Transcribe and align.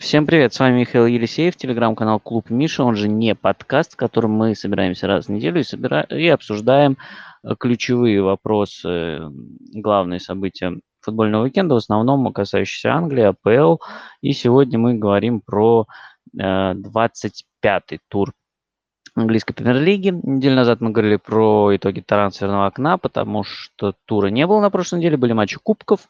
Всем 0.00 0.24
привет, 0.24 0.54
с 0.54 0.58
вами 0.58 0.80
Михаил 0.80 1.04
Елисеев, 1.04 1.56
телеграм-канал 1.56 2.20
Клуб 2.20 2.48
Миша, 2.48 2.84
он 2.84 2.96
же 2.96 3.06
не 3.06 3.34
подкаст, 3.34 3.92
в 3.92 3.96
котором 3.96 4.30
мы 4.30 4.54
собираемся 4.54 5.06
раз 5.06 5.26
в 5.26 5.28
неделю 5.28 5.60
и, 5.60 5.62
собира... 5.62 6.06
и 6.08 6.26
обсуждаем 6.28 6.96
э, 7.44 7.54
ключевые 7.58 8.22
вопросы, 8.22 9.20
главные 9.74 10.18
события 10.18 10.72
футбольного 11.02 11.42
уикенда, 11.42 11.74
в 11.74 11.78
основном 11.78 12.32
касающиеся 12.32 12.94
Англии, 12.94 13.24
АПЛ. 13.24 13.76
И 14.22 14.32
сегодня 14.32 14.78
мы 14.78 14.94
говорим 14.94 15.42
про 15.42 15.84
э, 16.34 16.72
25-й 16.72 18.00
тур 18.08 18.32
английской 19.14 19.52
премьер-лиги. 19.52 20.18
Неделю 20.22 20.56
назад 20.56 20.80
мы 20.80 20.92
говорили 20.92 21.16
про 21.16 21.76
итоги 21.76 22.00
трансферного 22.00 22.64
окна, 22.64 22.96
потому 22.96 23.44
что 23.44 23.92
тура 24.06 24.28
не 24.28 24.46
было 24.46 24.62
на 24.62 24.70
прошлой 24.70 25.00
неделе, 25.00 25.18
были 25.18 25.34
матчи 25.34 25.58
кубков. 25.62 26.08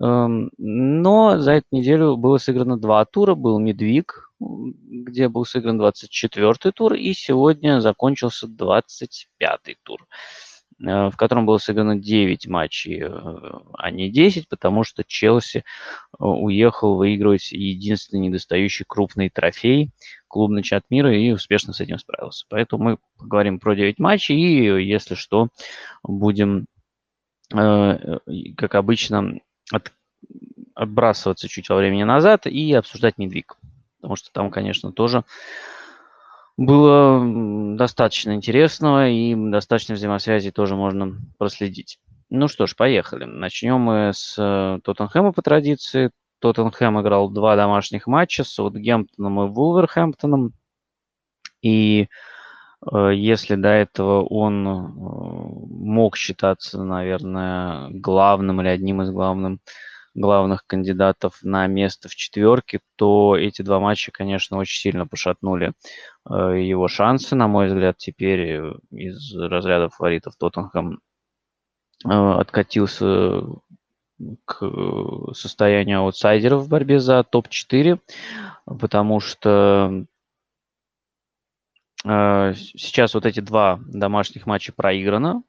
Эм, 0.00 0.50
но 0.56 1.38
за 1.38 1.52
эту 1.52 1.66
неделю 1.72 2.16
было 2.16 2.38
сыграно 2.38 2.78
два 2.78 3.04
тура. 3.04 3.34
Был 3.34 3.58
Медвиг, 3.58 4.30
где 4.40 5.28
был 5.28 5.44
сыгран 5.44 5.80
24-й 5.80 6.72
тур, 6.72 6.94
и 6.94 7.12
сегодня 7.12 7.80
закончился 7.80 8.46
25-й 8.46 9.76
тур, 9.82 10.06
э, 10.80 11.10
в 11.10 11.16
котором 11.16 11.46
было 11.46 11.58
сыграно 11.58 11.96
9 11.98 12.46
матчей, 12.46 13.02
э, 13.02 13.10
а 13.74 13.90
не 13.90 14.10
10, 14.10 14.48
потому 14.48 14.84
что 14.84 15.04
Челси 15.04 15.58
э, 15.58 15.62
уехал 16.18 16.96
выигрывать 16.96 17.52
единственный 17.52 18.20
недостающий 18.20 18.84
крупный 18.88 19.28
трофей 19.28 19.90
клубный 20.28 20.64
чат 20.64 20.84
мира 20.90 21.16
и 21.16 21.30
успешно 21.30 21.72
с 21.72 21.80
этим 21.80 21.98
справился. 21.98 22.44
Поэтому 22.48 22.82
мы 22.82 22.98
поговорим 23.18 23.60
про 23.60 23.76
9 23.76 24.00
матчей 24.00 24.36
и, 24.36 24.84
если 24.84 25.14
что, 25.14 25.48
будем, 26.02 26.66
как 27.50 28.74
обычно, 28.74 29.38
от, 29.72 29.92
отбрасываться 30.74 31.48
чуть 31.48 31.68
во 31.68 31.76
времени 31.76 32.04
назад 32.04 32.46
и 32.46 32.72
обсуждать 32.72 33.18
Медвиг. 33.18 33.56
Потому 33.96 34.16
что 34.16 34.30
там, 34.32 34.50
конечно, 34.50 34.92
тоже 34.92 35.24
было 36.56 37.76
достаточно 37.76 38.34
интересного 38.34 39.08
и 39.08 39.34
достаточно 39.34 39.94
взаимосвязи 39.94 40.50
тоже 40.50 40.76
можно 40.76 41.16
проследить. 41.38 41.98
Ну 42.30 42.48
что 42.48 42.66
ж, 42.66 42.76
поехали. 42.76 43.24
Начнем 43.24 43.80
мы 43.80 44.12
с 44.14 44.36
э, 44.38 44.80
Тоттенхэма 44.82 45.32
по 45.32 45.42
традиции. 45.42 46.10
Тоттенхэм 46.40 47.00
играл 47.00 47.30
два 47.30 47.56
домашних 47.56 48.06
матча 48.06 48.44
с 48.44 48.52
Саутгемптоном 48.54 49.44
и 49.44 49.48
Вулверхэмптоном. 49.48 50.52
И 51.62 52.02
э, 52.02 52.06
если 52.92 53.54
до 53.54 53.68
этого 53.68 54.24
он 54.24 54.66
э, 54.66 54.70
мог 54.70 56.16
считаться, 56.16 56.82
наверное, 56.82 57.88
главным 57.90 58.60
или 58.60 58.68
одним 58.68 59.02
из 59.02 59.10
главных 59.10 59.58
главных 60.16 60.64
кандидатов 60.66 61.40
на 61.42 61.66
место 61.66 62.08
в 62.08 62.14
четверке, 62.14 62.78
то 62.94 63.36
эти 63.36 63.62
два 63.62 63.80
матча, 63.80 64.12
конечно, 64.12 64.58
очень 64.58 64.80
сильно 64.80 65.08
пошатнули 65.08 65.72
э, 66.28 66.60
его 66.60 66.86
шансы, 66.86 67.34
на 67.34 67.48
мой 67.48 67.66
взгляд, 67.66 67.96
теперь 67.98 68.62
из 68.90 69.34
разряда 69.34 69.88
фаворитов 69.88 70.36
Тоттенхэм 70.36 71.00
откатился 72.04 73.42
к 74.44 75.32
состоянию 75.32 76.00
аутсайдеров 76.00 76.62
в 76.62 76.68
борьбе 76.68 77.00
за 77.00 77.24
топ-4, 77.24 77.98
потому 78.66 79.18
что 79.18 80.04
Э, 80.13 80.13
сейчас 82.04 83.14
вот 83.14 83.24
эти 83.24 83.40
два 83.40 83.80
домашних 83.86 84.46
матча 84.46 84.72
проиграно. 84.72 85.42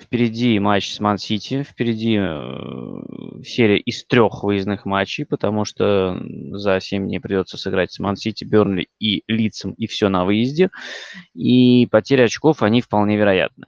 Впереди 0.00 0.58
матч 0.58 0.94
с 0.94 1.00
Ман-Сити, 1.00 1.62
впереди 1.62 2.16
э, 2.18 3.42
серия 3.44 3.78
из 3.78 4.04
трех 4.04 4.42
выездных 4.42 4.84
матчей, 4.86 5.24
потому 5.24 5.64
что 5.64 6.18
за 6.52 6.80
7 6.80 7.06
дней 7.06 7.20
придется 7.20 7.58
сыграть 7.58 7.92
с 7.92 7.98
Ман-Сити, 7.98 8.44
Бернли 8.44 8.88
и 8.98 9.22
Лицем, 9.28 9.72
и 9.72 9.86
все 9.86 10.08
на 10.08 10.24
выезде. 10.24 10.70
И 11.34 11.86
потери 11.86 12.22
очков, 12.22 12.62
они 12.62 12.80
вполне 12.80 13.16
вероятны. 13.16 13.66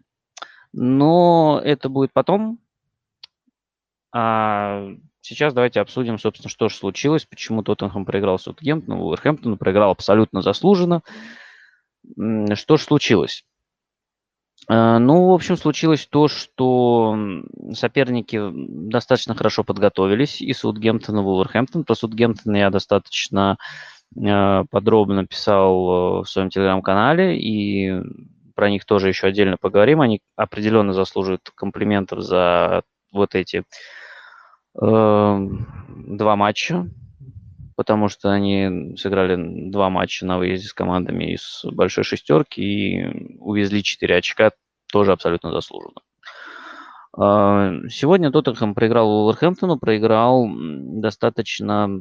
Но 0.72 1.60
это 1.62 1.88
будет 1.88 2.12
потом. 2.12 2.58
А 4.12 4.88
сейчас 5.20 5.54
давайте 5.54 5.80
обсудим, 5.80 6.18
собственно, 6.18 6.50
что 6.50 6.68
же 6.68 6.74
случилось, 6.74 7.26
почему 7.26 7.62
Тоттенхэм 7.62 8.04
проиграл 8.04 8.38
Саутгемптону, 8.38 8.98
Вулверхэмптону 8.98 9.56
проиграл 9.56 9.90
абсолютно 9.90 10.42
заслуженно. 10.42 11.02
Что 12.54 12.76
ж 12.76 12.80
случилось? 12.80 13.44
Э, 14.68 14.98
ну, 14.98 15.28
в 15.28 15.32
общем, 15.32 15.56
случилось 15.56 16.06
то, 16.06 16.28
что 16.28 17.16
соперники 17.72 18.40
достаточно 18.52 19.34
хорошо 19.34 19.64
подготовились, 19.64 20.40
и 20.40 20.52
Саутгемптон, 20.52 21.18
и 21.18 21.22
Вулверхэмптон. 21.22 21.84
Про 21.84 21.94
Саутгемптон 21.94 22.54
я 22.54 22.70
достаточно 22.70 23.58
э, 24.16 24.64
подробно 24.70 25.26
писал 25.26 26.22
в 26.22 26.26
своем 26.26 26.50
телеграм-канале, 26.50 27.38
и 27.38 28.00
про 28.54 28.70
них 28.70 28.84
тоже 28.84 29.08
еще 29.08 29.26
отдельно 29.26 29.56
поговорим. 29.60 30.00
Они 30.00 30.20
определенно 30.36 30.92
заслуживают 30.92 31.50
комплиментов 31.54 32.20
за 32.20 32.82
вот 33.12 33.34
эти 33.34 33.64
э, 34.80 35.48
два 35.88 36.36
матча, 36.36 36.88
потому 37.76 38.08
что 38.08 38.30
они 38.30 38.96
сыграли 38.96 39.70
два 39.70 39.90
матча 39.90 40.26
на 40.26 40.38
выезде 40.38 40.68
с 40.68 40.72
командами 40.72 41.34
из 41.34 41.60
большой 41.64 42.04
шестерки 42.04 42.60
и 42.60 43.36
увезли 43.38 43.82
4 43.82 44.16
очка 44.16 44.52
тоже 44.90 45.12
абсолютно 45.12 45.50
заслуженно. 45.50 46.00
А, 47.16 47.72
сегодня 47.88 48.30
Тоттенхэм 48.30 48.74
проиграл 48.74 49.08
Уолверхэмптону, 49.08 49.78
проиграл 49.78 50.48
достаточно, 50.48 52.00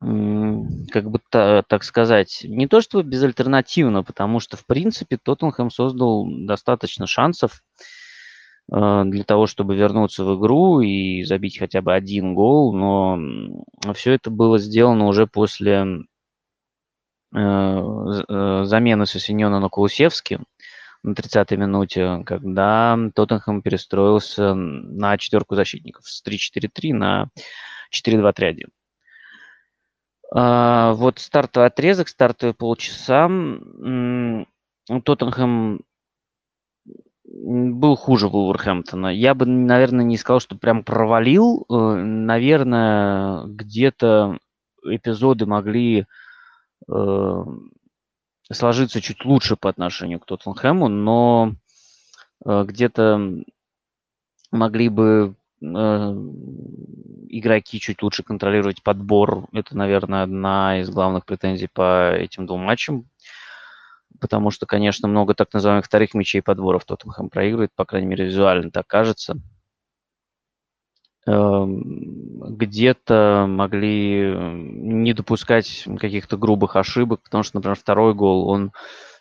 как 0.00 1.10
бы 1.10 1.20
так 1.30 1.84
сказать, 1.84 2.40
не 2.44 2.66
то 2.66 2.80
что 2.80 3.02
безальтернативно, 3.02 4.02
потому 4.02 4.40
что, 4.40 4.56
в 4.56 4.66
принципе, 4.66 5.16
Тоттенхэм 5.16 5.70
создал 5.70 6.26
достаточно 6.28 7.06
шансов 7.06 7.62
для 8.72 9.24
того, 9.24 9.46
чтобы 9.46 9.76
вернуться 9.76 10.24
в 10.24 10.38
игру 10.38 10.80
и 10.80 11.24
забить 11.24 11.58
хотя 11.58 11.82
бы 11.82 11.92
один 11.92 12.34
гол, 12.34 12.72
но 12.72 13.18
все 13.92 14.12
это 14.12 14.30
было 14.30 14.58
сделано 14.58 15.08
уже 15.08 15.26
после 15.26 16.06
э, 17.34 17.38
э, 17.38 18.62
замены 18.64 19.04
Сосиньона 19.04 19.60
на 19.60 19.68
Кулусевски 19.68 20.40
на 21.02 21.12
30-й 21.12 21.56
минуте, 21.56 22.22
когда 22.24 22.96
Тоттенхэм 23.14 23.60
перестроился 23.60 24.54
на 24.54 25.18
четверку 25.18 25.54
защитников 25.54 26.08
с 26.08 26.22
3-4-3 26.24 26.94
на 26.94 27.28
4-2-3-1. 27.94 28.68
А, 30.34 30.92
вот 30.94 31.18
стартовый 31.18 31.66
отрезок, 31.68 32.08
стартовые 32.08 32.54
полчаса. 32.54 33.28
Тоттенхэм 35.04 35.80
был 37.24 37.96
хуже 37.96 38.28
Вулверхэмптона. 38.28 39.08
Я 39.08 39.34
бы, 39.34 39.46
наверное, 39.46 40.04
не 40.04 40.16
сказал, 40.16 40.40
что 40.40 40.56
прям 40.56 40.84
провалил. 40.84 41.64
Э, 41.68 41.94
наверное, 41.94 43.44
где-то 43.46 44.38
эпизоды 44.84 45.46
могли 45.46 46.06
э, 46.90 47.44
сложиться 48.50 49.00
чуть 49.00 49.24
лучше 49.24 49.56
по 49.56 49.70
отношению 49.70 50.20
к 50.20 50.26
Тоттенхэму, 50.26 50.88
но 50.88 51.54
э, 52.44 52.64
где-то 52.66 53.42
могли 54.50 54.88
бы 54.88 55.34
э, 55.60 55.66
игроки 57.28 57.80
чуть 57.80 58.02
лучше 58.02 58.22
контролировать 58.22 58.82
подбор. 58.82 59.46
Это, 59.52 59.76
наверное, 59.76 60.24
одна 60.24 60.80
из 60.80 60.90
главных 60.90 61.24
претензий 61.24 61.68
по 61.72 62.12
этим 62.12 62.46
двум 62.46 62.62
матчам 62.62 63.06
потому 64.22 64.52
что, 64.52 64.66
конечно, 64.66 65.08
много 65.08 65.34
так 65.34 65.52
называемых 65.52 65.84
вторых 65.84 66.14
мячей 66.14 66.40
подборов 66.42 66.84
Тоттенхэм 66.84 67.28
проигрывает, 67.28 67.70
по 67.74 67.84
крайней 67.84 68.06
мере, 68.06 68.26
визуально 68.26 68.70
так 68.70 68.86
кажется. 68.86 69.34
Эм, 71.26 72.56
где-то 72.56 73.46
могли 73.48 74.32
не 74.34 75.12
допускать 75.12 75.84
каких-то 75.98 76.36
грубых 76.36 76.76
ошибок, 76.76 77.22
потому 77.24 77.42
что, 77.42 77.56
например, 77.56 77.76
второй 77.76 78.14
гол, 78.14 78.48
он 78.48 78.72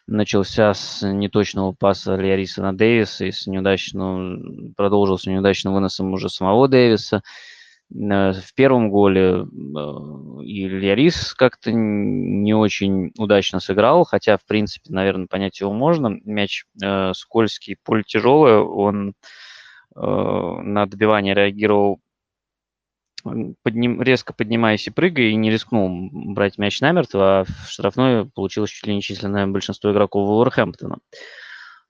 начался 0.08 0.74
с 0.74 1.08
неточного 1.08 1.74
паса 1.74 2.16
Лиариса 2.16 2.62
на 2.62 2.74
Дэвиса 2.78 3.25
и 3.25 3.31
с 3.31 3.48
неудачного, 3.48 4.74
продолжился 4.78 5.31
неудачным 5.31 5.74
выносом 5.74 6.14
уже 6.14 6.30
самого 6.30 6.68
Дэвиса. 6.68 7.24
В 7.94 8.54
первом 8.56 8.90
голе 8.90 9.44
э, 9.44 10.44
и 10.44 10.68
Льярис 10.68 11.34
как-то 11.34 11.72
не 11.74 12.54
очень 12.54 13.12
удачно 13.18 13.60
сыграл, 13.60 14.06
хотя, 14.06 14.38
в 14.38 14.46
принципе, 14.46 14.94
наверное, 14.94 15.28
понять 15.28 15.60
его 15.60 15.74
можно. 15.74 16.18
Мяч 16.24 16.64
э, 16.82 17.12
скользкий, 17.14 17.76
поле 17.84 18.04
тяжелое, 18.04 18.60
он 18.60 19.10
э, 19.10 20.02
на 20.02 20.86
добивание 20.86 21.34
реагировал 21.34 22.00
подним, 23.64 24.02
резко 24.02 24.34
поднимаясь 24.34 24.88
и 24.88 24.92
прыгая, 24.92 25.26
и 25.26 25.36
не 25.36 25.52
рискнул 25.52 26.10
брать 26.12 26.58
мяч 26.58 26.80
намертво, 26.80 27.42
а 27.42 27.44
в 27.44 27.70
штрафной 27.70 28.26
получилось 28.26 28.72
чуть 28.72 28.88
ли 28.88 28.96
не 28.96 29.02
численное 29.02 29.48
большинство 29.48 29.92
игроков 29.92 30.28
Вулверхэмптона. 30.28 30.96
Э, 30.96 31.18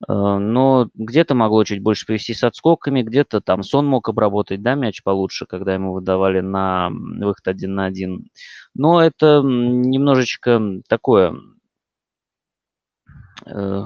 но 0.08 0.90
где-то 0.96 1.36
могло 1.36 1.64
чуть 1.64 1.82
больше 1.82 2.06
привести 2.06 2.34
с 2.34 2.44
отскоками, 2.44 3.04
где-то 3.04 3.42
там 3.42 3.64
Сон 3.64 3.86
мог 3.86 4.10
обработать, 4.10 4.62
да, 4.62 4.76
мяч 4.76 5.04
получше, 5.04 5.46
когда 5.46 5.74
ему 5.74 5.94
выдавали 5.94 6.42
на 6.42 6.90
выход 6.90 7.48
один 7.48 7.76
на 7.76 7.86
один. 7.86 8.30
Но 8.74 9.02
это 9.02 9.42
немножечко 9.44 10.82
такое 10.88 11.36
э, 13.46 13.84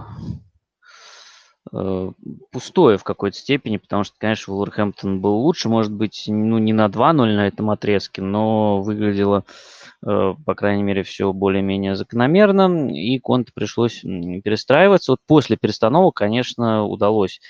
э, 1.73 2.11
пустое 2.51 2.97
в 2.97 3.03
какой-то 3.03 3.37
степени, 3.37 3.77
потому 3.77 4.03
что, 4.03 4.15
конечно, 4.17 4.53
Вулверхэмптон 4.53 5.19
был 5.21 5.35
лучше, 5.35 5.69
может 5.69 5.91
быть, 5.91 6.25
ну, 6.27 6.57
не 6.57 6.73
на 6.73 6.87
2-0 6.87 7.35
на 7.35 7.47
этом 7.47 7.69
отрезке, 7.69 8.21
но 8.21 8.81
выглядело 8.81 9.43
Э, 9.43 9.84
по 10.05 10.55
крайней 10.55 10.83
мере, 10.83 11.01
все 11.01 11.33
более-менее 11.33 11.95
закономерно, 11.95 12.93
и 12.93 13.17
Конте 13.17 13.51
пришлось 13.53 14.01
перестраиваться. 14.01 15.13
Вот 15.13 15.19
после 15.25 15.57
перестановок, 15.57 16.13
конечно, 16.13 16.85
удалось 16.85 17.41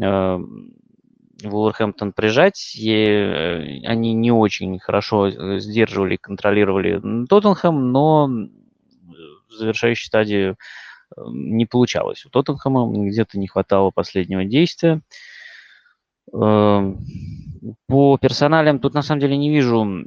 э, 0.00 0.38
Вулверхэмптон 1.42 2.12
прижать. 2.12 2.74
И 2.76 2.90
э, 2.90 3.84
они 3.84 4.14
не 4.14 4.32
очень 4.32 4.78
хорошо 4.78 5.58
сдерживали, 5.58 6.16
контролировали 6.16 7.26
Тоттенхэм, 7.26 7.92
но 7.92 8.26
в 8.26 9.52
завершающей 9.52 10.06
стадии 10.06 10.56
не 11.28 11.66
получалось. 11.66 12.24
У 12.24 12.30
Тоттенхэма 12.30 12.90
где-то 13.06 13.38
не 13.38 13.48
хватало 13.48 13.90
последнего 13.90 14.44
действия. 14.44 15.02
По 16.30 16.96
персоналям 18.20 18.78
тут 18.78 18.94
на 18.94 19.02
самом 19.02 19.20
деле 19.20 19.36
не 19.36 19.50
вижу 19.50 19.84
э, 19.84 20.06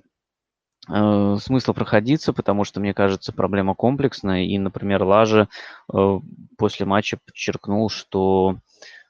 смысла 0.87 1.73
проходиться, 1.73 2.33
потому 2.33 2.63
что, 2.63 2.79
мне 2.79 2.93
кажется, 2.93 3.33
проблема 3.33 3.75
комплексная. 3.75 4.43
И, 4.43 4.57
например, 4.57 5.03
Лажа 5.03 5.47
э, 5.91 6.19
после 6.57 6.85
матча 6.85 7.17
подчеркнул, 7.25 7.89
что, 7.89 8.57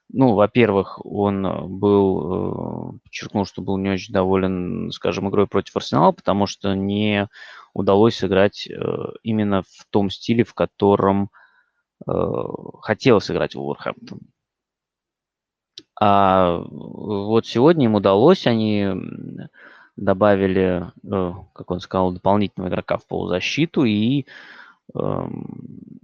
ну, 0.10 0.34
во-первых, 0.34 1.06
он 1.06 1.78
был, 1.80 2.96
э, 2.96 3.00
подчеркнул, 3.04 3.46
что 3.46 3.62
был 3.62 3.78
не 3.78 3.90
очень 3.90 4.14
доволен, 4.14 4.92
скажем, 4.92 5.30
игрой 5.30 5.48
против 5.48 5.76
Арсенала, 5.76 6.12
потому 6.12 6.48
что 6.48 6.76
не 6.76 7.28
удалось 7.74 8.16
сыграть 8.16 8.68
э, 8.68 8.74
именно 9.24 9.64
в 9.64 9.86
том 9.90 10.10
стиле, 10.10 10.44
в 10.46 10.54
котором 10.54 11.30
э, 12.08 12.12
хотел 12.82 13.20
сыграть 13.20 13.56
Уолверхэмптон. 13.56 14.20
А 16.00 16.58
вот 16.70 17.46
сегодня 17.46 17.86
им 17.86 17.96
удалось, 17.96 18.48
они 18.48 18.90
добавили, 19.98 20.92
э, 21.04 21.34
как 21.54 21.72
он 21.72 21.80
сказал, 21.80 22.12
дополнительного 22.12 22.70
игрока 22.70 22.98
в 22.98 23.06
полузащиту 23.06 23.86
и 23.86 24.26
эм, 24.94 25.48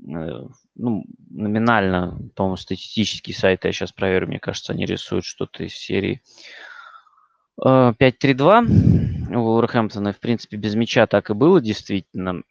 э, 0.07 0.47
ну, 0.75 1.03
номинально, 1.29 2.17
по-моему, 2.35 2.57
статистический 2.57 3.33
сайт, 3.33 3.65
я 3.65 3.71
сейчас 3.71 3.91
проверю, 3.91 4.27
мне 4.27 4.39
кажется, 4.39 4.73
они 4.73 4.85
рисуют 4.85 5.25
что-то 5.25 5.63
из 5.63 5.73
серии 5.73 6.21
5-3-2 7.59 9.31
э, 9.31 9.35
у 9.35 9.43
Вулверхэмптона, 9.43 10.13
в 10.13 10.19
принципе, 10.19 10.57
без 10.57 10.75
мяча 10.75 11.05
так 11.07 11.29
и 11.29 11.33
было, 11.33 11.61
действительно, 11.61 12.43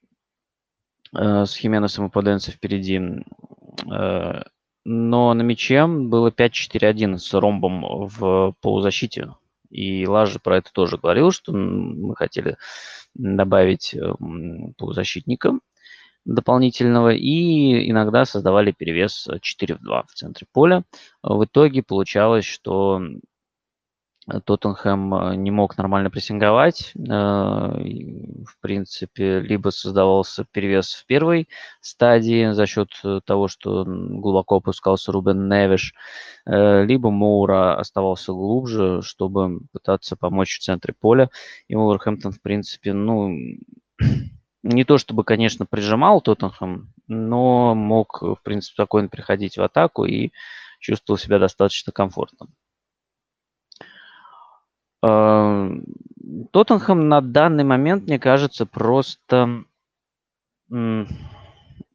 с 1.13 1.57
Хименесом 1.57 2.07
и 2.07 2.11
Поденцо 2.11 2.53
впереди. 2.53 3.01
Но 4.85 5.35
на 5.35 5.43
мяче 5.43 5.87
было 5.87 6.31
5-4-1 6.31 7.19
с 7.19 7.35
ромбом 7.35 8.07
в 8.07 8.55
полузащите. 8.61 9.33
И 9.71 10.07
Лажа 10.07 10.39
про 10.41 10.59
это 10.59 10.73
тоже 10.73 10.99
говорил, 10.99 11.31
что 11.31 11.53
мы 11.53 12.15
хотели 12.17 12.57
добавить 13.15 13.95
эм, 13.95 14.75
полузащитника 14.77 15.59
дополнительного 16.25 17.13
и 17.15 17.91
иногда 17.91 18.25
создавали 18.25 18.73
перевес 18.73 19.27
4 19.41 19.75
в 19.77 19.83
2 19.83 20.03
в 20.03 20.13
центре 20.13 20.47
поля. 20.53 20.85
В 21.23 21.45
итоге 21.45 21.83
получалось, 21.83 22.45
что 22.45 23.01
Тоттенхэм 24.45 25.15
э, 25.15 25.37
не 25.37 25.51
мог 25.51 25.77
нормально 25.79 26.11
прессинговать. 26.11 26.93
Э, 28.41 28.45
в 28.45 28.61
принципе, 28.61 29.41
либо 29.41 29.71
создавался 29.71 30.45
перевес 30.51 30.95
в 30.95 31.07
первой 31.07 31.49
стадии 31.81 32.53
за 32.53 32.67
счет 32.67 32.89
э, 33.05 33.21
того, 33.25 33.49
что 33.49 33.85
глубоко 33.87 34.57
опускался 34.57 35.13
Рубен 35.13 35.49
Невиш, 35.49 35.95
либо 36.47 37.11
Моура 37.11 37.79
оставался 37.79 38.33
глубже, 38.33 39.03
чтобы 39.03 39.61
пытаться 39.73 40.17
помочь 40.17 40.59
в 40.59 40.63
центре 40.63 40.95
поля. 40.99 41.31
И 41.69 41.75
Уолверхэмптон, 41.75 42.33
в 42.33 42.41
принципе, 42.41 42.93
ну, 42.93 43.31
не 44.63 44.85
то 44.85 44.99
чтобы, 44.99 45.25
конечно, 45.25 45.67
прижимал 45.67 46.21
Тоттенхэм, 46.21 46.93
но 47.09 47.75
мог, 47.75 48.23
в 48.23 48.39
принципе, 48.43 48.75
спокойно 48.75 49.09
приходить 49.09 49.59
в 49.59 49.63
атаку 49.63 50.05
и 50.05 50.31
чувствовал 50.81 51.19
себя 51.19 51.39
достаточно 51.39 51.93
комфортно. 51.93 52.49
Эм, 55.03 55.85
Тоттенхэм 56.53 57.09
на 57.09 57.21
данный 57.21 57.65
момент, 57.65 58.05
мне 58.05 58.19
кажется, 58.19 58.67
просто 58.67 59.65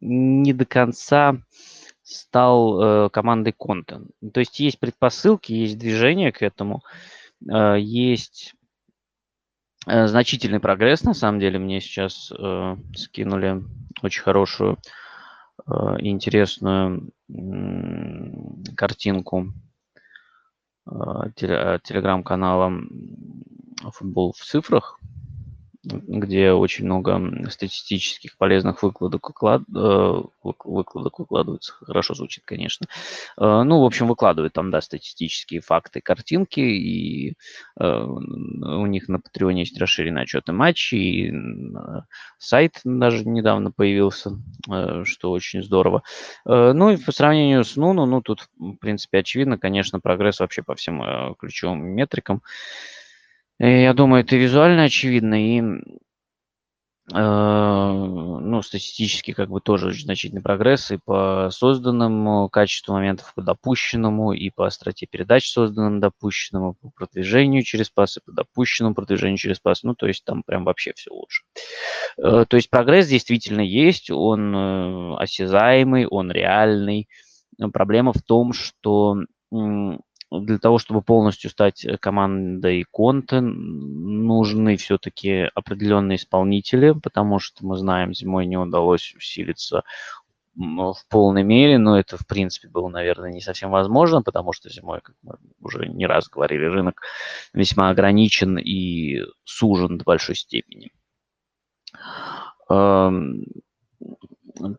не 0.01 0.53
до 0.53 0.65
конца 0.65 1.37
стал 2.03 3.05
э, 3.05 3.09
командой 3.09 3.53
Конте. 3.57 4.01
То 4.33 4.39
есть 4.39 4.59
есть 4.59 4.79
предпосылки, 4.79 5.53
есть 5.53 5.77
движение 5.79 6.31
к 6.31 6.43
этому, 6.43 6.83
э, 7.49 7.77
есть 7.79 8.53
э, 9.87 10.07
значительный 10.07 10.59
прогресс, 10.59 11.03
на 11.03 11.13
самом 11.13 11.39
деле. 11.39 11.57
Мне 11.57 11.81
сейчас 11.81 12.31
скинули 12.95 13.63
очень 14.01 14.23
хорошую 14.23 14.77
и 15.99 16.09
интересную 16.09 17.11
картинку 18.75 19.53
телеграм-канала 21.35 22.71
«Футбол 23.91 24.33
в 24.33 24.43
цифрах», 24.43 24.99
где 25.85 26.51
очень 26.51 26.85
много 26.85 27.49
статистических 27.49 28.37
полезных 28.37 28.83
выкладок, 28.83 29.27
выклад, 29.27 29.61
э, 29.75 30.21
выкладок 30.43 31.19
выкладывается. 31.19 31.73
Хорошо 31.73 32.13
звучит, 32.13 32.43
конечно. 32.45 32.87
Э, 33.37 33.63
ну, 33.63 33.81
в 33.81 33.85
общем, 33.85 34.07
выкладывают 34.07 34.53
там, 34.53 34.71
да, 34.71 34.81
статистические 34.81 35.61
факты, 35.61 36.01
картинки, 36.01 36.59
и 36.59 37.35
э, 37.79 38.03
у 38.03 38.85
них 38.85 39.07
на 39.07 39.19
Патреоне 39.19 39.61
есть 39.61 39.79
расширенные 39.79 40.23
отчеты 40.23 40.51
матчей, 40.51 41.29
и 41.29 41.33
сайт 42.37 42.81
даже 42.83 43.25
недавно 43.25 43.71
появился, 43.71 44.31
что 45.03 45.31
очень 45.31 45.63
здорово. 45.63 46.03
Ну, 46.45 46.91
и 46.91 46.97
по 46.97 47.11
сравнению 47.11 47.63
с 47.63 47.75
Нуну, 47.75 48.05
ну, 48.05 48.21
тут, 48.21 48.47
в 48.57 48.75
принципе, 48.75 49.19
очевидно, 49.19 49.57
конечно, 49.57 49.99
прогресс 49.99 50.39
вообще 50.39 50.63
по 50.63 50.75
всем 50.75 51.35
ключевым 51.39 51.85
метрикам. 51.85 52.41
Э, 53.59 53.83
я 53.83 53.93
думаю, 53.93 54.23
это 54.23 54.35
визуально 54.35 54.83
очевидно 54.83 55.35
и, 55.35 55.61
э, 57.13 57.17
ну, 57.17 58.61
статистически 58.61 59.31
как 59.31 59.49
бы 59.49 59.61
тоже 59.61 59.87
очень 59.87 60.03
значительный 60.03 60.41
прогресс 60.41 60.91
и 60.91 60.97
по 61.03 61.49
созданному 61.51 62.49
качеству 62.49 62.93
моментов, 62.93 63.33
по 63.35 63.41
допущенному, 63.41 64.33
и 64.33 64.49
по 64.49 64.65
остроте 64.65 65.07
передач 65.07 65.49
созданным 65.49 65.99
допущенному, 65.99 66.73
по 66.73 66.89
продвижению 66.91 67.63
через 67.63 67.89
пасы, 67.89 68.21
по 68.25 68.31
допущенному 68.31 68.95
продвижению 68.95 69.37
через 69.37 69.59
пас. 69.59 69.83
Ну, 69.83 69.95
то 69.95 70.07
есть 70.07 70.25
там 70.25 70.43
прям 70.43 70.65
вообще 70.65 70.93
все 70.95 71.11
лучше. 71.13 71.43
Э, 72.17 72.45
то 72.47 72.57
есть 72.57 72.69
прогресс 72.69 73.07
действительно 73.07 73.61
есть, 73.61 74.09
он 74.09 75.15
осязаемый, 75.17 76.07
он 76.07 76.31
реальный. 76.31 77.07
Проблема 77.71 78.11
в 78.11 78.21
том, 78.21 78.51
что 78.51 79.17
для 80.31 80.57
того, 80.57 80.77
чтобы 80.79 81.01
полностью 81.01 81.49
стать 81.49 81.85
э, 81.85 81.97
командой 81.97 82.85
Конте, 82.89 83.41
нужны 83.41 84.77
все-таки 84.77 85.49
определенные 85.53 86.17
исполнители, 86.17 86.91
потому 86.91 87.39
что 87.39 87.65
мы 87.65 87.77
знаем, 87.77 88.13
зимой 88.13 88.45
не 88.45 88.57
удалось 88.57 89.13
усилиться 89.15 89.83
в 90.55 90.95
полной 91.09 91.43
мере, 91.43 91.77
но 91.77 91.99
это, 91.99 92.17
в 92.17 92.25
принципе, 92.25 92.69
было, 92.69 92.87
наверное, 92.87 93.31
не 93.31 93.41
совсем 93.41 93.71
возможно, 93.71 94.21
потому 94.21 94.53
что 94.53 94.69
зимой, 94.69 95.01
как 95.01 95.15
мы 95.21 95.35
уже 95.59 95.87
не 95.87 96.05
раз 96.05 96.29
говорили, 96.29 96.63
рынок 96.63 97.01
весьма 97.53 97.89
ограничен 97.89 98.57
и 98.57 99.21
сужен 99.43 99.97
до 99.97 100.05
большой 100.05 100.35
степени. 100.35 100.91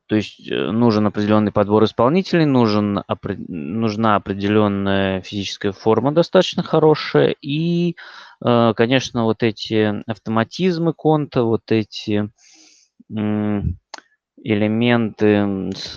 То 0.06 0.16
есть 0.16 0.50
э, 0.50 0.70
нужен 0.70 1.06
определенный 1.06 1.52
подбор 1.52 1.84
исполнителей, 1.84 2.44
нужен, 2.44 3.02
нужна 3.48 4.16
определенная 4.16 5.20
физическая 5.20 5.72
форма 5.72 6.12
достаточно 6.12 6.62
хорошая. 6.62 7.34
И, 7.40 7.96
э, 8.44 8.74
конечно, 8.76 9.24
вот 9.24 9.42
эти 9.42 10.02
автоматизмы 10.10 10.92
конта, 10.92 11.42
вот 11.42 11.70
эти 11.70 12.30
элементы 14.42 15.72
с 15.74 15.96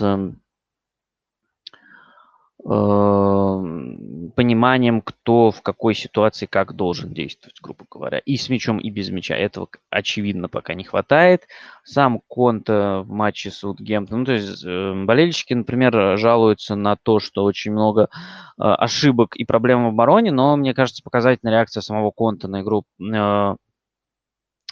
пониманием, 2.62 5.00
кто 5.00 5.50
в 5.50 5.62
какой 5.62 5.94
ситуации 5.94 6.46
как 6.46 6.74
должен 6.74 7.12
действовать, 7.12 7.58
грубо 7.62 7.84
говоря. 7.90 8.18
И 8.18 8.36
с 8.36 8.48
мячом, 8.48 8.78
и 8.78 8.90
без 8.90 9.10
мяча. 9.10 9.34
Этого, 9.34 9.68
очевидно, 9.88 10.48
пока 10.48 10.74
не 10.74 10.84
хватает. 10.84 11.46
Сам 11.84 12.20
Конта 12.28 13.02
в 13.04 13.10
матче 13.10 13.50
с 13.50 13.58
Саутгемптон. 13.58 14.20
Ну, 14.20 14.24
то 14.26 14.32
есть 14.32 14.64
э, 14.64 15.04
болельщики, 15.04 15.54
например, 15.54 16.18
жалуются 16.18 16.74
на 16.74 16.96
то, 16.96 17.18
что 17.18 17.44
очень 17.44 17.72
много 17.72 18.02
э, 18.02 18.06
ошибок 18.58 19.36
и 19.36 19.44
проблем 19.44 19.84
в 19.84 19.88
обороне, 19.88 20.30
но, 20.30 20.56
мне 20.56 20.74
кажется, 20.74 21.02
показательная 21.02 21.54
реакция 21.54 21.80
самого 21.80 22.10
Конта 22.10 22.48
на 22.48 22.60
игру 22.60 22.84
э, 23.00 23.56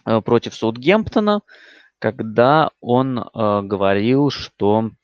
э, 0.05 0.21
против 0.21 0.55
Саутгемптона, 0.55 1.41
когда 1.99 2.71
он 2.81 3.19
э, 3.19 3.63
говорил, 3.63 4.31
что 4.31 4.81
Эм, 4.81 4.98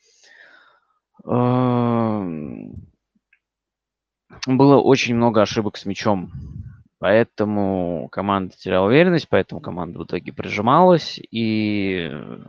было 4.47 4.81
очень 4.81 5.14
много 5.14 5.43
ошибок 5.43 5.76
с 5.76 5.87
мячом. 5.87 6.31
Поэтому 6.99 8.09
команда 8.11 8.57
теряла 8.57 8.87
уверенность, 8.87 9.28
поэтому 9.28 9.61
команда 9.61 9.99
в 9.99 10.04
итоге 10.04 10.33
прижималась. 10.33 11.21
И 11.31 12.09
э, 12.11 12.40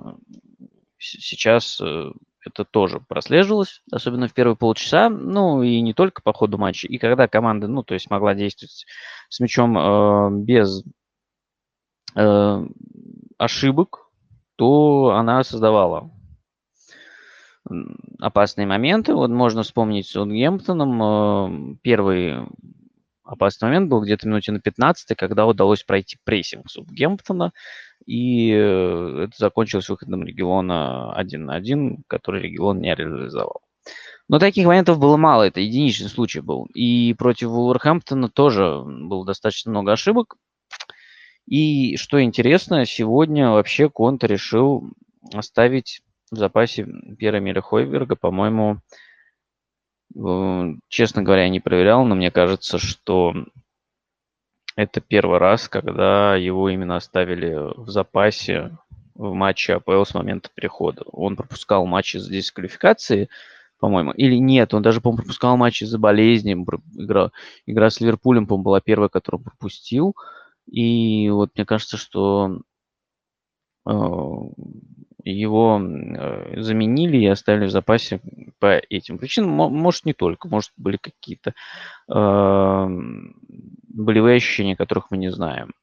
сейчас 0.98 1.82
э, 1.82 2.12
это 2.46 2.63
тоже 2.63 3.00
прослеживалось, 3.01 3.82
особенно 3.91 4.27
в 4.27 4.34
первые 4.34 4.55
полчаса, 4.55 5.10
ну 5.10 5.62
и 5.63 5.82
не 5.82 5.94
только 5.94 6.22
по 6.22 6.32
ходу 6.32 6.58
матча. 6.58 6.88
И 6.88 6.98
когда 6.98 7.27
команда, 7.27 7.67
ну, 7.67 7.84
то 7.84 7.96
есть 7.96 8.10
могла 8.10 8.34
действовать 8.34 8.86
с 9.29 9.39
мячом 9.39 9.77
э, 9.77 10.29
без 10.44 10.84
э, 12.15 12.65
ошибок, 13.38 14.10
то 14.55 15.15
она 15.17 15.44
создавала 15.44 16.12
опасные 18.20 18.67
моменты. 18.67 19.13
Вот 19.13 19.29
можно 19.29 19.63
вспомнить 19.63 20.08
с 20.08 20.12
Саутгемптоном. 20.12 21.74
Э, 21.74 21.77
первый 21.82 22.48
опасный 23.24 23.67
момент 23.67 23.89
был 23.89 24.01
где-то 24.01 24.27
минуте 24.27 24.51
на 24.51 24.60
15, 24.60 25.17
когда 25.17 25.46
удалось 25.46 25.84
пройти 25.84 26.17
прессинг 26.24 26.70
Саутгемптона, 26.70 27.51
и 28.05 28.51
э, 28.51 29.25
это 29.25 29.34
закончилось 29.38 29.89
выходом 29.89 30.24
региона 30.24 31.13
1 31.13 31.46
на 31.46 31.55
1, 31.55 32.03
который 32.08 32.41
регион 32.41 32.79
не 32.79 32.94
реализовал. 32.94 33.62
Но 34.27 34.39
таких 34.39 34.65
моментов 34.65 35.00
было 35.00 35.17
мало, 35.17 35.44
это 35.44 35.60
единичный 35.60 36.10
случай 36.10 36.39
был. 36.39 36.65
И 36.74 37.13
против 37.13 37.50
Вулверхэмптона 37.50 38.29
тоже 38.29 38.82
было 38.84 39.25
достаточно 39.25 39.72
много 39.72 39.91
ошибок. 39.91 40.36
И 41.48 41.96
что 41.98 42.22
интересно, 42.24 42.86
сегодня 42.86 43.51
вообще 43.51 43.88
Конта 43.88 44.25
решил 44.25 44.89
оставить 45.32 46.01
в 46.32 46.38
запасе 46.38 46.88
Пьера 47.17 47.39
Миля 47.39 47.62
Хойберга, 47.62 48.15
по-моему, 48.15 48.79
честно 50.88 51.24
говоря, 51.24 51.44
я 51.44 51.50
не 51.50 51.60
проверял, 51.60 52.05
но 52.05 52.15
мне 52.15 52.32
кажется, 52.32 52.77
что 52.77 53.34
это 54.75 55.01
первый 55.01 55.39
раз, 55.39 55.70
когда 55.70 56.36
его 56.36 56.70
именно 56.70 56.98
оставили 56.98 57.55
в 57.75 57.89
запасе 57.89 58.77
в 59.13 59.34
матче 59.34 59.75
АПЛ 59.75 60.03
с 60.03 60.13
момента 60.13 60.50
перехода. 60.53 61.03
Он 61.05 61.36
пропускал 61.36 61.86
матчи 61.86 62.17
за 62.17 62.29
дисквалификации, 62.29 63.29
по-моему. 63.79 64.12
Или 64.12 64.36
нет, 64.36 64.74
он 64.74 64.82
даже, 64.82 65.00
по-моему, 65.00 65.24
пропускал 65.24 65.55
матчи 65.55 65.86
за 65.86 65.98
болезни. 65.98 66.53
Игра, 66.53 67.32
игра 67.65 67.89
с 67.89 68.01
Ливерпулем, 68.01 68.46
по-моему, 68.46 68.63
была 68.63 68.82
первая, 68.82 69.10
которую 69.10 69.39
он 69.39 69.46
пропустил. 69.46 70.15
И 70.65 71.29
вот 71.29 71.51
мне 71.55 71.65
кажется, 71.65 71.96
что 71.96 72.62
э, 73.88 73.91
его 75.32 75.82
э, 75.82 76.62
заменили 76.62 77.17
и 77.17 77.27
оставили 77.27 77.65
в 77.65 77.72
запасе 77.72 78.22
по 78.60 78.77
этим 78.89 79.17
причинам. 79.17 79.50
Может, 79.51 80.05
не 80.05 80.13
только, 80.13 80.48
может, 80.48 80.72
были 80.77 80.98
какие-то 80.98 81.53
э, 82.08 82.88
болевые 83.88 84.38
ощущения, 84.38 84.75
которых 84.75 85.10
мы 85.10 85.17
не 85.17 85.32
знаем. 85.32 85.74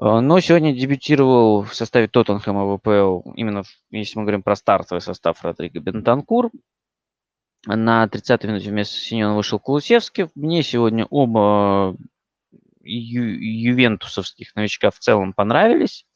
Э, 0.00 0.20
но 0.20 0.40
сегодня 0.40 0.74
дебютировал 0.74 1.62
в 1.62 1.74
составе 1.74 2.08
Тоттенхэма 2.08 2.76
ВПЛ, 2.78 3.32
именно 3.34 3.62
если 3.90 4.18
мы 4.18 4.24
говорим 4.24 4.42
про 4.42 4.56
стартовый 4.56 5.02
состав 5.02 5.42
Родриго 5.44 5.80
Бентанкур. 5.80 6.50
На 7.66 8.06
30-й 8.06 8.46
минуте 8.46 8.70
вместо 8.70 8.96
Синьона 8.96 9.36
вышел 9.36 9.58
Кулусевский. 9.58 10.28
Мне 10.34 10.62
сегодня 10.62 11.06
оба 11.10 11.94
ю- 12.82 13.38
ювентусовских 13.38 14.54
новичка 14.56 14.90
в 14.90 14.98
целом 14.98 15.34
понравились. 15.34 16.06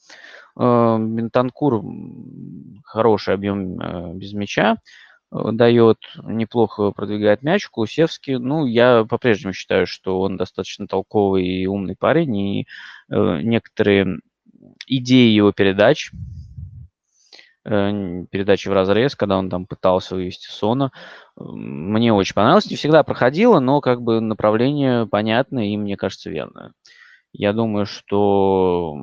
Э, 0.58 0.96
Бентанкур 0.98 1.82
хороший 2.84 3.34
объем 3.34 3.80
э, 3.80 4.14
без 4.14 4.32
мяча 4.32 4.76
э, 5.32 5.50
дает, 5.52 5.98
неплохо 6.22 6.92
продвигает 6.92 7.42
мяч. 7.42 7.68
Кулусевский, 7.68 8.36
ну, 8.36 8.66
я 8.66 9.04
по-прежнему 9.04 9.52
считаю, 9.52 9.86
что 9.86 10.20
он 10.20 10.36
достаточно 10.36 10.86
толковый 10.86 11.46
и 11.46 11.66
умный 11.66 11.96
парень, 11.96 12.36
и 12.36 12.66
некоторые 13.08 14.20
идеи 14.86 15.28
его 15.28 15.52
передач, 15.52 16.10
передачи 17.64 18.68
в 18.68 18.72
разрез, 18.72 19.14
когда 19.14 19.38
он 19.38 19.50
там 19.50 19.66
пытался 19.66 20.14
вывести 20.14 20.48
Сона, 20.50 20.90
мне 21.36 22.12
очень 22.12 22.34
понравилось. 22.34 22.70
Не 22.70 22.76
всегда 22.76 23.02
проходило, 23.02 23.60
но 23.60 23.80
как 23.80 24.02
бы 24.02 24.20
направление 24.20 25.06
понятное 25.06 25.66
и, 25.66 25.76
мне 25.76 25.96
кажется, 25.96 26.30
верное. 26.30 26.72
Я 27.36 27.52
думаю, 27.52 27.84
что 27.84 28.96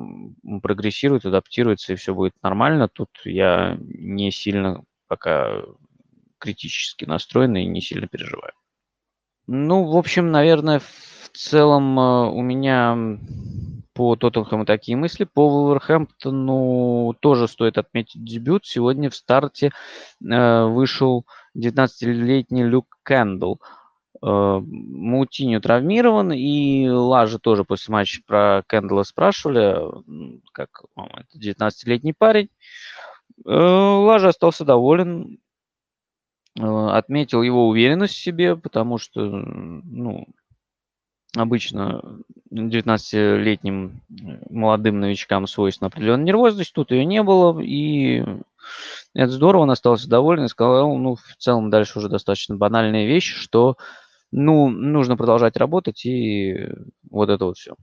прогрессирует, 0.62 1.26
адаптируется, 1.26 1.92
и 1.92 1.96
все 1.96 2.14
будет 2.14 2.32
нормально. 2.42 2.88
Тут 2.88 3.10
я 3.24 3.76
не 3.78 4.30
сильно 4.30 4.84
пока 5.06 5.62
критически 6.38 7.04
настроен 7.04 7.54
и 7.56 7.66
не 7.66 7.82
сильно 7.82 8.08
переживаю. 8.08 8.54
Ну, 9.46 9.84
в 9.84 9.98
общем, 9.98 10.30
наверное, 10.30 10.80
в 10.80 11.28
целом 11.34 12.00
э, 12.00 12.30
у 12.30 12.40
меня 12.40 13.18
по 13.92 14.16
Тоттенхэму 14.16 14.64
такие 14.64 14.96
мысли. 14.96 15.24
По 15.24 15.50
Вулверхэмптону 15.50 17.14
тоже 17.20 17.48
стоит 17.48 17.76
отметить 17.76 18.24
дебют. 18.24 18.64
Сегодня 18.64 19.10
в 19.10 19.14
старте 19.14 19.72
э, 20.24 20.64
вышел 20.64 21.26
19-летний 21.54 22.64
Люк 22.64 22.96
Кэндл. 23.02 23.56
Э, 24.24 24.60
Мутиню 24.64 25.60
травмирован, 25.60 26.32
и 26.32 26.88
Лажа 26.88 27.38
тоже 27.40 27.64
после 27.64 27.92
матча 27.92 28.22
про 28.24 28.62
Кэндала 28.66 29.02
спрашивали, 29.02 29.80
как 30.52 30.84
это 30.96 31.38
19-летний 31.38 32.12
парень. 32.12 32.48
Э, 33.44 33.50
Лажа 33.50 34.28
остался 34.28 34.64
доволен, 34.64 35.40
э, 36.56 36.62
отметил 36.62 37.42
его 37.42 37.68
уверенность 37.68 38.14
в 38.14 38.22
себе, 38.22 38.56
потому 38.56 38.98
что, 38.98 39.22
ну, 39.24 40.28
обычно 41.34 42.20
19-летним 42.52 44.02
молодым 44.50 45.00
новичкам 45.00 45.48
свойственна 45.48 45.88
определенная 45.88 46.26
нервозность, 46.26 46.74
тут 46.74 46.92
ее 46.92 47.04
не 47.06 47.24
было, 47.24 47.58
и 47.60 48.24
это 49.14 49.32
здорово, 49.32 49.62
он 49.62 49.70
остался 49.72 50.08
доволен 50.08 50.44
и 50.44 50.48
сказал, 50.48 50.96
ну, 50.96 51.16
в 51.16 51.36
целом 51.38 51.70
дальше 51.70 51.98
уже 51.98 52.08
достаточно 52.08 52.54
банальная 52.54 53.06
вещь, 53.06 53.34
что 53.34 53.76
ну, 54.32 54.68
нужно 54.68 55.16
продолжать 55.16 55.56
работать, 55.56 56.04
и 56.04 56.68
вот 57.10 57.28
это 57.28 57.44
вот 57.44 57.56
все. 57.56 57.74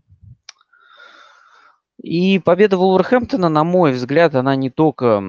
И 2.01 2.39
победа 2.39 2.77
Вулверхэмптона, 2.77 3.49
на 3.49 3.63
мой 3.63 3.91
взгляд, 3.91 4.33
она 4.33 4.55
не 4.55 4.69
только 4.69 5.21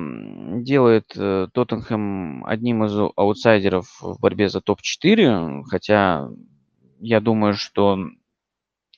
делает 0.63 1.13
э, 1.17 1.49
Тоттенхэм 1.53 2.45
одним 2.45 2.85
из 2.85 2.97
аутсайдеров 3.17 4.01
в 4.01 4.21
борьбе 4.21 4.49
за 4.49 4.61
топ-4, 4.61 5.65
хотя 5.69 6.29
я 7.01 7.21
думаю, 7.21 7.55
что 7.55 7.99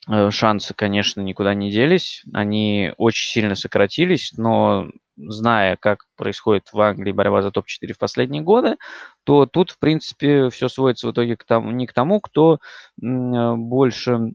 э, 0.07 0.31
шансы, 0.31 0.75
конечно, 0.75 1.23
никуда 1.23 1.55
не 1.55 1.71
делись. 1.71 2.23
Они 2.35 2.93
очень 2.99 3.31
сильно 3.31 3.55
сократились, 3.55 4.35
но 4.37 4.91
зная, 5.17 5.77
как 5.77 6.05
происходит 6.17 6.73
в 6.73 6.81
Англии 6.81 7.13
борьба 7.13 7.43
за 7.43 7.51
топ-4 7.51 7.93
в 7.93 7.99
последние 7.99 8.43
годы, 8.43 8.77
то 9.25 9.47
тут, 9.47 9.71
в 9.71 9.79
принципе, 9.79 10.51
все 10.51 10.69
сводится 10.69 11.09
в 11.09 11.13
итоге 11.13 11.37
к 11.37 11.45
тому, 11.45 11.71
не 11.71 11.87
к 11.87 11.93
тому, 11.93 12.21
кто 12.21 12.59
больше 12.99 14.33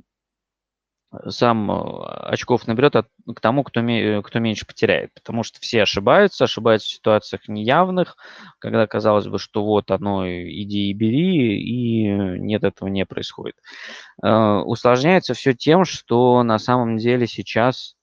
сам 1.29 1.71
э, 1.71 2.05
очков 2.29 2.67
наберет, 2.67 2.95
а 2.95 3.05
к 3.33 3.39
тому, 3.39 3.63
кто, 3.63 3.81
кто 4.23 4.39
меньше 4.39 4.65
потеряет. 4.65 5.13
Потому 5.13 5.43
что 5.43 5.59
все 5.59 5.83
ошибаются, 5.83 6.43
ошибаются 6.43 6.87
в 6.87 6.91
ситуациях 6.91 7.47
неявных, 7.47 8.17
когда 8.59 8.87
казалось 8.87 9.27
бы, 9.27 9.39
что 9.39 9.63
вот 9.63 9.89
оно, 9.91 10.27
иди 10.27 10.89
и 10.89 10.93
бери, 10.93 11.59
и 11.59 12.07
нет, 12.39 12.63
этого 12.63 12.89
не 12.89 13.05
происходит. 13.05 13.55
Э, 14.21 14.61
усложняется 14.65 15.33
все 15.33 15.53
тем, 15.53 15.85
что 15.85 16.43
на 16.43 16.59
самом 16.59 16.97
деле 16.97 17.27
сейчас 17.27 17.96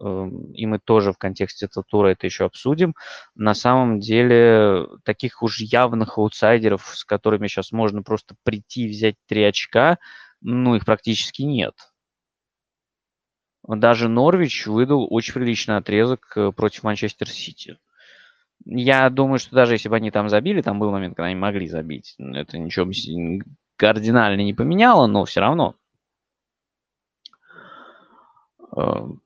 и 0.00 0.66
мы 0.66 0.78
тоже 0.78 1.12
в 1.12 1.18
контексте 1.18 1.66
этого 1.66 1.84
тура 1.88 2.08
это 2.08 2.26
еще 2.26 2.44
обсудим, 2.44 2.94
на 3.34 3.54
самом 3.54 4.00
деле 4.00 4.86
таких 5.04 5.42
уж 5.42 5.60
явных 5.60 6.18
аутсайдеров, 6.18 6.86
с 6.94 7.04
которыми 7.04 7.48
сейчас 7.48 7.72
можно 7.72 8.02
просто 8.02 8.34
прийти 8.44 8.86
и 8.86 8.90
взять 8.90 9.16
три 9.26 9.42
очка, 9.44 9.98
ну, 10.40 10.76
их 10.76 10.84
практически 10.84 11.42
нет. 11.42 11.74
Даже 13.66 14.08
Норвич 14.08 14.66
выдал 14.66 15.06
очень 15.10 15.34
приличный 15.34 15.76
отрезок 15.76 16.32
э, 16.36 16.52
против 16.52 16.84
Манчестер 16.84 17.28
Сити. 17.28 17.76
Я 18.64 19.10
думаю, 19.10 19.38
что 19.38 19.54
даже 19.54 19.74
если 19.74 19.88
бы 19.88 19.96
они 19.96 20.10
там 20.10 20.28
забили, 20.28 20.62
там 20.62 20.78
был 20.78 20.90
момент, 20.90 21.16
когда 21.16 21.26
они 21.26 21.34
могли 21.34 21.68
забить. 21.68 22.14
Это 22.18 22.56
ничего 22.56 22.90
кардинально 23.76 24.40
не 24.40 24.54
поменяло, 24.54 25.06
но 25.06 25.24
все 25.24 25.40
равно. 25.40 25.74
Э, 28.67 28.67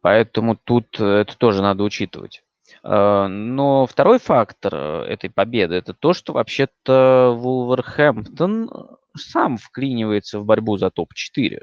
поэтому 0.00 0.56
тут 0.56 0.98
это 1.00 1.36
тоже 1.36 1.62
надо 1.62 1.82
учитывать. 1.84 2.42
Э, 2.82 3.26
но 3.28 3.86
второй 3.86 4.18
фактор 4.18 4.74
э, 4.74 5.04
этой 5.08 5.30
победы 5.30 5.74
это 5.74 5.94
то, 5.94 6.12
что 6.12 6.32
вообще-то 6.32 7.34
Вулверхэмптон 7.36 8.70
сам 9.16 9.56
вклинивается 9.58 10.40
в 10.40 10.44
борьбу 10.44 10.76
за 10.76 10.90
топ-4. 10.90 11.62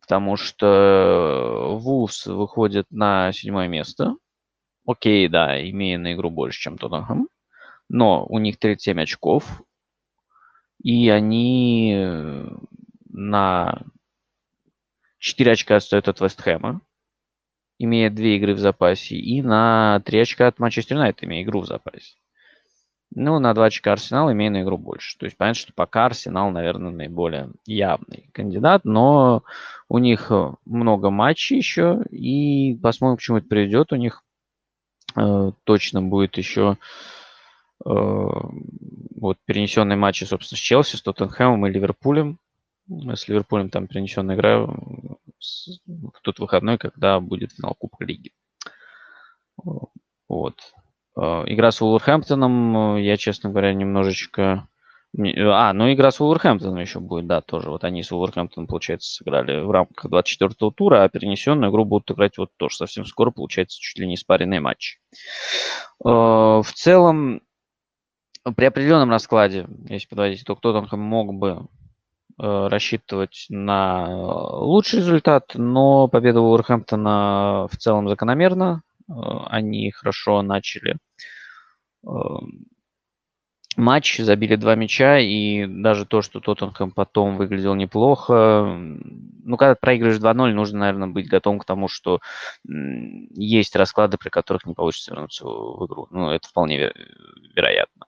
Потому 0.00 0.36
что 0.36 1.76
Вулс 1.78 2.26
выходит 2.26 2.86
на 2.90 3.30
седьмое 3.32 3.68
место. 3.68 4.16
Окей, 4.86 5.28
да, 5.28 5.60
имея 5.70 5.98
на 5.98 6.14
игру 6.14 6.30
больше, 6.30 6.60
чем 6.60 6.78
Тоттенхэм. 6.78 7.28
Но 7.88 8.24
у 8.26 8.38
них 8.38 8.58
37 8.58 9.00
очков. 9.02 9.62
И 10.82 11.08
они 11.08 11.94
на 13.10 13.82
4 15.22 15.52
очка 15.52 15.76
отстают 15.76 16.08
от 16.08 16.20
Вестхэма 16.20 16.82
имея 17.78 18.10
две 18.10 18.36
игры 18.36 18.54
в 18.54 18.58
запасе, 18.58 19.16
и 19.16 19.42
на 19.42 20.00
3 20.04 20.20
очка 20.20 20.46
от 20.46 20.58
Манчестер 20.58 20.96
Юнайтед, 20.96 21.24
имея 21.24 21.42
игру 21.42 21.60
в 21.60 21.66
запасе. 21.66 22.14
Ну, 23.14 23.38
на 23.38 23.52
2 23.52 23.66
очка 23.66 23.92
Арсенал, 23.92 24.32
имея 24.32 24.50
на 24.50 24.62
игру 24.62 24.78
больше. 24.78 25.18
То 25.18 25.26
есть 25.26 25.36
понятно, 25.36 25.60
что 25.60 25.72
пока 25.74 26.06
Арсенал, 26.06 26.50
наверное, 26.50 26.92
наиболее 26.92 27.50
явный 27.66 28.30
кандидат, 28.32 28.84
но 28.84 29.42
у 29.88 29.98
них 29.98 30.30
э, 30.30 30.52
много 30.64 31.10
матчей 31.10 31.58
еще, 31.58 32.02
и 32.10 32.74
посмотрим, 32.76 33.18
к 33.18 33.20
чему 33.20 33.38
это 33.38 33.48
приведет. 33.48 33.92
У 33.92 33.96
них 33.96 34.22
э, 35.14 35.52
точно 35.64 36.00
будет 36.02 36.38
еще 36.38 36.78
э, 37.84 37.88
вот 37.88 39.38
перенесенные 39.44 39.96
матчи, 39.96 40.24
собственно, 40.24 40.56
с 40.56 40.60
Челси, 40.60 40.96
с 40.96 41.02
Тоттенхэмом 41.02 41.66
и 41.66 41.70
Ливерпулем. 41.70 42.38
С 42.88 43.28
Ливерпулем 43.28 43.68
там 43.68 43.88
перенесенная 43.88 44.36
игра 44.36 44.66
в 45.86 46.20
тот 46.22 46.38
выходной, 46.38 46.78
когда 46.78 47.20
будет 47.20 47.52
финал 47.52 47.74
Кубка 47.74 48.04
Лиги. 48.04 48.32
Вот. 50.28 50.56
А, 51.16 51.44
игра 51.46 51.70
с 51.70 51.82
Уолверхэмптоном, 51.82 52.96
я, 52.96 53.16
честно 53.16 53.50
говоря, 53.50 53.74
немножечко... 53.74 54.68
А, 55.14 55.72
ну 55.74 55.92
игра 55.92 56.10
с 56.10 56.20
Уолверхэмптоном 56.20 56.78
еще 56.78 57.00
будет, 57.00 57.26
да, 57.26 57.42
тоже. 57.42 57.70
Вот 57.70 57.84
они 57.84 58.02
с 58.02 58.12
Уолверхэмптоном, 58.12 58.66
получается, 58.66 59.12
сыграли 59.12 59.60
в 59.60 59.70
рамках 59.70 60.10
24-го 60.10 60.70
тура, 60.70 61.04
а 61.04 61.08
перенесенную 61.08 61.70
игру 61.70 61.84
будут 61.84 62.10
играть 62.10 62.38
вот 62.38 62.50
тоже 62.56 62.76
совсем 62.76 63.04
скоро, 63.04 63.30
получается, 63.30 63.78
чуть 63.78 63.98
ли 63.98 64.06
не 64.06 64.16
спаренный 64.16 64.60
матч. 64.60 64.98
А, 66.04 66.62
в 66.62 66.72
целом, 66.72 67.42
при 68.56 68.64
определенном 68.64 69.10
раскладе, 69.10 69.66
если 69.88 70.08
подводить 70.08 70.42
итог, 70.42 70.60
Тоттенхэм 70.60 70.98
мог 70.98 71.34
бы 71.34 71.68
рассчитывать 72.42 73.46
на 73.48 74.58
лучший 74.58 74.98
результат, 74.98 75.52
но 75.54 76.08
победа 76.08 76.40
Уорхэмптона 76.40 77.68
в 77.70 77.76
целом 77.76 78.08
закономерна. 78.08 78.82
Э, 79.08 79.12
они 79.46 79.90
хорошо 79.90 80.42
начали 80.42 80.96
э, 82.04 82.08
матч, 83.76 84.18
забили 84.18 84.56
два 84.56 84.74
мяча, 84.74 85.18
и 85.18 85.66
даже 85.66 86.06
то, 86.06 86.22
что 86.22 86.40
Тоттенхэм 86.40 86.90
потом 86.90 87.36
выглядел 87.36 87.74
неплохо, 87.74 88.76
ну, 89.44 89.56
когда 89.56 89.74
проигрываешь 89.74 90.20
2-0, 90.20 90.52
нужно, 90.52 90.80
наверное, 90.80 91.08
быть 91.08 91.28
готовым 91.28 91.58
к 91.58 91.64
тому, 91.64 91.88
что 91.88 92.20
есть 92.64 93.76
расклады, 93.76 94.18
при 94.18 94.28
которых 94.28 94.66
не 94.66 94.74
получится 94.74 95.12
вернуться 95.12 95.44
в 95.44 95.86
игру. 95.86 96.06
Ну, 96.10 96.30
это 96.30 96.48
вполне 96.48 96.92
вероятно. 97.54 98.06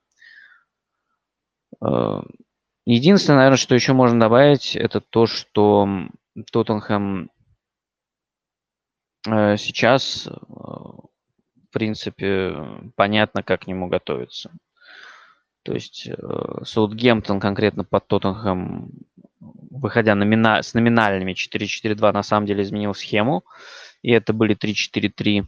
Единственное, 2.87 3.39
наверное, 3.39 3.57
что 3.57 3.75
еще 3.75 3.95
можно 3.95 4.21
добавить, 4.21 4.77
это 4.77 5.01
то, 5.01 5.27
что 5.27 5.89
Тоттенхэм 6.53 7.31
э, 9.27 9.57
сейчас, 9.57 10.27
э, 10.27 10.31
в 10.31 11.09
принципе, 11.73 12.55
понятно, 12.95 13.43
как 13.43 13.63
к 13.63 13.67
нему 13.67 13.89
готовиться. 13.89 14.51
То 15.63 15.73
есть 15.73 16.09
э, 16.09 16.65
Саутгемптон 16.65 17.41
конкретно 17.41 17.85
под 17.85 18.07
Тоттенхэм, 18.07 18.91
выходя 19.41 20.13
с 20.63 20.75
номинальными 20.75 21.33
4-4-2, 21.33 22.13
на 22.13 22.23
самом 22.23 22.47
деле 22.47 22.65
изменил 22.65 22.93
схему, 22.93 23.45
и 24.03 24.11
это 24.11 24.35
были 24.35 24.55
3-4-3. 24.55 25.47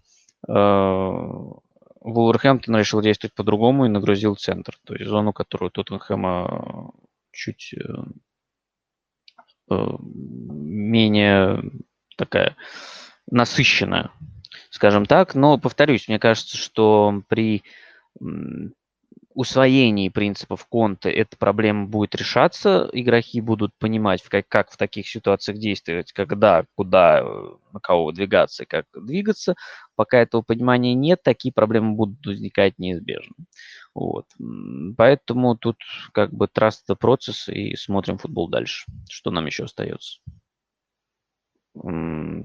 Вулверхэмптон 2.00 2.76
решил 2.76 3.02
действовать 3.02 3.34
по-другому 3.34 3.84
и 3.84 3.88
нагрузил 3.88 4.36
центр, 4.36 4.78
то 4.84 4.94
есть 4.94 5.06
зону, 5.06 5.32
которую 5.32 5.70
Тоттенхэма 5.70 6.92
чуть 7.36 7.74
э, 7.74 7.78
э, 9.70 9.86
менее 10.00 11.62
такая 12.16 12.56
насыщенная, 13.30 14.10
скажем 14.70 15.06
так. 15.06 15.34
Но, 15.34 15.58
повторюсь, 15.58 16.08
мне 16.08 16.18
кажется, 16.18 16.56
что 16.56 17.22
при 17.28 17.62
усвоении 19.36 20.08
принципов 20.08 20.66
Конта 20.66 21.10
эта 21.10 21.36
проблема 21.36 21.86
будет 21.86 22.14
решаться, 22.14 22.88
игроки 22.92 23.42
будут 23.42 23.72
понимать, 23.78 24.22
как, 24.22 24.48
как 24.48 24.70
в 24.70 24.78
таких 24.78 25.06
ситуациях 25.06 25.58
действовать, 25.58 26.12
когда, 26.12 26.64
куда, 26.74 27.20
э, 27.20 27.48
на 27.72 27.78
кого 27.80 28.06
выдвигаться 28.06 28.62
и 28.62 28.66
как 28.66 28.86
двигаться. 28.94 29.54
Пока 29.94 30.18
этого 30.18 30.40
понимания 30.40 30.94
нет, 30.94 31.22
такие 31.22 31.52
проблемы 31.52 31.94
будут 31.96 32.24
возникать 32.24 32.78
неизбежно. 32.78 33.34
Вот. 33.94 34.24
Поэтому 34.96 35.54
тут 35.56 35.76
как 36.12 36.32
бы 36.32 36.46
trust 36.46 36.88
the 36.88 36.96
процесс 36.96 37.48
и 37.48 37.76
смотрим 37.76 38.16
футбол 38.16 38.48
дальше. 38.48 38.86
Что 39.10 39.30
нам 39.30 39.44
еще 39.44 39.64
остается? 39.64 40.18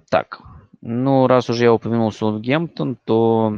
Так, 0.10 0.42
ну 0.82 1.28
раз 1.28 1.50
уже 1.50 1.64
я 1.64 1.74
упомянул 1.74 2.12
Саутгемптон, 2.12 2.98
то 3.06 3.58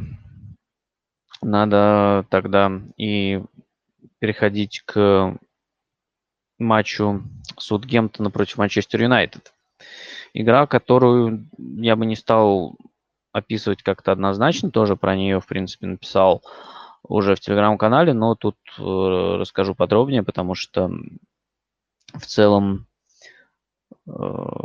надо 1.43 2.25
тогда 2.29 2.71
и 2.97 3.43
переходить 4.19 4.81
к 4.85 5.37
матчу 6.59 7.23
Саутгемптона 7.57 8.31
против 8.31 8.57
Манчестер 8.57 9.01
Юнайтед. 9.01 9.53
Игра, 10.33 10.65
которую 10.65 11.47
я 11.57 11.95
бы 11.95 12.05
не 12.05 12.15
стал 12.15 12.77
описывать 13.31 13.83
как-то 13.83 14.11
однозначно, 14.11 14.71
тоже 14.71 14.95
про 14.95 15.15
нее, 15.15 15.39
в 15.39 15.47
принципе, 15.47 15.87
написал 15.87 16.43
уже 17.03 17.35
в 17.35 17.39
телеграм-канале, 17.39 18.13
но 18.13 18.35
тут 18.35 18.55
э, 18.77 18.81
расскажу 18.81 19.75
подробнее, 19.75 20.23
потому 20.23 20.55
что 20.55 20.89
в 22.13 22.25
целом 22.25 22.87
э, 24.07 24.11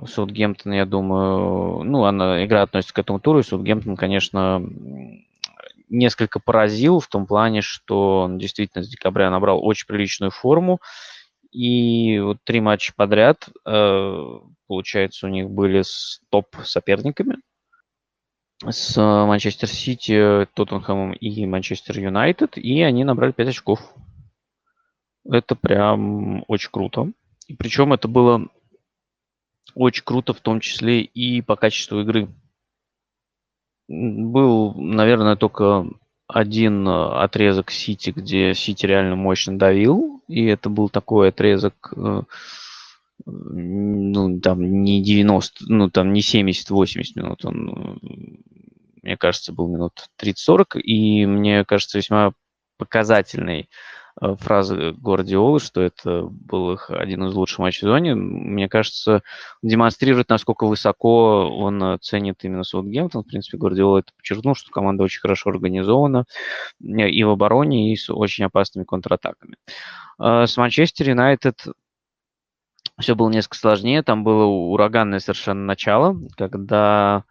Саутгемптон, 0.07 0.73
я 0.73 0.87
думаю, 0.87 1.83
ну, 1.85 2.05
она, 2.05 2.45
игра 2.45 2.63
относится 2.63 2.95
к 2.95 2.99
этому 2.99 3.19
туру, 3.19 3.41
и 3.41 3.43
Саутгемптон, 3.43 3.97
конечно, 3.97 4.63
несколько 5.89 6.41
поразил 6.41 7.01
в 7.01 7.09
том 7.09 7.27
плане, 7.27 7.63
что 7.63 8.23
он 8.23 8.39
действительно 8.39 8.83
с 8.85 8.89
декабря 8.89 9.31
набрал 9.31 9.65
очень 9.65 9.87
приличную 9.87 10.31
форму. 10.31 10.81
И 11.51 12.19
вот 12.19 12.39
три 12.45 12.61
матча 12.61 12.93
подряд, 12.95 13.49
э, 13.67 14.23
получается, 14.67 15.27
у 15.27 15.31
них 15.31 15.49
были 15.49 15.83
с 15.83 16.21
топ-соперниками. 16.31 17.37
С 18.69 18.97
Манчестер 18.97 19.69
Сити, 19.69 20.47
Тоттенхэмом 20.55 21.13
и 21.13 21.47
Манчестер 21.47 21.99
Юнайтед. 21.99 22.59
И 22.59 22.83
они 22.83 23.05
набрали 23.05 23.33
5 23.33 23.49
очков. 23.49 23.81
Это 25.25 25.55
прям 25.55 26.45
очень 26.49 26.71
круто. 26.71 27.13
И 27.47 27.55
причем 27.55 27.93
это 27.93 28.09
было 28.09 28.49
очень 29.75 30.05
круто 30.05 30.35
в 30.35 30.41
том 30.41 30.61
числе 30.61 31.03
и 31.03 31.41
по 31.41 31.57
качеству 31.57 32.01
игры 32.01 32.29
был, 33.89 34.75
наверное, 34.75 35.37
только 35.37 35.87
один 36.27 36.87
э, 36.87 37.23
отрезок 37.23 37.71
Сити, 37.71 38.11
где 38.11 38.55
Сити 38.55 38.85
реально 38.87 39.17
мощно 39.17 39.59
давил, 39.59 40.23
и 40.29 40.45
это 40.45 40.69
был 40.69 40.91
такой 40.91 41.31
отрезок, 41.31 41.93
э, 41.97 42.23
ну, 43.25 44.41
там 44.41 44.83
не 44.83 45.03
90, 45.03 45.65
ну, 45.69 45.91
там 45.91 46.13
не 46.13 46.21
70-80 46.21 47.03
минут, 47.17 47.45
он, 47.45 47.99
мне 49.03 49.17
кажется, 49.17 49.53
был 49.53 49.69
минут 49.69 50.09
30-40, 50.23 50.79
и 50.81 51.27
мне 51.27 51.65
кажется, 51.65 51.99
весьма 51.99 52.33
показательный 52.77 53.69
Э, 54.21 54.35
фразы 54.39 54.93
Гвардиолы, 54.93 55.61
что 55.61 55.81
это 55.81 56.23
был 56.25 56.73
их 56.73 56.91
один 56.91 57.27
из 57.27 57.35
лучших 57.35 57.61
матчей 57.61 57.79
в 57.79 57.81
сезоне, 57.83 58.15
мне 58.15 58.69
кажется, 58.69 59.23
демонстрирует, 59.63 60.29
насколько 60.29 60.67
высоко 60.67 61.49
он 61.49 61.83
э, 61.83 61.99
ценит 62.01 62.43
именно 62.43 62.65
Саутгемптон. 62.65 63.23
В 63.23 63.27
принципе, 63.27 63.59
Гвардиола 63.59 63.99
это 63.99 64.13
подчеркнул, 64.17 64.55
что 64.55 64.71
команда 64.71 65.05
очень 65.05 65.21
хорошо 65.21 65.51
организована 65.51 66.25
э, 66.81 67.09
и 67.09 67.23
в 67.23 67.31
обороне, 67.31 67.93
и 67.93 67.97
с 67.97 68.11
очень 68.11 68.45
опасными 68.45 68.85
контратаками. 68.85 69.57
С 70.21 70.57
Манчестер 70.57 71.11
Юнайтед 71.11 71.67
все 72.99 73.15
было 73.15 73.31
несколько 73.31 73.57
сложнее. 73.57 74.03
Там 74.03 74.25
было 74.25 74.47
ураганное 74.47 75.21
совершенно 75.21 75.65
начало, 75.65 76.17
когда 76.37 77.23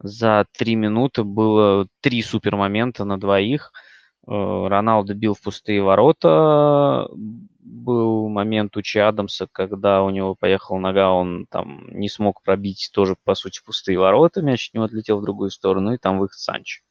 за 0.00 0.46
три 0.58 0.74
минуты 0.74 1.22
было 1.22 1.86
три 2.00 2.20
супермомента 2.22 3.04
на 3.04 3.20
двоих– 3.20 3.72
Роналдо 4.26 5.14
бил 5.14 5.34
в 5.34 5.40
пустые 5.40 5.82
ворота. 5.82 7.08
Был 7.64 8.28
момент 8.28 8.76
у 8.76 8.82
Чи 8.82 8.98
Адамса, 8.98 9.48
когда 9.50 10.02
у 10.02 10.10
него 10.10 10.34
поехала 10.34 10.78
нога, 10.78 11.10
он 11.10 11.46
там 11.50 11.88
не 11.88 12.08
смог 12.08 12.42
пробить 12.42 12.90
тоже, 12.92 13.16
по 13.24 13.34
сути, 13.34 13.60
пустые 13.64 13.98
ворота. 13.98 14.42
Мяч 14.42 14.68
от 14.68 14.74
него 14.74 14.84
отлетел 14.84 15.18
в 15.18 15.24
другую 15.24 15.50
сторону, 15.50 15.94
и 15.94 15.98
там 15.98 16.18
выход 16.18 16.38
Санчо. 16.38 16.82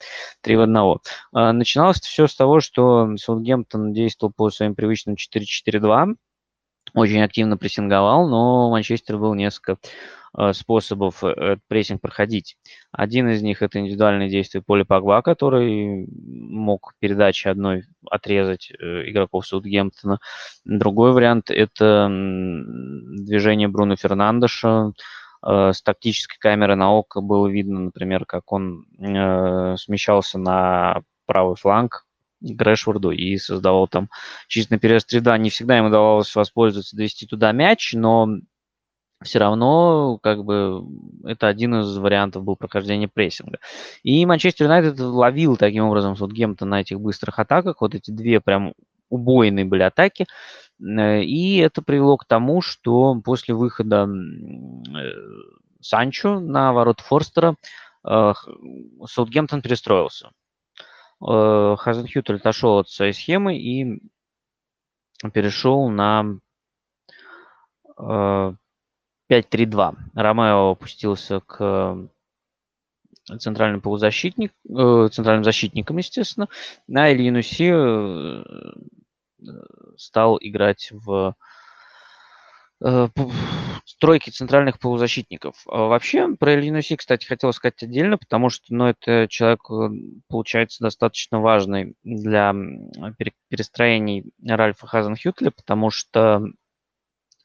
Три 0.42 0.56
в 0.56 0.62
одного. 0.62 1.02
Начиналось 1.32 2.02
все 2.02 2.28
с 2.28 2.36
того, 2.36 2.60
что 2.60 3.16
Саутгемптон 3.16 3.94
действовал 3.94 4.34
по 4.36 4.50
своим 4.50 4.76
привычным 4.76 5.16
4-4-2. 5.16 6.16
Очень 6.94 7.22
активно 7.22 7.58
прессинговал, 7.58 8.28
но 8.28 8.70
Манчестер 8.70 9.18
был 9.18 9.34
несколько 9.34 9.78
Э, 10.38 10.54
способов 10.54 11.24
э, 11.26 11.58
прессинг 11.68 12.00
проходить. 12.02 12.56
Один 12.94 13.28
из 13.30 13.42
них– 13.42 13.62
это 13.64 13.80
индивидуальные 13.80 14.30
действия 14.30 14.62
Поли 14.62 14.84
Погба, 14.84 15.22
который 15.22 16.08
мог 16.10 16.94
передачи 17.00 17.50
одной 17.50 17.84
отрезать 18.10 18.72
э, 18.72 19.10
игроков 19.10 19.46
Саутгемптона. 19.46 20.20
Другой 20.64 21.12
вариант– 21.12 21.50
это 21.52 22.08
движение 22.10 23.68
Бруно 23.68 23.96
Фернандеша. 23.98 24.94
С 25.44 25.82
тактической 25.82 26.38
камеры 26.40 26.76
на 26.76 26.94
око 26.94 27.20
было 27.20 27.48
видно, 27.48 27.80
например, 27.80 28.26
как 28.28 28.52
он 28.52 28.86
смещался 29.76 30.38
на 30.38 31.02
правый 31.26 31.56
фланг 31.56 32.06
к 32.42 32.62
Решфорду 32.62 33.12
и 33.12 33.38
создавал 33.38 33.88
там 33.88 34.10
чисто 34.48 34.74
на 34.74 34.80
период 34.80 35.04
среда. 35.04 35.38
Не 35.38 35.50
всегда 35.50 35.78
ему 35.78 35.88
удавалось 35.88 36.36
воспользоваться, 36.36 36.96
довести 36.96 37.28
туда 37.28 37.52
мяч, 37.52 37.94
но 37.94 38.28
все 39.24 39.40
равно 39.40 40.18
как 40.22 40.44
бы 40.44 40.84
это 41.26 41.48
один 41.48 41.82
из 41.82 41.96
вариантов 41.98 42.44
был 42.44 42.56
прохождения 42.56 43.08
прессинга. 43.08 43.60
И 44.04 44.26
Манчестер 44.26 44.66
Юнайтед 44.66 45.00
ловил 45.00 45.58
таким 45.58 45.86
образом 45.86 46.16
Саутгемптон 46.16 46.70
на 46.70 46.82
этих 46.82 47.00
быстрых 47.00 47.38
атаках. 47.40 47.82
Вот 47.82 47.94
эти 47.94 48.10
две 48.12 48.42
прям 48.42 48.74
убойные 49.10 49.66
были 49.66 49.84
атаки. 49.84 50.26
И 50.80 51.58
это 51.58 51.84
привело 51.84 52.18
к 52.18 52.26
тому, 52.26 52.62
что 52.62 53.16
после 53.24 53.54
выхода 53.54 54.10
э, 54.10 55.12
Санчо 55.80 56.40
на 56.40 56.74
ворот 56.74 57.02
Форстера 57.02 57.56
э, 58.04 58.34
Саутгемптон 59.06 59.62
перестроился. 59.62 60.32
Хазенхютель 61.22 62.38
отошел 62.38 62.80
от 62.80 62.90
своей 62.90 63.14
схемы 63.14 63.58
и 63.58 64.02
перешел 65.34 65.88
на 65.90 66.40
5-3-2. 68.00 68.58
Ромео 70.16 70.72
опустился 70.72 71.40
к 71.42 72.10
центральным 73.40 73.82
полузащитник, 73.82 74.54
э, 74.68 75.10
центральным 75.12 75.44
защитником, 75.44 75.98
естественно. 75.98 76.48
На 76.88 77.12
Ильинуси 77.14 77.72
э, 77.72 78.44
стал 79.98 80.38
играть 80.42 80.90
в 80.92 81.12
э, 81.30 81.34
стройки 83.86 84.30
центральных 84.30 84.80
полузащитников. 84.80 85.56
А 85.68 85.88
вообще, 85.88 86.36
про 86.36 86.56
Ильинуси, 86.56 86.96
кстати, 86.96 87.26
хотел 87.26 87.54
сказать 87.54 87.84
отдельно, 87.84 88.18
потому 88.18 88.50
что 88.50 88.66
ну, 88.70 88.88
это 88.88 89.28
человек, 89.30 89.62
э, 89.70 89.90
получается, 90.28 90.84
достаточно 90.84 91.40
важный 91.40 91.96
для 92.04 92.54
перестроений 93.50 94.32
Ральфа 94.44 94.88
Хазенхютля, 94.88 95.52
потому 95.52 95.90
что 95.90 96.44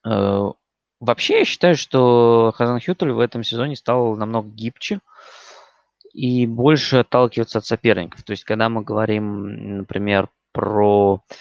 э, 0.05 0.51
Вообще, 0.99 1.41
я 1.41 1.45
считаю, 1.45 1.77
что 1.77 2.53
Хазенхютель 2.57 3.13
в 3.13 3.21
этом 3.21 3.45
сезоне 3.45 3.77
стал 3.77 4.17
намного 4.17 4.49
гибче 4.49 5.01
и 6.15 6.47
больше 6.47 6.99
отталкиваться 6.99 7.59
от 7.59 7.67
соперников. 7.67 8.23
То 8.23 8.31
есть, 8.31 8.45
когда 8.45 8.71
мы 8.71 8.83
говорим, 8.83 9.77
например, 9.79 10.31
про 10.53 11.21
э, 11.29 11.35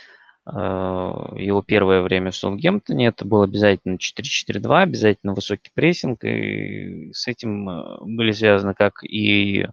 его 0.48 1.64
первое 1.64 2.02
время 2.02 2.30
в 2.30 2.36
Саутгемптоне, 2.36 3.08
это 3.08 3.26
было 3.26 3.46
обязательно 3.46 3.96
4-4-2, 3.96 4.82
обязательно 4.84 5.34
высокий 5.34 5.72
прессинг, 5.74 6.24
и 6.24 7.12
с 7.14 7.28
этим 7.28 7.68
э, 7.68 7.98
были 8.02 8.32
связаны 8.32 8.76
как 8.76 9.04
и 9.04 9.68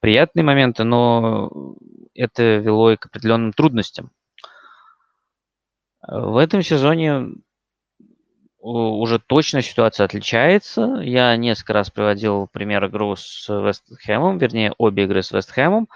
приятные 0.00 0.44
моменты, 0.44 0.84
но 0.84 1.76
это 2.14 2.56
вело 2.56 2.92
и 2.92 2.96
к 2.96 3.06
определенным 3.06 3.52
трудностям. 3.52 4.10
В 6.06 6.36
этом 6.36 6.62
сезоне 6.62 7.34
уже 8.64 9.18
точно 9.18 9.60
ситуация 9.60 10.04
отличается. 10.04 11.00
Я 11.02 11.36
несколько 11.36 11.74
раз 11.74 11.90
приводил 11.90 12.48
пример 12.50 12.86
игру 12.86 13.14
с 13.14 13.46
Вестхэмом, 13.48 14.38
вернее, 14.38 14.72
обе 14.78 15.04
игры 15.04 15.22
с 15.22 15.32
Вестхэмом, 15.32 15.88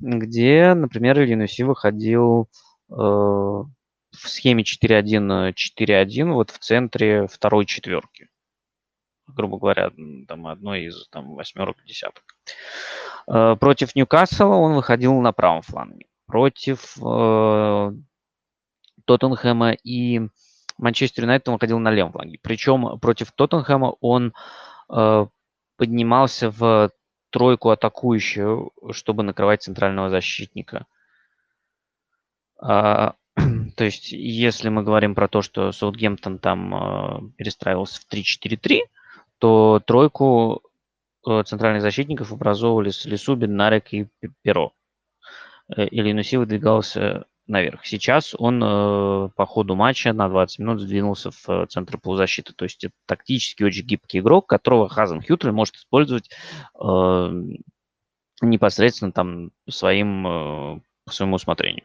где, 0.00 0.74
например, 0.74 1.20
Ильинуси 1.20 1.62
выходил 1.62 2.48
э, 2.90 3.62
в 4.16 4.28
схеме 4.28 4.62
4-1-4-1 4.64 6.32
вот 6.32 6.50
в 6.50 6.58
центре 6.58 7.26
второй 7.26 7.66
четверки. 7.66 8.28
Грубо 9.26 9.58
говоря, 9.58 9.90
там 10.28 10.46
одной 10.46 10.84
из 10.84 11.08
там, 11.08 11.34
восьмерок, 11.34 11.76
десяток. 11.84 12.24
Э, 13.28 13.56
против 13.58 13.94
Ньюкасла 13.94 14.54
он 14.54 14.74
выходил 14.74 15.20
на 15.20 15.32
правом 15.32 15.62
фланге. 15.62 16.06
Против 16.26 16.96
э, 16.98 17.92
Тоттенхэма 19.04 19.72
и 19.72 20.28
Манчестер 20.78 21.24
Юнайтед 21.24 21.48
он 21.48 21.54
выходил 21.54 21.78
на 21.78 21.90
левом 21.90 22.12
фланге. 22.12 22.38
Причем 22.42 22.98
против 23.00 23.32
Тоттенхэма 23.32 23.96
он 24.00 24.32
э, 24.90 25.26
поднимался 25.76 26.50
в 26.50 26.90
тройку 27.30 27.70
атакующую, 27.70 28.72
чтобы 28.92 29.22
накрывать 29.22 29.62
центрального 29.62 30.08
защитника. 30.08 30.86
А, 32.58 33.14
то 33.76 33.84
есть, 33.84 34.10
если 34.10 34.70
мы 34.70 34.82
говорим 34.82 35.14
про 35.14 35.28
то, 35.28 35.42
что 35.42 35.70
Саутгемптон 35.70 36.38
там 36.38 36.74
э, 36.74 37.30
перестраивался 37.36 38.00
в 38.00 38.12
3-4-3, 38.12 38.80
то 39.38 39.82
тройку 39.86 40.62
э, 41.28 41.42
центральных 41.44 41.82
защитников 41.82 42.32
образовывали 42.32 42.90
Лисубин, 43.04 43.54
Нарек 43.54 43.92
и 43.92 44.08
Перо. 44.42 44.72
Э, 45.68 45.86
Или 45.88 46.12
Нуси 46.12 46.38
выдвигался 46.38 47.26
наверх. 47.46 47.84
Сейчас 47.84 48.34
он 48.38 48.62
э, 48.64 49.28
по 49.36 49.44
ходу 49.44 49.76
матча 49.76 50.14
на 50.14 50.30
20 50.30 50.58
минут 50.58 50.80
сдвинулся 50.80 51.30
в 51.30 51.48
э, 51.48 51.66
центр 51.66 51.98
полузащиты. 51.98 52.54
То 52.54 52.64
есть 52.64 52.82
это 52.82 52.94
тактически 53.04 53.62
очень 53.62 53.84
гибкий 53.84 54.20
игрок, 54.20 54.46
которого 54.46 54.88
Хазен 54.88 55.20
Хьютель 55.20 55.52
может 55.52 55.76
использовать 55.76 56.30
э, 56.80 57.42
непосредственно 58.40 59.12
там 59.12 59.50
своим, 59.68 60.26
э, 60.26 60.80
по 61.04 61.12
своему 61.12 61.36
усмотрению. 61.36 61.84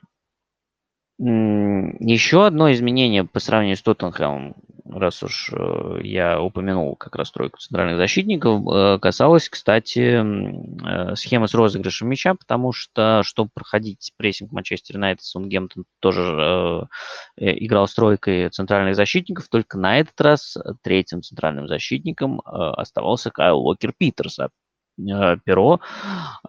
Еще 1.24 2.48
одно 2.48 2.72
изменение 2.72 3.24
по 3.26 3.40
сравнению 3.40 3.78
с 3.78 3.82
Тоттенхэмом, 3.84 4.56
раз 4.92 5.22
уж 5.22 5.52
э, 5.54 6.00
я 6.04 6.42
упомянул 6.42 6.96
как 6.96 7.16
раз 7.16 7.32
тройку 7.32 7.60
центральных 7.60 7.98
защитников, 7.98 8.62
э, 8.68 9.00
касалось, 9.00 9.48
кстати, 9.48 10.20
э, 10.20 11.16
схемы 11.16 11.48
с 11.48 11.54
розыгрышем 11.54 12.10
мяча, 12.10 12.34
потому 12.34 12.72
что, 12.72 13.22
чтобы 13.24 13.52
проходить 13.54 14.14
прессинг 14.18 14.52
Манчестер 14.52 14.96
Юнайтед, 14.96 15.24
Сунгемптон 15.24 15.86
тоже 16.00 16.88
играл 17.38 17.88
с 17.88 17.94
тройкой 17.94 18.50
центральных 18.50 18.96
защитников, 18.96 19.48
только 19.48 19.78
на 19.78 20.00
этот 20.00 20.20
раз 20.20 20.58
третьим 20.82 21.22
центральным 21.22 21.68
защитником 21.68 22.42
оставался 22.44 23.30
Кайл 23.30 23.60
Уокер 23.60 23.94
Питерс, 23.96 24.40
перо 24.98 25.80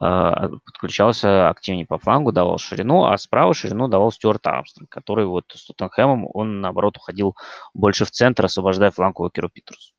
э, 0.01 0.49
подключался 0.65 1.49
активнее 1.49 1.87
по 1.87 1.99
флангу, 1.99 2.33
давал 2.33 2.59
ширину, 2.59 3.05
а 3.05 3.17
справа 3.19 3.55
ширину 3.55 3.89
давал 3.89 4.13
Стюарт 4.13 4.47
Армстронг, 4.47 4.91
который 4.91 5.27
вот 5.27 5.45
с 5.55 5.67
Тоттенхэмом, 5.67 6.27
он, 6.33 6.61
наоборот, 6.61 6.97
уходил 6.97 7.37
больше 7.75 8.05
в 8.05 8.11
центр, 8.11 8.45
освобождая 8.45 8.91
фланг 8.91 9.21
Уокеру 9.21 9.49
Питерсу. 9.49 9.93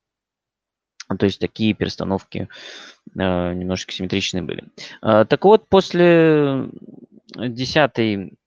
То 1.18 1.26
есть 1.26 1.40
такие 1.40 1.74
перестановки 1.74 2.48
э, 3.16 3.54
немножечко 3.54 3.92
симметричные 3.92 4.44
были. 4.44 4.66
Э, 5.02 5.26
так 5.26 5.44
вот, 5.46 5.68
после 5.68 6.70
десятой 7.36 8.38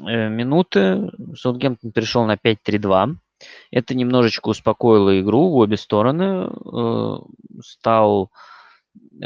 э, 0.00 0.28
минуты 0.28 1.10
Саутгемптон 1.36 1.92
перешел 1.92 2.24
на 2.24 2.34
5-3-2. 2.34 3.16
Это 3.70 3.94
немножечко 3.94 4.48
успокоило 4.48 5.20
игру 5.20 5.50
в 5.50 5.56
обе 5.56 5.76
стороны. 5.76 6.48
Э, 6.48 7.16
стал 7.62 8.30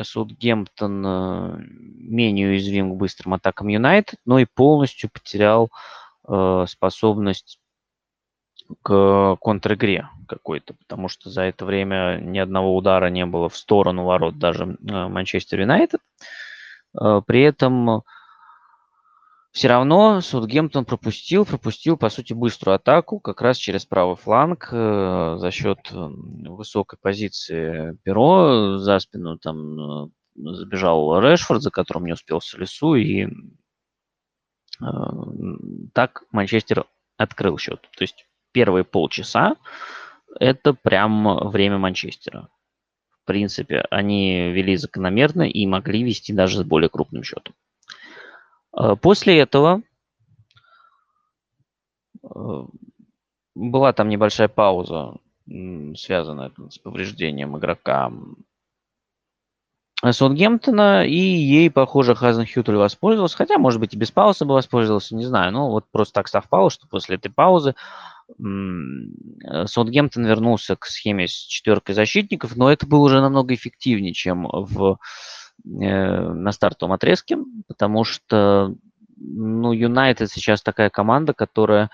Саутгемптон 0.03 1.05
э, 1.07 1.57
менее 1.59 2.49
уязвим 2.49 2.93
к 2.93 2.97
быстрым 2.97 3.35
атакам 3.35 3.69
Юнайтед, 3.69 4.19
но 4.25 4.39
и 4.39 4.45
полностью 4.45 5.11
потерял 5.11 5.71
э, 6.29 6.65
способность 6.69 7.59
к 8.83 9.37
контр-игре 9.41 10.09
какой-то, 10.29 10.75
потому 10.75 11.09
что 11.09 11.29
за 11.29 11.43
это 11.43 11.65
время 11.65 12.21
ни 12.23 12.39
одного 12.39 12.77
удара 12.77 13.11
не 13.11 13.27
было 13.27 13.49
в 13.49 13.57
сторону 13.57 14.05
ворот 14.05 14.39
даже 14.39 14.65
э, 14.65 15.09
Манчестер 15.09 15.61
Юнайтед. 15.61 16.01
При 16.93 17.43
этом 17.43 18.03
все 19.53 19.67
равно 19.67 20.21
Саутгемптон 20.21 20.85
пропустил, 20.85 21.45
пропустил, 21.45 21.97
по 21.97 22.09
сути, 22.09 22.33
быструю 22.33 22.77
атаку 22.77 23.19
как 23.19 23.43
раз 23.43 23.57
через 23.57 23.85
правый 23.85 24.15
фланг 24.15 24.69
э, 24.71 25.37
за 25.39 25.51
счет 25.51 25.79
э, 25.91 25.97
высокой 25.97 26.99
позиции 27.01 27.99
Перо. 28.05 28.79
За 28.79 29.01
спину 29.01 29.39
там 29.39 30.07
э, 30.07 30.09
забежал 30.37 31.19
Решфорд, 31.21 31.63
за 31.63 31.71
которым 31.71 32.07
не 32.07 32.13
успел 32.13 32.41
Солису, 32.41 32.95
и 32.95 33.27
так 35.93 36.25
Манчестер 36.31 36.87
открыл 37.19 37.59
счет. 37.59 37.83
То 37.99 38.03
есть 38.03 38.25
первые 38.53 38.83
полчаса 38.83 39.57
это 40.39 40.73
прям 40.73 41.51
время 41.51 41.77
Манчестера. 41.77 42.49
В 43.11 43.27
принципе, 43.27 43.85
они 43.91 44.51
вели 44.53 44.77
закономерно 44.77 45.43
и 45.43 45.67
могли 45.67 46.03
вести 46.03 46.33
даже 46.33 46.61
с 46.61 46.63
более 46.63 46.89
крупным 46.89 47.23
счетом. 47.23 47.55
После 49.01 49.41
этого 49.41 49.83
была 53.55 53.93
там 53.93 54.09
небольшая 54.09 54.49
пауза, 54.49 55.15
связанная 55.97 56.53
с 56.69 56.79
повреждением 56.79 57.59
игрока 57.59 58.13
Саутгемптона, 60.03 61.07
и 61.07 61.15
ей, 61.15 61.71
похоже, 61.71 62.15
Хазен 62.15 62.47
Хютель 62.47 62.77
воспользовался, 62.77 63.37
хотя, 63.37 63.59
может 63.59 63.81
быть, 63.81 63.93
и 63.93 63.99
без 63.99 64.11
паузы 64.11 64.47
бы 64.47 64.55
воспользовался, 64.55 65.15
не 65.15 65.27
знаю, 65.27 65.53
но 65.53 65.71
вот 65.71 65.85
просто 65.91 66.15
так 66.15 66.29
совпало, 66.29 66.71
что 66.71 66.89
после 66.89 67.17
этой 67.17 67.31
паузы 67.31 67.75
Саутгемптон 68.39 70.25
вернулся 70.25 70.77
к 70.77 70.87
схеме 70.87 71.29
с 71.29 71.33
четверкой 71.33 71.95
защитников, 71.95 72.57
но 72.57 72.73
это 72.73 72.87
было 72.87 73.01
уже 73.01 73.21
намного 73.21 73.53
эффективнее, 73.55 74.15
чем 74.15 74.49
в, 74.51 74.93
э, 74.93 74.97
на 75.65 76.53
стартовом 76.53 76.93
отрезке, 76.93 77.39
потому 77.69 78.05
что 78.05 78.75
ну, 79.17 79.73
Юнайтед 79.73 80.31
сейчас 80.31 80.63
такая 80.63 80.91
команда, 80.91 81.35
которая 81.35 81.91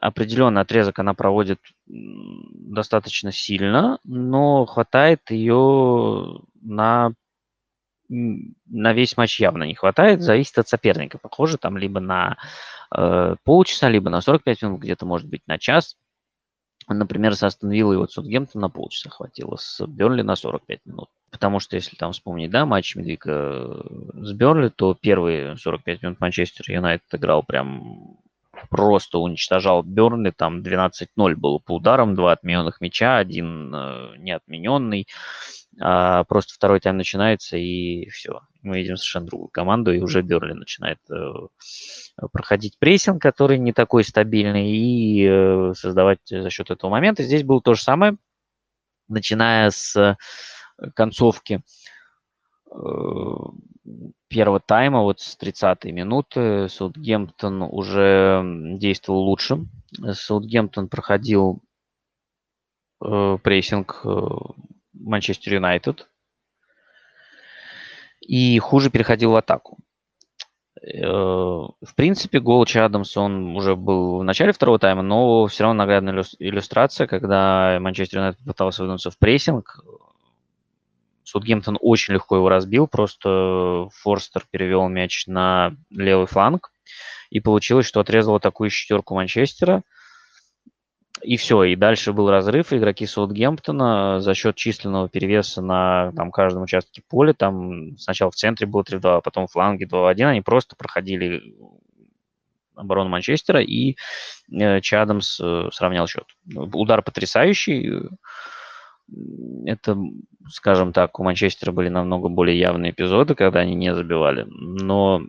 определенный 0.00 0.62
отрезок 0.62 0.98
она 0.98 1.14
проводит 1.14 1.58
достаточно 1.86 3.32
сильно, 3.32 3.98
но 4.04 4.64
хватает 4.66 5.30
ее 5.30 6.40
на, 6.60 7.12
на 8.08 8.92
весь 8.92 9.16
матч 9.16 9.40
явно 9.40 9.64
не 9.64 9.74
хватает, 9.74 10.22
зависит 10.22 10.58
от 10.58 10.68
соперника. 10.68 11.18
Похоже, 11.18 11.58
там 11.58 11.76
либо 11.76 12.00
на 12.00 12.36
э, 12.96 13.36
полчаса, 13.44 13.88
либо 13.88 14.10
на 14.10 14.20
45 14.20 14.62
минут, 14.62 14.80
где-то 14.80 15.06
может 15.06 15.28
быть 15.28 15.42
на 15.46 15.58
час. 15.58 15.96
Например, 16.88 17.34
с 17.34 17.42
Астон 17.42 17.70
Виллой 17.70 17.96
вот 17.96 18.12
Сутгемптон 18.12 18.60
на 18.60 18.68
полчаса 18.68 19.10
хватило, 19.10 19.56
с 19.56 19.84
Бернли 19.86 20.22
на 20.22 20.36
45 20.36 20.80
минут. 20.84 21.08
Потому 21.30 21.58
что, 21.58 21.76
если 21.76 21.96
там 21.96 22.12
вспомнить, 22.12 22.50
да, 22.50 22.66
матч 22.66 22.94
Медвика 22.94 23.30
э, 23.30 23.80
с 24.22 24.32
Бернли, 24.32 24.68
то 24.68 24.94
первые 24.94 25.56
45 25.56 26.02
минут 26.02 26.20
Манчестер 26.20 26.64
Юнайтед 26.68 27.12
играл 27.12 27.42
прям 27.42 28.18
просто 28.70 29.18
уничтожал 29.18 29.82
Бернли, 29.82 30.30
там 30.30 30.60
12-0 30.60 31.34
было 31.34 31.58
по 31.58 31.76
ударам, 31.76 32.14
два 32.14 32.32
отмененных 32.32 32.80
мяча, 32.80 33.18
один 33.18 33.74
э, 33.74 34.16
неотмененный. 34.18 35.08
А 35.80 36.24
просто 36.24 36.54
второй 36.54 36.80
тайм 36.80 36.96
начинается, 36.96 37.56
и 37.56 38.08
все. 38.10 38.40
Мы 38.64 38.78
видим 38.78 38.96
совершенно 38.96 39.26
другую 39.26 39.48
команду, 39.48 39.92
и 39.92 40.00
уже 40.00 40.22
Берли 40.22 40.54
начинает 40.54 40.98
э, 41.10 41.32
проходить 42.32 42.78
прессинг, 42.78 43.20
который 43.20 43.58
не 43.58 43.72
такой 43.72 44.04
стабильный, 44.04 44.70
и 44.70 45.26
э, 45.26 45.74
создавать 45.74 46.20
за 46.28 46.50
счет 46.50 46.70
этого 46.70 46.90
момента. 46.90 47.22
Здесь 47.22 47.44
было 47.44 47.60
то 47.60 47.74
же 47.74 47.82
самое, 47.82 48.16
начиная 49.06 49.70
с 49.70 50.16
концовки 50.94 51.62
э, 52.70 52.76
первого 54.28 54.60
тайма, 54.60 55.02
вот 55.02 55.20
с 55.20 55.38
30-й 55.38 55.92
минуты, 55.92 56.68
Саутгемптон 56.68 57.62
уже 57.62 58.42
действовал 58.78 59.20
лучше. 59.20 59.66
Саутгемптон 60.12 60.88
проходил 60.88 61.62
э, 63.04 63.38
прессинг 63.42 64.00
э, 64.04 64.08
Манчестер 64.92 65.54
Юнайтед 65.54 66.08
и 68.26 68.58
хуже 68.58 68.90
переходил 68.90 69.32
в 69.32 69.36
атаку. 69.36 69.78
Э, 70.82 71.06
в 71.06 71.94
принципе, 71.94 72.40
гол 72.40 72.64
Чадамса, 72.66 73.20
он 73.20 73.56
уже 73.56 73.76
был 73.76 74.18
в 74.18 74.24
начале 74.24 74.52
второго 74.52 74.78
тайма, 74.78 75.02
но 75.02 75.46
все 75.46 75.64
равно 75.64 75.78
наглядная 75.78 76.24
иллюстрация, 76.38 77.06
когда 77.06 77.78
Манчестер 77.80 78.18
Юнайтед 78.18 78.44
пытался 78.44 78.82
выдвинуться 78.82 79.10
в 79.10 79.18
прессинг, 79.18 79.82
Саутгемптон 81.24 81.78
очень 81.80 82.14
легко 82.14 82.36
его 82.36 82.48
разбил, 82.48 82.86
просто 82.86 83.88
Форстер 84.02 84.44
перевел 84.50 84.88
мяч 84.88 85.26
на 85.26 85.74
левый 85.90 86.26
фланг, 86.26 86.70
и 87.30 87.40
получилось, 87.40 87.86
что 87.86 88.00
отрезал 88.00 88.38
такую 88.38 88.70
четверку 88.70 89.14
Манчестера, 89.14 89.82
и 91.24 91.36
все, 91.36 91.64
и 91.64 91.74
дальше 91.74 92.12
был 92.12 92.30
разрыв, 92.30 92.72
игроки 92.72 93.06
Саутгемптона 93.06 94.20
за 94.20 94.34
счет 94.34 94.56
численного 94.56 95.08
перевеса 95.08 95.62
на 95.62 96.12
там, 96.12 96.30
каждом 96.30 96.62
участке 96.62 97.02
поля, 97.08 97.32
там 97.32 97.96
сначала 97.98 98.30
в 98.30 98.34
центре 98.34 98.66
было 98.66 98.82
3-2, 98.82 99.16
а 99.16 99.20
потом 99.20 99.46
в 99.46 99.52
фланге 99.52 99.86
2-1, 99.86 100.24
они 100.24 100.40
просто 100.42 100.76
проходили 100.76 101.54
оборону 102.74 103.08
Манчестера, 103.08 103.62
и 103.62 103.96
э, 104.52 104.80
Чадамс 104.80 105.40
э, 105.40 105.68
сравнял 105.72 106.06
счет. 106.06 106.26
Удар 106.54 107.02
потрясающий, 107.02 108.08
это, 109.66 109.96
скажем 110.50 110.92
так, 110.92 111.18
у 111.18 111.24
Манчестера 111.24 111.72
были 111.72 111.88
намного 111.88 112.28
более 112.28 112.58
явные 112.58 112.92
эпизоды, 112.92 113.34
когда 113.34 113.60
они 113.60 113.74
не 113.74 113.94
забивали. 113.94 114.46
Но 114.48 115.22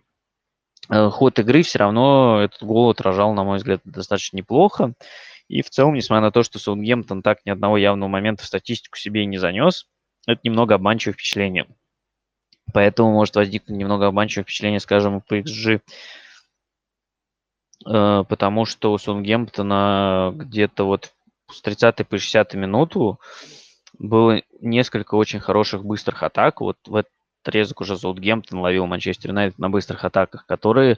э, 0.89 1.09
ход 1.09 1.39
игры 1.39 1.61
все 1.61 1.79
равно 1.79 2.41
этот 2.41 2.63
гол 2.63 2.89
отражал, 2.89 3.33
на 3.33 3.43
мой 3.43 3.57
взгляд, 3.57 3.81
достаточно 3.83 4.37
неплохо. 4.37 4.93
И 5.47 5.61
в 5.61 5.69
целом, 5.69 5.93
несмотря 5.93 6.21
на 6.21 6.31
то, 6.31 6.43
что 6.43 6.59
Саутгемптон 6.59 7.21
так 7.21 7.45
ни 7.45 7.51
одного 7.51 7.77
явного 7.77 8.09
момента 8.09 8.43
в 8.43 8.47
статистику 8.47 8.97
себе 8.97 9.23
и 9.23 9.25
не 9.25 9.37
занес, 9.37 9.87
это 10.27 10.41
немного 10.43 10.75
обманчивое 10.75 11.13
впечатление. 11.13 11.67
Поэтому 12.73 13.11
может 13.11 13.35
возникнуть 13.35 13.77
немного 13.77 14.07
обманчивое 14.07 14.43
впечатление, 14.43 14.79
скажем, 14.79 15.21
по 15.21 15.39
XG, 15.39 15.81
э, 17.85 18.23
потому 18.27 18.65
что 18.65 18.91
у 18.91 18.97
Саутгемптона 18.97 20.31
где-то 20.35 20.85
вот 20.85 21.13
с 21.51 21.61
30 21.61 22.07
по 22.07 22.17
60 22.17 22.55
минуту 22.55 23.19
было 23.99 24.41
несколько 24.61 25.15
очень 25.15 25.39
хороших 25.39 25.85
быстрых 25.85 26.23
атак. 26.23 26.61
Вот 26.61 26.77
в 26.87 26.95
этот 26.95 27.11
отрезок 27.43 27.81
уже 27.81 27.97
Саутгемптон 27.97 28.59
ловил 28.59 28.87
Манчестер 28.87 29.29
Юнайтед 29.29 29.59
на 29.59 29.69
быстрых 29.69 30.03
атаках, 30.03 30.47
которые 30.47 30.97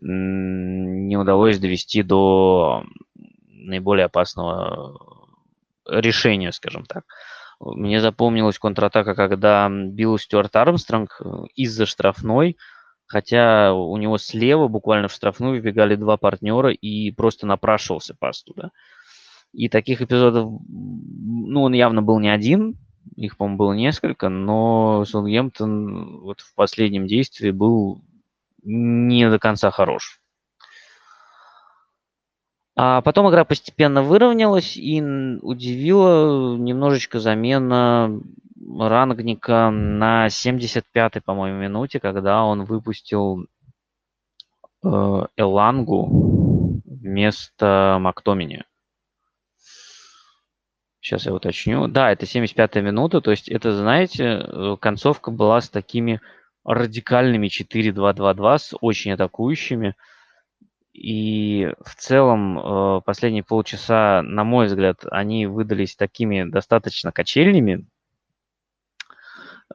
не 0.00 1.16
удалось 1.16 1.58
довести 1.58 2.02
до 2.02 2.84
наиболее 3.64 4.06
опасного 4.06 4.98
решения, 5.86 6.52
скажем 6.52 6.84
так. 6.84 7.04
Мне 7.60 8.00
запомнилась 8.00 8.58
контратака, 8.58 9.14
когда 9.14 9.68
бил 9.70 10.18
Стюарт 10.18 10.54
Армстронг 10.56 11.20
э, 11.20 11.44
из-за 11.54 11.86
штрафной, 11.86 12.56
хотя 13.06 13.72
у 13.72 13.96
него 13.96 14.18
слева 14.18 14.68
буквально 14.68 15.08
в 15.08 15.12
штрафную 15.12 15.52
выбегали 15.52 15.94
два 15.94 16.16
партнера 16.16 16.70
и 16.70 17.10
просто 17.12 17.46
напрашивался 17.46 18.14
пас 18.18 18.42
туда. 18.42 18.70
И 19.52 19.68
таких 19.68 20.02
эпизодов, 20.02 20.50
ну, 20.68 21.62
он 21.62 21.74
явно 21.74 22.02
был 22.02 22.18
не 22.18 22.28
один, 22.28 22.76
их, 23.16 23.36
по-моему, 23.36 23.58
было 23.58 23.72
несколько, 23.72 24.28
но 24.28 25.04
Саутгемптон 25.04 26.20
вот 26.20 26.40
в 26.40 26.54
последнем 26.54 27.06
действии 27.06 27.50
был 27.50 28.02
не 28.64 29.30
до 29.30 29.38
конца 29.38 29.70
хорош. 29.70 30.20
А 32.76 33.02
потом 33.02 33.30
игра 33.30 33.44
постепенно 33.44 34.02
выровнялась 34.02 34.76
и 34.76 35.00
удивила 35.00 36.56
немножечко 36.56 37.20
замена 37.20 38.20
Рангника 38.66 39.70
на 39.70 40.26
75-й, 40.26 41.20
по-моему, 41.20 41.60
минуте, 41.60 42.00
когда 42.00 42.44
он 42.44 42.64
выпустил 42.64 43.46
э, 44.84 45.26
Элангу 45.36 46.80
вместо 46.84 47.98
Мактомини. 48.00 48.64
Сейчас 51.00 51.26
я 51.26 51.34
уточню. 51.34 51.86
Да, 51.86 52.10
это 52.10 52.24
75-я 52.24 52.80
минута, 52.80 53.20
то 53.20 53.30
есть 53.30 53.48
это, 53.48 53.76
знаете, 53.76 54.24
э, 54.24 54.76
концовка 54.80 55.30
была 55.30 55.60
с 55.60 55.68
такими 55.68 56.20
радикальными 56.64 57.48
4-2-2-2, 57.48 58.58
с 58.58 58.74
очень 58.80 59.12
атакующими. 59.12 59.94
И 60.94 61.68
в 61.84 61.96
целом 61.96 62.58
э, 62.58 63.00
последние 63.04 63.42
полчаса, 63.42 64.22
на 64.22 64.44
мой 64.44 64.66
взгляд, 64.66 65.04
они 65.10 65.46
выдались 65.46 65.96
такими 65.96 66.44
достаточно 66.44 67.10
качельными. 67.10 67.86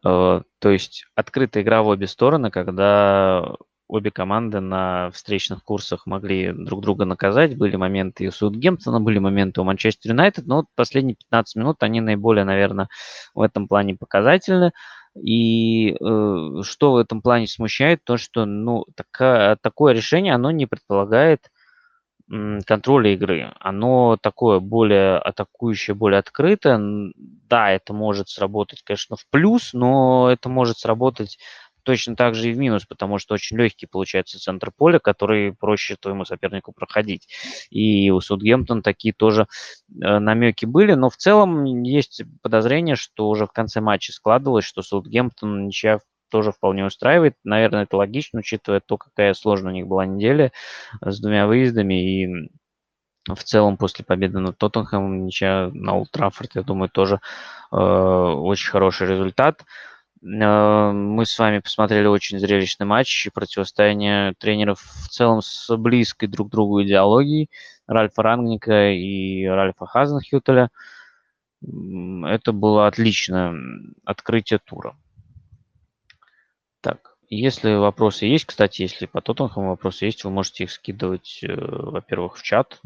Э, 0.03 0.41
то 0.60 0.69
есть 0.69 1.05
открытая 1.15 1.63
игра 1.63 1.84
в 1.84 1.88
обе 1.88 2.08
стороны, 2.08 2.51
когда 2.51 3.58
обе 3.89 4.12
команды 4.12 4.62
на 4.62 5.12
встречных 5.12 5.63
курсах 5.63 6.05
могли 6.05 6.53
друг 6.53 6.82
друга 6.82 7.03
наказать. 7.03 7.58
Были 7.58 7.75
моменты 7.75 8.23
и 8.23 8.27
у 8.27 8.32
Саутгемптона, 8.32 9.01
были 9.01 9.19
моменты 9.19 9.60
у 9.60 9.65
Манчестер 9.65 10.12
Юнайтед, 10.12 10.45
но 10.45 10.58
вот 10.58 10.65
последние 10.75 11.15
15 11.15 11.55
минут 11.58 11.84
они 11.84 11.99
наиболее, 11.99 12.45
наверное, 12.45 12.88
в 13.34 13.41
этом 13.41 13.67
плане 13.67 13.95
показательны. 13.95 14.71
И 15.15 15.91
э, 15.91 16.61
что 16.63 16.91
в 16.93 16.97
этом 16.97 17.21
плане 17.21 17.47
смущает, 17.47 18.03
то 18.03 18.17
что 18.17 18.45
ну, 18.45 18.85
така, 18.95 19.57
такое 19.61 19.93
решение, 19.93 20.33
оно 20.35 20.51
не 20.51 20.65
предполагает 20.65 21.49
м, 22.31 22.61
контроля 22.65 23.13
игры. 23.13 23.53
Оно 23.59 24.17
такое 24.21 24.59
более 24.59 25.17
атакующее, 25.17 25.95
более 25.95 26.19
открытое. 26.19 26.79
Да, 27.49 27.71
это 27.71 27.93
может 27.93 28.29
сработать, 28.29 28.83
конечно, 28.83 29.15
в 29.15 29.25
плюс, 29.31 29.73
но 29.73 30.29
это 30.31 30.49
может 30.49 30.77
сработать 30.79 31.39
точно 31.83 32.15
так 32.15 32.35
же 32.35 32.49
и 32.49 32.53
в 32.53 32.57
минус, 32.57 32.85
потому 32.85 33.17
что 33.17 33.33
очень 33.33 33.57
легкий 33.57 33.85
получается 33.85 34.39
центр 34.39 34.71
поля, 34.71 34.99
который 34.99 35.53
проще 35.53 35.95
твоему 35.95 36.25
сопернику 36.25 36.71
проходить. 36.71 37.27
И 37.69 38.09
у 38.11 38.21
Саутгемптон 38.21 38.81
такие 38.81 39.13
тоже 39.13 39.47
э, 39.89 40.19
намеки 40.19 40.65
были, 40.65 40.93
но 40.93 41.09
в 41.09 41.17
целом 41.17 41.63
есть 41.83 42.23
подозрение, 42.41 42.95
что 42.95 43.29
уже 43.29 43.45
в 43.45 43.51
конце 43.51 43.81
матча 43.81 44.11
складывалось, 44.11 44.65
что 44.65 44.81
Саутгемптон 44.81 45.67
ничья 45.67 45.99
тоже 46.29 46.51
вполне 46.51 46.85
устраивает. 46.85 47.35
Наверное, 47.43 47.83
это 47.83 47.97
логично, 47.97 48.39
учитывая 48.39 48.79
то, 48.79 48.97
какая 48.97 49.33
сложная 49.33 49.71
у 49.71 49.75
них 49.75 49.87
была 49.87 50.05
неделя 50.05 50.51
с 51.01 51.19
двумя 51.19 51.47
выездами 51.47 52.23
и 52.23 52.49
в 53.27 53.43
целом 53.43 53.77
после 53.77 54.05
победы 54.05 54.39
над 54.39 54.57
Тоттенхэмом 54.57 55.25
ничья 55.25 55.69
на 55.73 55.95
Олд 55.95 56.15
я 56.53 56.63
думаю, 56.63 56.89
тоже 56.89 57.19
э, 57.71 57.75
очень 57.75 58.69
хороший 58.69 59.07
результат. 59.07 59.65
Э, 60.21 60.91
мы 60.91 61.25
с 61.25 61.38
вами 61.39 61.60
посмотрели 61.60 62.08
очень 62.08 62.39
зрелищный 62.39 62.86
матч 62.86 63.27
и 63.27 63.29
противостояние 63.29 64.34
тренеров 64.38 64.82
в 64.82 65.10
целом 65.10 65.41
с 65.41 65.75
близкой 65.77 66.27
друг 66.27 66.49
к 66.49 66.51
другу 66.51 66.84
идеологией 66.84 67.49
Ральфа 67.88 68.23
Рангника 68.23 68.91
и 68.91 69.45
Ральфа 69.45 69.86
Хазенхютеля. 69.86 70.69
Это 71.62 72.53
было 72.53 72.88
отличное 72.88 73.53
открытие 74.05 74.60
тура. 74.60 74.95
Так, 76.82 77.17
если 77.29 77.73
вопросы 77.75 78.25
есть, 78.25 78.45
кстати, 78.45 78.84
если 78.84 79.05
по 79.05 79.21
Тоттенхэму 79.21 79.69
вопросы 79.69 80.05
есть, 80.05 80.23
вы 80.23 80.32
можете 80.32 80.65
их 80.65 80.71
скидывать, 80.71 81.39
э, 81.43 81.53
во-первых, 81.53 82.38
в 82.38 82.43
чат, 82.43 82.82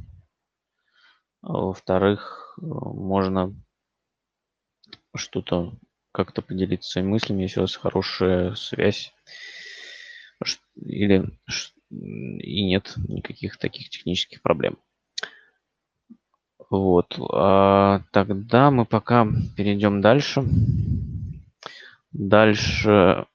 во-вторых, 1.41 2.58
э, 2.58 2.65
можно 2.65 3.54
что-то 5.15 5.74
как-то 6.13 6.41
поделиться 6.41 6.91
своими 6.91 7.10
мыслями, 7.10 7.41
если 7.41 7.60
у 7.60 7.63
вас 7.63 7.76
хорошая 7.76 8.56
связь. 8.56 9.13
Или 10.76 11.30
и 11.89 12.65
нет 12.65 12.93
никаких 13.08 13.58
таких 13.58 13.89
технических 13.89 14.41
проблем. 14.41 14.78
Вот. 16.69 17.17
А 17.32 18.02
тогда 18.12 18.71
мы 18.71 18.86
пока 18.86 19.28
перейдем 19.56 20.02
дальше. 20.02 20.43
Дальше 22.12 23.26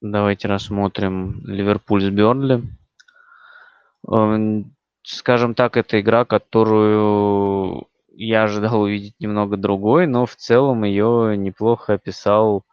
давайте 0.00 0.48
рассмотрим 0.48 1.40
Ливерпуль 1.46 2.02
с 2.02 2.10
Бернли. 2.10 2.62
Эм, 4.06 4.74
скажем 5.02 5.54
так, 5.54 5.76
это 5.76 6.00
игра, 6.00 6.24
которую 6.24 7.86
я 8.24 8.44
ожидал 8.44 8.80
увидеть 8.80 9.14
немного 9.20 9.56
другой, 9.56 10.08
но 10.08 10.26
в 10.26 10.34
целом 10.34 10.82
ее 10.82 11.36
неплохо 11.36 11.94
описал 11.94 12.64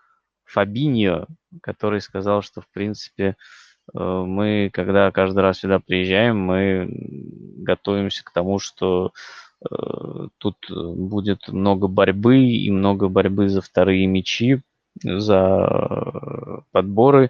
Фабиньо, 0.43 1.27
который 1.61 2.01
сказал, 2.01 2.41
что, 2.41 2.61
в 2.61 2.67
принципе, 2.69 3.35
э, 3.93 3.99
мы, 3.99 4.71
когда 4.73 5.11
каждый 5.11 5.41
раз 5.41 5.59
сюда 5.59 5.79
приезжаем, 5.79 6.39
мы 6.39 6.89
готовимся 7.57 8.23
к 8.23 8.31
тому, 8.31 8.57
что 8.57 9.11
э, 9.61 9.75
тут 10.39 10.57
будет 10.69 11.47
много 11.47 11.87
борьбы 11.87 12.39
и 12.39 12.71
много 12.71 13.07
борьбы 13.07 13.47
за 13.47 13.61
вторые 13.61 14.07
мячи, 14.07 14.61
за 15.03 16.63
подборы. 16.71 17.29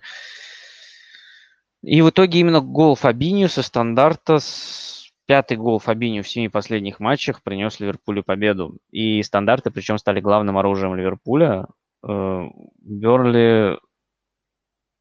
И 1.84 2.02
в 2.02 2.12
итоге 2.12 2.40
именно 2.40 2.62
гол 2.62 2.96
Фабинью 2.96 3.50
со 3.50 3.62
стандарта, 3.62 4.40
с 4.40 5.05
пятый 5.26 5.58
гол 5.58 5.80
Фабинью 5.80 6.24
в 6.24 6.30
семи 6.30 6.50
последних 6.50 7.00
матчах 7.00 7.42
принес 7.44 7.80
Ливерпулю 7.80 8.24
победу. 8.24 8.78
И 8.92 9.22
стандарты, 9.24 9.72
причем, 9.72 9.98
стали 9.98 10.20
главным 10.20 10.58
оружием 10.58 10.96
Ливерпуля. 10.96 11.68
Э, 12.08 12.44
Берли 12.82 13.78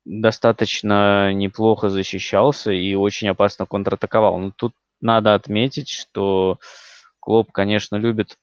достаточно 0.05 1.33
неплохо 1.33 1.89
защищался 1.89 2.73
и 2.73 2.95
очень 2.95 3.29
опасно 3.29 3.67
контратаковал. 3.67 4.39
Но 4.39 4.53
тут 4.55 4.75
надо 5.01 5.35
отметить, 5.35 5.89
что 5.89 6.59
Клоп, 7.21 7.53
конечно, 7.53 7.97
любит 7.97 8.39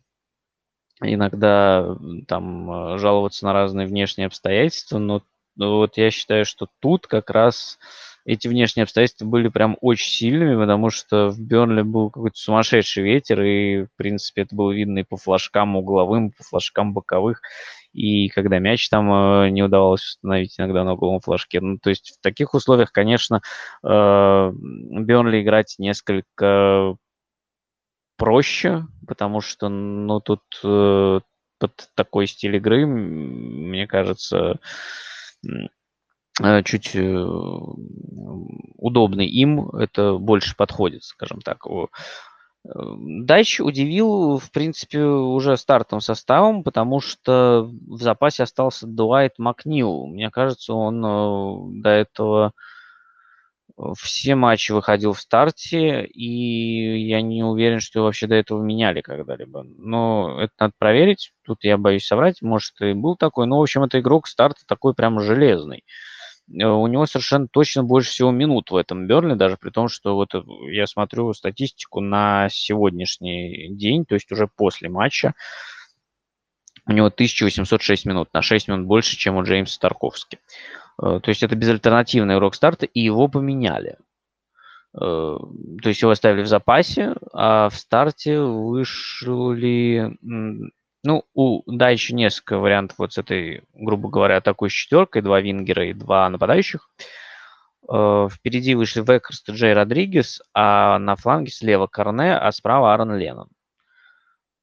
иногда 1.02 1.98
там 2.28 2.72
э, 2.72 2.98
жаловаться 2.98 3.46
на 3.46 3.54
разные 3.54 3.88
внешние 3.88 4.28
обстоятельства, 4.28 5.00
но 5.00 5.24
вот 5.56 5.98
я 5.98 6.12
считаю, 6.12 6.46
что 6.46 6.68
тут 6.80 7.08
как 7.08 7.30
раз 7.30 7.80
эти 8.26 8.48
внешние 8.48 8.84
обстоятельства 8.84 9.26
были 9.26 9.48
прям 9.48 9.78
очень 9.82 10.12
сильными, 10.12 10.56
потому 10.56 10.90
что 10.90 11.30
в 11.30 11.40
Бернли 11.40 11.82
был 11.82 12.10
какой-то 12.10 12.38
сумасшедший 12.38 13.04
ветер, 13.04 13.42
и, 13.42 13.84
в 13.84 13.90
принципе, 13.96 14.44
это 14.44 14.56
было 14.56 14.72
видно 14.72 15.00
и 15.00 15.04
по 15.04 15.18
флажкам 15.18 15.76
угловым, 15.76 16.32
по 16.32 16.44
флажкам 16.44 16.94
боковых, 16.94 17.42
и 17.94 18.30
когда 18.30 18.60
мяч 18.60 18.90
там 18.90 19.12
э, 19.12 19.50
не 19.50 19.64
удавалось 19.64 20.04
установить 20.04 20.60
иногда 20.60 20.84
на 20.84 20.94
угловом 20.94 21.20
флажке. 21.20 21.60
Ну, 21.62 21.78
то 21.78 21.90
есть 21.90 22.18
в 22.18 22.22
таких 22.22 22.54
условиях, 22.54 22.92
конечно, 22.92 23.42
э, 23.84 24.52
Бернли 24.54 25.42
играть 25.42 25.76
несколько 25.78 26.96
проще, 28.18 28.86
потому 29.08 29.42
что, 29.42 29.68
ну, 29.68 30.20
тут 30.22 30.42
э, 30.64 31.20
под 31.60 31.90
такой 31.96 32.28
стиль 32.28 32.56
игры, 32.58 32.86
мне 32.86 33.88
кажется, 33.88 34.60
чуть 36.64 36.96
э, 36.96 37.26
удобный 38.78 39.28
им, 39.28 39.70
это 39.70 40.18
больше 40.18 40.56
подходит, 40.56 41.04
скажем 41.04 41.42
так. 41.42 41.66
Э, 41.68 41.86
Дайч 42.64 43.60
удивил, 43.60 44.38
в 44.38 44.52
принципе, 44.52 45.04
уже 45.04 45.58
стартовым 45.58 46.02
составом, 46.02 46.64
потому 46.64 47.00
что 47.00 47.70
в 47.88 48.02
запасе 48.02 48.44
остался 48.44 48.88
Дуайт 48.88 49.40
Макнил. 49.40 50.06
Мне 50.08 50.30
кажется, 50.30 50.74
он 50.74 51.82
до 51.82 51.90
этого 51.90 52.54
все 53.98 54.36
матчи 54.36 54.72
выходил 54.72 55.14
в 55.14 55.22
старте, 55.22 56.06
и 56.06 57.08
я 57.08 57.22
не 57.22 57.44
уверен, 57.44 57.80
что 57.80 58.04
вообще 58.04 58.28
до 58.28 58.36
этого 58.36 58.62
меняли 58.62 59.02
когда-либо. 59.02 59.64
Но 59.64 60.40
это 60.40 60.54
надо 60.60 60.74
проверить. 60.78 61.34
Тут 61.44 61.64
я 61.64 61.78
боюсь 61.78 62.06
соврать. 62.06 62.42
Может, 62.42 62.80
и 62.82 62.94
был 62.94 63.16
такой. 63.16 63.48
Но, 63.48 63.58
в 63.58 63.62
общем, 63.64 63.84
это 63.84 64.00
игрок 64.00 64.28
старта 64.28 64.62
такой 64.68 64.94
прям 64.94 65.20
железный. 65.20 65.80
Э, 65.80 66.21
у 66.48 66.88
него 66.88 67.06
совершенно 67.06 67.48
точно 67.48 67.84
больше 67.84 68.12
всего 68.12 68.32
минут 68.32 68.72
в 68.72 68.76
этом 68.76 69.08
Берли, 69.08 69.36
даже 69.36 69.58
при 69.58 69.70
том, 69.70 69.88
что 69.88 70.16
вот 70.16 70.36
э, 70.36 70.42
я 70.72 70.88
смотрю 70.88 71.34
статистику 71.34 72.02
на 72.02 72.50
сегодняшний 72.50 73.70
день, 73.70 74.06
то 74.06 74.16
есть 74.16 74.32
уже 74.32 74.48
после 74.48 74.90
матча, 74.90 75.34
у 76.86 76.92
него 76.92 77.08
1806 77.08 78.06
минут, 78.06 78.30
на 78.34 78.42
6 78.42 78.68
минут 78.68 78.88
больше, 78.88 79.16
чем 79.16 79.38
у 79.38 79.44
Джеймса 79.44 79.80
Тарковски. 79.80 80.40
Э, 81.02 81.20
то 81.22 81.30
есть 81.30 81.44
это 81.44 81.56
безальтернативный 81.56 82.36
урок 82.38 82.56
старта, 82.56 82.86
и 82.86 83.00
его 83.00 83.28
поменяли. 83.28 83.98
То 84.94 85.40
есть 85.86 86.02
его 86.02 86.12
оставили 86.12 86.42
в 86.42 86.48
запасе, 86.48 87.16
а 87.32 87.70
в 87.70 87.76
старте 87.76 88.42
вышли 88.42 90.18
ну, 91.04 91.24
у 91.34 91.64
да, 91.72 91.90
еще 91.90 92.14
несколько 92.14 92.58
вариантов 92.58 92.98
вот 93.00 93.14
с 93.14 93.18
этой, 93.18 93.64
грубо 93.74 94.10
говоря, 94.10 94.38
атакующей 94.38 94.84
четверкой, 94.84 95.22
два 95.22 95.42
вингера 95.42 95.86
и 95.88 95.94
два 95.94 96.30
нападающих. 96.30 96.90
Э, 97.92 98.28
впереди 98.32 98.76
вышли 98.76 99.02
Векерст 99.02 99.50
и 99.50 99.54
Джей 99.54 99.74
Родригес, 99.74 100.42
а 100.54 101.00
на 101.00 101.16
фланге 101.16 101.52
слева 101.52 101.88
Корне, 101.88 102.36
а 102.36 102.52
справа 102.52 102.94
Аарон 102.94 103.16
Леннон. 103.16 103.50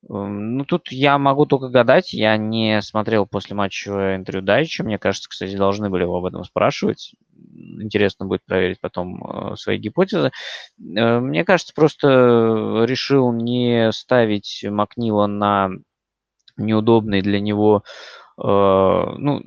Эм, 0.09 0.57
ну, 0.59 0.65
тут 0.65 0.93
я 0.93 1.19
могу 1.19 1.47
только 1.47 1.69
гадать. 1.69 2.13
Я 2.13 2.37
не 2.37 2.81
смотрел 2.83 3.27
после 3.27 3.57
матча 3.57 4.17
интервью 4.17 4.43
Дайча. 4.43 4.85
Мне 4.85 4.99
кажется, 4.99 5.29
кстати, 5.29 5.57
должны 5.57 5.91
были 5.91 6.03
его 6.03 6.19
об 6.19 6.25
этом 6.27 6.45
спрашивать. 6.45 7.15
Интересно 7.81 8.27
будет 8.27 8.45
проверить 8.45 8.81
потом 8.81 9.53
э, 9.53 9.57
свои 9.57 9.79
гипотезы. 9.79 10.31
Э, 10.79 11.19
мне 11.19 11.45
кажется, 11.45 11.75
просто 11.75 12.85
решил 12.87 13.33
не 13.33 13.91
ставить 13.93 14.65
Макнила 14.69 15.27
на 15.27 15.71
неудобный 16.59 17.23
для 17.23 17.41
него, 17.41 17.83
э, 18.39 18.43
ну, 18.43 19.43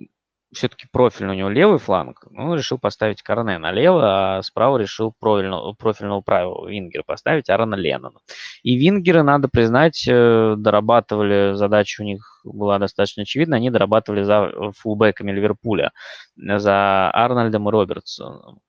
все-таки 0.54 0.86
профильный 0.92 1.34
у 1.34 1.38
него 1.38 1.50
левый 1.50 1.80
фланг, 1.80 2.26
он 2.36 2.54
решил 2.56 2.78
поставить 2.78 3.22
Корне 3.22 3.58
налево, 3.58 4.38
а 4.38 4.44
справа 4.44 4.78
решил 4.78 5.14
профильного, 5.18 5.74
профильного 5.74 6.22
правого 6.22 6.68
вингера 6.68 7.04
поставить 7.04 7.50
Аарона 7.50 7.76
Леннона. 7.76 8.20
И 8.64 8.76
вингеры, 8.76 9.24
надо 9.24 9.48
признать, 9.48 10.06
э, 10.08 10.56
дорабатывали, 10.58 11.54
задача 11.56 12.02
у 12.02 12.06
них 12.06 12.42
была 12.44 12.80
достаточно 12.80 13.24
очевидна, 13.24 13.58
они 13.58 13.70
дорабатывали 13.70 14.24
за 14.24 14.52
фулбеками 14.78 15.32
Ливерпуля, 15.32 15.92
за 16.36 17.12
Арнольдом 17.12 17.70
и 17.70 17.72
Робертсоном. 17.72 18.60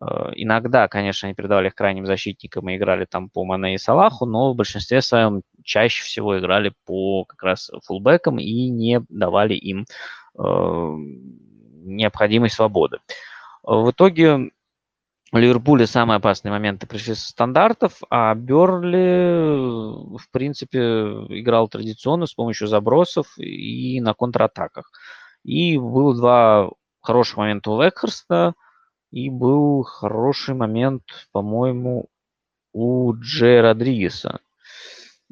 Э, 0.00 0.30
иногда, 0.34 0.88
конечно, 0.88 1.26
они 1.26 1.34
передавали 1.34 1.68
их 1.68 1.74
крайним 1.74 2.06
защитникам 2.06 2.68
и 2.68 2.76
играли 2.76 3.04
там 3.04 3.30
по 3.30 3.44
Мане 3.44 3.74
и 3.74 3.78
Салаху, 3.78 4.26
но 4.26 4.52
в 4.52 4.56
большинстве 4.56 5.02
своем 5.02 5.42
чаще 5.62 6.02
всего 6.04 6.38
играли 6.38 6.72
по 6.86 7.24
как 7.24 7.42
раз 7.42 7.70
фулбекам 7.84 8.38
и 8.38 8.68
не 8.68 9.00
давали 9.08 9.54
им 9.54 9.86
э, 10.38 10.94
необходимой 11.84 12.50
свободы. 12.50 12.98
В 13.62 13.90
итоге 13.90 14.50
у 15.32 15.36
Ливерпуля 15.36 15.86
самые 15.86 16.18
опасные 16.18 16.52
моменты 16.52 16.86
пришли 16.86 17.14
со 17.14 17.28
стандартов, 17.28 18.02
а 18.08 18.34
Берли, 18.34 20.16
в 20.16 20.30
принципе, 20.30 20.78
играл 20.78 21.66
традиционно 21.68 22.26
с 22.26 22.34
помощью 22.34 22.68
забросов 22.68 23.36
и 23.36 24.00
на 24.00 24.14
контратаках. 24.14 24.92
И 25.42 25.76
было 25.76 26.14
два 26.14 26.70
хороший 27.00 27.38
момент 27.38 27.66
у 27.66 27.82
Векхерста, 27.82 28.54
и 29.14 29.30
был 29.30 29.84
хороший 29.84 30.56
момент, 30.56 31.04
по-моему, 31.30 32.06
у 32.72 33.14
Джей 33.14 33.60
Родригеса. 33.60 34.40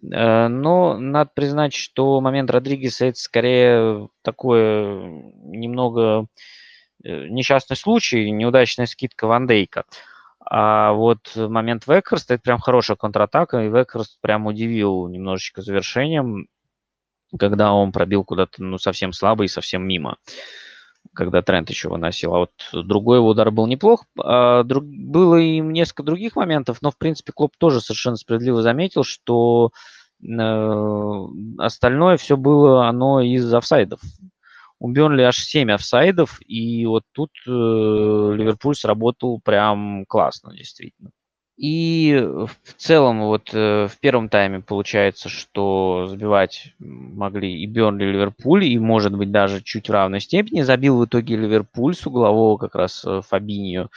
Э, 0.00 0.46
но 0.46 0.96
надо 0.98 1.32
признать, 1.34 1.74
что 1.74 2.20
момент 2.20 2.48
Родригеса 2.48 3.06
это 3.06 3.18
скорее 3.18 4.08
такое 4.22 5.00
немного 5.42 6.26
э, 7.02 7.26
несчастный 7.26 7.76
случай, 7.76 8.30
неудачная 8.30 8.86
скидка 8.86 9.26
Ван 9.26 9.48
Дейка. 9.48 9.84
А 10.38 10.92
вот 10.92 11.32
момент 11.34 11.88
Векхерста 11.88 12.34
это 12.34 12.42
прям 12.44 12.60
хорошая 12.60 12.96
контратака, 12.96 13.64
и 13.64 13.68
Векхерст 13.68 14.20
прям 14.20 14.46
удивил 14.46 15.08
немножечко 15.08 15.60
завершением, 15.60 16.46
когда 17.36 17.72
он 17.72 17.90
пробил 17.90 18.22
куда-то 18.22 18.62
ну, 18.62 18.78
совсем 18.78 19.12
слабо 19.12 19.42
и 19.42 19.48
совсем 19.48 19.84
мимо 19.88 20.18
когда 21.14 21.42
Трент 21.42 21.70
еще 21.70 21.88
выносил. 21.88 22.34
А 22.34 22.38
вот 22.38 22.52
другой 22.72 23.18
его 23.18 23.28
удар 23.28 23.50
был 23.50 23.66
неплох. 23.66 24.04
А, 24.18 24.62
друг, 24.62 24.84
было 24.84 25.36
и 25.36 25.60
несколько 25.60 26.02
других 26.02 26.36
моментов, 26.36 26.78
но, 26.80 26.90
в 26.90 26.96
принципе, 26.96 27.32
Клоп 27.32 27.52
тоже 27.58 27.80
совершенно 27.80 28.16
справедливо 28.16 28.62
заметил, 28.62 29.04
что 29.04 29.70
э, 30.22 31.26
остальное 31.58 32.16
все 32.16 32.36
было 32.36 32.88
оно 32.88 33.20
из 33.20 33.52
офсайдов. 33.52 34.00
У 34.78 34.90
Бернли 34.90 35.22
аж 35.22 35.38
7 35.38 35.70
офсайдов, 35.70 36.40
и 36.44 36.86
вот 36.86 37.04
тут 37.12 37.30
э, 37.46 37.50
Ливерпуль 37.50 38.74
сработал 38.74 39.40
прям 39.44 40.04
классно, 40.06 40.56
действительно. 40.56 41.10
И 41.56 42.16
в 42.16 42.72
целом 42.76 43.20
вот 43.26 43.50
э, 43.52 43.86
в 43.86 44.00
первом 44.00 44.28
тайме 44.28 44.60
получается, 44.60 45.28
что 45.28 46.06
забивать 46.08 46.72
могли 46.78 47.62
и 47.62 47.66
Бернли, 47.66 48.04
и 48.04 48.12
Ливерпуль, 48.12 48.64
и, 48.64 48.78
может 48.78 49.16
быть, 49.16 49.30
даже 49.30 49.62
чуть 49.62 49.88
в 49.88 49.92
равной 49.92 50.20
степени. 50.20 50.62
Забил 50.62 50.98
в 50.98 51.04
итоге 51.04 51.36
Ливерпуль 51.36 51.94
с 51.94 52.06
углового 52.06 52.56
как 52.56 52.74
раз 52.74 53.04
э, 53.04 53.20
Фабинью 53.28 53.90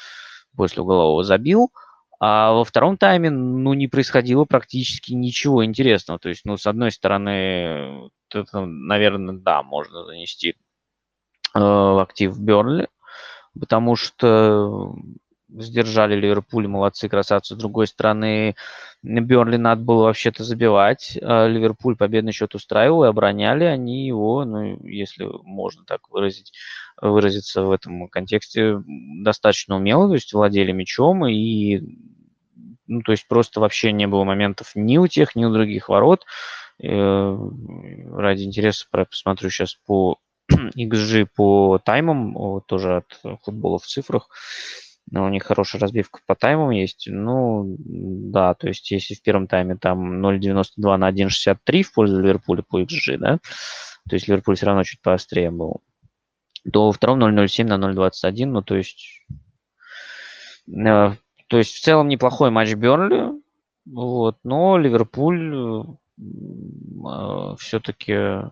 после 0.56 0.84
углового 0.84 1.24
забил. 1.24 1.72
А 2.20 2.53
во 2.53 2.64
втором 2.64 2.97
тайме, 2.97 3.30
ну, 3.30 3.74
не 3.74 3.88
происходило 3.88 4.45
практически 4.45 5.14
ничего 5.14 5.66
интересного. 5.66 6.20
То 6.20 6.30
есть, 6.30 6.41
ну, 6.45 6.58
с 6.58 6.66
одной 6.68 6.91
стороны, 6.91 8.10
это, 8.34 8.66
наверное, 8.66 9.36
да, 9.36 9.64
можно 9.64 10.06
занести 10.06 10.56
э, 11.53 11.60
в 11.60 12.01
актив 12.01 12.38
Бернли, 12.38 12.89
потому 13.60 13.95
что 13.95 14.95
сдержали 15.49 16.15
Ливерпуль, 16.15 16.67
молодцы, 16.67 17.07
красавцы. 17.07 17.55
С 17.55 17.57
другой 17.57 17.87
стороны, 17.87 18.55
Бернли 19.03 19.57
надо 19.57 19.81
было 19.81 20.03
вообще-то 20.05 20.43
забивать. 20.43 21.17
А 21.21 21.47
Ливерпуль 21.47 21.95
победный 21.95 22.31
счет 22.31 22.55
устраивал, 22.55 23.03
и 23.03 23.07
обороняли 23.07 23.63
они 23.65 24.07
его, 24.07 24.45
ну, 24.45 24.79
если 24.85 25.27
можно 25.43 25.83
так 25.85 26.09
выразить, 26.09 26.51
выразиться 27.01 27.63
в 27.63 27.71
этом 27.71 28.07
контексте, 28.07 28.81
достаточно 28.87 29.75
умело, 29.75 30.07
то 30.07 30.15
есть 30.15 30.33
владели 30.33 30.71
мячом, 30.71 31.25
и, 31.27 31.81
ну, 32.87 33.01
то 33.01 33.11
есть 33.11 33.27
просто 33.27 33.59
вообще 33.59 33.91
не 33.91 34.07
было 34.07 34.23
моментов 34.23 34.71
ни 34.75 34.97
у 34.97 35.07
тех, 35.07 35.35
ни 35.35 35.45
у 35.45 35.53
других 35.53 35.89
ворот. 35.89 36.25
Э, 36.81 37.37
ради 38.11 38.43
интереса 38.43 38.85
посмотрю 38.91 39.49
сейчас 39.49 39.75
по 39.85 40.17
XG 40.51 41.27
по 41.35 41.79
таймам, 41.83 42.61
тоже 42.67 42.97
от 42.97 43.39
футбола 43.43 43.79
в 43.79 43.85
цифрах 43.85 44.29
у 45.12 45.30
них 45.30 45.43
хорошая 45.43 45.82
разбивка 45.82 46.20
по 46.26 46.36
таймам 46.36 46.72
есть. 46.72 47.08
Ну, 47.10 47.76
да, 47.78 48.53
то 48.53 48.68
есть 48.68 48.89
если 48.91 49.14
в 49.14 49.22
первом 49.22 49.47
тайме 49.47 49.76
там 49.76 50.26
0.92 50.26 50.97
на 50.97 51.12
1.63 51.12 51.84
в 51.84 51.93
пользу 51.93 52.20
Ливерпуля 52.22 52.64
по 52.64 52.82
XG, 52.82 53.18
да, 53.18 53.39
то 54.10 54.16
есть 54.16 54.28
Ливерпуль 54.28 54.56
все 54.56 54.66
равно 54.66 54.84
чуть 54.84 55.01
поострее 55.01 55.51
был, 55.51 55.82
то 56.72 56.88
во 56.88 56.91
втором 56.91 57.24
0.07 57.24 57.66
на 57.66 57.91
0.21, 57.91 58.45
ну, 58.45 58.62
то 58.62 58.76
есть... 58.76 59.24
Э, 60.68 61.14
то 61.47 61.58
есть 61.58 61.76
в 61.76 61.82
целом 61.82 62.08
неплохой 62.08 62.49
матч 62.49 62.74
Бернли, 62.74 63.32
вот, 63.86 64.38
но 64.43 64.78
Ливерпуль 64.78 65.88
э, 66.18 67.56
все-таки 67.60 68.49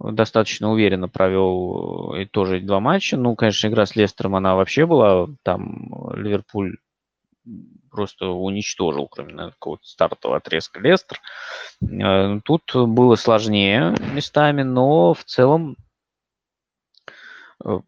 достаточно 0.00 0.70
уверенно 0.70 1.08
провел 1.08 2.14
э, 2.14 2.22
и 2.22 2.26
тоже 2.26 2.60
два 2.60 2.80
матча. 2.80 3.16
Ну, 3.16 3.34
конечно, 3.36 3.68
игра 3.68 3.86
с 3.86 3.96
Лестером, 3.96 4.36
она 4.36 4.54
вообще 4.54 4.86
была, 4.86 5.28
там 5.42 5.90
Ливерпуль 6.14 6.76
просто 7.90 8.28
уничтожил, 8.28 9.08
кроме 9.08 9.50
какого-то 9.50 9.84
стартового 9.84 10.38
отрезка 10.38 10.80
Лестер. 10.80 11.20
Э, 11.82 12.40
тут 12.44 12.62
было 12.74 13.16
сложнее 13.16 13.94
местами, 14.14 14.62
но 14.62 15.12
в 15.12 15.24
целом 15.24 15.76
э, 17.64 17.80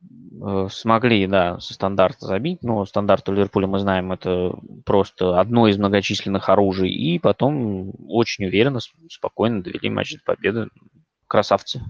смогли, 0.70 1.26
да, 1.26 1.60
со 1.60 1.72
стандарта 1.72 2.26
забить, 2.26 2.62
но 2.62 2.84
стандарт 2.84 3.28
у 3.28 3.32
Ливерпуля, 3.32 3.66
мы 3.66 3.78
знаем, 3.78 4.12
это 4.12 4.54
просто 4.84 5.40
одно 5.40 5.68
из 5.68 5.78
многочисленных 5.78 6.48
оружий, 6.48 6.90
и 6.90 7.18
потом 7.18 7.92
очень 8.08 8.44
уверенно, 8.44 8.80
спокойно 9.08 9.62
довели 9.62 9.88
матч 9.88 10.14
до 10.14 10.20
победы. 10.24 10.68
Красавцы. 11.32 11.80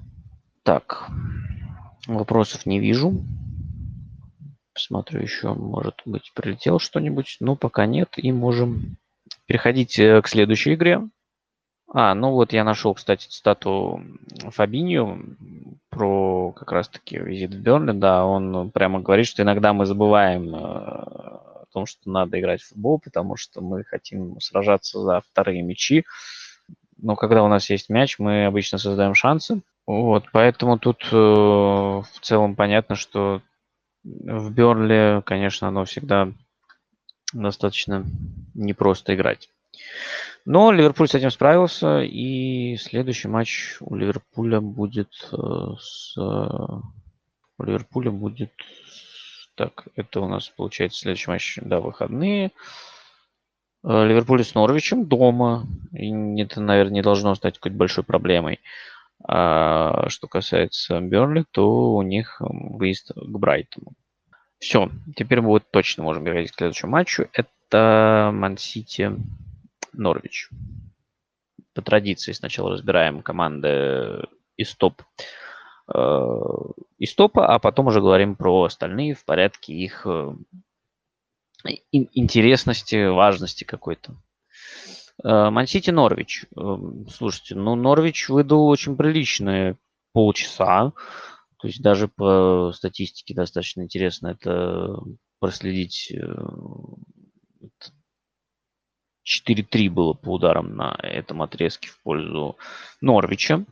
Так, 0.63 1.09
вопросов 2.07 2.65
не 2.65 2.79
вижу. 2.79 3.25
Посмотрю 4.73 5.21
еще, 5.21 5.53
может 5.53 6.01
быть, 6.05 6.31
прилетело 6.33 6.79
что-нибудь. 6.79 7.39
Ну, 7.41 7.57
пока 7.57 7.87
нет, 7.87 8.11
и 8.19 8.31
можем 8.31 8.99
переходить 9.47 9.99
э, 9.99 10.23
к 10.23 10.29
следующей 10.29 10.75
игре. 10.75 11.01
А, 11.93 12.15
ну 12.15 12.31
вот 12.31 12.53
я 12.53 12.63
нашел, 12.63 12.95
кстати, 12.95 13.27
цитату 13.27 14.01
Фабинью 14.51 15.37
про 15.91 16.53
как 16.53 16.71
раз-таки 16.71 17.19
визит 17.19 17.53
в 17.53 17.59
Бернли. 17.59 17.99
Да, 17.99 18.25
он 18.25 18.71
прямо 18.71 19.01
говорит, 19.01 19.27
что 19.27 19.43
иногда 19.43 19.73
мы 19.73 19.87
забываем 19.87 20.55
э, 20.55 20.59
о 20.61 21.65
том, 21.73 21.87
что 21.87 22.09
надо 22.09 22.39
играть 22.39 22.63
в 22.63 22.69
футбол, 22.69 23.01
потому 23.01 23.35
что 23.35 23.61
мы 23.61 23.83
хотим 23.83 24.39
сражаться 24.39 25.01
за 25.01 25.21
вторые 25.21 25.63
мячи. 25.63 26.05
Но 27.03 27.17
когда 27.17 27.43
у 27.43 27.49
нас 27.49 27.69
есть 27.69 27.91
мяч, 27.91 28.19
мы 28.19 28.47
обычно 28.47 28.79
создаем 28.79 29.15
шансы. 29.15 29.61
Вот, 29.87 30.27
поэтому 30.33 30.79
тут 30.79 31.05
э, 31.11 31.17
в 31.17 32.21
целом 32.21 32.55
понятно, 32.55 32.95
что 32.95 33.43
в 34.05 34.53
Бернли, 34.53 35.21
конечно, 35.27 35.69
оно 35.69 35.85
всегда 35.85 36.33
достаточно 37.33 38.05
непросто 38.55 39.15
играть. 39.15 39.51
Но 40.45 40.71
Ливерпуль 40.71 41.09
с 41.09 41.15
этим 41.15 41.31
справился, 41.31 42.03
и 42.03 42.77
следующий 42.77 43.29
матч 43.29 43.77
у 43.81 43.97
Ливерпуля 43.97 44.61
будет 44.61 45.13
э, 45.33 45.37
с... 45.81 46.17
У 46.17 47.63
Ливерпуля 47.65 48.13
будет... 48.13 48.53
Так, 49.57 49.87
это 49.97 50.21
у 50.21 50.29
нас 50.29 50.49
получается 50.49 51.01
следующий 51.01 51.31
матч, 51.31 51.59
да, 51.61 51.81
выходные. 51.81 52.53
Э, 53.85 54.07
Ливерпуль 54.07 54.45
с 54.45 54.55
Норвичем 54.55 55.07
дома. 55.07 55.67
И 55.93 56.11
это, 56.41 56.61
наверное, 56.61 56.95
не 56.95 57.03
должно 57.03 57.35
стать 57.35 57.57
какой-то 57.59 57.77
большой 57.77 58.05
проблемой. 58.05 58.61
А 59.25 60.09
что 60.09 60.27
касается 60.27 61.01
Бернли, 61.01 61.45
то 61.51 61.95
у 61.95 62.03
них 62.03 62.41
выезд 62.41 63.13
к 63.15 63.39
Брайтону. 63.39 63.93
Все, 64.59 64.91
теперь 65.17 65.41
мы 65.41 65.49
вот 65.49 65.65
точно 65.71 66.03
можем 66.03 66.25
переходить 66.25 66.53
к 66.53 66.57
следующему 66.57 66.93
матчу. 66.93 67.29
Это 67.33 68.31
Ман-Сити 68.33 69.13
Норвич. 69.93 70.51
По 71.75 71.83
традиции 71.83 72.33
сначала 72.33 72.73
разбираем 72.73 73.23
команды 73.23 74.27
из 74.57 74.75
топ 74.75 75.03
э, 75.93 76.39
из 76.99 77.15
топа, 77.15 77.47
а 77.47 77.59
потом 77.59 77.87
уже 77.87 78.01
говорим 78.01 78.37
про 78.37 78.65
остальные 78.65 79.15
в 79.15 79.25
порядке 79.25 79.73
их 79.73 80.03
э, 80.05 80.35
интересности, 81.91 83.09
важности 83.09 83.65
какой-то. 83.65 84.17
Э, 85.25 85.51
Мансити 85.51 85.91
Норвич. 85.91 86.47
Эм, 86.57 87.07
слушайте, 87.09 87.55
ну 87.55 87.75
Норвич 87.75 88.29
выдал 88.29 88.67
очень 88.67 88.97
приличные 88.97 89.77
полчаса. 90.13 90.93
То 91.59 91.69
есть 91.69 91.81
даже 91.81 92.09
по 92.09 92.73
статистике 92.75 93.35
достаточно 93.35 93.83
интересно 93.83 94.29
это 94.29 94.97
проследить. 95.39 96.13
4-3 99.25 99.87
э, 99.87 99.91
было 99.91 100.13
по 100.15 100.35
ударам 100.35 100.75
на 100.75 100.99
этом 101.03 101.43
отрезке 101.43 101.89
в 101.89 102.03
пользу 102.03 102.57
Норвича. 103.01 103.65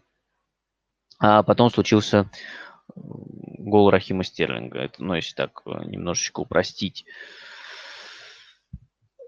А 1.18 1.42
потом 1.42 1.70
случился 1.70 2.18
э, 2.18 2.92
гол 2.94 3.90
Рахима 3.90 4.22
Стерлинга. 4.22 4.78
Это, 4.78 5.02
ну, 5.02 5.14
если 5.14 5.34
так 5.34 5.62
немножечко 5.66 6.40
упростить. 6.40 7.04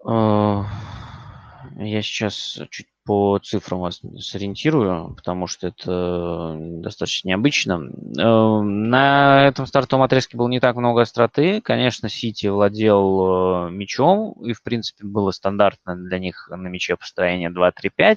Я 0.04 2.02
сейчас 2.02 2.60
чуть 2.70 2.86
по 3.04 3.38
цифрам 3.38 3.80
вас 3.80 4.00
сориентирую, 4.18 5.14
потому 5.14 5.46
что 5.46 5.68
это 5.68 6.56
достаточно 6.58 7.28
необычно. 7.28 7.90
Эм, 8.18 8.90
на 8.90 9.46
этом 9.46 9.66
стартовом 9.66 10.04
отрезке 10.04 10.36
было 10.36 10.48
не 10.48 10.60
так 10.60 10.76
много 10.76 11.02
остроты. 11.02 11.60
Конечно, 11.60 12.08
Сити 12.08 12.46
владел 12.46 13.66
э, 13.66 13.70
мячом, 13.70 14.32
и, 14.44 14.52
в 14.52 14.62
принципе, 14.62 15.04
было 15.04 15.32
стандартно 15.32 15.96
для 15.96 16.18
них 16.18 16.48
на 16.50 16.68
мяче 16.68 16.96
построение 16.96 17.50
2-3-5. 17.50 18.16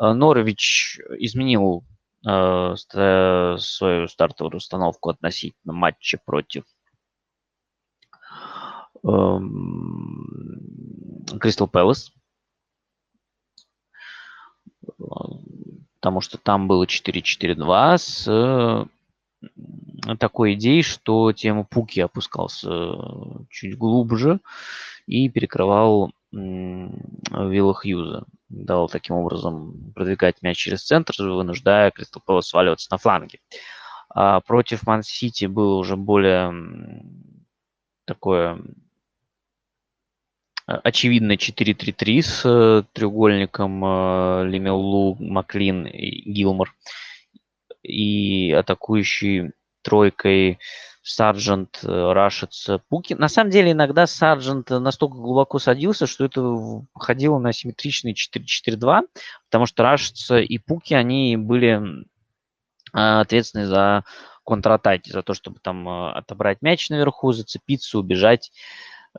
Э, 0.00 0.12
Норвич 0.12 0.98
изменил 1.18 1.84
э, 2.26 2.74
свою 2.76 4.08
стартовую 4.08 4.56
установку 4.56 5.10
относительно 5.10 5.72
матча 5.72 6.18
против 6.24 6.64
Кристал 11.40 11.68
Пэлас. 11.68 12.12
Потому 16.00 16.20
что 16.20 16.38
там 16.38 16.66
было 16.68 16.84
4-4-2 16.86 17.98
с 17.98 18.88
такой 20.18 20.54
идеей, 20.54 20.82
что 20.82 21.32
тема 21.32 21.64
Пуки 21.64 22.00
опускался 22.00 22.68
чуть 23.50 23.76
глубже 23.76 24.40
и 25.06 25.28
перекрывал 25.28 26.12
Вилла 26.32 27.74
Хьюза. 27.74 28.24
Дал 28.48 28.88
таким 28.88 29.16
образом 29.16 29.92
продвигать 29.94 30.42
мяч 30.42 30.56
через 30.56 30.84
центр, 30.84 31.14
вынуждая 31.18 31.90
Кристал 31.90 32.22
Пэлас 32.24 32.48
сваливаться 32.48 32.88
на 32.90 32.98
фланге. 32.98 33.40
А 34.08 34.40
против 34.40 34.86
Ман-Сити 34.86 35.46
было 35.46 35.76
уже 35.76 35.96
более 35.96 36.52
такое 38.04 38.60
очевидно 40.66 41.32
4-3-3 41.32 42.22
с 42.22 42.42
э, 42.44 42.82
треугольником 42.92 43.84
э, 43.84 44.48
Лемелу, 44.48 45.16
Маклин 45.20 45.86
и 45.86 46.30
Гилмор. 46.30 46.74
И 47.82 48.50
атакующий 48.52 49.52
тройкой 49.82 50.58
Сарджент, 51.02 51.78
э, 51.84 52.12
Рашец, 52.12 52.68
Пуки. 52.88 53.14
На 53.14 53.28
самом 53.28 53.50
деле 53.50 53.72
иногда 53.72 54.08
Сарджент 54.08 54.70
настолько 54.70 55.14
глубоко 55.14 55.60
садился, 55.60 56.08
что 56.08 56.24
это 56.24 56.84
ходило 56.94 57.38
на 57.38 57.52
симметричный 57.52 58.14
4-4-2, 58.14 59.02
потому 59.48 59.66
что 59.66 59.84
Рашец 59.84 60.30
и 60.32 60.58
Пуки, 60.58 60.94
они 60.94 61.36
были 61.36 61.80
ответственны 62.92 63.66
за 63.66 64.04
контратаки, 64.44 65.10
за 65.10 65.22
то, 65.22 65.34
чтобы 65.34 65.58
там 65.60 65.88
отобрать 65.88 66.62
мяч 66.62 66.88
наверху, 66.88 67.32
зацепиться, 67.32 67.98
убежать. 67.98 68.50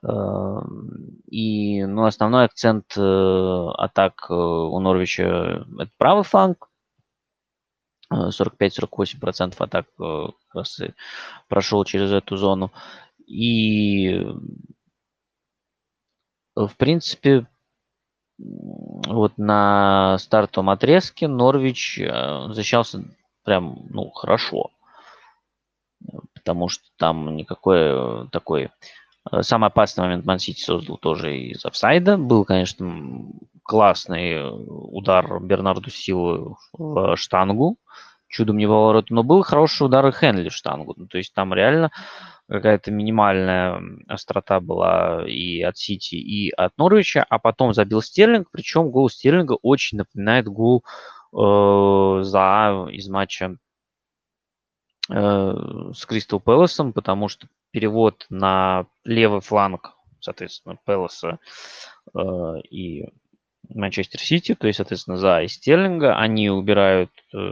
Эм, 0.04 1.22
и 1.28 1.84
ну, 1.86 2.06
основной 2.06 2.46
акцент 2.46 2.98
э, 2.98 3.70
атак 3.78 4.28
э, 4.30 4.34
у 4.34 4.80
Норвича– 4.80 5.66
это 5.80 5.92
правый 5.98 6.24
фланг. 6.24 6.70
45-48% 8.12 9.54
э, 9.60 9.64
атак 9.64 9.88
как 9.98 10.36
раз 10.54 10.80
и 10.80 10.94
прошел 11.50 11.84
через 11.84 12.12
эту 12.12 12.38
зону. 12.38 12.72
И, 13.26 14.26
в 16.56 16.76
принципе, 16.78 17.46
вот 18.38 19.38
на 19.38 20.18
стартовом 20.20 20.70
отрезке 20.70 21.28
Норвич 21.28 22.00
защищался 22.00 23.04
прям, 23.44 23.88
ну, 23.90 24.10
хорошо. 24.12 24.72
Потому 26.34 26.70
что 26.70 26.86
там 26.96 27.36
никакой 27.36 28.30
такой 28.30 28.70
самый 29.42 29.68
опасный 29.68 30.04
момент 30.04 30.26
Мансити 30.26 30.62
создал 30.62 30.98
тоже 30.98 31.38
из 31.38 31.66
офсайда. 31.66 32.18
Был, 32.18 32.46
конечно, 32.46 33.26
классный 33.64 34.42
удар 34.44 35.40
Бернарду 35.42 35.90
Силы 35.90 36.56
в 36.74 37.16
штангу. 37.16 37.78
Чудом 38.30 38.58
не 38.58 38.68
поворот, 38.68 39.10
но 39.10 39.24
был 39.24 39.42
хороший 39.42 39.84
удар 39.84 40.06
и 40.08 40.12
Хенли 40.12 40.50
в 40.50 40.54
штангу. 40.54 40.94
Ну, 40.98 41.08
то 41.08 41.18
есть 41.18 41.34
там 41.34 41.54
реально 41.54 41.92
какая-то 42.50 42.92
минимальная 42.92 43.82
острота 44.08 44.60
была 44.60 45.28
и 45.28 45.62
от 45.62 45.78
Сити, 45.78 46.16
и 46.16 46.50
от 46.52 46.78
Норвича, 46.78 47.26
а 47.30 47.40
потом 47.40 47.74
забил 47.74 48.02
Стерлинг, 48.02 48.50
причем 48.52 48.90
гол 48.90 49.10
Стерлинга 49.10 49.58
очень 49.62 49.98
напоминает 49.98 50.48
гол 50.48 50.84
э, 51.34 52.20
за 52.24 52.88
из 52.92 53.10
матча 53.10 53.46
э, 53.46 53.56
с 55.10 56.06
Кристал 56.06 56.40
Пэласом, 56.40 56.94
потому 56.94 57.28
что 57.28 57.48
перевод 57.72 58.26
на 58.30 58.88
левый 59.04 59.42
фланг, 59.42 59.94
соответственно, 60.20 60.78
Пелоса 60.86 61.40
э, 62.14 62.60
и 62.70 63.06
Манчестер 63.70 64.20
Сити, 64.20 64.56
то 64.56 64.68
есть, 64.68 64.78
соответственно, 64.78 65.18
за 65.18 65.42
и 65.42 65.48
Стерлинга. 65.48 66.18
Они 66.18 66.50
убирают 66.50 67.12
э, 67.34 67.52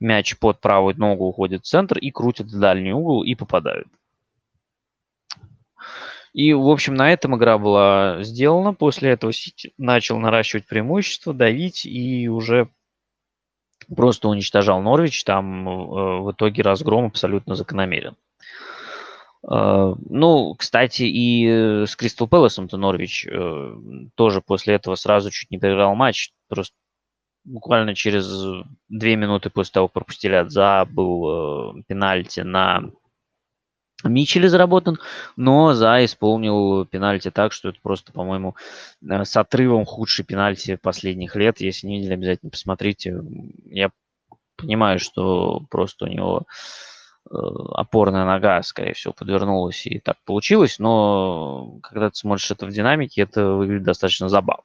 мяч 0.00 0.36
под 0.38 0.60
правую 0.60 0.96
ногу, 0.98 1.26
уходит 1.26 1.62
в 1.62 1.68
центр 1.68 1.98
и 1.98 2.10
крутят 2.10 2.48
в 2.48 2.58
дальний 2.58 2.92
угол 2.92 3.22
и 3.22 3.34
попадают. 3.34 3.88
И, 6.32 6.54
в 6.54 6.68
общем, 6.68 6.94
на 6.94 7.12
этом 7.12 7.36
игра 7.36 7.58
была 7.58 8.22
сделана. 8.22 8.72
После 8.72 9.10
этого 9.10 9.32
Сити 9.32 9.72
начал 9.76 10.18
наращивать 10.18 10.66
преимущество, 10.66 11.34
давить 11.34 11.84
и 11.84 12.28
уже 12.28 12.68
просто 13.94 14.28
уничтожал 14.28 14.80
Норвич. 14.82 15.24
Там 15.24 15.68
э, 15.68 16.20
в 16.22 16.32
итоге 16.32 16.62
разгром 16.62 17.06
абсолютно 17.06 17.54
закономерен. 17.54 18.16
А, 19.44 19.94
ну, 20.08 20.54
кстати, 20.54 21.02
и 21.02 21.46
э, 21.46 21.86
с 21.86 21.96
Кристал 21.96 22.28
Пэласом-то 22.28 22.76
Норвич 22.76 23.26
э, 23.26 23.74
тоже 24.14 24.40
после 24.40 24.74
этого 24.74 24.94
сразу 24.94 25.30
чуть 25.30 25.50
не 25.50 25.58
проиграл 25.58 25.94
матч. 25.94 26.32
Просто 26.48 26.74
буквально 27.44 27.94
через 27.94 28.28
две 28.88 29.16
минуты 29.16 29.50
после 29.50 29.72
того, 29.72 29.88
как 29.88 29.94
пропустили 29.94 30.34
от 30.34 30.52
За, 30.52 30.86
был 30.88 31.78
э, 31.78 31.82
пенальти 31.88 32.40
на 32.40 32.84
Мичеле 34.04 34.48
заработан, 34.48 34.98
но 35.36 35.74
За 35.74 36.04
исполнил 36.04 36.84
пенальти 36.86 37.30
так, 37.30 37.52
что 37.52 37.70
это 37.70 37.78
просто, 37.82 38.12
по-моему, 38.12 38.56
с 39.02 39.36
отрывом 39.36 39.84
худший 39.84 40.24
пенальти 40.24 40.76
последних 40.76 41.36
лет. 41.36 41.60
Если 41.60 41.86
не 41.86 41.98
видели, 41.98 42.14
обязательно 42.14 42.50
посмотрите. 42.50 43.22
Я 43.66 43.90
понимаю, 44.56 44.98
что 44.98 45.62
просто 45.70 46.04
у 46.04 46.08
него 46.08 46.46
Э, 47.30 47.36
опорная 47.74 48.24
нога, 48.24 48.62
скорее 48.62 48.94
всего, 48.94 49.12
подвернулась 49.12 49.86
и 49.86 50.00
так 50.00 50.16
получилось, 50.24 50.78
но 50.78 51.78
когда 51.82 52.10
ты 52.10 52.16
смотришь 52.16 52.50
это 52.50 52.66
в 52.66 52.70
динамике, 52.70 53.22
это 53.22 53.52
выглядит 53.52 53.84
достаточно 53.84 54.28
забавно. 54.28 54.64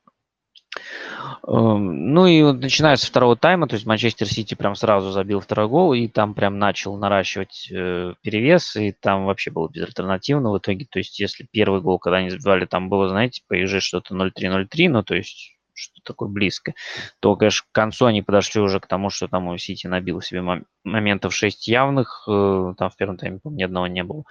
Эм, 1.48 2.14
ну 2.14 2.26
и 2.26 2.42
начиная 2.44 2.98
со 2.98 3.08
второго 3.08 3.38
тайма, 3.38 3.68
то 3.68 3.76
есть 3.76 3.86
Манчестер 3.86 4.28
Сити 4.28 4.56
прям 4.56 4.76
сразу 4.76 5.12
забил 5.12 5.40
второй 5.40 5.68
гол, 5.68 5.94
и 5.94 6.08
там 6.08 6.34
прям 6.34 6.60
начал 6.60 6.98
наращивать 6.98 7.70
э, 7.72 8.14
перевес, 8.22 8.76
и 8.76 8.92
там 8.92 9.26
вообще 9.26 9.52
было 9.52 9.70
безальтернативно 9.70 10.52
в 10.52 10.58
итоге. 10.58 10.86
То 10.90 11.00
есть 11.00 11.20
если 11.20 11.48
первый 11.50 11.82
гол, 11.82 12.00
когда 12.00 12.18
они 12.18 12.30
забивали, 12.30 12.66
там 12.66 12.90
было, 12.90 13.08
знаете, 13.10 13.44
по 13.48 13.56
что-то 13.80 14.14
0-3-0-3, 14.14 14.90
ну 14.90 15.04
то 15.04 15.16
есть 15.16 15.54
что 15.78 16.02
такое 16.04 16.28
близко, 16.28 16.74
то, 17.20 17.36
конечно, 17.36 17.66
к 17.70 17.76
концу 17.76 18.06
они 18.06 18.24
подошли 18.24 18.62
уже 18.62 18.80
к 18.80 18.88
тому, 18.88 19.10
что 19.10 19.28
там 19.28 19.48
у 19.48 19.58
Сити 19.58 19.86
набило 19.86 20.22
себе 20.22 20.64
моментов 20.84 21.36
6 21.36 21.68
явных, 21.68 22.26
э, 22.28 22.74
там 22.78 22.90
в 22.90 22.96
первом 22.96 23.18
тайме, 23.18 23.40
по 23.40 23.50
ни 23.50 23.64
одного 23.64 23.88
не 23.88 24.04
было, 24.04 24.24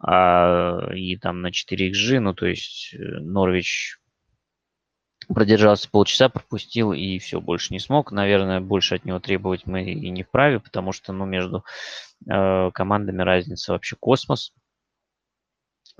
а, 0.00 0.90
и 0.92 1.16
там 1.16 1.40
на 1.40 1.52
4 1.52 1.90
XG, 1.92 2.18
ну, 2.18 2.34
то 2.34 2.46
есть 2.46 2.94
э, 2.94 2.98
Норвич 2.98 3.98
продержался 5.26 5.88
полчаса, 5.90 6.28
пропустил 6.28 6.92
и 6.92 7.18
все, 7.18 7.40
больше 7.40 7.72
не 7.72 7.80
смог. 7.80 8.12
Наверное, 8.12 8.60
больше 8.60 8.96
от 8.96 9.04
него 9.04 9.18
требовать 9.20 9.66
мы 9.66 9.84
и 9.84 10.10
не 10.10 10.22
вправе, 10.22 10.60
потому 10.60 10.92
что, 10.92 11.12
ну, 11.12 11.24
между 11.24 11.64
э, 12.28 12.70
командами 12.72 13.22
разница 13.22 13.72
вообще 13.72 13.96
космос. 13.96 14.52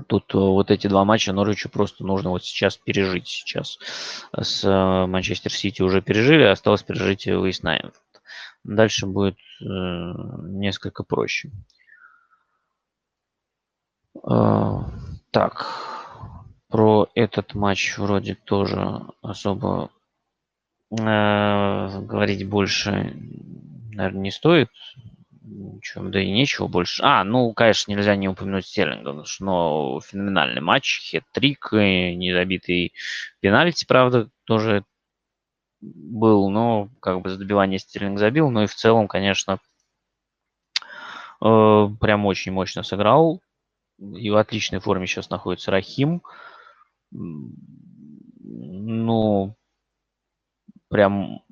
Тут 0.07 0.35
э, 0.35 0.39
вот 0.39 0.71
эти 0.71 0.87
два 0.87 1.05
матча 1.05 1.33
Норвичу 1.33 1.69
просто 1.69 2.05
нужно 2.05 2.31
вот 2.31 2.45
сейчас 2.45 2.77
пережить. 2.77 3.29
Сейчас 3.29 3.79
с 4.37 4.65
э, 4.65 5.07
Манчестер 5.07 5.53
Сити 5.53 5.83
уже 5.83 6.03
пережили, 6.03 6.45
осталось 6.45 6.83
пережить 6.83 7.27
выезд 7.27 7.63
на 7.63 7.93
Дальше 8.65 9.07
будет 9.07 9.37
э, 9.61 9.65
несколько 9.65 11.03
проще. 11.05 11.51
Э, 14.29 14.79
так, 15.31 15.67
про 16.73 17.11
этот 17.15 17.55
матч 17.55 17.99
вроде 17.99 18.35
тоже 18.35 19.03
особо 19.21 19.91
э, 20.91 22.01
говорить 22.01 22.49
больше, 22.49 23.15
наверное, 23.93 24.23
не 24.23 24.31
стоит 24.31 24.71
ничего, 25.43 26.09
да 26.09 26.23
и 26.23 26.31
нечего 26.31 26.69
больше. 26.69 27.03
А, 27.05 27.25
ну, 27.25 27.53
конечно, 27.53 27.93
нельзя 27.93 28.17
не 28.17 28.27
упомянуть 28.27 28.67
Стерлинга, 28.67 29.23
но 29.41 30.01
феноменальный 30.01 30.63
матч, 30.63 31.13
хет-трик, 31.13 31.73
недобитый 31.73 32.95
пенальти, 33.41 33.85
правда, 33.85 34.31
тоже 34.45 34.85
был, 35.83 36.49
но 36.49 36.89
как 37.01 37.21
бы 37.21 37.29
за 37.29 37.37
добивание 37.37 37.81
Стерлинг 37.81 38.19
забил, 38.19 38.49
но 38.51 38.63
и 38.63 38.67
в 38.67 38.75
целом, 38.75 39.09
конечно, 39.09 39.59
э, 41.45 41.89
прям 42.01 42.25
очень 42.25 42.53
мощно 42.53 42.83
сыграл. 42.83 43.43
И 43.99 44.31
в 44.31 44.37
отличной 44.37 44.81
форме 44.81 45.07
сейчас 45.07 45.29
находится 45.29 45.71
Рахим. 45.71 46.23
Ну, 48.45 49.57
прям 50.89 51.43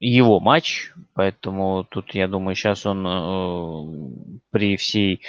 его 0.00 0.40
матч, 0.40 0.92
поэтому 1.12 1.84
тут, 1.84 2.14
я 2.14 2.26
думаю, 2.26 2.54
сейчас 2.56 2.86
он 2.86 3.06
э, 3.06 4.40
при 4.50 4.76
всей 4.76 5.20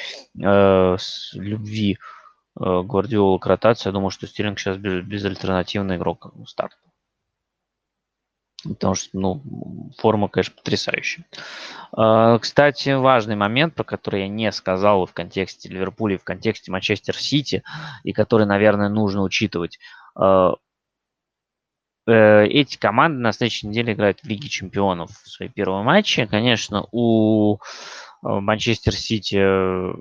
э, 0.42 0.98
любви 1.34 1.98
э, 2.58 2.82
Гвардиола 2.84 3.38
к 3.38 3.46
ротации, 3.46 3.90
я 3.90 3.94
думаю, 3.94 4.12
что 4.12 4.28
Стерлинг 4.28 4.60
сейчас 4.60 4.78
без, 4.78 5.06
безальтернативный 5.06 5.98
игрок 5.98 6.34
старт. 6.48 6.78
Потому 8.64 8.96
что, 8.96 9.10
ну, 9.14 9.92
форма, 9.98 10.28
конечно, 10.28 10.56
потрясающая. 10.56 11.26
А, 11.92 12.38
кстати, 12.40 12.90
важный 12.90 13.36
момент, 13.36 13.76
про 13.76 13.84
который 13.84 14.22
я 14.22 14.28
не 14.28 14.52
сказал 14.52 15.06
в 15.06 15.14
контексте 15.14 15.70
Ливерпуля, 15.70 16.18
в 16.18 16.24
контексте 16.24 16.72
Манчестер 16.72 17.16
Сити, 17.16 17.64
и 18.04 18.14
который, 18.14 18.46
наверное, 18.46 18.90
нужно 18.90 19.24
учитывать. 19.24 19.80
А, 20.16 20.56
э, 22.08 22.46
эти 22.46 22.78
команды 22.78 23.20
на 23.20 23.32
следующей 23.32 23.68
неделе 23.68 23.94
играют 23.94 24.20
в 24.20 24.28
Лиге 24.28 24.50
Чемпионов 24.50 25.12
в 25.12 25.30
свои 25.30 25.50
первые 25.50 25.84
матчи. 25.84 26.26
Конечно, 26.26 26.86
у 26.92 27.60
Э, 28.24 28.40
Манчестер 28.40 28.94
Сити 28.94 29.38
э, 29.40 29.94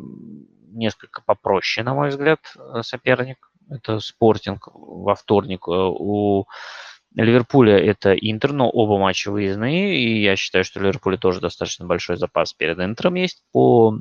несколько 0.73 1.23
попроще, 1.23 1.85
на 1.85 1.95
мой 1.95 2.11
взгляд, 2.11 2.41
соперник. 2.83 3.51
Это 3.69 4.01
Спортинг 4.01 4.69
во 4.73 5.15
вторник. 5.15 5.69
У 5.69 6.47
Ливерпуля 7.15 7.79
это 7.79 8.15
Интер, 8.15 8.53
но 8.53 8.71
оба 8.71 8.99
матча 8.99 9.31
выездные, 9.31 9.97
и 9.97 10.23
я 10.23 10.37
считаю, 10.37 10.65
что 10.65 10.79
у 10.79 10.83
Ливерпуля 10.83 11.17
тоже 11.17 11.41
достаточно 11.41 11.87
большой 11.87 12.17
запас 12.17 12.53
перед 12.53 12.79
Интером 12.79 13.15
есть 13.15 13.43
по 13.53 13.99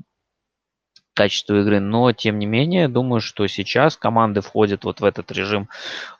качеству 1.20 1.60
игры, 1.60 1.82
но 1.82 2.14
тем 2.14 2.40
не 2.40 2.46
менее, 2.46 2.88
думаю, 2.88 3.20
что 3.20 3.46
сейчас 3.48 3.98
команды 3.98 4.40
входят 4.40 4.86
вот 4.86 5.02
в 5.02 5.04
этот 5.04 5.30
режим 5.34 5.68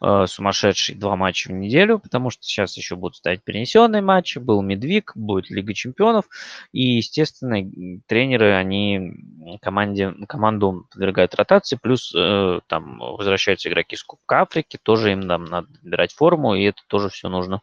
э, 0.02 0.26
сумасшедший 0.28 0.96
два 0.96 1.16
матча 1.16 1.48
в 1.48 1.54
неделю, 1.54 2.00
потому 2.00 2.30
что 2.30 2.44
сейчас 2.44 2.76
еще 2.76 2.98
будут 2.98 3.16
ставить 3.16 3.42
перенесенные 3.42 4.02
матчи, 4.02 4.40
был 4.40 4.62
Медвиг, 4.62 5.14
будет 5.16 5.50
Лига 5.50 5.74
Чемпионов, 5.74 6.26
и, 6.74 6.98
естественно, 6.98 7.64
тренеры, 8.08 8.56
они 8.56 9.14
команде, 9.62 10.14
команду 10.28 10.86
подвергают 10.92 11.34
ротации, 11.34 11.80
плюс 11.82 12.14
э, 12.14 12.60
там 12.68 13.00
возвращаются 13.00 13.70
игроки 13.70 13.96
с 13.96 14.04
Кубка 14.04 14.42
Африки, 14.42 14.78
тоже 14.84 15.14
им 15.14 15.30
там 15.30 15.46
надо 15.46 15.70
набирать 15.82 16.12
форму, 16.12 16.56
и 16.56 16.64
это 16.64 16.82
тоже 16.88 17.08
все 17.08 17.30
нужно 17.30 17.62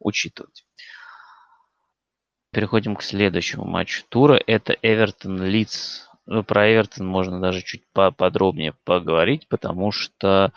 учитывать. 0.00 0.64
Переходим 2.50 2.96
к 2.96 3.04
следующему 3.04 3.66
матчу 3.66 4.02
тура. 4.08 4.42
Это 4.46 4.76
Эвертон 4.82 5.44
Лидс 5.44 6.08
ну, 6.26 6.44
про 6.44 6.72
Эвертон 6.72 7.06
можно 7.06 7.40
даже 7.40 7.62
чуть 7.62 7.82
подробнее 7.92 8.74
поговорить, 8.84 9.48
потому 9.48 9.90
что 9.90 10.52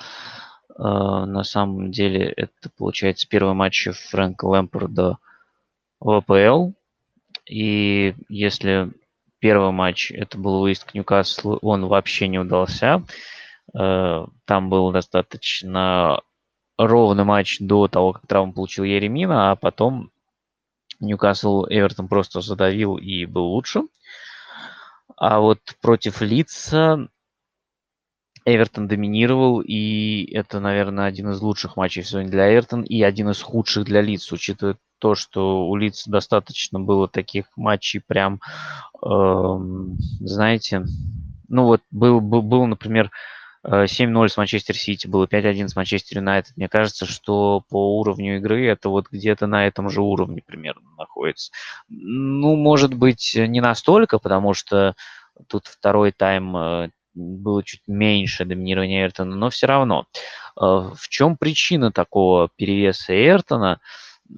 э, 0.70 0.74
на 0.78 1.44
самом 1.44 1.92
деле 1.92 2.26
это 2.26 2.70
получается 2.78 3.28
первый 3.28 3.54
матч 3.54 3.88
Фрэнка 4.10 4.46
Лэмпорда 4.46 5.18
в 6.00 6.10
АПЛ. 6.10 6.72
И 7.50 8.16
если 8.30 8.92
первый 9.40 9.72
матч 9.72 10.12
это 10.12 10.38
был 10.38 10.62
выезд 10.62 10.86
к 10.86 10.94
Ньюкаслу, 10.94 11.58
он 11.62 11.86
вообще 11.88 12.28
не 12.28 12.40
удался. 12.40 13.04
Э, 13.78 14.26
там 14.46 14.70
был 14.70 14.92
достаточно 14.92 16.22
ровный 16.78 17.24
матч 17.24 17.58
до 17.60 17.88
того, 17.88 18.14
как 18.14 18.28
травму 18.28 18.54
получил 18.54 18.84
Еремина, 18.84 19.52
а 19.52 19.56
потом 19.56 20.12
Ньюкасл 21.00 21.66
Эвертон 21.70 22.08
просто 22.08 22.42
задавил 22.42 22.98
и 22.98 23.26
был 23.26 23.46
лучше. 23.46 23.84
А 25.18 25.40
вот 25.40 25.60
против 25.82 26.22
Лица 26.22 27.08
Эвертон 28.46 28.88
доминировал, 28.88 29.62
и 29.62 30.32
это, 30.32 30.60
наверное, 30.60 31.06
один 31.06 31.32
из 31.32 31.42
лучших 31.42 31.78
матчей 31.78 32.04
сегодня 32.04 32.30
для 32.30 32.54
Эвертон 32.54 32.84
и 32.84 33.02
один 33.02 33.30
из 33.30 33.42
худших 33.42 33.86
для 33.86 34.02
Лиц, 34.02 34.32
учитывая 34.32 34.78
то, 35.00 35.16
что 35.16 35.68
у 35.68 35.76
Лиц 35.76 36.06
достаточно 36.06 36.80
было 36.80 37.08
таких 37.08 37.46
матчей 37.56 38.02
прям, 38.06 38.40
э, 39.04 39.58
знаете, 40.20 40.86
ну 41.48 41.66
вот 41.66 41.82
был, 41.92 42.22
был, 42.22 42.44
был 42.44 42.68
например, 42.68 43.12
7-0 43.68 44.28
с 44.28 44.38
Манчестер 44.38 44.76
Сити, 44.76 45.08
было 45.08 45.26
5-1 45.26 45.70
с 45.70 45.76
Манчестер 45.76 46.18
Юнайтед. 46.18 46.56
Мне 46.56 46.70
кажется, 46.70 47.06
что 47.06 47.64
по 47.70 48.00
уровню 48.00 48.38
игры 48.38 48.68
это 48.68 48.90
вот 48.90 49.08
где-то 49.10 49.48
на 49.48 49.66
этом 49.66 49.90
же 49.90 50.02
уровне 50.02 50.44
примерно 50.46 50.90
находится. 50.98 51.52
Ну, 51.90 52.56
может 52.56 52.94
быть, 52.94 53.34
не 53.36 53.62
настолько, 53.62 54.20
потому 54.20 54.54
что 54.54 54.96
тут 55.48 55.68
второй 55.68 56.12
тайм 56.12 56.56
э, 56.56 56.90
было 57.14 57.64
чуть 57.64 57.82
меньше 57.88 58.46
доминирования 58.46 59.04
Эртона, 59.06 59.36
но 59.36 59.50
все 59.50 59.68
равно. 59.68 60.06
Э, 60.56 60.92
в 60.96 61.08
чем 61.10 61.38
причина 61.38 61.92
такого 61.92 62.50
перевеса 62.56 63.14
Эртона? 63.14 63.80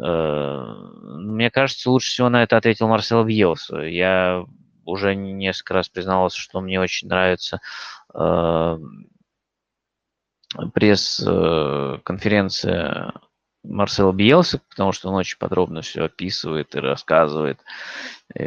Э, 0.02 0.74
мне 1.04 1.52
кажется, 1.52 1.92
лучше 1.92 2.12
всего 2.12 2.30
на 2.30 2.44
это 2.44 2.56
ответил 2.56 2.88
Марсел 2.88 3.24
Бьелса. 3.24 3.80
Я 3.82 4.46
уже 4.86 5.16
несколько 5.16 5.74
раз 5.74 5.90
признавался, 5.90 6.40
что 6.40 6.62
мне 6.62 6.80
очень 6.80 7.10
нравится 7.10 7.60
пресс-конференция 10.74 13.14
Марсела 13.70 14.12
Биелса, 14.12 14.62
потому 14.70 14.92
что 14.92 15.10
он 15.10 15.16
очень 15.16 15.38
подробно 15.38 15.82
все 15.82 16.06
описывает 16.06 16.76
и 16.76 16.80
рассказывает. 16.80 17.60
Э, 18.36 18.46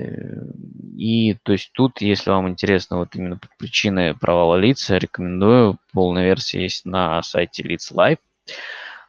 и 0.97 1.35
то 1.43 1.53
есть 1.53 1.71
тут, 1.73 2.01
если 2.01 2.31
вам 2.31 2.49
интересно 2.49 2.99
вот 2.99 3.15
именно 3.15 3.39
причины 3.59 4.15
провала 4.15 4.57
лица, 4.57 4.99
рекомендую. 4.99 5.79
Полная 5.93 6.25
версия 6.25 6.63
есть 6.63 6.85
на 6.85 7.23
сайте 7.23 7.63
Leads 7.63 7.95
Live. 7.95 8.19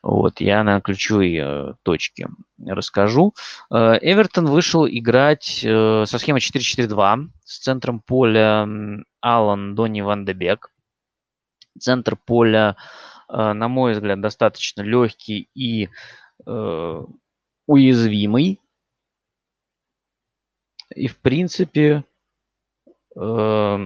Вот, 0.04 0.42
я 0.42 0.64
на 0.64 0.82
ключевые 0.82 1.44
э, 1.46 1.74
точки 1.84 2.28
расскажу. 2.66 3.34
Э, 3.72 3.98
Эвертон 4.02 4.48
вышел 4.48 4.88
играть 4.88 5.60
со 5.62 6.18
схемой 6.18 6.40
4-4-2 6.40 7.28
с 7.46 7.60
центром 7.60 8.00
поля 8.00 8.68
Алан 9.22 9.76
Донни 9.76 10.02
Ван 10.02 10.26
де 10.26 10.34
Бек. 10.34 10.71
Центр 11.80 12.16
поля, 12.16 12.76
э, 13.30 13.54
на 13.54 13.68
мой 13.68 13.94
взгляд, 13.94 14.22
достаточно 14.22 14.82
легкий 14.82 15.50
и 15.54 15.90
э, 16.46 17.06
уязвимый. 17.68 18.60
И, 20.96 21.08
в 21.08 21.18
принципе, 21.18 22.04
э, 23.16 23.78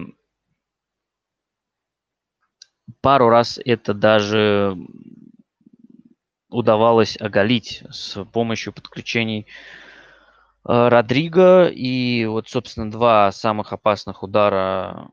пару 3.02 3.30
раз 3.30 3.60
это 3.64 3.94
даже 3.94 4.76
удавалось 6.50 7.18
оголить 7.20 7.84
с 7.92 8.24
помощью 8.26 8.74
подключений 8.74 9.46
э, 10.68 10.88
Родриго. 10.88 11.68
И 11.68 12.26
вот, 12.26 12.50
собственно, 12.50 12.90
два 12.90 13.32
самых 13.32 13.74
опасных 13.74 14.24
удара 14.24 15.10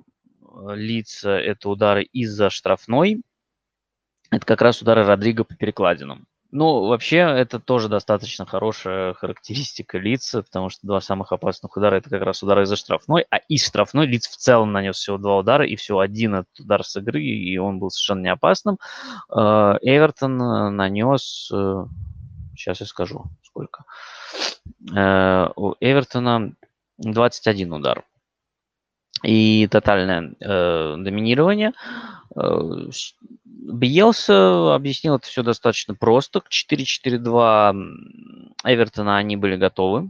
лица 0.74 1.38
это 1.38 1.68
удары 1.68 2.02
из-за 2.04 2.50
штрафной. 2.50 3.22
Это 4.30 4.46
как 4.46 4.62
раз 4.62 4.80
удары 4.80 5.04
Родриго 5.04 5.44
по 5.44 5.54
перекладинам. 5.54 6.26
Ну, 6.54 6.86
вообще, 6.86 7.16
это 7.16 7.58
тоже 7.58 7.88
достаточно 7.88 8.44
хорошая 8.44 9.14
характеристика 9.14 9.96
лица, 9.96 10.42
потому 10.42 10.68
что 10.68 10.86
два 10.86 11.00
самых 11.00 11.32
опасных 11.32 11.74
удара 11.78 11.96
это 11.96 12.10
как 12.10 12.22
раз 12.22 12.42
удары 12.42 12.64
из-за 12.64 12.76
штрафной, 12.76 13.24
а 13.30 13.38
из 13.38 13.66
штрафной 13.66 14.06
лиц 14.06 14.28
в 14.28 14.36
целом 14.36 14.70
нанес 14.70 14.94
всего 14.94 15.16
два 15.16 15.38
удара, 15.38 15.66
и 15.66 15.76
всего 15.76 16.00
один 16.00 16.34
этот 16.34 16.60
удар 16.60 16.84
с 16.84 16.94
игры, 16.96 17.22
и 17.22 17.56
он 17.56 17.78
был 17.78 17.90
совершенно 17.90 18.24
не 18.24 18.28
опасным. 18.28 18.78
Э, 19.34 19.78
Эвертон 19.80 20.36
нанес, 20.76 21.50
сейчас 22.54 22.80
я 22.80 22.86
скажу, 22.86 23.24
сколько. 23.42 23.84
Э, 24.94 25.48
у 25.56 25.74
Эвертона 25.80 26.52
21 26.98 27.72
удар 27.72 28.04
и 29.22 29.68
тотальное 29.70 30.34
э, 30.40 30.96
доминирование. 30.98 31.72
Э, 32.36 32.88
Бьелса 33.44 34.74
объяснил 34.74 35.16
это 35.16 35.26
все 35.26 35.42
достаточно 35.42 35.94
просто. 35.94 36.40
К 36.40 36.48
4-4-2 36.48 37.74
Эвертона 38.64 39.16
они 39.16 39.36
были 39.36 39.56
готовы. 39.56 40.08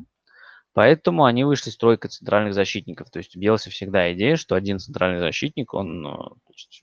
Поэтому 0.75 1.27
они 1.27 1.45
вышли 1.45 1.69
с 1.69 1.77
тройкой 1.77 2.11
центральных 2.11 2.55
защитников. 2.55 3.11
То 3.11 3.19
есть 3.19 3.37
у 3.37 3.39
Бьелса 3.39 3.69
всегда 3.69 4.11
идея, 4.15 4.37
что 4.37 4.55
один 4.55 4.79
центральный 4.79 5.21
защитник, 5.21 5.75
он, 5.75 6.07
э, 6.07 6.51
есть, 6.55 6.81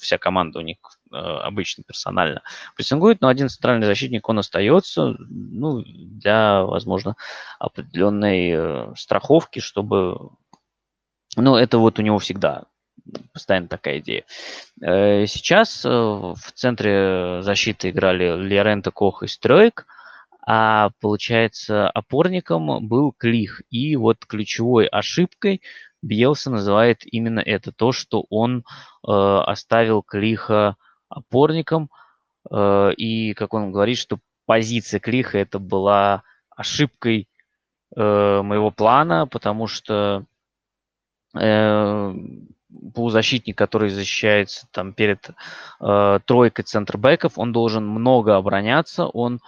вся 0.00 0.16
команда 0.16 0.60
у 0.60 0.62
них 0.62 0.78
э, 1.12 1.16
обычно 1.16 1.84
персонально 1.86 2.42
прессингует, 2.74 3.20
но 3.20 3.28
один 3.28 3.50
центральный 3.50 3.86
защитник, 3.86 4.26
он 4.28 4.38
остается 4.38 5.14
ну, 5.18 5.82
для, 5.84 6.62
возможно, 6.62 7.14
определенной 7.58 8.96
страховки, 8.96 9.58
чтобы 9.58 10.30
ну, 11.36 11.56
это 11.56 11.78
вот 11.78 11.98
у 11.98 12.02
него 12.02 12.18
всегда 12.18 12.64
постоянно 13.32 13.68
такая 13.68 14.00
идея. 14.00 14.24
Э, 14.82 15.26
сейчас 15.26 15.84
э, 15.84 15.88
в 15.88 16.52
центре 16.54 17.42
защиты 17.42 17.90
играли 17.90 18.36
Лерента, 18.42 18.90
Кох 18.90 19.22
и 19.22 19.26
Стройк, 19.28 19.86
а 20.46 20.90
получается 21.00 21.88
опорником 21.90 22.86
был 22.86 23.12
Клих. 23.12 23.62
И 23.70 23.96
вот 23.96 24.24
ключевой 24.26 24.86
ошибкой 24.86 25.60
Бьелса 26.02 26.50
называет 26.50 27.00
именно 27.04 27.40
это, 27.40 27.72
то, 27.72 27.92
что 27.92 28.24
он 28.30 28.58
э, 28.58 28.62
оставил 29.10 30.02
Клиха 30.02 30.76
опорником, 31.08 31.90
и, 32.48 33.34
как 33.34 33.54
он 33.54 33.72
говорит, 33.72 33.98
что 33.98 34.18
позиция 34.44 35.00
Клиха 35.00 35.36
это 35.38 35.58
была 35.58 36.22
ошибкой 36.50 37.28
моего 37.96 38.70
плана, 38.70 39.26
потому 39.26 39.66
что 39.66 40.24
полузащитник, 42.94 43.56
который 43.56 43.90
защищается 43.90 44.66
там 44.70 44.92
перед 44.92 45.30
э, 45.80 46.20
тройкой 46.24 46.64
центрбеков, 46.64 47.38
он 47.38 47.52
должен 47.52 47.86
много 47.86 48.36
обороняться, 48.36 49.06
он 49.06 49.40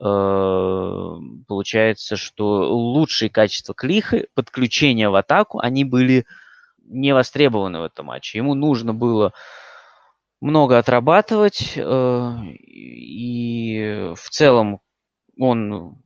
э, 0.00 1.14
получается, 1.48 2.16
что 2.16 2.74
лучшие 2.74 3.30
качества 3.30 3.74
Клиха, 3.74 4.26
подключения 4.34 5.08
в 5.08 5.14
атаку, 5.14 5.58
они 5.58 5.84
были 5.84 6.26
не 6.84 7.12
востребованы 7.14 7.80
в 7.80 7.84
этом 7.84 8.06
матче. 8.06 8.38
Ему 8.38 8.54
нужно 8.54 8.94
было 8.94 9.32
много 10.40 10.78
отрабатывать, 10.78 11.72
э, 11.76 11.80
и 12.56 14.12
в 14.14 14.30
целом 14.30 14.80
он, 15.38 15.96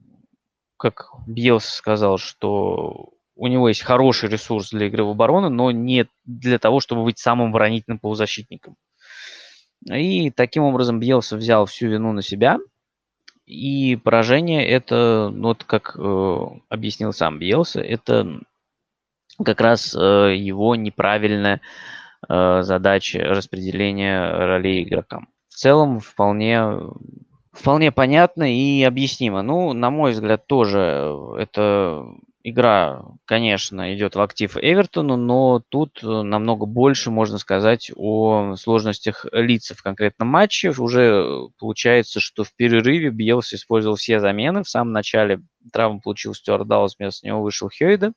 как 0.76 1.10
Бьелс 1.26 1.66
сказал, 1.66 2.18
что 2.18 3.10
у 3.40 3.46
него 3.46 3.68
есть 3.68 3.80
хороший 3.80 4.28
ресурс 4.28 4.68
для 4.68 4.88
игры 4.88 5.02
в 5.02 5.08
оборону, 5.08 5.48
но 5.48 5.70
не 5.70 6.06
для 6.26 6.58
того, 6.58 6.78
чтобы 6.78 7.04
быть 7.04 7.18
самым 7.18 7.48
оборонительным 7.48 7.98
полузащитником. 7.98 8.76
И 9.90 10.30
таким 10.30 10.64
образом 10.64 11.00
Бьелса 11.00 11.38
взял 11.38 11.64
всю 11.64 11.88
вину 11.88 12.12
на 12.12 12.20
себя. 12.20 12.58
И 13.46 13.96
поражение 13.96 14.68
это, 14.68 15.30
ну, 15.32 15.48
вот 15.48 15.64
как 15.64 15.96
э, 15.98 16.38
объяснил 16.68 17.14
сам 17.14 17.38
Бьелса, 17.38 17.80
это 17.80 18.40
как 19.42 19.62
раз 19.62 19.96
э, 19.98 20.34
его 20.36 20.76
неправильная 20.76 21.62
э, 22.28 22.60
задача 22.60 23.20
распределения 23.20 24.30
ролей 24.32 24.82
игрокам. 24.82 25.28
В 25.48 25.54
целом 25.54 26.00
вполне 26.00 26.62
вполне 27.52 27.90
понятно 27.90 28.54
и 28.54 28.82
объяснимо. 28.82 29.40
Ну, 29.40 29.72
на 29.72 29.90
мой 29.90 30.12
взгляд, 30.12 30.46
тоже 30.46 31.16
это 31.38 32.04
игра, 32.42 33.02
конечно, 33.24 33.94
идет 33.94 34.14
в 34.14 34.20
актив 34.20 34.56
Эвертону, 34.56 35.16
но 35.16 35.62
тут 35.68 36.02
э, 36.02 36.06
намного 36.06 36.66
больше 36.66 37.10
можно 37.10 37.38
сказать 37.38 37.90
о 37.94 38.54
сложностях 38.56 39.26
лица 39.32 39.74
в 39.74 39.82
конкретном 39.82 40.28
матче. 40.28 40.70
Уже 40.70 41.48
получается, 41.58 42.20
что 42.20 42.44
в 42.44 42.54
перерыве 42.54 43.10
Бьелс 43.10 43.52
использовал 43.52 43.96
все 43.96 44.20
замены. 44.20 44.62
В 44.62 44.68
самом 44.68 44.92
начале 44.92 45.40
травму 45.72 46.00
получил 46.00 46.34
Стюарт 46.34 46.66
Даус, 46.66 46.96
вместо 46.98 47.26
него 47.26 47.42
вышел 47.42 47.68
Хейда. 47.68 48.12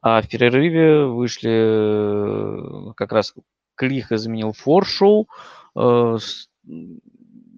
А 0.00 0.20
в 0.20 0.28
перерыве 0.28 1.06
вышли 1.06 1.50
э, 1.50 2.92
как 2.96 3.12
раз 3.12 3.34
Клиха 3.74 4.16
заменил 4.16 4.52
Форшоу, 4.52 5.28
э, 5.76 6.18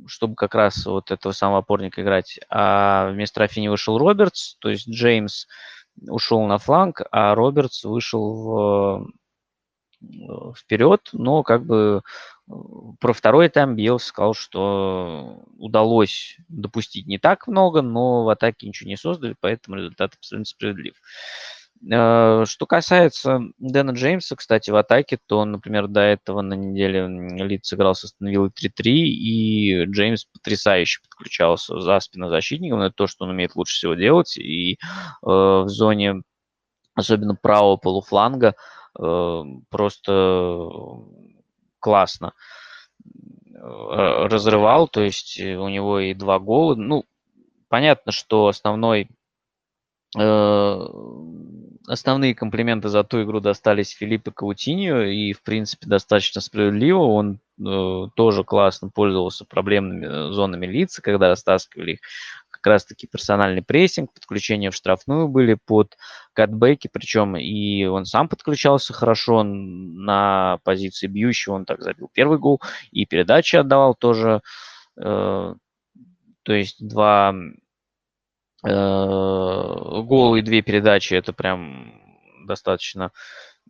чтобы 0.06 0.34
как 0.34 0.54
раз 0.54 0.84
вот 0.86 1.10
этого 1.10 1.32
самого 1.32 1.58
опорника 1.58 2.02
играть. 2.02 2.38
А 2.48 3.10
вместо 3.10 3.40
Рафини 3.40 3.68
вышел 3.68 3.98
Робертс, 3.98 4.56
то 4.58 4.68
есть 4.68 4.88
Джеймс 4.88 5.46
ушел 6.08 6.44
на 6.46 6.58
фланг, 6.58 7.02
а 7.10 7.34
Робертс 7.34 7.84
вышел 7.84 8.34
в, 8.34 9.10
вперед, 10.54 11.08
но 11.12 11.42
как 11.42 11.64
бы 11.64 12.02
про 13.00 13.12
второй 13.12 13.48
тайм 13.48 13.74
Биелс 13.74 14.04
сказал, 14.04 14.34
что 14.34 15.42
удалось 15.58 16.36
допустить 16.48 17.06
не 17.06 17.18
так 17.18 17.48
много, 17.48 17.82
но 17.82 18.24
в 18.24 18.28
атаке 18.28 18.68
ничего 18.68 18.88
не 18.88 18.96
создали, 18.96 19.34
поэтому 19.40 19.76
результат 19.76 20.14
абсолютно 20.14 20.44
справедлив. 20.44 20.94
Э, 21.90 22.44
что 22.46 22.66
касается 22.66 23.40
Дэна 23.58 23.90
Джеймса, 23.92 24.36
кстати, 24.36 24.70
в 24.70 24.76
атаке, 24.76 25.18
то, 25.26 25.44
например, 25.44 25.88
до 25.88 26.00
этого 26.00 26.40
на 26.40 26.54
неделе 26.54 27.06
Лидс 27.44 27.68
сыграл 27.68 27.94
с 27.94 28.04
Астон 28.04 28.28
3-3, 28.28 28.50
и 28.84 29.84
Джеймс 29.84 30.24
потрясающе 30.24 31.00
подключался 31.02 31.80
за 31.80 32.00
спину 32.00 32.28
защитником. 32.28 32.80
Это 32.80 32.94
то, 32.94 33.06
что 33.06 33.24
он 33.24 33.30
умеет 33.30 33.54
лучше 33.56 33.74
всего 33.74 33.94
делать. 33.94 34.36
И 34.38 34.74
э, 34.74 34.76
в 35.22 35.68
зоне, 35.68 36.22
особенно 36.94 37.34
правого 37.34 37.76
полуфланга, 37.76 38.54
э, 38.98 39.42
просто 39.68 40.50
классно 41.78 42.32
э, 43.04 43.58
разрывал. 43.58 44.88
То 44.88 45.02
есть 45.02 45.40
у 45.40 45.68
него 45.68 46.00
и 46.00 46.14
два 46.14 46.38
гола. 46.38 46.74
Ну, 46.74 47.04
понятно, 47.68 48.12
что 48.12 48.48
основной 48.48 49.02
э, 49.02 49.06
основные 51.86 52.34
комплименты 52.34 52.88
за 52.88 53.04
ту 53.04 53.22
игру 53.22 53.40
достались 53.40 53.90
Филиппе 53.90 54.30
Каутиньо, 54.32 55.02
и, 55.02 55.32
в 55.32 55.42
принципе, 55.42 55.86
достаточно 55.86 56.40
справедливо. 56.40 56.98
Он 56.98 57.40
э, 57.58 58.08
тоже 58.16 58.44
классно 58.44 58.88
пользовался 58.88 59.44
проблемными 59.44 60.06
э, 60.06 60.32
зонами 60.32 60.66
лица, 60.66 61.02
когда 61.02 61.28
растаскивали 61.28 61.92
их. 61.92 61.98
Как 62.50 62.66
раз-таки 62.66 63.06
персональный 63.06 63.62
прессинг, 63.62 64.12
подключение 64.12 64.70
в 64.70 64.74
штрафную 64.74 65.28
были 65.28 65.54
под 65.54 65.96
катбеки, 66.32 66.88
причем 66.90 67.36
и 67.36 67.84
он 67.84 68.06
сам 68.06 68.28
подключался 68.28 68.92
хорошо 68.92 69.42
на 69.42 70.58
позиции 70.64 71.06
бьющего, 71.06 71.54
он 71.54 71.64
так 71.64 71.82
забил 71.82 72.10
первый 72.12 72.38
гол, 72.38 72.60
и 72.90 73.04
передачи 73.04 73.56
отдавал 73.56 73.94
тоже. 73.94 74.40
Э, 74.96 75.54
то 76.42 76.52
есть 76.52 76.86
два 76.86 77.34
Э, 77.34 77.65
гол 78.72 80.36
и 80.36 80.42
две 80.42 80.62
передачи 80.62 81.14
это 81.14 81.32
прям 81.32 82.00
достаточно 82.46 83.12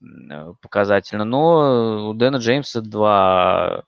э, 0.00 0.52
показательно. 0.60 1.24
Но 1.24 2.10
у 2.10 2.14
Дэна 2.14 2.36
Джеймса 2.36 2.80
два 2.80 3.84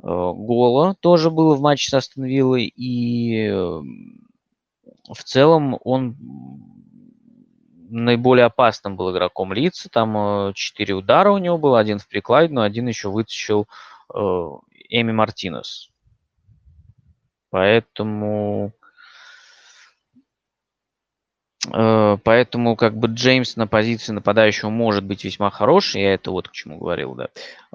э, 0.00 0.02
гола 0.02 0.94
тоже 1.00 1.30
было 1.30 1.54
в 1.54 1.60
матче 1.60 1.90
с 1.90 1.94
Астон 1.94 2.24
Виллой. 2.24 2.64
И 2.64 3.48
в 3.50 5.22
целом 5.24 5.78
он 5.84 6.16
наиболее 7.88 8.46
опасным 8.46 8.96
был 8.96 9.12
игроком 9.12 9.52
лица. 9.52 9.88
Там 9.88 10.52
четыре 10.54 10.94
удара 10.94 11.30
у 11.30 11.38
него 11.38 11.58
было, 11.58 11.78
один 11.78 11.98
в 11.98 12.08
прикладе, 12.08 12.52
но 12.52 12.62
один 12.62 12.88
еще 12.88 13.10
вытащил 13.10 13.68
Эми 14.12 15.12
Мартинес. 15.12 15.90
Поэтому 17.50 18.72
Э, 18.72 18.75
поэтому 21.70 22.76
как 22.76 22.96
бы 22.96 23.08
Джеймс 23.08 23.56
на 23.56 23.66
позиции 23.66 24.12
нападающего 24.12 24.70
может 24.70 25.04
быть 25.04 25.24
весьма 25.24 25.50
хороший, 25.50 26.02
я 26.02 26.14
это 26.14 26.30
вот 26.30 26.48
к 26.48 26.52
чему 26.52 26.78
говорил, 26.78 27.14
да. 27.14 27.28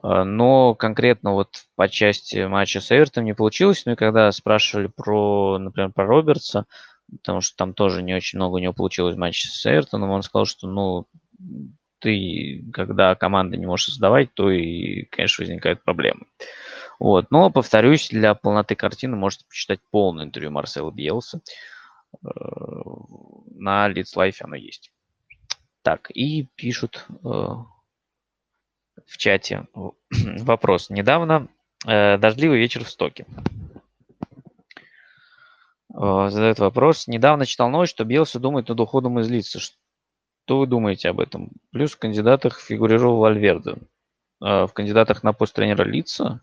Э, 0.03 0.23
но 0.23 0.75
конкретно 0.75 1.33
вот 1.33 1.49
по 1.75 1.89
части 1.89 2.45
матча 2.45 2.81
с 2.81 2.91
Эвертом 2.91 3.25
не 3.25 3.33
получилось. 3.33 3.83
Ну 3.85 3.93
и 3.93 3.95
когда 3.95 4.31
спрашивали 4.31 4.87
про, 4.87 5.57
например, 5.57 5.91
про 5.91 6.05
Робертса, 6.05 6.65
потому 7.11 7.41
что 7.41 7.57
там 7.57 7.73
тоже 7.73 8.01
не 8.03 8.13
очень 8.13 8.37
много 8.37 8.55
у 8.55 8.59
него 8.59 8.73
получилось 8.73 9.15
в 9.15 9.19
матче 9.19 9.47
с 9.47 9.65
Эвертоном, 9.65 10.11
он 10.11 10.23
сказал, 10.23 10.45
что, 10.45 10.67
ну, 10.67 11.07
ты, 11.99 12.63
когда 12.73 13.15
команда 13.15 13.57
не 13.57 13.65
можешь 13.65 13.87
создавать, 13.87 14.33
то 14.33 14.49
и, 14.49 15.03
конечно, 15.05 15.43
возникают 15.43 15.83
проблемы. 15.83 16.25
Вот. 16.99 17.31
Но, 17.31 17.49
повторюсь, 17.49 18.09
для 18.09 18.35
полноты 18.35 18.75
картины 18.75 19.15
можете 19.15 19.45
почитать 19.47 19.79
полное 19.91 20.25
интервью 20.25 20.51
Марсела 20.51 20.91
Биелса. 20.91 21.41
Э, 22.23 22.29
на 23.55 23.89
Leads 23.89 24.15
Life 24.15 24.37
оно 24.41 24.55
есть. 24.55 24.91
Так, 25.81 26.11
и 26.11 26.47
пишут 26.55 27.05
э, 27.09 27.17
в 27.23 29.17
чате 29.17 29.67
вопрос. 30.09 30.89
Недавно 30.89 31.47
э, 31.85 32.17
дождливый 32.17 32.59
вечер 32.59 32.83
в 32.83 32.89
Стоке. 32.89 33.25
Задает 35.93 36.59
вопрос. 36.59 37.07
Недавно 37.07 37.45
читал 37.45 37.69
новость, 37.69 37.91
что 37.91 38.05
Белса 38.05 38.39
думает 38.39 38.69
над 38.69 38.79
уходом 38.79 39.19
из 39.19 39.29
лица. 39.29 39.59
Что 39.59 40.59
вы 40.59 40.65
думаете 40.65 41.09
об 41.09 41.19
этом? 41.19 41.51
Плюс 41.71 41.91
в 41.91 41.97
кандидатах 41.97 42.61
фигурировал 42.61 43.17
Вальверде. 43.17 43.75
Э, 44.41 44.65
в 44.65 44.73
кандидатах 44.73 45.23
на 45.23 45.33
пост 45.33 45.53
тренера 45.53 45.83
Лидса, 45.83 46.41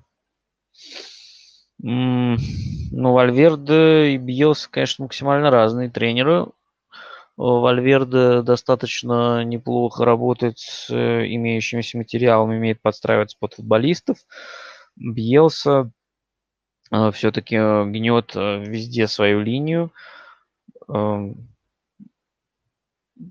ну, 1.81 3.13
Вальверде 3.13 4.11
и 4.11 4.17
Бьелса, 4.19 4.67
конечно, 4.69 5.05
максимально 5.05 5.51
разные 5.51 5.91
тренеры. 5.91 6.47
Вальверде 7.37 8.43
достаточно 8.43 9.45
неплохо 9.45 10.05
работает 10.05 10.59
с 10.59 10.91
э, 10.91 11.27
имеющимися 11.33 11.97
материалами, 11.99 12.57
умеет 12.57 12.83
подстраиваться 12.83 13.37
под 13.39 13.55
футболистов. 13.55 14.19
Бьелса 14.97 15.93
э, 16.91 17.13
все-таки 17.13 17.57
гнет 17.57 18.33
э, 18.35 18.65
везде 18.65 19.07
свою 19.07 19.41
линию. 19.41 19.93
Эм, 20.89 21.49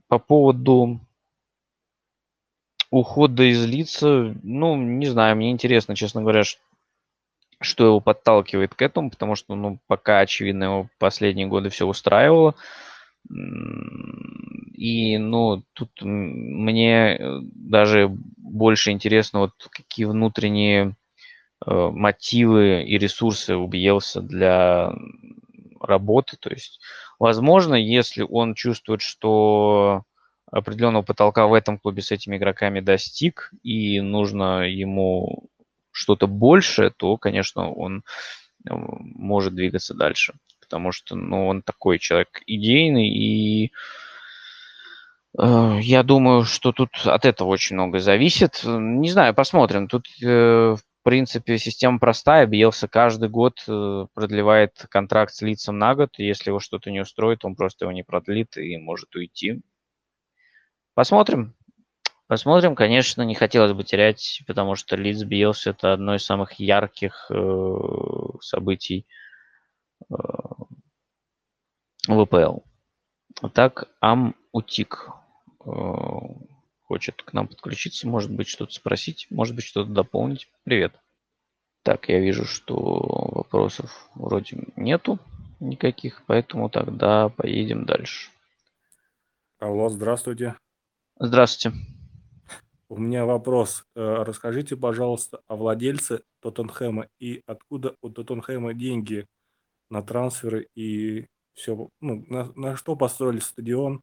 по 0.07 0.19
поводу 0.19 1.01
ухода 2.89 3.43
из 3.43 3.65
лица, 3.65 4.33
ну, 4.41 4.77
не 4.77 5.07
знаю, 5.07 5.35
мне 5.35 5.51
интересно, 5.51 5.97
честно 5.97 6.21
говоря, 6.21 6.45
что 6.45 6.61
его 7.85 7.99
подталкивает 7.99 8.75
к 8.75 8.81
этому, 8.81 9.09
потому 9.09 9.35
что, 9.35 9.55
ну, 9.55 9.79
пока, 9.87 10.19
очевидно, 10.19 10.63
его 10.65 10.89
последние 10.99 11.47
годы 11.47 11.69
все 11.69 11.85
устраивало. 11.87 12.55
И, 14.73 15.17
ну, 15.17 15.63
тут 15.73 15.89
мне 16.01 17.17
э, 17.17 17.39
даже 17.41 18.09
больше 18.09 18.91
интересно, 18.91 19.39
вот 19.39 19.51
какие 19.71 20.05
внутренние 20.05 20.95
э, 21.65 21.89
мотивы 21.91 22.83
и 22.83 22.97
ресурсы 22.97 23.55
у 23.55 23.67
для 24.21 24.93
работы. 25.81 26.37
То 26.37 26.49
есть, 26.51 26.79
возможно, 27.19 27.75
если 27.75 28.21
он 28.21 28.53
чувствует, 28.53 29.01
что 29.01 30.03
определенного 30.49 31.03
потолка 31.03 31.47
в 31.47 31.53
этом 31.53 31.77
клубе 31.79 32.01
с 32.01 32.11
этими 32.11 32.37
игроками 32.37 32.79
достиг, 32.79 33.51
и 33.63 33.99
нужно 33.99 34.69
ему 34.69 35.49
что-то 35.97 36.27
большее, 36.27 36.91
то, 36.91 37.17
конечно, 37.17 37.71
он 37.71 38.03
может 38.69 39.55
двигаться 39.55 39.93
дальше. 39.93 40.33
Потому 40.61 40.91
что, 40.91 41.15
ну, 41.15 41.47
он 41.47 41.61
такой 41.61 41.97
человек 41.97 42.41
идейный, 42.45 43.07
и 43.07 43.71
э, 45.39 45.79
я 45.81 46.03
думаю, 46.03 46.43
что 46.43 46.73
тут 46.73 46.89
от 47.05 47.25
этого 47.25 47.47
очень 47.47 47.75
много 47.75 47.99
зависит. 47.99 48.61
Не 48.65 49.09
знаю, 49.09 49.33
посмотрим. 49.33 49.87
Тут, 49.87 50.07
э, 50.21 50.25
в 50.75 50.81
принципе, 51.03 51.57
система 51.57 51.99
простая. 51.99 52.45
Биелса 52.45 52.89
каждый 52.89 53.29
год 53.29 53.63
э, 53.67 54.07
продлевает 54.13 54.85
контракт 54.89 55.33
с 55.33 55.41
лицом 55.41 55.77
на 55.79 55.95
год. 55.95 56.09
Если 56.17 56.49
его 56.49 56.59
что-то 56.59 56.91
не 56.91 56.99
устроит, 56.99 57.45
он 57.45 57.55
просто 57.55 57.85
его 57.85 57.93
не 57.93 58.03
продлит 58.03 58.57
и 58.57 58.77
может 58.77 59.15
уйти. 59.15 59.61
Посмотрим. 60.95 61.56
Посмотрим, 62.27 62.75
конечно, 62.75 63.21
не 63.21 63.35
хотелось 63.35 63.71
бы 63.71 63.85
терять, 63.85 64.43
потому 64.47 64.75
что 64.75 64.97
Лидс 64.97 65.23
Биелс 65.23 65.65
это 65.65 65.93
одно 65.93 66.15
из 66.15 66.25
самых 66.25 66.59
ярких 66.59 67.27
э, 67.29 67.77
событий 68.41 69.07
э, 70.09 70.15
ВПЛ. 72.05 72.59
Так, 73.53 73.87
Ам 74.01 74.35
Утик 74.51 75.09
э, 75.65 75.71
хочет 76.81 77.23
к 77.23 77.31
нам 77.31 77.47
подключиться, 77.47 78.09
может 78.09 78.31
быть, 78.31 78.49
что-то 78.49 78.73
спросить, 78.73 79.27
может 79.29 79.55
быть, 79.55 79.63
что-то 79.63 79.89
дополнить. 79.89 80.49
Привет. 80.65 80.93
Так, 81.83 82.09
я 82.09 82.19
вижу, 82.19 82.43
что 82.43 82.75
вопросов 82.75 84.09
вроде 84.15 84.65
нету 84.75 85.17
никаких, 85.61 86.23
поэтому 86.25 86.69
тогда 86.69 87.29
поедем 87.29 87.85
дальше. 87.85 88.31
Алло, 89.59 89.87
здравствуйте. 89.87 90.55
Здравствуйте. 91.17 91.96
У 92.89 92.97
меня 92.97 93.25
вопрос. 93.25 93.85
Э, 93.95 94.23
расскажите, 94.23 94.77
пожалуйста, 94.77 95.41
о 95.47 95.57
владельце 95.57 96.23
Тоттенхэма 96.39 97.09
и 97.19 97.41
откуда 97.45 97.95
у 98.01 98.09
Тоттенхэма 98.09 98.73
деньги 98.73 99.27
на 99.89 100.01
трансферы 100.01 100.67
и 100.73 101.27
все, 101.53 101.89
ну, 101.99 102.23
на, 102.27 102.51
на 102.53 102.77
что 102.77 102.95
построили 102.95 103.39
стадион, 103.39 104.01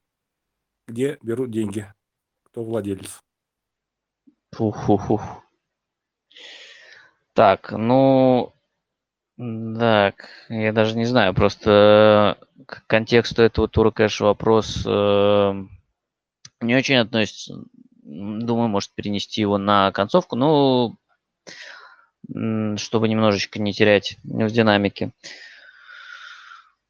где 0.87 1.19
берут 1.23 1.51
деньги, 1.51 1.93
кто 2.43 2.63
владелец. 2.63 3.21
Фу-фу-фу. 4.53 5.21
Так, 7.33 7.73
ну, 7.73 8.53
так, 9.37 10.29
я 10.51 10.73
даже 10.73 10.97
не 10.97 11.07
знаю, 11.07 11.33
просто 11.35 12.39
к 12.67 12.87
контексту 12.87 13.43
этого 13.43 13.67
тура, 13.67 13.91
конечно, 13.91 14.27
вопрос 14.27 14.85
э, 14.87 15.65
не 16.61 16.77
очень 16.77 16.97
относится 16.97 17.65
Думаю, 18.05 18.69
может 18.69 18.91
перенести 18.95 19.41
его 19.41 19.57
на 19.57 19.91
концовку, 19.93 20.37
ну, 20.37 20.97
чтобы 22.77 23.09
немножечко 23.09 23.61
не 23.61 23.73
терять 23.73 24.19
в 24.23 24.51
динамике. 24.51 25.13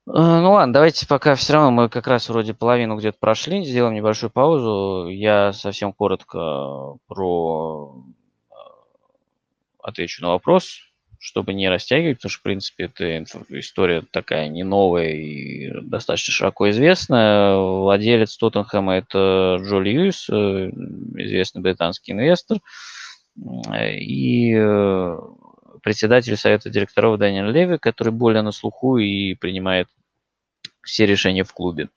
Э, 0.06 0.10
ну 0.12 0.52
ладно, 0.52 0.72
давайте 0.72 1.06
пока 1.06 1.34
все 1.34 1.54
равно 1.54 1.70
мы 1.70 1.88
как 1.88 2.06
раз 2.06 2.28
вроде 2.28 2.52
половину 2.52 2.96
где-то 2.96 3.16
прошли, 3.18 3.64
сделаем 3.64 3.94
небольшую 3.94 4.30
паузу. 4.30 5.08
Я 5.08 5.52
совсем 5.52 5.92
коротко 5.92 6.96
про 7.06 8.04
э, 8.50 8.54
отвечу 9.82 10.22
на 10.22 10.30
вопрос, 10.30 10.80
чтобы 11.18 11.54
не 11.54 11.68
растягивать, 11.68 12.18
потому 12.18 12.30
что, 12.30 12.40
в 12.40 12.42
принципе, 12.42 12.84
это 12.84 13.24
история 13.58 14.02
такая 14.10 14.48
не 14.48 14.62
новая 14.62 15.10
и 15.12 15.70
достаточно 15.82 16.32
широко 16.32 16.70
известная. 16.70 17.56
Владелец 17.56 18.36
Тоттенхэма– 18.36 18.94
это 18.96 19.58
Джо 19.60 19.78
Льюис, 19.78 20.28
э, 20.30 20.70
известный 21.16 21.62
британский 21.62 22.12
инвестор, 22.12 22.58
и 23.36 24.54
э, 24.56 25.18
председатель 25.82 26.36
совета 26.36 26.70
директоров 26.70 27.18
Дэниел 27.18 27.50
Леви, 27.50 27.78
который 27.78 28.12
более 28.12 28.42
на 28.42 28.52
слуху 28.52 28.98
и 28.98 29.34
принимает 29.34 29.88
все 30.82 31.06
решения 31.06 31.44
в 31.44 31.52
клубе. 31.52 31.88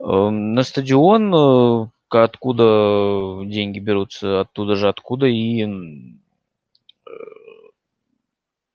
Эм, 0.00 0.54
на 0.54 0.62
стадион, 0.62 1.34
э, 1.34 1.88
откуда 2.10 3.44
деньги 3.44 3.78
берутся, 3.78 4.40
оттуда 4.40 4.76
же 4.76 4.88
откуда 4.88 5.26
и 5.26 5.66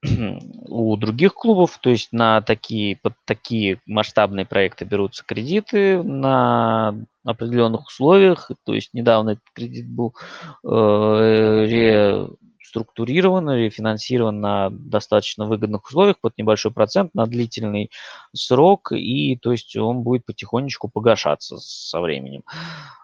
у 0.04 0.95
других 0.97 1.34
клубов, 1.34 1.78
то 1.80 1.89
есть 1.89 2.12
на 2.12 2.41
такие, 2.41 2.95
под 2.95 3.14
такие 3.26 3.80
масштабные 3.86 4.45
проекты 4.45 4.86
берутся 4.86 5.24
кредиты 5.26 6.02
на 6.02 6.95
определенных 7.24 7.88
условиях. 7.88 8.49
То 8.66 8.74
есть 8.74 8.93
недавно 8.93 9.32
этот 9.32 9.45
кредит 9.54 9.88
был 9.88 10.16
э, 10.64 12.28
структурирован 12.64 13.49
или 13.51 13.70
финансирован 13.70 14.39
на 14.39 14.70
достаточно 14.70 15.45
выгодных 15.45 15.86
условиях 15.86 16.20
под 16.20 16.38
небольшой 16.38 16.72
процент 16.72 17.14
на 17.14 17.26
длительный 17.26 17.91
срок, 18.34 18.91
и 18.91 19.38
то 19.38 19.51
есть 19.51 19.76
он 19.76 20.03
будет 20.03 20.26
потихонечку 20.26 20.89
погашаться 20.89 21.57
со 21.57 21.99
временем. 21.99 22.43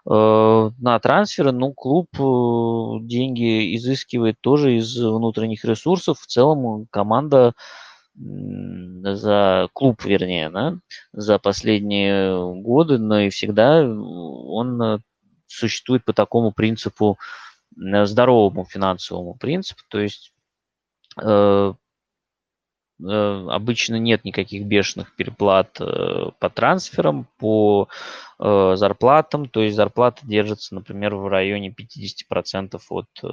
Э, 0.08 0.70
на 0.78 0.98
трансферы, 1.00 1.52
ну, 1.52 1.72
клуб 1.72 2.08
э, 2.18 3.04
деньги 3.06 3.76
изыскивает 3.76 4.36
тоже 4.40 4.76
из 4.76 4.96
внутренних 4.96 5.64
ресурсов. 5.64 6.18
В 6.20 6.26
целом 6.26 6.86
команда 6.90 7.52
за 8.14 9.68
клуб, 9.72 10.04
вернее, 10.04 10.50
да, 10.50 10.76
за 11.12 11.38
последние 11.38 12.52
годы, 12.62 12.98
но 12.98 13.20
и 13.20 13.30
всегда 13.30 13.82
он 13.82 14.82
э, 14.82 14.98
существует 15.46 16.04
по 16.04 16.12
такому 16.12 16.52
принципу 16.52 17.16
Э, 17.16 17.47
здоровому 17.78 18.64
финансовому 18.64 19.34
принципу, 19.34 19.82
то 19.88 20.00
есть 20.00 20.32
э, 21.20 21.72
э, 23.00 23.46
обычно 23.50 23.96
нет 23.96 24.24
никаких 24.24 24.66
бешеных 24.66 25.14
переплат 25.14 25.80
э, 25.80 26.30
по 26.38 26.50
трансферам, 26.50 27.28
по 27.38 27.88
э, 28.38 28.72
зарплатам, 28.76 29.48
то 29.48 29.62
есть 29.62 29.76
зарплата 29.76 30.26
держится, 30.26 30.74
например, 30.74 31.14
в 31.14 31.28
районе 31.28 31.72
50% 31.72 32.80
от 32.90 33.06
э, 33.22 33.28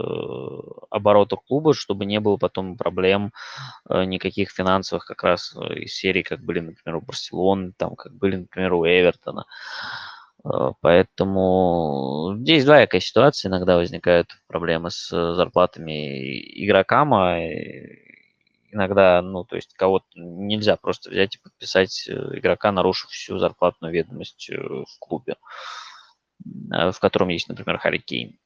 оборота 0.92 1.38
клуба, 1.38 1.74
чтобы 1.74 2.06
не 2.06 2.20
было 2.20 2.38
потом 2.38 2.78
проблем 2.78 3.32
э, 3.90 4.06
никаких 4.06 4.52
финансовых 4.52 5.06
как 5.06 5.24
раз 5.24 5.56
э, 5.56 5.80
из 5.80 5.96
серии, 5.96 6.22
как 6.22 6.44
были, 6.44 6.60
например, 6.60 6.98
у 6.98 7.02
Барселоны, 7.02 7.74
там, 7.78 7.96
как 7.96 8.14
были, 8.14 8.36
например, 8.38 8.74
у 8.74 8.86
Эвертона. 8.86 9.46
Э, 10.46 10.72
поэтому 10.82 12.36
здесь 12.40 12.66
двоякая 12.66 13.02
ситуация. 13.02 13.50
Иногда 13.50 13.78
возникают 13.78 14.30
проблемы 14.48 14.92
с 14.92 15.10
зарплатами 15.10 16.64
игрокам, 16.64 17.14
а 17.14 17.40
иногда, 18.72 19.22
ну, 19.22 19.44
то 19.44 19.56
есть 19.56 19.74
кого-то 19.74 20.06
нельзя 20.16 20.76
просто 20.76 21.10
взять 21.10 21.36
и 21.36 21.40
подписать 21.40 22.08
э, 22.08 22.12
игрока, 22.38 22.72
нарушив 22.72 23.10
всю 23.10 23.38
зарплатную 23.40 23.94
ведомость 23.94 24.50
э, 24.50 24.58
в 24.58 25.00
клубе, 25.00 25.36
в 26.44 27.00
котором 27.00 27.30
есть, 27.30 27.48
например, 27.48 27.80
Харри. 27.80 28.38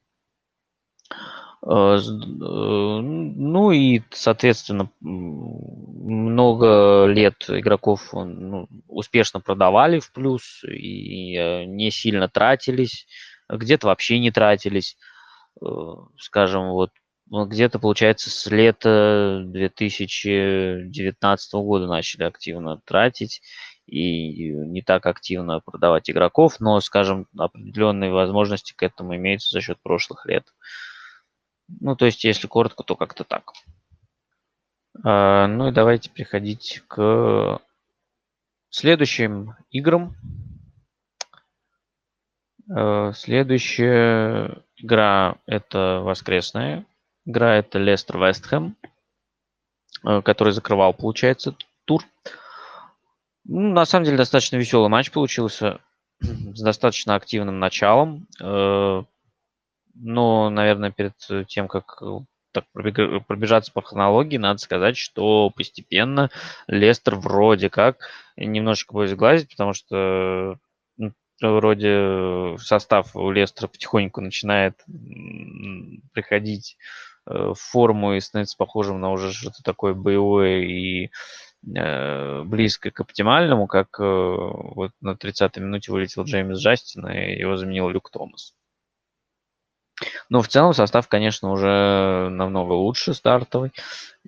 Э, 1.62 1.98
э, 1.98 2.00
ну 2.00 3.70
и, 3.70 4.02
соответственно, 4.10 4.90
много 5.00 7.06
лет 7.06 7.44
игроков 7.48 8.08
ну, 8.12 8.68
успешно 8.88 9.40
продавали 9.40 10.00
в 10.00 10.10
плюс 10.12 10.62
и 10.64 11.36
э, 11.36 11.64
не 11.64 11.90
сильно 11.90 12.28
тратились, 12.28 13.06
где-то 13.48 13.88
вообще 13.88 14.18
не 14.18 14.30
тратились. 14.30 14.96
Скажем, 16.16 16.70
вот 16.70 16.90
ну, 17.28 17.44
где-то, 17.44 17.78
получается, 17.78 18.30
с 18.30 18.46
лета 18.46 19.42
2019 19.46 21.52
года 21.54 21.86
начали 21.86 22.24
активно 22.24 22.80
тратить 22.84 23.42
и 23.86 24.52
не 24.52 24.82
так 24.82 25.06
активно 25.06 25.60
продавать 25.60 26.10
игроков, 26.10 26.60
но, 26.60 26.80
скажем, 26.80 27.26
определенные 27.36 28.12
возможности 28.12 28.72
к 28.74 28.82
этому 28.82 29.16
имеются 29.16 29.50
за 29.50 29.60
счет 29.60 29.78
прошлых 29.82 30.24
лет. 30.26 30.46
Ну, 31.78 31.94
то 31.94 32.06
есть, 32.06 32.24
если 32.24 32.46
коротко, 32.46 32.82
то 32.82 32.96
как-то 32.96 33.24
так. 33.24 33.52
А, 35.04 35.46
ну 35.46 35.68
и 35.68 35.72
давайте 35.72 36.10
переходить 36.10 36.82
к 36.88 37.60
следующим 38.70 39.54
играм. 39.70 40.16
А, 42.68 43.12
следующая 43.12 44.62
игра 44.76 45.36
это 45.46 46.00
воскресная. 46.02 46.84
Игра 47.26 47.56
это 47.56 47.78
Лестер 47.78 48.18
Вестхэм, 48.18 48.76
который 50.02 50.52
закрывал, 50.52 50.94
получается, 50.94 51.54
тур. 51.84 52.02
Ну, 53.44 53.72
на 53.72 53.84
самом 53.84 54.06
деле 54.06 54.16
достаточно 54.16 54.56
веселый 54.56 54.88
матч 54.88 55.10
получился 55.10 55.80
с 56.20 56.60
достаточно 56.62 57.14
активным 57.14 57.58
началом. 57.58 58.26
Но, 60.02 60.48
наверное, 60.48 60.90
перед 60.90 61.14
тем, 61.46 61.68
как 61.68 61.98
э, 62.00 62.20
так 62.52 62.64
пробежаться 62.72 63.70
по 63.72 63.82
хронологии, 63.82 64.38
надо 64.38 64.58
сказать, 64.58 64.96
что 64.96 65.50
постепенно 65.50 66.30
Лестер 66.66 67.16
вроде 67.16 67.68
как 67.68 68.08
немножечко 68.36 68.94
будет 68.94 69.10
сглазить, 69.10 69.50
потому 69.50 69.74
что 69.74 70.56
ну, 70.96 71.12
вроде 71.40 72.56
состав 72.58 73.14
у 73.14 73.30
Лестера 73.30 73.68
потихоньку 73.68 74.20
начинает 74.22 74.82
приходить 76.12 76.76
в 77.26 77.54
форму 77.54 78.14
и 78.14 78.20
становится 78.20 78.56
похожим 78.56 79.00
на 79.00 79.12
уже 79.12 79.32
что-то 79.32 79.62
такое 79.62 79.92
боевое 79.94 80.62
и 80.62 81.10
близко 81.62 82.90
к 82.90 83.00
оптимальному, 83.00 83.66
как 83.66 83.98
вот 83.98 84.92
на 85.02 85.12
30-й 85.12 85.60
минуте 85.60 85.92
вылетел 85.92 86.24
Джеймс 86.24 86.58
Джастин, 86.58 87.06
и 87.06 87.38
его 87.38 87.56
заменил 87.58 87.90
Люк 87.90 88.10
Томас. 88.10 88.54
Но 90.28 90.42
в 90.42 90.48
целом 90.48 90.72
состав, 90.72 91.08
конечно, 91.08 91.50
уже 91.50 92.28
намного 92.30 92.72
лучше 92.72 93.14
стартовый. 93.14 93.72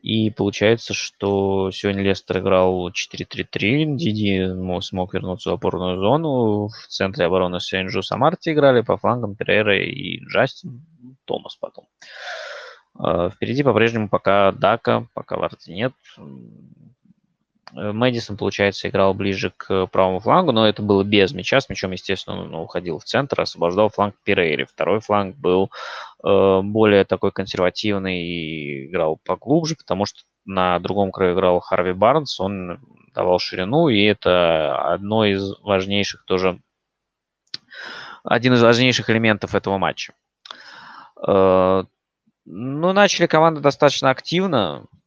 И 0.00 0.30
получается, 0.30 0.94
что 0.94 1.70
сегодня 1.70 2.02
Лестер 2.02 2.38
играл 2.38 2.90
4-3-3. 2.90 3.96
Диди 3.96 4.80
смог 4.80 5.14
вернуться 5.14 5.50
в 5.50 5.54
опорную 5.54 5.98
зону. 5.98 6.68
В 6.68 6.86
центре 6.88 7.26
обороны 7.26 7.60
Сен-Джу 7.60 8.02
Самарти 8.02 8.52
играли, 8.52 8.80
по 8.80 8.96
флангам 8.96 9.36
Перейра 9.36 9.78
и 9.78 10.18
Джастин, 10.26 10.84
Томас 11.24 11.56
потом. 11.56 11.86
А, 12.98 13.30
впереди 13.30 13.62
по-прежнему 13.62 14.08
пока 14.08 14.52
Дака, 14.52 15.06
пока 15.14 15.36
Варти 15.36 15.72
нет. 15.72 15.92
Э, 17.74 17.92
Мэдисон, 17.92 18.36
получается, 18.36 18.88
играл 18.88 19.14
ближе 19.14 19.52
к 19.56 19.86
правому 19.86 20.20
флангу, 20.20 20.52
но 20.52 20.68
это 20.68 20.82
было 20.82 21.02
без 21.02 21.32
мяча. 21.32 21.60
С 21.60 21.68
мячом, 21.68 21.92
естественно, 21.92 22.42
он 22.42 22.54
уходил 22.54 22.98
в 22.98 23.04
центр, 23.04 23.40
освобождал 23.40 23.88
фланг 23.88 24.14
Перейри. 24.24 24.64
Второй 24.64 25.00
фланг 25.00 25.36
был 25.36 25.70
э, 26.24 26.60
более 26.62 27.04
такой 27.04 27.32
консервативный 27.32 28.22
и 28.22 28.86
играл 28.86 29.18
поглубже, 29.24 29.76
потому 29.76 30.06
что 30.06 30.20
на 30.44 30.78
другом 30.80 31.12
краю 31.12 31.34
играл 31.34 31.60
Харви 31.60 31.92
Барнс, 31.92 32.40
он 32.40 32.80
давал 33.14 33.38
ширину, 33.38 33.88
и 33.88 34.02
это 34.02 34.76
одно 34.92 35.24
из 35.24 35.58
важнейших 35.60 36.24
тоже, 36.24 36.60
один 38.24 38.54
из 38.54 38.62
важнейших 38.62 39.08
элементов 39.08 39.54
этого 39.54 39.78
матча. 39.78 40.14
Э, 41.26 41.84
ну, 42.44 42.92
начали 42.92 43.26
команды 43.26 43.60
достаточно 43.60 44.10
активно, 44.10 44.86
Э, 44.86 45.01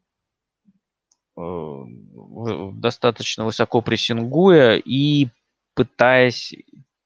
достаточно 1.36 3.46
высоко 3.46 3.82
прессингуя 3.82 4.78
и 4.78 5.30
пытаясь 5.74 6.54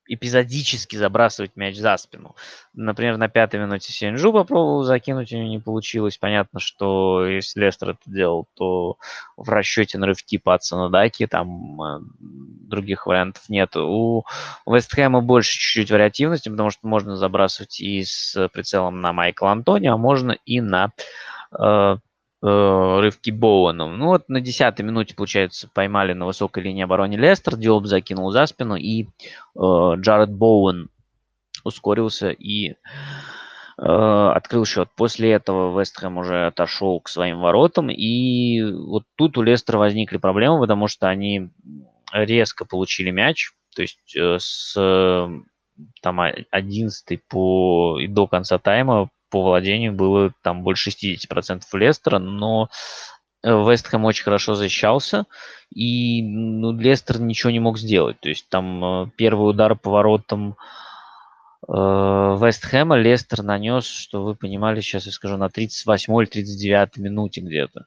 эпизодически 0.09 0.95
забрасывать 0.95 1.55
мяч 1.55 1.77
за 1.77 1.95
спину. 1.97 2.35
Например, 2.73 3.17
на 3.17 3.29
пятой 3.29 3.59
минуте 3.59 3.93
Сенджу 3.93 4.33
попробовал 4.33 4.83
закинуть, 4.83 5.31
у 5.31 5.37
него 5.37 5.47
не 5.47 5.59
получилось. 5.59 6.17
Понятно, 6.17 6.59
что 6.59 7.25
если 7.25 7.61
Лестер 7.61 7.89
это 7.89 8.01
делал, 8.07 8.47
то 8.55 8.97
в 9.37 9.47
расчете 9.49 9.99
на 9.99 10.07
рывки 10.07 10.39
Патсона 10.39 10.89
Даки 10.89 11.27
там 11.27 11.81
э, 11.81 11.99
других 12.19 13.05
вариантов 13.05 13.47
нет. 13.49 13.77
У 13.77 14.25
Вестхэма 14.65 15.21
больше 15.21 15.53
чуть-чуть 15.53 15.91
вариативности, 15.91 16.49
потому 16.49 16.71
что 16.71 16.87
можно 16.87 17.15
забрасывать 17.15 17.79
и 17.79 18.03
с 18.03 18.49
прицелом 18.51 19.01
на 19.01 19.13
Майкла 19.13 19.51
Антони, 19.51 19.87
а 19.87 19.97
можно 19.97 20.31
и 20.43 20.59
на 20.59 20.91
э, 21.51 21.97
Э, 22.41 22.99
рывки 23.01 23.31
Боуэном. 23.31 23.97
Ну 23.97 24.05
вот 24.07 24.29
на 24.29 24.39
десятой 24.39 24.83
минуте, 24.83 25.13
получается, 25.13 25.69
поймали 25.73 26.13
на 26.13 26.25
высокой 26.25 26.63
линии 26.63 26.83
обороны 26.83 27.15
Лестер, 27.15 27.57
Диоп 27.57 27.85
закинул 27.85 28.31
за 28.31 28.45
спину, 28.45 28.77
и 28.77 29.03
э, 29.03 29.07
Джаред 29.55 30.31
Боуэн 30.31 30.89
ускорился 31.65 32.29
и 32.29 32.69
э, 32.69 32.75
открыл 33.77 34.63
счет. 34.63 34.89
После 34.95 35.31
этого 35.33 35.77
Вестхэм 35.77 36.17
уже 36.17 36.45
отошел 36.45 37.01
к 37.01 37.09
своим 37.09 37.41
воротам, 37.41 37.89
и 37.89 38.63
вот 38.71 39.03
тут 39.17 39.37
у 39.37 39.41
Лестера 39.41 39.77
возникли 39.77 40.15
проблемы, 40.15 40.61
потому 40.61 40.87
что 40.87 41.09
они 41.09 41.49
резко 42.13 42.63
получили 42.63 43.11
мяч, 43.11 43.51
то 43.75 43.81
есть 43.81 44.15
э, 44.15 44.37
с 44.39 44.79
там 46.01 46.21
11 46.51 47.23
по 47.27 47.99
и 47.99 48.07
до 48.07 48.27
конца 48.27 48.59
тайма 48.59 49.09
по 49.29 49.43
владению 49.43 49.93
было 49.93 50.33
там 50.41 50.63
больше 50.63 50.89
60% 50.89 51.61
у 51.71 51.77
Лестера, 51.77 52.19
но 52.19 52.69
э, 53.43 53.49
Вестхэм 53.49 54.05
очень 54.05 54.23
хорошо 54.23 54.55
защищался, 54.55 55.25
и 55.73 56.21
ну, 56.23 56.71
Лестер 56.77 57.19
ничего 57.19 57.51
не 57.51 57.59
мог 57.59 57.77
сделать. 57.77 58.19
То 58.19 58.29
есть 58.29 58.47
там 58.49 58.83
э, 58.83 59.09
первый 59.15 59.49
удар 59.49 59.75
по 59.75 59.91
воротам 59.91 60.55
э, 61.67 61.71
Вестхэма 61.71 62.97
Лестер 62.97 63.43
нанес, 63.43 63.85
что 63.85 64.23
вы 64.23 64.35
понимали, 64.35 64.81
сейчас 64.81 65.05
я 65.05 65.11
скажу, 65.11 65.37
на 65.37 65.49
38 65.49 66.13
или 66.21 66.25
39 66.25 66.97
минуте 66.97 67.41
где-то. 67.41 67.85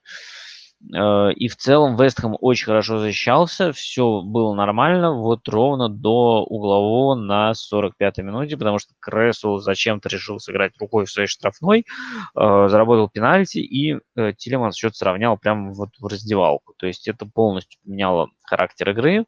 Э, 0.94 1.32
и 1.32 1.48
в 1.48 1.56
целом 1.56 1.96
Вестхэм 1.96 2.36
очень 2.40 2.66
хорошо 2.66 2.98
защищался, 2.98 3.72
все 3.72 4.20
было 4.22 4.54
нормально, 4.54 5.12
вот 5.12 5.48
ровно 5.48 5.88
до 5.88 6.44
углового 6.44 7.14
на 7.14 7.52
45-й 7.52 8.22
минуте, 8.22 8.56
потому 8.56 8.78
что 8.78 8.94
Крессел 9.00 9.58
зачем-то 9.58 10.08
решил 10.08 10.38
сыграть 10.38 10.72
рукой 10.78 11.06
в 11.06 11.10
своей 11.10 11.28
штрафной, 11.28 11.80
э, 11.80 12.68
заработал 12.68 13.08
пенальти, 13.08 13.58
и 13.58 13.98
э, 14.16 14.32
Тилеманс 14.36 14.76
счет 14.76 14.96
сравнял 14.96 15.38
прямо 15.38 15.72
вот 15.72 15.90
в 15.98 16.06
раздевалку. 16.06 16.74
То 16.76 16.86
есть 16.86 17.08
это 17.08 17.26
полностью 17.26 17.80
поменяло 17.84 18.28
характер 18.42 18.90
игры. 18.90 19.24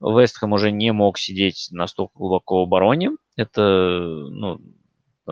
Вестхэм 0.00 0.52
уже 0.52 0.70
не 0.70 0.92
мог 0.92 1.18
сидеть 1.18 1.68
настолько 1.70 2.12
глубоко 2.16 2.60
в 2.60 2.62
обороне. 2.66 3.10
Это 3.36 3.60
ну, 3.60 4.60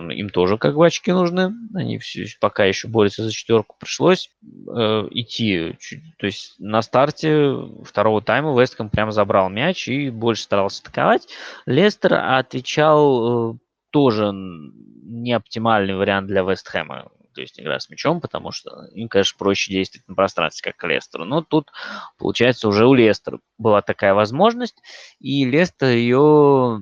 им 0.00 0.30
тоже 0.30 0.58
как 0.58 0.74
бы 0.74 0.86
очки 0.86 1.12
нужны. 1.12 1.52
Они 1.74 1.98
все, 1.98 2.26
пока 2.40 2.64
еще 2.64 2.88
борются 2.88 3.22
за 3.22 3.32
четверку. 3.32 3.76
Пришлось 3.78 4.30
э, 4.42 5.08
идти. 5.10 5.76
То 6.18 6.26
есть 6.26 6.54
на 6.58 6.82
старте 6.82 7.52
второго 7.84 8.22
тайма 8.22 8.58
Вестком 8.58 8.90
прям 8.90 9.12
забрал 9.12 9.48
мяч 9.48 9.88
и 9.88 10.10
больше 10.10 10.42
старался 10.42 10.82
атаковать. 10.82 11.28
Лестер 11.66 12.14
отвечал 12.14 13.54
э, 13.54 13.58
тоже 13.90 14.32
не 14.32 15.32
оптимальный 15.32 15.96
вариант 15.96 16.26
для 16.26 16.42
Вестхэма. 16.42 17.10
То 17.36 17.42
есть 17.42 17.60
игра 17.60 17.78
с 17.78 17.90
мячом, 17.90 18.22
потому 18.22 18.50
что 18.50 18.86
им, 18.92 19.08
конечно, 19.08 19.36
проще 19.38 19.70
действовать 19.70 20.08
на 20.08 20.14
пространстве, 20.14 20.72
как 20.72 20.90
Лестеру. 20.90 21.26
Но 21.26 21.42
тут, 21.42 21.70
получается, 22.18 22.66
уже 22.66 22.86
у 22.86 22.94
Лестера 22.94 23.40
была 23.58 23.82
такая 23.82 24.14
возможность, 24.14 24.82
и 25.20 25.44
Лестер 25.44 25.88
ее 25.88 26.80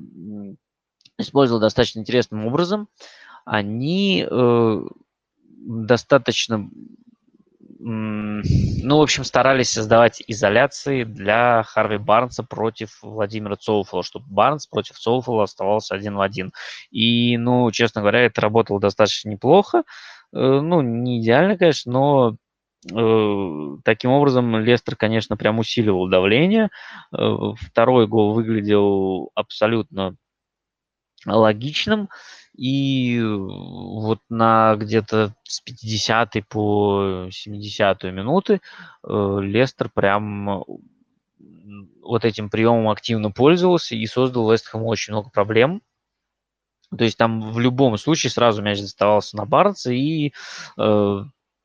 использовал 1.19 1.61
достаточно 1.61 2.01
интересным 2.01 2.47
образом. 2.47 2.89
Они 3.45 4.27
э, 4.29 4.83
достаточно, 5.65 6.69
ну, 7.79 8.99
в 8.99 9.03
общем, 9.03 9.25
старались 9.25 9.71
создавать 9.71 10.23
изоляции 10.27 11.05
для 11.05 11.63
Харви 11.65 11.99
Барнса 11.99 12.43
против 12.43 12.99
Владимира 13.03 13.57
Цоуфола, 13.57 14.03
чтобы 14.03 14.27
Барнс 14.29 14.67
против 14.67 14.99
Цоуфола 14.99 15.45
оставался 15.45 15.95
один 15.95 16.17
в 16.17 16.21
один. 16.21 16.53
И, 16.91 17.37
ну, 17.37 17.71
честно 17.71 18.01
говоря, 18.01 18.21
это 18.21 18.41
работало 18.41 18.81
достаточно 18.81 19.29
неплохо. 19.31 19.85
Э, 20.33 20.61
ну, 20.61 20.81
не 20.81 21.21
идеально, 21.21 21.59
конечно, 21.59 21.93
но 21.93 22.37
э, 22.91 23.77
таким 23.85 24.11
образом 24.11 24.57
Лестер, 24.57 24.97
конечно, 24.97 25.37
прям 25.37 25.59
усиливал 25.59 26.09
давление. 26.09 26.71
Э, 27.17 27.53
второй 27.61 28.07
гол 28.07 28.33
выглядел 28.33 29.31
абсолютно 29.35 30.17
логичным. 31.27 32.09
И 32.57 33.21
вот 33.21 34.21
на 34.29 34.77
где-то 34.77 35.35
с 35.43 35.61
50 35.61 36.47
по 36.49 37.29
70 37.31 38.05
минуты 38.05 38.61
э, 39.03 39.39
Лестер 39.43 39.91
прям 39.93 40.65
вот 42.03 42.25
этим 42.25 42.51
приемом 42.51 42.89
активно 42.91 43.33
пользовался 43.33 43.97
и 43.97 44.07
создал 44.07 44.51
Вестхэму 44.51 44.87
очень 44.87 45.13
много 45.13 45.31
проблем. 45.31 45.83
То 46.97 47.05
есть 47.05 47.17
там 47.17 47.53
в 47.53 47.59
любом 47.59 47.99
случае 47.99 48.31
сразу 48.31 48.63
мяч 48.63 48.81
доставался 48.81 49.37
на 49.37 49.47
Барнса 49.47 49.91
и 49.91 50.33
э, 50.79 51.25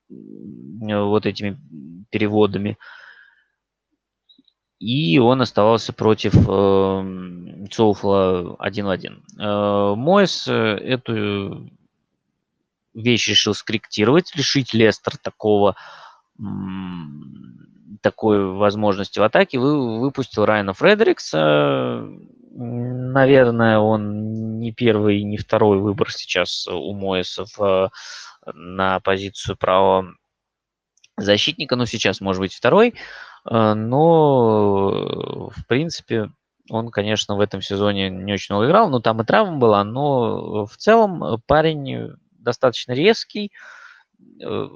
вот 0.10 1.26
этими 1.26 1.60
переводами 2.10 2.78
и 4.80 5.20
он 5.20 5.42
оставался 5.42 5.92
против 5.92 6.34
э, 6.36 7.68
Соуфла 7.72 8.56
один 8.60 8.86
в 8.86 8.90
один. 8.90 9.24
Э, 9.38 9.94
Мойс 9.96 10.48
э, 10.48 10.54
эту 10.54 11.70
вещь 12.94 13.28
решил 13.28 13.54
скорректировать, 13.54 14.34
лишить 14.36 14.74
Лестер 14.74 15.18
такого 15.18 15.76
такой 18.02 18.54
возможности 18.54 19.20
в 19.20 19.24
атаке, 19.24 19.60
вы, 19.60 20.00
выпустил 20.00 20.46
Райана 20.46 20.74
Фредерикса. 20.74 22.08
Наверное, 22.52 23.80
он 23.80 24.60
не 24.60 24.72
первый, 24.72 25.24
не 25.24 25.38
второй 25.38 25.80
выбор 25.80 26.10
сейчас 26.10 26.66
у 26.68 26.94
Моиса 26.94 27.44
в, 27.58 27.92
на 28.54 29.02
позицию 29.02 29.58
правого 29.58 30.14
защитника, 31.18 31.76
но 31.76 31.86
сейчас 31.86 32.22
может 32.22 32.40
быть 32.40 32.54
второй. 32.54 32.96
Но, 33.50 35.50
в 35.50 35.66
принципе, 35.68 36.30
он, 36.70 36.90
конечно, 36.90 37.36
в 37.36 37.42
этом 37.42 37.62
сезоне 37.62 38.10
не 38.10 38.34
очень 38.34 38.54
много 38.54 38.68
играл, 38.68 38.90
но 38.90 39.00
там 39.00 39.22
и 39.22 39.26
травма 39.26 39.58
была, 39.58 39.84
но 39.84 40.66
в 40.66 40.78
целом 40.78 41.42
парень 41.48 42.12
достаточно 42.32 42.94
резкий, 42.94 43.52
э, 44.42 44.70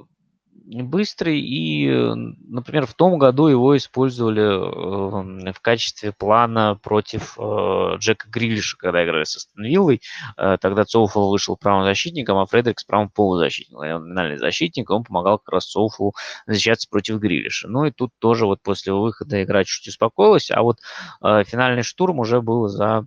быстрый, 0.66 1.40
и, 1.40 1.90
например, 1.90 2.86
в 2.86 2.94
том 2.94 3.18
году 3.18 3.48
его 3.48 3.76
использовали 3.78 5.52
в 5.52 5.60
качестве 5.62 6.12
плана 6.12 6.80
против 6.82 7.38
э, 7.38 7.96
Джека 7.98 8.30
Грилиша, 8.30 8.78
когда 8.78 9.04
играли 9.04 9.24
с 9.24 9.36
Астон 9.36 9.66
Виллой. 9.66 10.02
Э, 10.38 10.58
тогда 10.60 10.86
Цоуфл 10.86 11.30
вышел 11.30 11.58
правым 11.58 11.86
защитником, 11.86 12.38
а 12.38 12.46
Фредерикс 12.46 12.84
правым 12.86 13.10
полузащитником. 13.10 13.80
Он 13.82 14.04
номинальный 14.08 14.38
защитник, 14.38 14.90
он 14.90 15.04
помогал 15.04 15.40
как 15.40 15.50
раз 15.50 15.66
Цоуфлу 15.66 16.14
защищаться 16.48 16.88
против 16.90 17.18
Грилиша. 17.18 17.68
Ну 17.68 17.86
и 17.86 17.92
тут 17.92 18.12
тоже 18.20 18.46
вот 18.46 18.62
после 18.62 18.94
выхода 18.94 19.44
игра 19.44 19.64
чуть 19.64 19.88
успокоилась, 19.88 20.50
а 20.50 20.62
вот 20.62 20.80
э, 21.22 21.44
финальный 21.46 21.84
штурм 21.84 22.20
уже 22.20 22.42
был 22.42 22.68
за 22.68 23.06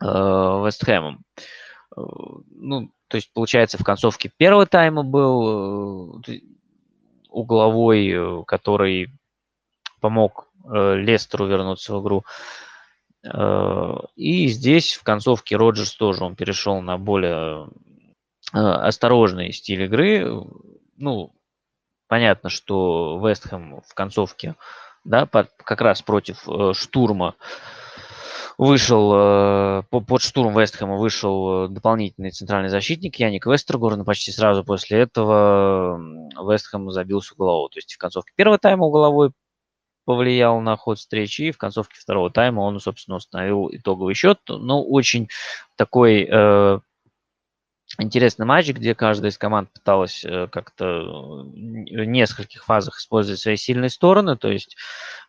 Вестхэмом. 0.00 1.24
Ну, 1.96 2.92
то 3.08 3.16
есть, 3.16 3.32
получается, 3.32 3.78
в 3.78 3.84
концовке 3.84 4.30
первого 4.36 4.66
тайма 4.66 5.02
был 5.02 6.20
э, 6.26 6.40
угловой, 7.30 8.08
э, 8.08 8.44
который 8.46 9.10
помог 10.00 10.48
э, 10.64 10.96
Лестеру 10.96 11.46
вернуться 11.46 11.94
в 11.94 12.02
игру. 12.02 12.24
И 14.14 14.46
здесь 14.46 14.94
в 14.94 15.02
концовке 15.02 15.56
Роджерс 15.56 15.96
тоже 15.96 16.22
он 16.24 16.36
перешел 16.36 16.80
на 16.80 16.98
более 16.98 17.68
осторожный 18.52 19.52
стиль 19.52 19.82
игры. 19.82 20.24
Ну, 20.96 21.34
понятно, 22.06 22.48
что 22.48 23.20
Вестхэм 23.20 23.82
в 23.84 23.92
концовке, 23.94 24.54
да, 25.04 25.26
как 25.26 25.80
раз 25.80 26.00
против 26.00 26.46
штурма 26.76 27.34
вышел 28.58 29.12
э, 29.14 29.82
под 29.88 30.20
штурм 30.20 30.58
Вестхэма 30.58 30.96
вышел 30.96 31.66
э, 31.66 31.68
дополнительный 31.68 32.32
центральный 32.32 32.68
защитник 32.68 33.16
Яник 33.16 33.46
Вестергор, 33.46 33.96
но 33.96 34.04
почти 34.04 34.32
сразу 34.32 34.64
после 34.64 34.98
этого 34.98 35.96
Вестхэм 36.36 36.90
забился 36.90 37.34
угловой. 37.34 37.70
То 37.70 37.78
есть 37.78 37.94
в 37.94 37.98
концовке 37.98 38.32
первого 38.36 38.58
тайма 38.58 38.86
угловой 38.86 39.30
повлиял 40.04 40.60
на 40.60 40.76
ход 40.76 40.98
встречи, 40.98 41.42
и 41.42 41.52
в 41.52 41.58
концовке 41.58 42.00
второго 42.00 42.30
тайма 42.30 42.60
он, 42.60 42.80
собственно, 42.80 43.18
установил 43.18 43.68
итоговый 43.70 44.14
счет. 44.14 44.40
Но 44.48 44.82
очень 44.82 45.28
такой 45.76 46.26
э, 46.28 46.80
интересный 47.96 48.44
матч, 48.44 48.68
где 48.68 48.94
каждая 48.94 49.30
из 49.30 49.38
команд 49.38 49.72
пыталась 49.72 50.24
э, 50.24 50.48
как-то 50.48 51.44
в 51.44 52.04
нескольких 52.04 52.64
фазах 52.64 52.98
использовать 52.98 53.40
свои 53.40 53.56
сильные 53.56 53.90
стороны. 53.90 54.36
То 54.36 54.50
есть 54.50 54.76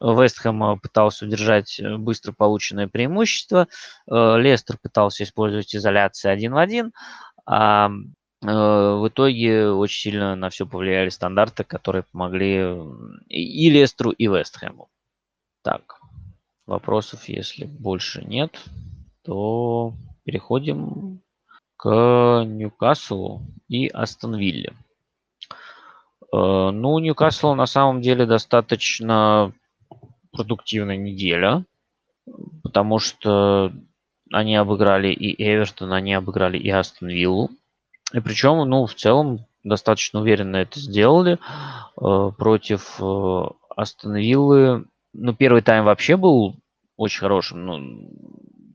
Вестхэм 0.01 0.79
пытался 0.79 1.25
удержать 1.25 1.79
э, 1.79 1.97
быстро 1.97 2.33
полученное 2.33 2.87
преимущество, 2.87 3.67
э, 4.07 4.37
Лестер 4.39 4.77
пытался 4.77 5.23
использовать 5.23 5.73
изоляцию 5.75 6.33
один 6.33 6.53
в 6.53 6.57
один, 6.57 6.91
а 7.45 7.89
в 8.41 9.09
итоге 9.09 9.69
очень 9.69 10.11
сильно 10.11 10.33
на 10.33 10.49
все 10.49 10.65
повлияли 10.65 11.09
стандарты, 11.09 11.65
которые 11.65 12.03
помогли 12.03 12.73
и 13.27 13.69
Лестеру, 13.69 14.11
и 14.11 14.27
Вестхэму. 14.27 14.87
Так, 15.61 15.99
вопросов, 16.65 17.27
если 17.27 17.65
больше 17.65 18.23
нет, 18.23 18.57
то 19.25 19.93
переходим 20.23 21.21
к 21.79 22.43
Ньюкаслу 22.45 23.41
и 23.69 23.87
Астон 23.87 24.35
Вилле. 24.35 24.73
Э, 26.33 26.71
ну, 26.71 26.99
Ньюкасл 26.99 27.53
на 27.53 27.67
самом 27.67 28.01
деле 28.01 28.25
достаточно 28.25 29.53
продуктивная 30.33 30.97
неделя, 30.97 31.63
потому 32.63 32.99
что 32.99 33.71
они 34.29 34.57
обыграли 34.57 35.07
и 35.07 35.41
Эвертон, 35.41 35.93
они 35.93 36.13
обыграли 36.13 36.57
и 36.57 36.69
Астон 36.69 37.07
Виллу. 37.07 37.49
И 38.13 38.19
причем, 38.19 38.57
ну, 38.69 38.85
в 38.85 38.93
целом, 38.93 39.45
достаточно 39.63 40.19
уверенно 40.19 40.57
это 40.57 40.81
сделали 40.81 41.37
э, 41.95 42.31
против 42.37 42.97
э, 42.99 43.43
Астон 43.73 44.17
Виллы. 44.17 44.83
Ну, 45.13 45.33
первый 45.33 45.61
тайм 45.61 45.85
вообще 45.85 46.17
был 46.17 46.57
очень 46.97 47.21
хорошим. 47.21 47.65
Ну, 47.65 48.09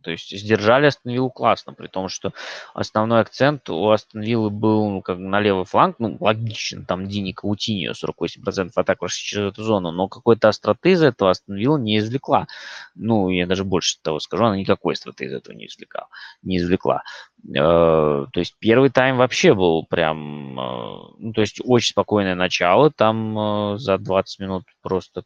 то 0.05 0.11
есть 0.11 0.30
сдержали 0.38 0.86
Астон 0.86 1.30
классно, 1.30 1.72
при 1.72 1.86
том, 1.86 2.09
что 2.09 2.32
основной 2.74 3.20
акцент 3.20 3.68
у 3.70 3.90
Астон 3.90 4.22
был 4.52 4.90
ну, 4.90 5.02
как 5.02 5.18
на 5.18 5.40
левый 5.40 5.64
фланг, 5.64 5.96
ну, 5.98 6.16
логично, 6.20 6.84
там 6.84 7.09
Дини 7.09 7.32
Каутиньо, 7.32 7.92
48% 7.92 8.70
атак 8.74 9.00
вошли 9.00 9.24
через 9.24 9.52
эту 9.52 9.62
зону, 9.62 9.90
но 9.90 10.09
какой-то 10.09 10.48
остроты 10.48 10.90
из 10.90 11.02
этого 11.02 11.30
Астон 11.30 11.57
не 11.57 11.98
извлекла. 11.98 12.46
Ну, 12.94 13.30
я 13.30 13.46
даже 13.46 13.64
больше 13.64 13.96
того 14.02 14.20
скажу, 14.20 14.44
она 14.44 14.57
никакой 14.57 14.94
остроты 14.94 15.24
из 15.24 15.32
этого 15.32 15.57
не 15.57 15.66
извлекла. 15.66 16.09
Не 16.42 16.59
извлекла. 16.59 17.02
Э, 17.48 18.26
то 18.30 18.40
есть 18.40 18.57
первый 18.59 18.90
тайм 18.90 19.16
вообще 19.16 19.55
был 19.55 19.86
прям, 19.86 20.59
э, 20.59 20.96
ну, 21.18 21.32
то 21.32 21.40
есть 21.40 21.61
очень 21.64 21.90
спокойное 21.90 22.34
начало, 22.34 22.90
там 22.90 23.38
э, 23.74 23.78
за 23.78 23.98
20 23.98 24.40
минут 24.40 24.64
просто 24.82 25.24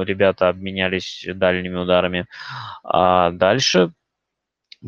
ребята 0.00 0.48
обменялись 0.48 1.26
дальними 1.34 1.76
ударами. 1.76 2.26
А 2.82 3.30
дальше 3.30 3.92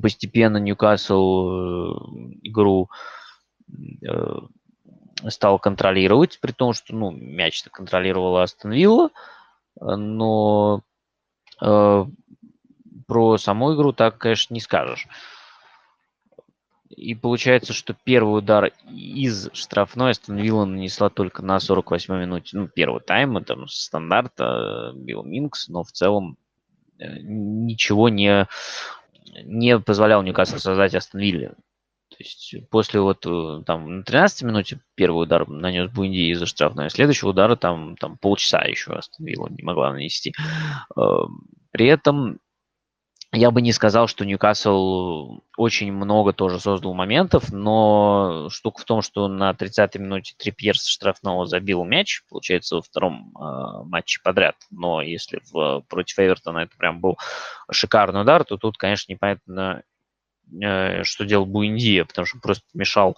постепенно 0.00 0.58
Ньюкасл 0.58 1.48
э, 1.48 1.94
игру 2.42 2.90
э, 4.02 4.38
стал 5.28 5.58
контролировать, 5.58 6.38
при 6.40 6.52
том, 6.52 6.72
что 6.72 6.94
ну, 6.94 7.10
мяч-то 7.10 7.70
контролировала 7.70 8.42
Астон 8.42 8.72
Вилла, 8.72 9.10
но 9.80 10.82
э, 11.62 12.04
про 13.06 13.38
саму 13.38 13.74
игру 13.74 13.92
так, 13.92 14.18
конечно, 14.18 14.54
не 14.54 14.60
скажешь. 14.60 15.08
И 16.90 17.14
получается, 17.14 17.72
что 17.72 17.96
первый 18.04 18.38
удар 18.38 18.72
из 18.88 19.50
штрафной 19.52 20.12
Астон 20.12 20.36
Вилла 20.36 20.64
нанесла 20.64 21.10
только 21.10 21.42
на 21.42 21.58
48 21.58 22.14
минуте, 22.14 22.56
ну, 22.56 22.68
первого 22.68 23.00
тайма, 23.00 23.42
там, 23.42 23.66
стандарта, 23.68 24.92
Билл 24.94 25.24
Минкс, 25.24 25.68
но 25.68 25.82
в 25.82 25.90
целом 25.90 26.36
ничего 26.98 28.08
не 28.08 28.46
не 29.42 29.78
позволял 29.78 30.22
Ньюкасл 30.22 30.58
создать 30.58 30.94
Астон 30.94 31.20
Вилле. 31.20 31.54
То 32.10 32.16
есть 32.20 32.54
после 32.70 33.00
вот 33.00 33.26
э, 33.26 33.62
там 33.66 33.98
на 33.98 34.04
13 34.04 34.42
минуте 34.44 34.80
первый 34.94 35.24
удар 35.24 35.48
нанес 35.48 35.90
Буэнди 35.90 36.32
из-за 36.32 36.46
штрафной, 36.46 36.86
а 36.86 36.90
следующего 36.90 37.30
удара 37.30 37.56
там, 37.56 37.96
там 37.96 38.18
полчаса 38.18 38.62
еще 38.62 38.92
Астон 38.92 39.26
Вилла 39.26 39.48
не 39.48 39.62
могла 39.64 39.92
нанести. 39.92 40.32
Эм, 40.96 41.48
при 41.72 41.86
этом 41.86 42.38
я 43.34 43.50
бы 43.50 43.62
не 43.62 43.72
сказал, 43.72 44.06
что 44.06 44.24
Ньюкасл 44.24 45.40
очень 45.56 45.92
много 45.92 46.32
тоже 46.32 46.60
создал 46.60 46.94
моментов, 46.94 47.52
но 47.52 48.48
штука 48.50 48.80
в 48.80 48.84
том, 48.84 49.02
что 49.02 49.28
на 49.28 49.50
30-й 49.50 49.98
минуте 49.98 50.34
Трипьер 50.38 50.78
с 50.78 50.86
штрафного 50.86 51.46
забил 51.46 51.84
мяч, 51.84 52.22
получается, 52.28 52.76
во 52.76 52.82
втором 52.82 53.34
э, 53.36 53.84
матче 53.84 54.20
подряд. 54.22 54.56
Но 54.70 55.02
если 55.02 55.40
в, 55.50 55.84
против 55.88 56.18
Эвертона 56.18 56.58
это 56.60 56.76
прям 56.76 57.00
был 57.00 57.18
шикарный 57.70 58.22
удар, 58.22 58.44
то 58.44 58.56
тут, 58.56 58.78
конечно, 58.78 59.12
непонятно, 59.12 59.82
э, 60.62 61.02
что 61.02 61.24
делал 61.24 61.46
Буиндия, 61.46 62.04
потому 62.04 62.26
что 62.26 62.38
просто 62.38 62.64
мешал 62.72 63.16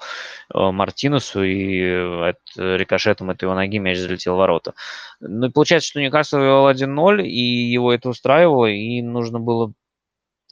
э, 0.55 0.59
Мартинесу, 0.59 1.43
и 1.43 2.31
от, 2.31 2.39
рикошетом 2.57 3.31
от 3.31 3.43
его 3.43 3.55
ноги 3.55 3.79
мяч 3.79 3.99
залетел 3.99 4.35
в 4.35 4.39
ворота. 4.39 4.75
Ну 5.21 5.51
получается, 5.51 5.91
что 5.91 6.01
Ньюкасл 6.01 6.39
вел 6.39 6.71
1-0, 6.71 7.23
и 7.23 7.41
его 7.71 7.93
это 7.93 8.09
устраивало, 8.09 8.67
и 8.67 9.03
нужно 9.03 9.41
было 9.41 9.75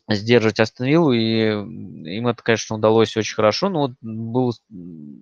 сдерживать 0.09 0.61
Астон 0.61 0.87
и 0.87 0.93
им 0.93 2.29
это, 2.29 2.43
конечно, 2.43 2.77
удалось 2.77 3.17
очень 3.17 3.35
хорошо. 3.35 3.69
Но 3.69 3.81
вот 3.81 3.93
был 4.01 4.53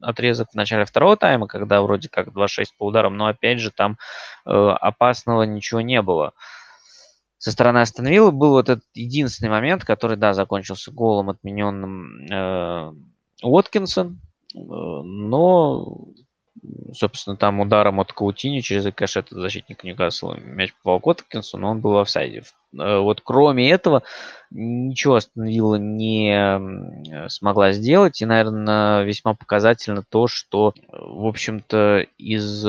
отрезок 0.01 0.51
в 0.51 0.55
начале 0.55 0.85
второго 0.85 1.17
тайма, 1.17 1.47
когда 1.47 1.83
вроде 1.83 2.09
как 2.09 2.29
2-6 2.29 2.67
по 2.79 2.87
ударам, 2.87 3.17
но 3.17 3.27
опять 3.27 3.61
же 3.61 3.71
там 3.71 3.99
э, 4.45 4.51
опасного 4.51 5.45
ничего 5.45 5.81
не 5.81 6.03
было. 6.03 6.33
Со 7.39 7.51
стороны 7.51 7.79
Астон 7.79 8.07
был 8.07 8.51
вот 8.51 8.69
этот 8.69 8.85
единственный 8.95 9.49
момент, 9.49 9.85
который, 9.85 10.17
да, 10.17 10.33
закончился 10.33 10.93
голом, 10.93 11.31
отмененным 11.31 12.27
э, 12.31 12.93
Уоткинсон, 13.43 14.21
э, 14.55 14.59
но 14.59 16.07
собственно, 16.95 17.37
там 17.37 17.61
ударом 17.61 18.01
от 18.01 18.13
Каутини 18.13 18.61
через 18.61 18.87
Экашет 18.87 19.29
защитник 19.31 19.85
Ньюкасла 19.85 20.39
мяч 20.39 20.75
попал 20.75 21.01
к 21.01 21.07
Уоткинсу, 21.07 21.59
но 21.59 21.71
он 21.71 21.81
был 21.81 21.93
в 21.93 21.99
офсайде. 21.99 22.45
Э, 22.79 22.99
вот 22.99 23.21
кроме 23.23 23.71
этого 23.71 24.03
ничего 24.51 25.17
Астон 25.17 25.47
Вилла 25.47 25.77
не 25.77 27.29
смогла 27.29 27.73
сделать. 27.73 28.21
И, 28.21 28.27
наверное, 28.27 29.03
весьма 29.03 29.35
показательно 29.35 30.05
то, 30.09 30.27
что, 30.27 30.75
в 30.89 31.27
общем-то, 31.27 32.07
из 32.19 32.65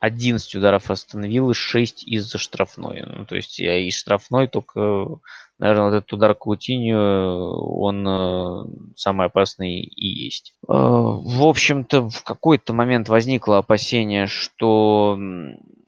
11 0.00 0.54
ударов 0.54 0.90
Астон 0.90 1.24
Виллы 1.24 1.54
6 1.54 2.04
из-за 2.04 2.38
штрафной. 2.38 3.04
Ну, 3.06 3.26
то 3.26 3.36
есть 3.36 3.58
я 3.58 3.78
из 3.78 3.96
штрафной 3.96 4.48
только, 4.48 5.18
наверное, 5.58 5.98
этот 5.98 6.12
удар 6.12 6.34
Каутинью, 6.34 6.98
он 6.98 8.06
э, 8.06 8.64
самый 8.96 9.26
опасный 9.26 9.80
и 9.80 10.06
есть. 10.06 10.54
Э, 10.68 10.72
в 10.72 11.44
общем-то, 11.46 12.08
в 12.08 12.22
какой-то 12.22 12.72
момент 12.72 13.08
возникло 13.08 13.58
опасение, 13.58 14.26
что 14.26 15.18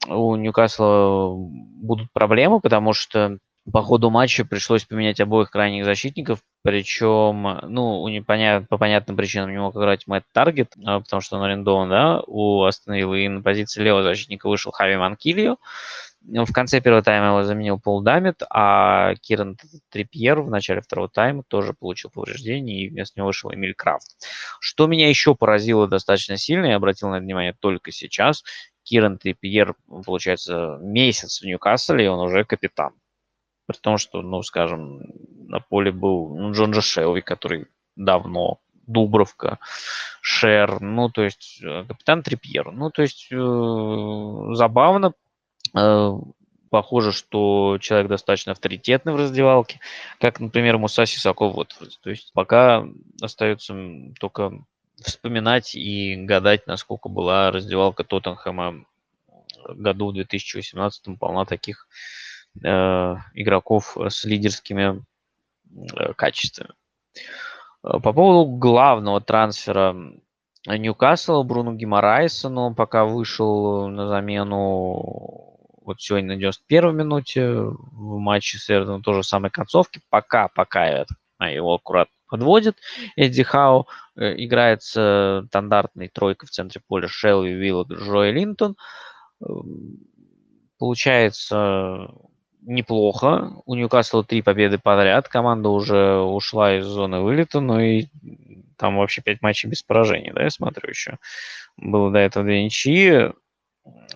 у 0.07 0.35
Ньюкасла 0.35 1.33
будут 1.35 2.11
проблемы, 2.11 2.59
потому 2.59 2.93
что 2.93 3.37
по 3.71 3.83
ходу 3.83 4.09
матча 4.09 4.43
пришлось 4.43 4.85
поменять 4.85 5.19
обоих 5.19 5.51
крайних 5.51 5.85
защитников, 5.85 6.39
причем, 6.63 7.59
ну, 7.67 8.07
непонят, 8.07 8.67
по 8.67 8.77
понятным 8.77 9.15
причинам 9.15 9.51
не 9.51 9.59
мог 9.59 9.75
играть 9.75 10.07
Мэтт 10.07 10.25
Таргет, 10.33 10.73
потому 10.83 11.21
что 11.21 11.37
он 11.37 11.43
арендован, 11.43 11.89
да, 11.89 12.21
у 12.25 12.63
Астон 12.63 12.95
и 12.95 13.27
на 13.27 13.41
позиции 13.41 13.83
левого 13.83 14.03
защитника 14.03 14.49
вышел 14.49 14.71
Хави 14.71 14.97
Манкильо. 14.97 15.57
В 16.23 16.53
конце 16.53 16.81
первого 16.81 17.01
тайма 17.01 17.27
его 17.27 17.43
заменил 17.43 17.79
Пол 17.79 18.01
Дамит, 18.01 18.43
а 18.49 19.15
Киран 19.15 19.57
Трипьер 19.89 20.41
в 20.41 20.49
начале 20.49 20.81
второго 20.81 21.09
тайма 21.09 21.43
тоже 21.43 21.73
получил 21.73 22.11
повреждение, 22.11 22.85
и 22.85 22.89
вместо 22.89 23.19
него 23.19 23.27
вышел 23.27 23.51
Эмиль 23.51 23.73
Крафт. 23.73 24.07
Что 24.59 24.87
меня 24.87 25.09
еще 25.09 25.35
поразило 25.35 25.87
достаточно 25.87 26.37
сильно, 26.37 26.67
я 26.67 26.75
обратил 26.75 27.09
на 27.09 27.15
это 27.15 27.23
внимание 27.23 27.55
только 27.59 27.91
сейчас, 27.91 28.43
Киран 28.83 29.17
Трипьер, 29.17 29.75
получается, 30.05 30.77
месяц 30.81 31.41
в 31.41 31.45
Ньюкасселе, 31.45 32.05
и 32.05 32.07
он 32.07 32.19
уже 32.19 32.45
капитан 32.45 32.93
при 33.71 33.77
том, 33.77 33.97
что, 33.97 34.21
ну, 34.21 34.41
скажем, 34.43 35.01
на 35.47 35.59
поле 35.59 35.91
был 35.91 36.35
ну, 36.35 36.51
Джон 36.51 36.71
Джашелви, 36.71 37.21
который 37.21 37.67
давно, 37.95 38.59
Дубровка, 38.87 39.59
Шер, 40.21 40.81
ну, 40.81 41.09
то 41.09 41.23
есть 41.23 41.59
э, 41.63 41.85
капитан 41.87 42.23
Трипьер. 42.23 42.71
Ну, 42.71 42.89
то 42.89 43.01
есть 43.01 43.27
э, 43.31 44.55
забавно. 44.55 45.13
Э, 45.75 46.11
похоже, 46.69 47.11
что 47.11 47.77
человек 47.79 48.07
достаточно 48.07 48.51
авторитетный 48.51 49.13
в 49.13 49.17
раздевалке, 49.17 49.79
как, 50.19 50.39
например, 50.39 50.77
Муса 50.77 51.05
Сисаков. 51.05 51.53
Вот, 51.55 51.75
то 52.01 52.09
есть 52.09 52.31
пока 52.33 52.85
остается 53.21 53.75
только 54.19 54.53
вспоминать 55.03 55.75
и 55.75 56.15
гадать, 56.15 56.67
насколько 56.67 57.09
была 57.09 57.51
раздевалка 57.51 58.03
Тоттенхэма 58.03 58.85
году 59.67 60.09
в 60.09 60.13
2018 60.13 61.19
полна 61.19 61.45
таких 61.45 61.87
Э, 62.63 63.15
игроков 63.33 63.97
с 63.97 64.25
лидерскими 64.25 65.03
э, 65.95 66.13
качествами. 66.13 66.71
Э, 67.83 67.99
по 67.99 68.11
поводу 68.11 68.51
главного 68.57 69.21
трансфера 69.21 69.95
Ньюкасла, 70.67 71.43
Бруно 71.43 71.73
Гимарайса, 71.73 72.49
но 72.49 72.73
пока 72.73 73.05
вышел 73.05 73.87
на 73.87 74.07
замену 74.07 75.50
вот 75.81 76.01
сегодня 76.01 76.29
на 76.29 76.35
91 76.35 76.95
минуте 76.95 77.49
в 77.51 78.17
матче 78.19 78.57
с 78.57 78.69
Эвертоном 78.69 79.03
тоже 79.03 79.23
самой 79.23 79.51
концовки. 79.51 80.01
Пока, 80.09 80.47
пока 80.47 80.87
я 80.87 81.05
его 81.49 81.73
аккуратно 81.73 82.13
подводит. 82.29 82.77
Эдди 83.15 83.43
Хау 83.43 83.87
играет 84.15 84.83
с 84.83 85.43
стандартной 85.47 86.07
тройкой 86.07 86.47
в 86.47 86.51
центре 86.51 86.81
поля 86.87 87.07
Шелви, 87.07 87.53
Виллок, 87.53 87.91
Джоэ 87.91 88.31
Линтон. 88.31 88.77
Получается 90.77 92.11
неплохо. 92.61 93.53
У 93.65 93.75
Ньюкасла 93.75 94.23
три 94.23 94.41
победы 94.41 94.77
подряд. 94.77 95.27
Команда 95.27 95.69
уже 95.69 96.19
ушла 96.19 96.77
из 96.77 96.85
зоны 96.85 97.21
вылета, 97.21 97.59
но 97.59 97.81
и 97.81 98.05
там 98.77 98.97
вообще 98.97 99.21
пять 99.21 99.41
матчей 99.41 99.69
без 99.69 99.83
поражений, 99.83 100.31
да, 100.31 100.43
я 100.43 100.49
смотрю 100.49 100.89
еще. 100.89 101.17
Было 101.77 102.11
до 102.11 102.19
этого 102.19 102.45
две 102.45 102.63
ничьи. 102.63 103.31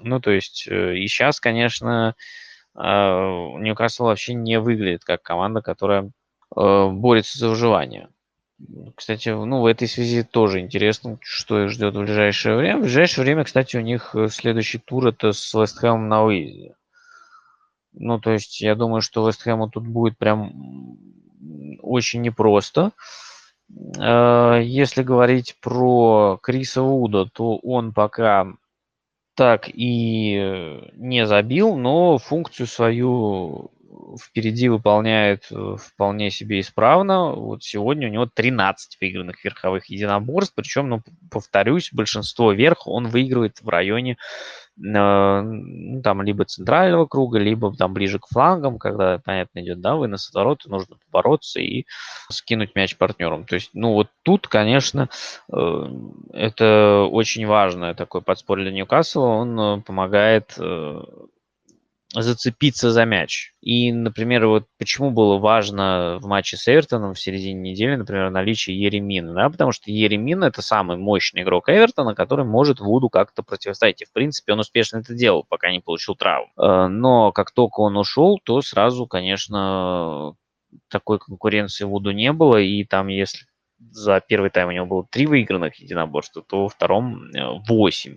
Ну, 0.01 0.19
то 0.19 0.31
есть, 0.31 0.67
э, 0.67 0.97
и 0.97 1.07
сейчас, 1.07 1.39
конечно, 1.39 2.15
а, 2.75 3.57
Ньюкасл 3.57 4.05
вообще 4.05 4.33
не 4.33 4.59
выглядит 4.59 5.03
как 5.03 5.23
команда, 5.23 5.61
которая 5.61 6.11
э, 6.55 6.87
борется 6.89 7.39
за 7.39 7.49
выживание. 7.49 8.09
Кстати, 8.95 9.29
ну, 9.29 9.61
в 9.61 9.65
этой 9.65 9.87
связи 9.87 10.23
тоже 10.23 10.59
интересно, 10.59 11.17
что 11.21 11.63
их 11.63 11.71
ждет 11.71 11.95
в 11.95 11.99
ближайшее 11.99 12.55
время. 12.55 12.77
В 12.77 12.81
ближайшее 12.83 13.23
время, 13.23 13.43
кстати, 13.43 13.77
у 13.77 13.81
них 13.81 14.15
э, 14.15 14.27
следующий 14.27 14.77
тур 14.77 15.07
это 15.07 15.31
с 15.31 15.53
Вестхэмом 15.53 16.07
на 16.07 16.23
выезде. 16.23 16.75
Ну, 17.93 18.19
то 18.19 18.31
есть 18.31 18.61
я 18.61 18.75
думаю, 18.75 19.01
что 19.01 19.25
Вестхэму 19.27 19.69
тут 19.69 19.87
будет 19.87 20.17
прям 20.17 20.97
очень 21.81 22.21
непросто. 22.21 22.91
Если 23.67 25.01
говорить 25.01 25.55
про 25.59 26.37
Криса 26.43 26.83
Вуда, 26.83 27.25
то 27.25 27.57
он 27.57 27.93
пока 27.93 28.53
так 29.35 29.69
и 29.69 30.89
не 30.93 31.25
забил, 31.27 31.75
но 31.75 32.17
функцию 32.17 32.67
свою 32.67 33.71
впереди 34.21 34.69
выполняет 34.69 35.47
э, 35.51 35.75
вполне 35.79 36.31
себе 36.31 36.59
исправно. 36.59 37.31
Вот 37.31 37.63
сегодня 37.63 38.07
у 38.07 38.11
него 38.11 38.25
13 38.25 38.97
выигранных 38.99 39.43
верховых 39.43 39.85
единоборств, 39.87 40.53
причем, 40.55 40.89
ну, 40.89 41.01
повторюсь, 41.31 41.89
большинство 41.91 42.51
верх 42.51 42.87
он 42.87 43.07
выигрывает 43.07 43.61
в 43.61 43.69
районе 43.69 44.17
Э, 44.77 45.41
ну, 45.41 46.01
там 46.01 46.21
либо 46.21 46.45
центрального 46.45 47.05
круга, 47.05 47.39
либо 47.39 47.73
там 47.75 47.93
ближе 47.93 48.19
к 48.19 48.27
флангам, 48.27 48.77
когда, 48.77 49.19
понятно, 49.19 49.59
идет, 49.59 49.79
да, 49.81 49.95
вынос 49.95 50.27
от 50.29 50.35
ворот, 50.35 50.63
нужно 50.65 50.97
побороться 51.05 51.59
и 51.59 51.85
скинуть 52.29 52.75
мяч 52.75 52.97
партнерам. 52.97 53.45
То 53.45 53.55
есть, 53.55 53.71
ну, 53.73 53.93
вот 53.93 54.09
тут, 54.23 54.47
конечно, 54.47 55.09
э, 55.51 55.87
это 56.33 57.07
очень 57.09 57.45
важное 57.45 57.93
такое 57.93 58.21
подспорье 58.21 58.65
для 58.65 58.73
Ньюкасла. 58.73 59.21
Он 59.21 59.81
помогает 59.83 60.57
зацепиться 62.21 62.91
за 62.91 63.05
мяч. 63.05 63.53
И, 63.61 63.91
например, 63.91 64.47
вот 64.47 64.65
почему 64.77 65.11
было 65.11 65.37
важно 65.37 66.17
в 66.21 66.27
матче 66.27 66.57
с 66.57 66.67
Эвертоном 66.67 67.13
в 67.13 67.19
середине 67.19 67.71
недели, 67.71 67.95
например, 67.95 68.29
наличие 68.29 68.79
Еремина, 68.79 69.33
да, 69.33 69.49
потому 69.49 69.71
что 69.71 69.91
Еремин 69.91 70.43
это 70.43 70.61
самый 70.61 70.97
мощный 70.97 71.43
игрок 71.43 71.69
Эвертона, 71.69 72.15
который 72.15 72.45
может 72.45 72.79
Вуду 72.79 73.09
как-то 73.09 73.43
противостоять. 73.43 74.01
И, 74.01 74.05
в 74.05 74.13
принципе, 74.13 74.53
он 74.53 74.59
успешно 74.59 74.97
это 74.97 75.13
делал, 75.13 75.45
пока 75.47 75.71
не 75.71 75.79
получил 75.79 76.15
травму. 76.15 76.51
Э, 76.57 76.87
но 76.87 77.31
как 77.31 77.51
только 77.51 77.81
он 77.81 77.97
ушел, 77.97 78.39
то 78.43 78.61
сразу, 78.61 79.07
конечно, 79.07 80.35
такой 80.89 81.19
конкуренции 81.19 81.85
Вуду 81.85 82.11
не 82.11 82.31
было, 82.33 82.57
и 82.57 82.83
там, 82.83 83.07
если 83.07 83.45
за 83.91 84.21
первый 84.21 84.49
тайм 84.49 84.69
у 84.69 84.71
него 84.71 84.85
было 84.85 85.07
три 85.09 85.27
выигранных 85.27 85.75
единоборства, 85.75 86.43
то 86.47 86.63
во 86.63 86.69
втором 86.69 87.29
8. 87.67 88.15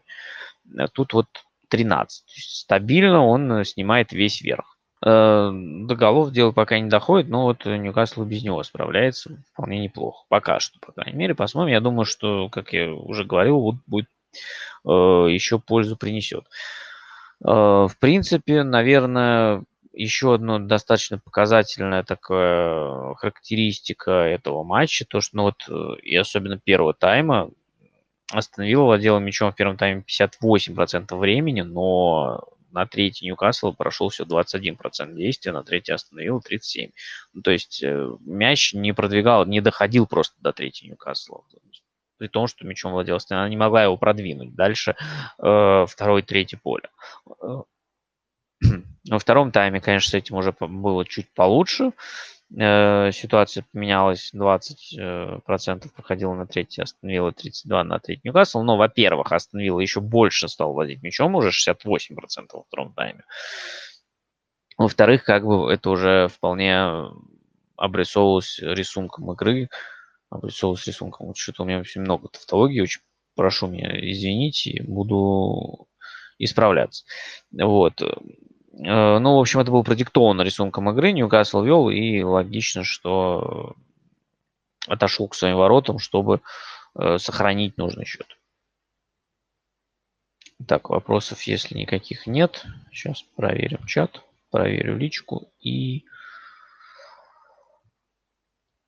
Э, 0.76 0.86
Тут 0.92 1.12
вот 1.12 1.26
13. 1.68 2.24
То 2.24 2.32
есть 2.34 2.56
стабильно 2.60 3.24
он 3.24 3.50
э, 3.52 3.64
снимает 3.64 4.12
весь 4.12 4.40
верх. 4.40 4.78
Э, 5.04 5.50
до 5.52 5.94
голов 5.94 6.32
дело 6.32 6.52
пока 6.52 6.78
не 6.78 6.88
доходит, 6.88 7.28
но 7.28 7.44
вот 7.44 7.64
Ньюкасл 7.64 8.24
без 8.24 8.42
него 8.42 8.62
справляется 8.62 9.42
вполне 9.52 9.80
неплохо. 9.80 10.24
Пока 10.28 10.60
что, 10.60 10.78
по 10.80 10.92
крайней 10.92 11.16
мере. 11.16 11.34
Посмотрим. 11.34 11.72
Я 11.72 11.80
думаю, 11.80 12.04
что, 12.04 12.48
как 12.48 12.72
я 12.72 12.92
уже 12.92 13.24
говорил, 13.24 13.60
вот 13.60 13.76
будет 13.86 14.08
э, 14.84 14.90
еще 14.90 15.58
пользу 15.58 15.96
принесет. 15.96 16.44
В 17.40 17.92
принципе, 18.00 18.64
наверное, 18.64 19.62
еще 19.92 20.34
одна 20.34 20.58
достаточно 20.58 21.20
показательная 21.20 22.02
такая 22.02 23.14
характеристика 23.14 24.10
этого 24.10 24.64
матча, 24.64 25.04
то 25.08 25.20
что, 25.20 25.36
ну 25.36 25.42
вот, 25.44 25.68
и 26.02 26.16
особенно 26.16 26.58
первого 26.58 26.94
тайма, 26.94 27.50
Астон 28.30 28.64
Вилла 28.64 28.84
владела 28.84 29.18
мячом 29.18 29.52
в 29.52 29.56
первом 29.56 29.76
тайме 29.76 30.04
58% 30.06 31.16
времени, 31.16 31.62
но 31.62 32.44
на 32.70 32.86
третий 32.86 33.26
Ньюкасл 33.26 33.72
прошел 33.72 34.10
все 34.10 34.24
21% 34.24 35.14
действия, 35.14 35.52
на 35.52 35.64
третий 35.64 35.92
Астон 35.92 36.18
Вилла 36.18 36.40
37%. 36.40 36.92
Ну, 37.32 37.42
то 37.42 37.50
есть 37.50 37.82
э, 37.82 38.10
мяч 38.20 38.74
не 38.74 38.92
продвигал, 38.92 39.46
не 39.46 39.60
доходил 39.60 40.06
просто 40.06 40.34
до 40.40 40.52
третьего 40.52 40.90
Ньюкасла. 40.90 41.42
При 42.18 42.28
том, 42.28 42.48
что 42.48 42.66
мячом 42.66 42.92
владела 42.92 43.20
она 43.30 43.48
не 43.48 43.56
могла 43.56 43.84
его 43.84 43.96
продвинуть. 43.96 44.54
Дальше 44.54 44.96
э, 45.38 45.86
второй, 45.88 46.22
третий 46.22 46.56
поле. 46.56 46.90
Э, 47.42 47.62
во 49.08 49.18
втором 49.18 49.52
тайме, 49.52 49.80
конечно, 49.80 50.10
с 50.10 50.14
этим 50.14 50.36
уже 50.36 50.54
было 50.60 51.04
чуть 51.04 51.32
получше. 51.32 51.92
Э, 52.56 53.10
ситуация 53.12 53.64
поменялась, 53.72 54.32
20% 54.34 55.40
процентов 55.42 55.92
проходило 55.92 56.34
на 56.34 56.46
третий 56.46 56.80
Астон 56.80 57.10
Вилла, 57.10 57.32
32 57.32 57.84
на 57.84 57.98
третий 57.98 58.22
Ньюкасл. 58.24 58.62
Но, 58.62 58.76
во-первых, 58.76 59.32
Астон 59.32 59.60
Вилла 59.60 59.80
еще 59.80 60.00
больше 60.00 60.48
стал 60.48 60.72
владеть 60.72 61.02
мячом, 61.02 61.34
уже 61.34 61.50
68% 61.50 62.48
во 62.52 62.62
втором 62.62 62.94
тайме. 62.94 63.24
Во-вторых, 64.78 65.24
как 65.24 65.44
бы 65.44 65.70
это 65.70 65.90
уже 65.90 66.28
вполне 66.28 67.10
обрисовывалось 67.76 68.58
рисунком 68.60 69.30
игры, 69.32 69.68
обрисовывалось 70.30 70.86
рисунком. 70.86 71.26
Вот 71.26 71.36
что-то 71.36 71.64
у 71.64 71.66
меня 71.66 71.80
очень 71.80 72.00
много 72.00 72.28
тавтологии, 72.28 72.80
очень 72.80 73.02
прошу 73.34 73.66
меня 73.66 73.90
извинить, 74.10 74.66
и 74.66 74.80
буду 74.80 75.88
исправляться. 76.38 77.04
Вот. 77.52 78.00
Э, 78.78 79.18
ну, 79.18 79.36
в 79.36 79.40
общем, 79.40 79.60
это 79.60 79.70
был 79.70 79.82
продиктован 79.82 80.40
рисунком 80.40 80.90
игры. 80.90 81.12
Ньюкасл 81.12 81.62
вел, 81.62 81.90
и 81.90 82.22
логично, 82.22 82.84
что 82.84 83.74
отошел 84.86 85.28
к 85.28 85.34
своим 85.34 85.56
воротам, 85.56 85.98
чтобы 85.98 86.40
э, 86.94 87.18
сохранить 87.18 87.76
нужный 87.76 88.04
счет. 88.04 88.26
Так, 90.66 90.90
вопросов, 90.90 91.42
если 91.42 91.76
никаких 91.76 92.26
нет. 92.26 92.64
Сейчас 92.92 93.22
проверим 93.36 93.84
чат, 93.86 94.22
проверю 94.50 94.96
личку 94.96 95.48
и... 95.60 96.04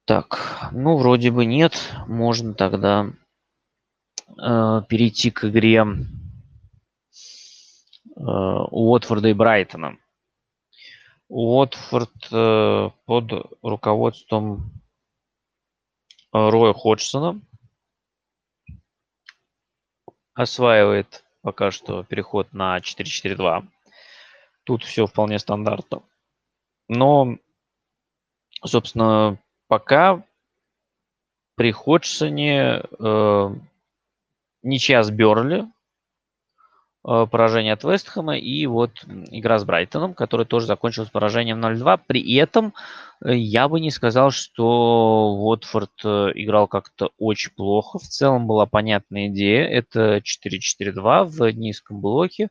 Так, 0.05 0.69
ну, 0.73 0.97
вроде 0.97 1.31
бы 1.31 1.45
нет. 1.47 1.79
Можно 2.09 2.55
тогда 2.55 3.07
э, 4.29 4.83
перейти 4.89 5.31
к 5.31 5.45
игре 5.45 5.85
Уотфорда 8.23 9.29
и 9.29 9.33
Брайтона. 9.33 9.99
Уотфорд 11.29 12.11
э, 12.33 12.91
под 13.07 13.33
руководством 13.63 14.73
э, 16.33 16.51
Роя 16.51 16.73
Ходжсона 16.73 17.41
осваивает 20.35 21.25
пока 21.43 21.71
что 21.71 22.03
переход 22.03 22.53
на 22.53 22.79
4-4-2. 22.79 23.67
Тут 24.65 24.85
все 24.85 25.07
вполне 25.07 25.39
стандартно. 25.39 26.03
Но, 26.89 27.39
собственно, 28.65 29.39
пока 29.69 30.25
при 31.55 31.73
Ходжсоне 31.73 32.83
э, 32.99 33.55
ничья 34.63 35.03
с 35.03 35.11
Берли, 35.11 35.67
поражение 37.03 37.73
от 37.73 37.85
Вестхэма 37.85 38.37
и 38.37 38.67
вот 38.67 38.91
игра 39.31 39.59
с 39.59 39.65
Брайтоном, 39.65 40.15
которая 40.15 40.47
тоже 40.47 40.67
закончилась 40.67 41.11
поражением 41.11 41.65
0-2. 41.65 42.01
При 42.07 42.35
этом 42.35 42.75
э, 43.25 43.35
я 43.37 43.69
бы 43.69 43.81
не 43.81 43.91
сказал, 43.91 44.31
что 44.31 45.33
Уотфорд 45.33 45.93
э, 46.05 46.33
играл 46.35 46.69
как-то 46.69 47.11
очень 47.19 47.53
плохо. 47.53 47.99
В 47.99 48.03
целом 48.03 48.47
была 48.47 48.67
понятная 48.67 49.29
идея. 49.29 49.65
Это 49.67 50.19
4-4-2 50.19 51.25
в 51.25 51.51
низком 51.53 52.01
блоке 52.01 52.49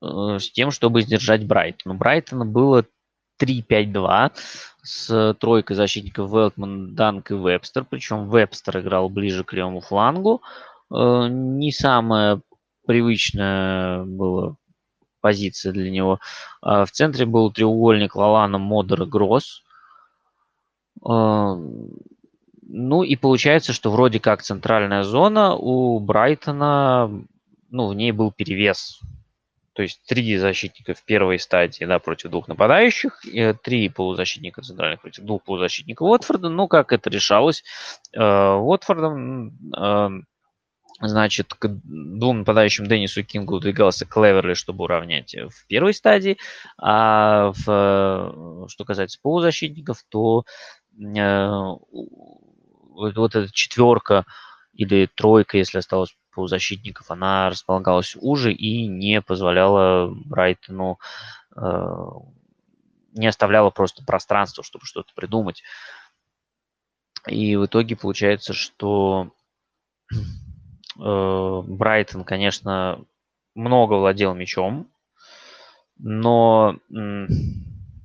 с 0.00 0.50
тем, 0.52 0.70
чтобы 0.70 1.02
сдержать 1.02 1.44
Брайтон. 1.44 1.92
У 1.92 1.96
Брайтона 1.96 2.44
было 2.44 2.84
3-5-2 3.40 4.32
с 4.82 5.34
тройкой 5.40 5.76
защитников 5.76 6.30
Велтман, 6.30 6.94
Данк 6.94 7.30
и 7.30 7.34
Вебстер. 7.34 7.84
Причем 7.84 8.28
Вебстер 8.28 8.80
играл 8.80 9.08
ближе 9.08 9.44
к 9.44 9.52
левому 9.52 9.80
флангу. 9.80 10.42
Э, 10.90 11.28
не 11.28 11.72
самая 11.72 12.40
привычная 12.86 14.04
была 14.04 14.56
позиция 15.20 15.72
для 15.72 15.90
него. 15.90 16.20
А 16.62 16.84
в 16.84 16.90
центре 16.90 17.26
был 17.26 17.52
треугольник 17.52 18.14
Лалана, 18.16 18.58
Модер 18.58 19.04
Гросс. 19.04 19.62
Э, 21.06 21.56
ну 22.70 23.02
и 23.02 23.16
получается, 23.16 23.72
что 23.72 23.90
вроде 23.90 24.20
как 24.20 24.42
центральная 24.42 25.02
зона 25.02 25.54
у 25.54 25.98
Брайтона, 26.00 27.10
ну, 27.70 27.88
в 27.88 27.94
ней 27.94 28.12
был 28.12 28.30
перевес 28.30 29.00
то 29.78 29.82
есть 29.82 30.02
три 30.08 30.36
защитника 30.38 30.92
в 30.92 31.04
первой 31.04 31.38
стадии 31.38 31.84
да, 31.84 32.00
против 32.00 32.30
двух 32.30 32.48
нападающих, 32.48 33.24
и 33.24 33.54
три 33.62 33.88
полузащитника 33.88 34.60
центральных 34.60 35.00
против 35.00 35.22
двух 35.22 35.44
полузащитников 35.44 36.08
Уотфорда. 36.08 36.48
Ну, 36.48 36.66
как 36.66 36.92
это 36.92 37.08
решалось 37.10 37.62
э, 38.12 38.20
Уотфордом, 38.20 39.52
э, 39.72 40.08
значит, 41.00 41.54
к 41.54 41.68
двум 41.68 42.40
нападающим 42.40 42.86
Деннису 42.86 43.22
Кингу 43.22 43.54
выдвигался 43.54 44.04
Клеверли, 44.04 44.54
чтобы 44.54 44.84
уравнять 44.84 45.34
в 45.34 45.66
первой 45.66 45.94
стадии, 45.94 46.38
а 46.76 47.52
в, 47.52 48.66
что 48.68 48.84
касается 48.84 49.18
полузащитников, 49.22 50.02
то 50.08 50.44
э, 50.98 51.48
вот, 51.92 53.36
эта 53.36 53.52
четверка 53.52 54.24
или 54.72 55.08
тройка, 55.14 55.58
если 55.58 55.78
осталось 55.78 56.16
полузащитников, 56.32 57.10
она 57.10 57.50
располагалась 57.50 58.16
уже 58.20 58.52
и 58.52 58.86
не 58.86 59.22
позволяла 59.22 60.12
Брайтону, 60.12 60.98
э, 61.56 61.86
не 63.12 63.26
оставляла 63.26 63.70
просто 63.70 64.04
пространства, 64.04 64.64
чтобы 64.64 64.84
что-то 64.84 65.12
придумать. 65.14 65.62
И 67.26 67.56
в 67.56 67.66
итоге 67.66 67.96
получается, 67.96 68.52
что 68.52 69.30
э, 70.12 70.16
Брайтон, 70.98 72.24
конечно, 72.24 73.00
много 73.54 73.94
владел 73.94 74.34
мячом, 74.34 74.88
но, 75.98 76.76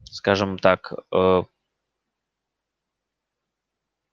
скажем 0.05 0.57
так, 0.57 0.93
э, 1.11 1.43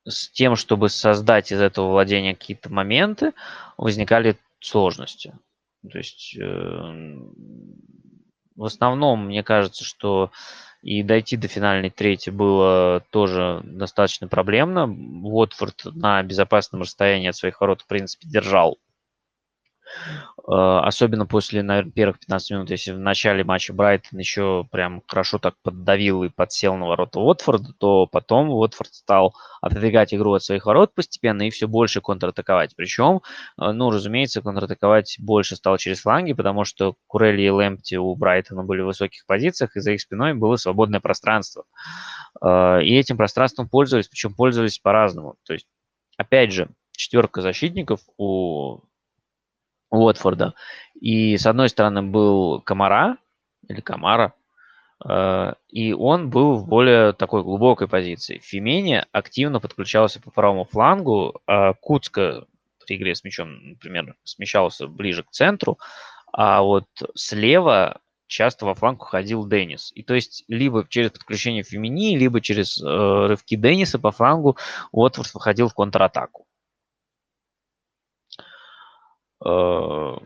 с 0.07 0.31
тем, 0.31 0.57
чтобы 0.57 0.89
создать 0.89 1.53
из 1.53 1.61
этого 1.61 1.91
владения 1.91 2.35
какие-то 2.35 2.73
моменты, 2.73 3.33
возникали 3.77 4.37
сложности. 4.61 5.35
То 5.91 5.99
есть 5.99 6.37
э, 6.37 6.43
в 8.57 8.65
основном, 8.65 9.27
мне 9.27 9.43
кажется, 9.43 9.85
что 9.85 10.31
и 10.83 11.03
дойти 11.03 11.37
до 11.37 11.49
финальной 11.49 11.91
трети 11.91 12.31
было 12.31 13.05
тоже 13.11 13.61
достаточно 13.65 14.29
проблемно. 14.29 14.85
Уотфорд 15.25 15.85
на 15.95 16.23
безопасном 16.23 16.83
расстоянии 16.83 17.29
от 17.29 17.37
своих 17.37 17.61
ворот, 17.61 17.83
в 17.83 17.87
принципе, 17.87 18.27
держал 18.29 18.79
особенно 20.47 21.27
после, 21.27 21.63
наверное, 21.63 21.93
первых 21.93 22.19
15 22.21 22.51
минут, 22.53 22.71
если 22.71 22.93
в 22.93 22.99
начале 22.99 23.45
матча 23.45 23.73
Брайтон 23.73 24.19
еще 24.19 24.67
прям 24.71 25.03
хорошо 25.07 25.39
так 25.39 25.55
поддавил 25.63 26.25
и 26.25 26.29
подсел 26.29 26.77
на 26.77 26.87
ворота 26.87 27.21
Уотфорда, 27.21 27.73
то 27.79 28.07
потом 28.07 28.51
Уотфорд 28.51 28.93
стал 28.93 29.35
отодвигать 29.61 30.15
игру 30.15 30.33
от 30.35 30.43
своих 30.43 30.67
ворот 30.67 30.95
постепенно 30.95 31.43
и 31.43 31.51
все 31.51 31.69
больше 31.69 32.01
контратаковать. 32.01 32.75
Причем, 32.77 33.21
э, 33.61 33.73
ну, 33.73 33.91
разумеется, 33.91 34.43
контратаковать 34.43 35.17
больше 35.19 35.57
стал 35.57 35.77
через 35.77 36.01
фланги, 36.01 36.33
потому 36.33 36.65
что 36.65 36.97
Курелли 37.07 37.43
и 37.43 37.51
Лэмпти 37.51 37.97
у 37.97 38.15
Брайтона 38.15 38.63
были 38.63 38.81
в 38.81 38.87
высоких 38.87 39.27
позициях, 39.27 39.77
и 39.77 39.81
за 39.81 39.93
их 39.93 40.01
спиной 40.01 40.35
было 40.35 40.57
свободное 40.57 41.01
пространство. 41.01 41.65
Э, 42.43 42.83
и 42.83 42.97
этим 42.97 43.17
пространством 43.17 43.69
пользовались, 43.69 44.09
причем 44.09 44.35
пользовались 44.35 44.79
по-разному. 44.79 45.37
То 45.45 45.53
есть, 45.53 45.67
опять 46.17 46.53
же, 46.53 46.69
четверка 46.93 47.43
защитников 47.43 48.01
у 48.17 48.81
Уотфорда. 49.91 50.55
И 51.01 51.37
с 51.37 51.47
одной 51.47 51.69
стороны 51.69 52.03
был 52.03 52.61
Комара, 52.61 53.17
или 53.69 53.81
Камара, 53.81 54.35
э, 55.05 55.55
и 55.69 55.93
он 55.93 56.31
был 56.31 56.57
в 56.57 56.67
более 56.67 57.13
такой 57.13 57.43
глубокой 57.43 57.89
позиции. 57.89 58.39
Фимени 58.39 59.05
активно 59.13 59.61
подключался 59.61 60.21
по 60.21 60.31
правому 60.31 60.65
флангу, 60.65 61.41
а 61.47 61.75
Куцка 61.75 62.47
при 62.87 62.97
игре 62.97 63.15
с 63.15 63.25
мячом, 63.25 63.71
например, 63.71 64.17
смещался 64.25 64.87
ближе 64.89 65.23
к 65.23 65.31
центру, 65.31 65.79
а 66.33 66.63
вот 66.63 66.87
слева 67.15 68.01
часто 68.27 68.65
во 68.65 68.75
фланг 68.75 69.03
уходил 69.03 69.47
Деннис. 69.47 69.93
И 69.95 70.03
то 70.03 70.15
есть 70.15 70.45
либо 70.49 70.87
через 70.89 71.11
подключение 71.11 71.63
Фемини, 71.63 72.17
либо 72.17 72.41
через 72.41 72.81
э, 72.81 73.27
рывки 73.27 73.57
Денниса 73.57 73.99
по 73.99 74.13
флангу 74.13 74.57
Уотфорд 74.93 75.35
выходил 75.35 75.69
в 75.69 75.75
контратаку. 75.75 76.47
Э, 79.45 80.17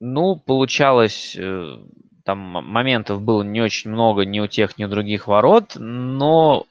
ну, 0.00 0.36
получалось, 0.36 1.36
э, 1.36 1.76
там 2.24 2.38
моментов 2.38 3.22
было 3.22 3.42
не 3.42 3.60
очень 3.60 3.90
много 3.90 4.24
ни 4.24 4.40
у 4.40 4.46
тех, 4.46 4.78
ни 4.78 4.84
у 4.84 4.88
других 4.88 5.26
ворот, 5.26 5.72
но 5.76 6.66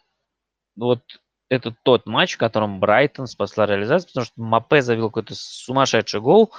вот 0.75 1.01
это 1.49 1.75
тот 1.83 2.05
матч, 2.05 2.35
в 2.35 2.37
котором 2.37 2.79
Брайтон 2.79 3.27
спасла 3.27 3.65
реализацию, 3.65 4.09
потому 4.09 4.25
что 4.25 4.41
Мапе 4.41 4.81
завел 4.81 5.09
какой-то 5.09 5.33
сумасшедший 5.35 6.21
гол. 6.21 6.51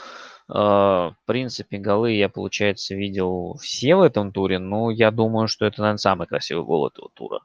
Э, 0.49 0.53
в 0.55 1.17
принципе, 1.27 1.79
голы 1.79 2.13
я, 2.13 2.29
получается, 2.29 2.95
видел 2.95 3.57
все 3.61 3.97
в 3.97 4.03
этом 4.03 4.33
туре, 4.33 4.59
но 4.59 4.91
я 4.91 5.11
думаю, 5.11 5.49
что 5.49 5.67
это, 5.67 5.81
наверное, 5.81 5.99
самый 5.99 6.27
красивый 6.27 6.65
гол 6.65 6.89
этого 6.89 7.11
тура 7.15 7.41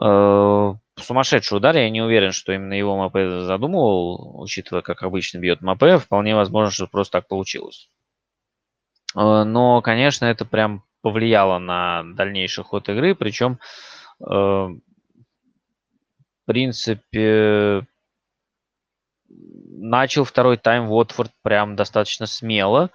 сумасшедший 0.00 1.58
удар. 1.58 1.76
Я 1.76 1.90
не 1.90 2.00
уверен, 2.00 2.32
что 2.32 2.52
именно 2.52 2.74
его 2.74 2.96
МП 3.06 3.16
задумывал, 3.44 4.40
учитывая, 4.40 4.82
как 4.82 5.02
обычно 5.02 5.38
бьет 5.38 5.60
МП. 5.60 6.00
Вполне 6.00 6.34
возможно, 6.34 6.70
что 6.70 6.86
просто 6.86 7.18
так 7.18 7.28
получилось. 7.28 7.90
Э, 9.16 9.44
но, 9.44 9.82
конечно, 9.82 10.24
это 10.26 10.44
прям 10.44 10.84
повлияло 11.02 11.58
на 11.58 12.02
дальнейший 12.14 12.64
ход 12.64 12.88
игры. 12.88 13.14
Причем, 13.14 13.58
э, 14.20 14.24
в 14.24 14.80
принципе, 16.46 17.86
начал 19.28 20.24
второй 20.24 20.56
тайм 20.56 20.90
Уотфорд 20.90 21.32
прям 21.42 21.76
достаточно 21.76 22.26
смело. 22.26 22.90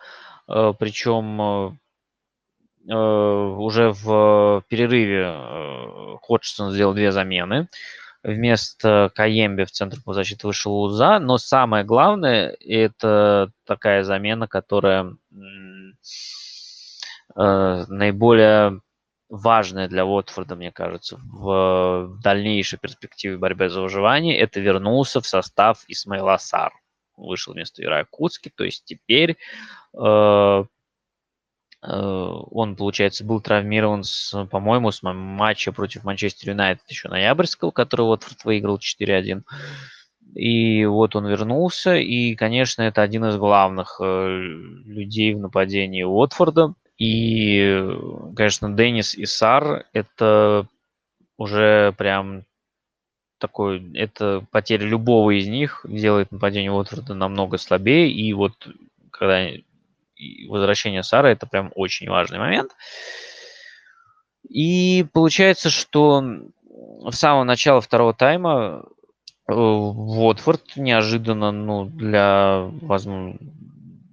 Э, 0.47 0.73
Причем 0.77 1.79
уже 2.87 3.91
в 3.93 4.63
перерыве 4.67 6.17
Ходжсон 6.21 6.71
сделал 6.71 6.93
две 6.93 7.11
замены. 7.11 7.67
Вместо 8.23 9.11
Каемби 9.13 9.65
в 9.65 9.71
центр 9.71 9.99
полузащиты 10.03 10.47
вышел 10.47 10.75
Уза. 10.75 11.19
Но 11.19 11.37
самое 11.37 11.83
главное, 11.83 12.55
это 12.59 13.51
такая 13.65 14.03
замена, 14.03 14.47
которая 14.47 15.15
э, 17.35 17.85
наиболее 17.87 18.81
важная 19.29 19.87
для 19.87 20.05
Уотфорда, 20.05 20.55
мне 20.55 20.71
кажется, 20.71 21.19
в 21.23 22.17
дальнейшей 22.23 22.79
перспективе 22.79 23.37
борьбы 23.37 23.69
за 23.69 23.81
выживание. 23.81 24.39
Это 24.39 24.59
вернулся 24.59 25.21
в 25.21 25.27
состав 25.27 25.83
Исмаила 25.87 26.37
Сар. 26.37 26.73
Вышел 27.17 27.53
вместо 27.53 27.83
Юрая 27.83 28.07
Куцки. 28.09 28.51
То 28.55 28.63
есть 28.63 28.85
теперь 28.85 29.37
э, 29.93 29.95
Э, 29.97 30.65
он, 31.87 32.75
получается, 32.75 33.23
был 33.23 33.41
травмирован, 33.41 34.03
с, 34.03 34.45
по-моему, 34.47 34.91
с 34.91 35.03
матча 35.03 35.71
против 35.71 36.03
Манчестер 36.03 36.49
Юнайтед 36.49 36.89
еще 36.89 37.09
ноябрьского, 37.09 37.71
который 37.71 38.07
вот 38.07 38.25
выиграл 38.43 38.77
4-1. 38.77 39.43
И 40.33 40.85
вот 40.85 41.15
он 41.15 41.27
вернулся, 41.27 41.95
и, 41.95 42.35
конечно, 42.35 42.81
это 42.81 43.01
один 43.01 43.25
из 43.25 43.37
главных 43.37 44.01
э, 44.01 44.37
людей 44.37 45.33
в 45.33 45.39
нападении 45.39 46.03
Уотфорда. 46.03 46.73
И, 46.97 47.89
конечно, 48.35 48.69
Деннис 48.69 49.15
и 49.15 49.25
Сар– 49.25 49.85
это 49.93 50.67
уже 51.37 51.93
прям 51.97 52.43
такой, 53.37 53.93
это 53.93 54.45
потеря 54.51 54.85
любого 54.85 55.31
из 55.37 55.47
них 55.47 55.85
делает 55.87 56.31
нападение 56.31 56.71
Уотфорда 56.71 57.13
намного 57.13 57.57
слабее. 57.57 58.11
И 58.11 58.33
вот 58.33 58.53
когда 59.11 59.49
возвращение 60.47 61.03
Сара, 61.03 61.31
это 61.31 61.47
прям 61.47 61.71
очень 61.75 62.09
важный 62.09 62.39
момент. 62.39 62.71
И 64.47 65.05
получается, 65.13 65.69
что 65.69 66.23
в 66.69 67.11
самого 67.11 67.43
начала 67.43 67.81
второго 67.81 68.13
тайма 68.13 68.83
э, 69.47 69.53
Уотфорд 69.53 70.75
неожиданно, 70.75 71.51
ну, 71.51 71.85
для, 71.85 72.69
возможно, 72.81 73.37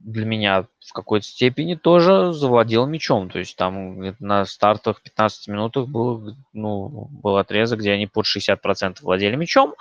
для 0.05 0.27
меня 0.27 0.67
в 0.85 0.93
какой-то 0.93 1.27
степени 1.27 1.75
тоже 1.75 2.33
завладел 2.33 2.87
мячом. 2.87 3.31
То 3.31 3.39
есть 3.39 3.57
там 3.57 4.15
на 4.19 4.45
стартовых 4.45 5.03
15 5.03 5.49
минутах 5.49 5.87
был, 5.89 6.35
ну, 6.53 7.09
был 7.11 7.37
отрезок, 7.37 7.81
где 7.81 7.93
они 7.93 8.07
под 8.07 8.27
60% 8.27 8.99
владели 9.03 9.37
мячом. 9.37 9.75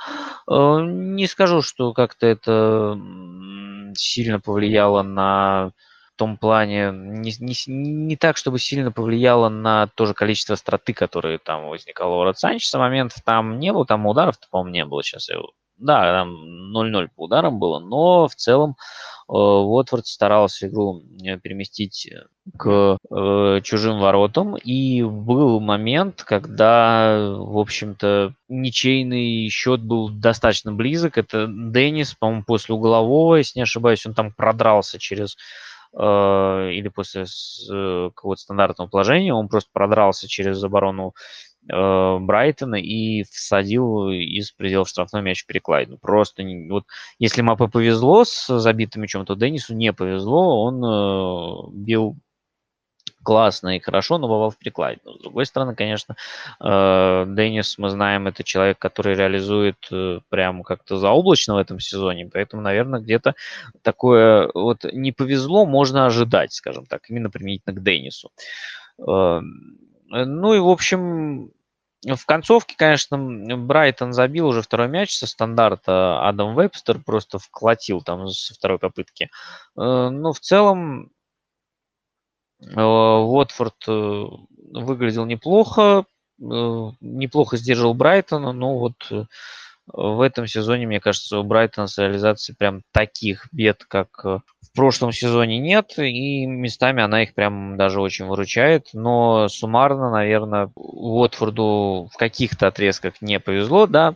Э, 0.50 0.80
не 0.82 1.28
скажу, 1.28 1.62
что 1.62 1.94
как-то 1.94 2.28
это 2.28 3.00
сильно 3.96 4.40
повлияло 4.40 5.02
на 5.02 5.72
том 6.18 6.38
плане, 6.38 6.92
не, 6.92 7.34
не, 7.40 7.56
не 7.68 8.16
так, 8.16 8.38
чтобы 8.38 8.60
сильно 8.60 8.92
повлияло 8.92 9.50
на 9.50 9.88
то 9.88 10.06
же 10.06 10.14
количество 10.14 10.56
страты, 10.56 10.94
которые 10.94 11.40
там 11.40 11.70
возникало 11.70 12.16
у 12.16 12.24
Рацанчеса. 12.24 12.80
Моментов 12.80 13.22
там 13.24 13.60
не 13.60 13.72
было, 13.74 13.86
там 13.86 14.06
ударов, 14.06 14.36
по-моему, 14.50 14.74
не 14.74 14.86
было. 14.86 15.04
Сейчас. 15.04 15.30
Да, 15.78 16.02
там 16.14 16.76
0-0 16.78 17.10
по 17.16 17.24
ударам 17.24 17.58
было, 17.58 17.80
но 17.80 18.28
в 18.28 18.36
целом 18.36 18.76
э, 19.28 19.34
Уотфорд 19.34 20.06
старался 20.06 20.68
игру 20.68 21.02
э, 21.24 21.40
переместить 21.40 22.08
к 22.56 22.98
э, 23.10 23.62
чужим 23.64 24.00
воротам. 24.00 24.58
И 24.58 25.02
был 25.02 25.60
момент, 25.60 26.24
когда, 26.24 27.34
в 27.36 27.58
общем-то, 27.58 28.36
ничейный 28.48 29.50
счет 29.50 29.82
был 29.82 30.10
достаточно 30.10 30.72
близок. 30.72 31.18
Это 31.18 31.48
Деннис, 31.48 32.14
по-моему, 32.14 32.44
после 32.46 32.76
углового, 32.76 33.38
если 33.38 33.58
не 33.58 33.64
ошибаюсь, 33.64 34.06
он 34.06 34.14
там 34.14 34.32
продрался 34.34 35.00
через 35.00 35.32
э, 35.32 35.38
или 35.94 36.88
после 36.88 37.24
э, 37.24 38.10
какого-то 38.16 38.42
стандартного 38.42 38.88
положения, 38.88 39.34
он 39.34 39.50
просто 39.50 39.70
продрался 39.74 40.28
через 40.28 40.64
оборону 40.64 41.14
э, 41.70 42.18
Брайтона 42.20 42.76
и 42.76 43.24
всадил 43.24 44.10
из 44.10 44.52
пределов 44.52 44.88
штрафной 44.88 45.22
мяч 45.22 45.46
переклайд. 45.46 45.90
Ну, 45.90 45.98
просто 45.98 46.44
вот 46.70 46.86
если 47.20 47.42
Мапе 47.42 47.68
повезло 47.68 48.24
с 48.24 48.48
забитым 48.60 49.02
мячом, 49.02 49.26
то 49.26 49.36
Деннису 49.36 49.76
не 49.76 49.92
повезло, 49.92 50.64
он 50.64 50.84
э, 50.84 51.72
бил 51.74 52.16
классно 53.24 53.76
и 53.76 53.80
хорошо, 53.80 54.18
но 54.18 54.28
бывал 54.28 54.50
в 54.50 54.58
перекладе. 54.58 55.00
Но, 55.06 55.14
с 55.14 55.20
другой 55.20 55.46
стороны, 55.46 55.76
конечно, 55.76 56.16
э, 56.60 57.26
Деннис, 57.28 57.78
мы 57.78 57.90
знаем, 57.90 58.28
это 58.28 58.44
человек, 58.44 58.80
который 58.80 59.16
реализует 59.16 59.88
э, 59.92 60.20
прямо 60.30 60.64
как-то 60.64 60.98
заоблачно 60.98 61.56
в 61.56 61.58
этом 61.58 61.80
сезоне, 61.80 62.30
поэтому, 62.32 62.62
наверное, 62.62 63.00
где-то 63.00 63.36
такое 63.82 64.50
вот 64.54 64.84
не 64.92 65.12
повезло, 65.12 65.66
можно 65.66 66.06
ожидать, 66.06 66.54
скажем 66.54 66.86
так, 66.86 67.10
именно 67.10 67.30
применительно 67.30 67.76
к 67.76 67.84
Деннису. 67.84 68.32
Э, 69.00 69.40
ну 70.10 70.54
и, 70.54 70.60
в 70.60 70.68
общем, 70.68 71.52
в 72.04 72.26
концовке, 72.26 72.76
конечно, 72.76 73.18
Брайтон 73.58 74.12
забил 74.14 74.48
уже 74.48 74.62
второй 74.62 74.88
мяч 74.88 75.16
со 75.16 75.28
стандарта. 75.28 76.28
Адам 76.28 76.56
Вебстер 76.56 77.00
просто 77.00 77.38
вколотил 77.38 78.02
там 78.02 78.28
со 78.28 78.56
второй 78.56 78.80
попытки. 78.80 79.30
Но 79.76 80.34
в 80.34 80.40
целом 80.40 81.12
Уотфорд 82.62 83.76
э, 83.88 84.26
выглядел 84.74 85.26
неплохо, 85.26 86.06
э, 86.40 86.44
неплохо 87.02 87.58
сдерживал 87.58 87.94
Брайтона, 87.94 88.52
но 88.52 88.78
вот 88.78 88.96
в 89.88 90.22
этом 90.22 90.48
сезоне, 90.48 90.88
мне 90.88 91.00
кажется, 91.00 91.40
у 91.40 91.44
Брайтона 91.44 91.88
с 91.88 91.98
реализацией 91.98 92.56
прям 92.56 92.82
таких 92.94 93.48
бед, 93.52 93.84
как 93.86 94.10
в 94.24 94.42
прошлом 94.74 95.12
сезоне 95.12 95.58
нет, 95.60 95.98
и 95.98 96.46
местами 96.46 97.04
она 97.04 97.24
их 97.24 97.34
прям 97.34 97.78
даже 97.78 98.00
очень 98.00 98.26
выручает, 98.26 98.90
но 98.94 99.50
суммарно, 99.50 100.10
наверное, 100.12 100.72
Уотфорду 100.76 102.10
в 102.14 102.18
каких-то 102.18 102.68
отрезках 102.68 103.16
не 103.22 103.40
повезло, 103.40 103.88
да, 103.88 104.16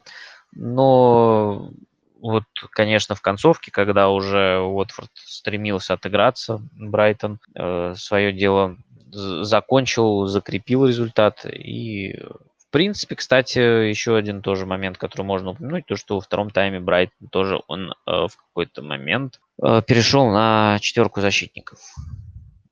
но 0.53 1.71
вот, 2.19 2.43
конечно, 2.71 3.15
в 3.15 3.21
концовке, 3.21 3.71
когда 3.71 4.09
уже 4.09 4.59
Уотфорд 4.59 5.11
стремился 5.13 5.93
отыграться, 5.93 6.61
Брайтон 6.73 7.39
э, 7.55 7.93
свое 7.95 8.33
дело 8.33 8.77
закончил, 9.11 10.27
закрепил 10.27 10.85
результат. 10.85 11.45
И, 11.45 12.19
в 12.57 12.69
принципе, 12.71 13.15
кстати, 13.15 13.59
еще 13.89 14.15
один 14.15 14.41
тоже 14.41 14.65
момент, 14.65 14.97
который 14.97 15.23
можно 15.23 15.51
упомянуть, 15.51 15.85
то, 15.85 15.95
что 15.95 16.15
во 16.15 16.21
втором 16.21 16.49
тайме 16.49 16.79
Брайтон 16.79 17.27
тоже 17.29 17.61
он 17.67 17.91
э, 17.91 17.93
в 18.05 18.35
какой-то 18.35 18.81
момент 18.81 19.39
э, 19.61 19.81
перешел 19.85 20.29
на 20.29 20.77
четверку 20.81 21.21
защитников. 21.21 21.79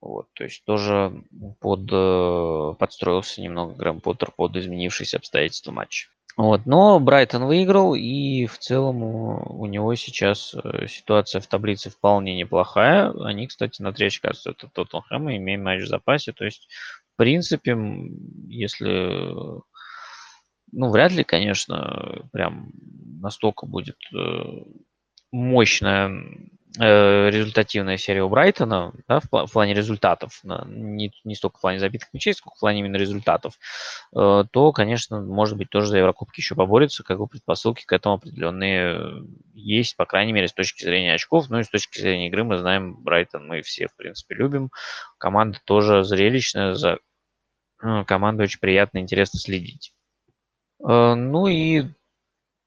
Вот, 0.02 0.28
то 0.34 0.44
есть 0.44 0.66
тоже 0.66 1.14
под, 1.62 1.88
э, 1.90 2.74
подстроился 2.78 3.42
немного 3.42 3.74
Грэм 3.74 4.02
Поттер 4.02 4.32
под 4.36 4.58
изменившиеся 4.58 5.18
обстоятельства 5.18 5.72
матча. 5.72 6.10
Вот, 6.36 6.66
но 6.66 7.00
Брайтон 7.00 7.46
выиграл, 7.46 7.94
и 7.94 8.48
в 8.48 8.58
целом 8.58 9.04
у, 9.04 9.62
у 9.62 9.66
него 9.68 9.94
сейчас 9.94 10.56
э, 10.56 10.88
ситуация 10.88 11.42
в 11.42 11.48
таблице 11.48 11.92
вполне 11.92 12.36
неплохая. 12.36 13.12
Они, 13.24 13.46
кстати, 13.46 13.84
на 13.84 13.94
три 13.94 14.08
очка 14.08 14.30
отстают 14.30 14.64
от 14.64 14.74
Тоттенхэма, 14.74 15.38
имея 15.38 15.60
матч 15.60 15.84
в 15.84 15.88
запасе. 15.88 16.34
То 16.34 16.46
есть, 16.46 16.68
в 17.14 17.18
принципе, 17.18 17.78
если... 18.48 19.62
Ну, 20.76 20.90
вряд 20.90 21.12
ли, 21.12 21.24
конечно, 21.24 22.28
прям 22.32 22.72
настолько 23.22 23.68
будет 23.68 23.98
э, 24.12 24.64
мощная 25.32 26.10
результативная 26.80 27.98
серия 27.98 28.24
у 28.24 28.30
Брайтона, 28.30 28.94
да, 29.08 29.20
в, 29.20 29.30
в 29.32 29.52
плане 29.52 29.74
результатов, 29.74 30.42
не, 30.44 31.12
не 31.24 31.36
столько 31.36 31.58
в 31.58 31.62
плане 31.62 31.80
забитых 31.80 32.10
мячей, 32.14 32.34
сколько 32.34 32.56
в 32.56 32.60
плане 32.60 32.80
именно 32.80 32.96
результатов, 32.96 33.54
э, 34.16 34.44
то, 34.52 34.72
конечно, 34.72 35.22
может 35.22 35.58
быть, 35.58 35.70
тоже 35.70 35.88
за 35.88 35.98
Еврокубки 36.00 36.40
еще 36.40 36.56
поборется, 36.56 37.04
как 37.04 37.20
бы 37.20 37.28
предпосылки 37.28 37.86
к 37.86 37.94
этому 37.94 38.16
определенные 38.16 39.24
есть, 39.54 39.96
по 39.96 40.06
крайней 40.06 40.34
мере, 40.34 40.48
с 40.48 40.54
точки 40.54 40.84
зрения 40.84 41.14
очков, 41.14 41.50
ну 41.50 41.60
и 41.60 41.64
с 41.64 41.70
точки 41.70 42.00
зрения 42.00 42.28
игры 42.28 42.44
мы 42.44 42.58
знаем, 42.58 42.96
Брайтон 42.96 43.48
мы 43.48 43.62
все, 43.62 43.88
в 43.88 43.96
принципе, 43.96 44.34
любим. 44.36 44.72
Команда 45.20 45.60
тоже 45.66 46.04
зрелищная, 46.04 46.74
за 46.74 46.98
э, 47.84 48.04
командой 48.06 48.44
очень 48.44 48.60
приятно, 48.60 48.98
интересно 48.98 49.40
следить. 49.40 49.94
Ну 50.80 51.48
и 51.48 51.86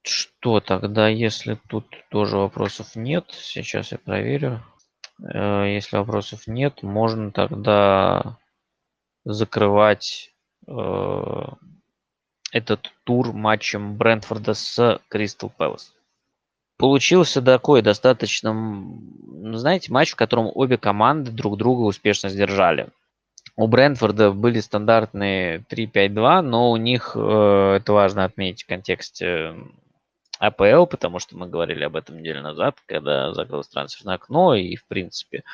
что 0.09 0.61
тогда, 0.61 1.09
если 1.09 1.59
тут 1.69 1.87
тоже 2.11 2.37
вопросов 2.37 2.95
нет? 2.95 3.27
Сейчас 3.31 3.93
я 3.93 3.99
проверю. 3.99 4.63
Э, 5.23 5.75
если 5.75 5.97
вопросов 5.97 6.47
нет, 6.47 6.83
можно 6.83 7.33
тогда 7.33 8.39
закрывать 9.25 10.33
э, 10.67 11.43
этот 12.53 12.93
тур 13.05 13.33
матчем 13.33 13.97
Брентфорда 13.97 14.55
с 14.55 15.01
Кристал 15.09 15.51
Пэлас. 15.51 15.95
Получился 16.79 17.41
такой 17.41 17.81
достаточно, 17.83 18.55
знаете, 19.55 19.91
матч, 19.93 20.13
в 20.13 20.17
котором 20.17 20.51
обе 20.55 20.77
команды 20.77 21.33
друг 21.33 21.57
друга 21.57 21.83
успешно 21.83 22.29
сдержали. 22.29 22.91
У 23.57 23.67
Брентфорда 23.67 24.33
были 24.33 24.61
стандартные 24.61 25.65
3-5-2, 25.71 26.43
но 26.43 26.71
у 26.71 26.77
них, 26.77 27.13
э, 27.15 27.77
это 27.77 27.93
важно 27.93 28.25
отметить 28.25 28.65
в 28.65 28.67
контексте 28.67 29.55
АПЛ, 30.39 30.87
потому 30.87 31.19
что 31.19 31.37
мы 31.37 31.49
говорили 31.49 31.85
об 31.85 31.97
этом 31.97 32.19
неделю 32.19 32.43
назад, 32.43 32.77
когда 32.87 33.33
закрылось 33.33 33.69
трансферное 33.69 34.17
окно, 34.17 34.55
и, 34.55 34.77
в 34.77 34.87
принципе, 34.87 35.45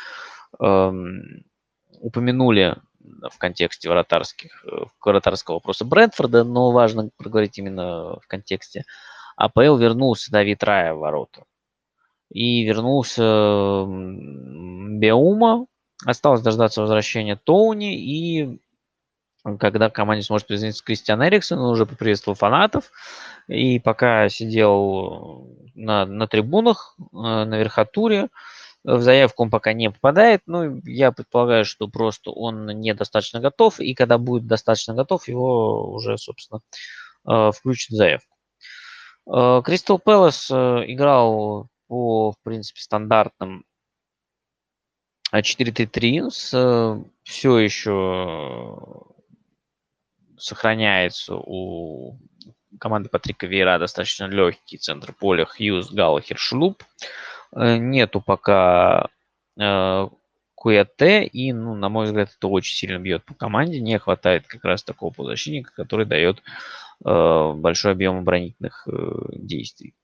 эм, 0.61 1.45
упомянули 2.01 2.77
в 3.01 3.39
контексте 3.39 3.89
вратарских, 3.89 4.65
э, 4.65 4.85
вратарского 5.05 5.57
вопроса 5.57 5.85
Брентфорда, 5.85 6.45
но 6.45 6.71
важно 6.71 7.11
проговорить 7.17 7.59
именно 7.59 8.19
в 8.21 8.27
контексте 8.27 8.85
АПЛ 9.37 9.77
вернулся 9.77 10.31
Давид 10.31 10.63
Рая 10.63 10.95
в 10.95 10.99
ворота. 10.99 11.45
И 12.31 12.65
вернулся 12.65 13.85
Беума, 14.99 15.67
осталось 16.05 16.43
дождаться 16.43 16.81
возвращения 16.81 17.37
Тоуни, 17.37 17.99
и 17.99 18.61
когда 19.59 19.91
команде 19.91 20.23
сможет 20.23 20.47
присоединиться 20.47 20.85
Кристиан 20.85 21.25
Эриксон, 21.25 21.59
он 21.59 21.71
уже 21.71 21.87
поприветствовал 21.87 22.37
фанатов, 22.37 22.93
и 23.49 23.81
пока 23.81 24.29
сидел 24.29 25.49
на, 25.75 26.07
на 26.07 26.27
трибунах, 26.29 26.97
э, 26.99 27.05
на 27.13 27.59
верхотуре, 27.59 28.29
в 28.85 29.01
заявку 29.01 29.45
он 29.45 29.51
пока 29.51 29.73
не 29.73 29.91
попадает. 29.91 30.43
Ну, 30.47 30.81
я 30.85 31.13
предполагаю, 31.13 31.65
что 31.65 31.89
просто 31.89 32.31
он 32.31 32.67
недостаточно 32.67 33.41
готов, 33.41 33.81
и 33.81 33.95
когда 33.95 34.19
будет 34.19 34.47
достаточно 34.47 34.95
готов, 34.95 35.29
его 35.29 35.93
уже, 35.93 36.19
собственно, 36.19 36.61
э, 37.29 37.51
включат 37.53 37.91
в 37.91 37.97
заявку. 37.97 38.29
Кристал 39.25 40.01
Пэлас 40.01 40.51
играл 40.51 41.69
по, 41.87 42.33
в 42.33 42.37
принципе, 42.43 42.81
стандартным 42.81 43.65
4-3-3 45.33 46.31
с 46.31 47.05
все 47.23 47.59
еще 47.59 49.05
сохраняется 50.43 51.35
у 51.37 52.19
команды 52.79 53.09
Патрика 53.09 53.47
Вейра 53.47 53.79
достаточно 53.79 54.25
легкий 54.25 54.79
центр 54.79 55.13
поля 55.13 55.45
Хьюз, 55.45 55.91
Галлахер, 55.93 56.39
Шлуп. 56.39 56.83
Э, 57.55 57.77
нету 57.77 58.21
пока 58.21 59.09
э, 59.59 60.09
Куэте, 60.55 61.25
и, 61.25 61.53
ну, 61.53 61.75
на 61.75 61.89
мой 61.89 62.07
взгляд, 62.07 62.31
это 62.37 62.49
очень 62.49 62.77
сильно 62.77 62.99
бьет 62.99 63.25
по 63.25 63.35
команде. 63.35 63.81
Не 63.81 63.99
хватает 63.99 64.47
как 64.47 64.65
раз 64.65 64.83
такого 64.83 65.13
полузащитника, 65.13 65.73
который 65.75 66.07
дает 66.07 66.43
э, 67.05 67.53
большой 67.55 67.93
объем 67.93 68.19
оборонительных 68.19 68.87
э, 68.87 69.13
действий. 69.33 69.95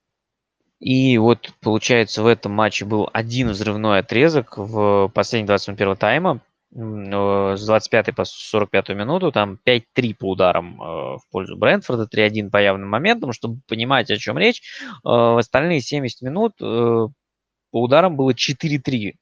И 0.79 1.17
вот, 1.17 1.51
получается, 1.59 2.23
в 2.23 2.27
этом 2.27 2.53
матче 2.53 2.85
был 2.85 3.09
один 3.11 3.49
взрывной 3.49 3.99
отрезок 3.99 4.57
в 4.57 5.11
последний 5.13 5.47
21 5.47 5.97
тайма. 5.97 6.39
Э, 6.75 7.55
с 7.57 7.65
25 7.65 8.15
по 8.15 8.25
45 8.25 8.89
минуту, 8.89 9.31
там 9.31 9.59
5-3 9.65 10.15
по 10.15 10.29
ударам 10.31 10.81
э, 10.81 10.85
в 11.17 11.21
пользу 11.31 11.57
Брэнфорда, 11.57 12.07
3-1 12.11 12.51
по 12.51 12.57
явным 12.61 12.89
моментам, 12.89 13.33
чтобы 13.33 13.59
понимать, 13.67 14.11
о 14.11 14.17
чем 14.17 14.37
речь. 14.37 14.61
Э, 15.03 15.09
в 15.09 15.39
остальные 15.39 15.81
70 15.81 16.21
минут 16.21 16.57
по 16.57 17.83
ударам 17.83 18.15
было 18.15 18.33
4-3. 18.33 19.13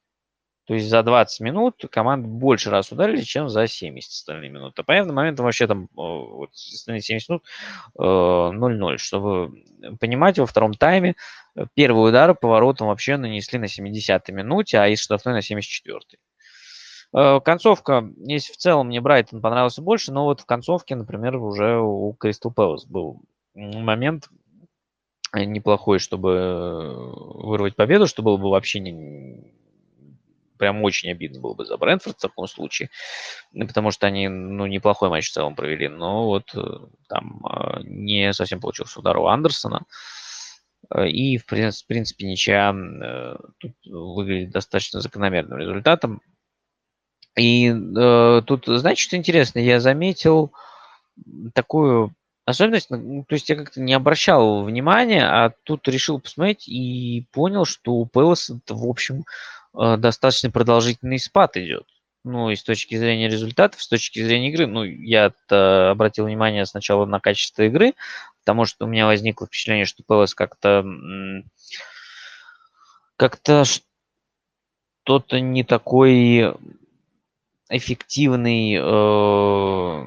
То 0.66 0.74
есть 0.74 0.88
за 0.88 1.02
20 1.02 1.40
минут 1.40 1.82
команды 1.90 2.28
больше 2.28 2.68
раз 2.68 2.92
ударили, 2.92 3.22
чем 3.22 3.48
за 3.48 3.66
70 3.66 4.10
остальные 4.10 4.50
минуты. 4.50 4.82
По 4.82 4.92
явным 4.92 5.16
моментам 5.16 5.46
вообще 5.46 5.66
там 5.66 5.88
вот, 5.94 6.50
остальные 6.52 7.00
70 7.00 7.28
минут 7.30 7.44
0-0. 7.96 8.98
Чтобы 8.98 9.64
понимать, 9.98 10.38
во 10.38 10.44
втором 10.44 10.74
тайме 10.74 11.14
первый 11.74 12.10
удар 12.10 12.34
поворотом 12.34 12.88
вообще 12.88 13.16
нанесли 13.16 13.58
на 13.58 13.64
70-й 13.64 14.32
минуте, 14.32 14.78
а 14.78 14.88
из 14.88 15.00
штрафной 15.00 15.34
на 15.34 15.38
74-й. 15.38 16.18
Э, 17.14 17.40
концовка, 17.40 18.10
если 18.18 18.52
в 18.52 18.56
целом 18.56 18.88
мне 18.88 19.00
Брайтон 19.00 19.40
понравился 19.40 19.82
больше, 19.82 20.12
но 20.12 20.24
вот 20.24 20.40
в 20.40 20.46
концовке, 20.46 20.94
например, 20.94 21.36
уже 21.36 21.78
у 21.78 22.12
Кристал 22.14 22.52
Пэлас 22.52 22.84
был 22.84 23.22
момент 23.54 24.28
неплохой, 25.34 25.98
чтобы 25.98 26.94
вырвать 27.34 27.76
победу, 27.76 28.06
что 28.06 28.22
было 28.22 28.36
бы 28.36 28.50
вообще 28.50 28.80
не, 28.80 29.52
прям 30.58 30.82
очень 30.84 31.10
обидно 31.10 31.40
было 31.40 31.54
бы 31.54 31.64
за 31.64 31.76
Брэнфорд 31.76 32.16
в 32.16 32.20
таком 32.20 32.46
случае, 32.46 32.90
потому 33.52 33.90
что 33.90 34.06
они, 34.06 34.28
ну, 34.28 34.66
неплохой 34.66 35.08
матч 35.08 35.28
в 35.28 35.32
целом 35.32 35.54
провели, 35.54 35.88
но 35.88 36.26
вот 36.26 36.54
э, 36.54 36.60
там 37.08 37.44
э, 37.46 37.80
не 37.84 38.32
совсем 38.32 38.60
получился 38.60 39.00
удар 39.00 39.16
у 39.18 39.26
Андерсона, 39.26 39.84
и, 41.04 41.36
в 41.36 41.44
принципе, 41.44 42.24
ничья 42.26 42.74
тут 43.58 43.72
выглядит 43.84 44.50
достаточно 44.50 45.00
закономерным 45.00 45.58
результатом. 45.58 46.22
И 47.38 47.68
э, 47.70 48.42
тут, 48.46 48.64
знаете, 48.66 49.00
что 49.00 49.16
интересно, 49.16 49.60
я 49.60 49.80
заметил 49.80 50.52
такую 51.54 52.14
особенность, 52.44 52.90
ну, 52.90 53.24
то 53.28 53.34
есть 53.34 53.48
я 53.48 53.56
как-то 53.56 53.80
не 53.80 53.92
обращал 53.92 54.64
внимания, 54.64 55.24
а 55.24 55.52
тут 55.64 55.86
решил 55.88 56.18
посмотреть 56.20 56.66
и 56.66 57.26
понял, 57.30 57.64
что 57.64 57.92
у 57.92 58.06
Пэлас, 58.06 58.50
в 58.50 58.88
общем, 58.88 59.24
э, 59.78 59.96
достаточно 59.98 60.50
продолжительный 60.50 61.18
спад 61.18 61.56
идет. 61.56 61.86
Ну, 62.24 62.50
и 62.50 62.56
с 62.56 62.64
точки 62.64 62.96
зрения 62.96 63.28
результатов, 63.28 63.82
с 63.82 63.88
точки 63.88 64.22
зрения 64.22 64.50
игры, 64.50 64.66
ну, 64.66 64.82
я 64.82 65.32
обратил 65.48 66.26
внимание 66.26 66.66
сначала 66.66 67.06
на 67.06 67.20
качество 67.20 67.62
игры, 67.62 67.94
потому 68.40 68.64
что 68.64 68.84
у 68.84 68.88
меня 68.88 69.06
возникло 69.06 69.46
впечатление, 69.46 69.84
что 69.84 70.02
Пэлас 70.04 70.34
как-то 70.34 70.84
как-то 73.16 73.64
что-то 73.64 75.40
не 75.40 75.64
такой 75.64 76.54
эффективный 77.68 78.74
э, 78.74 80.04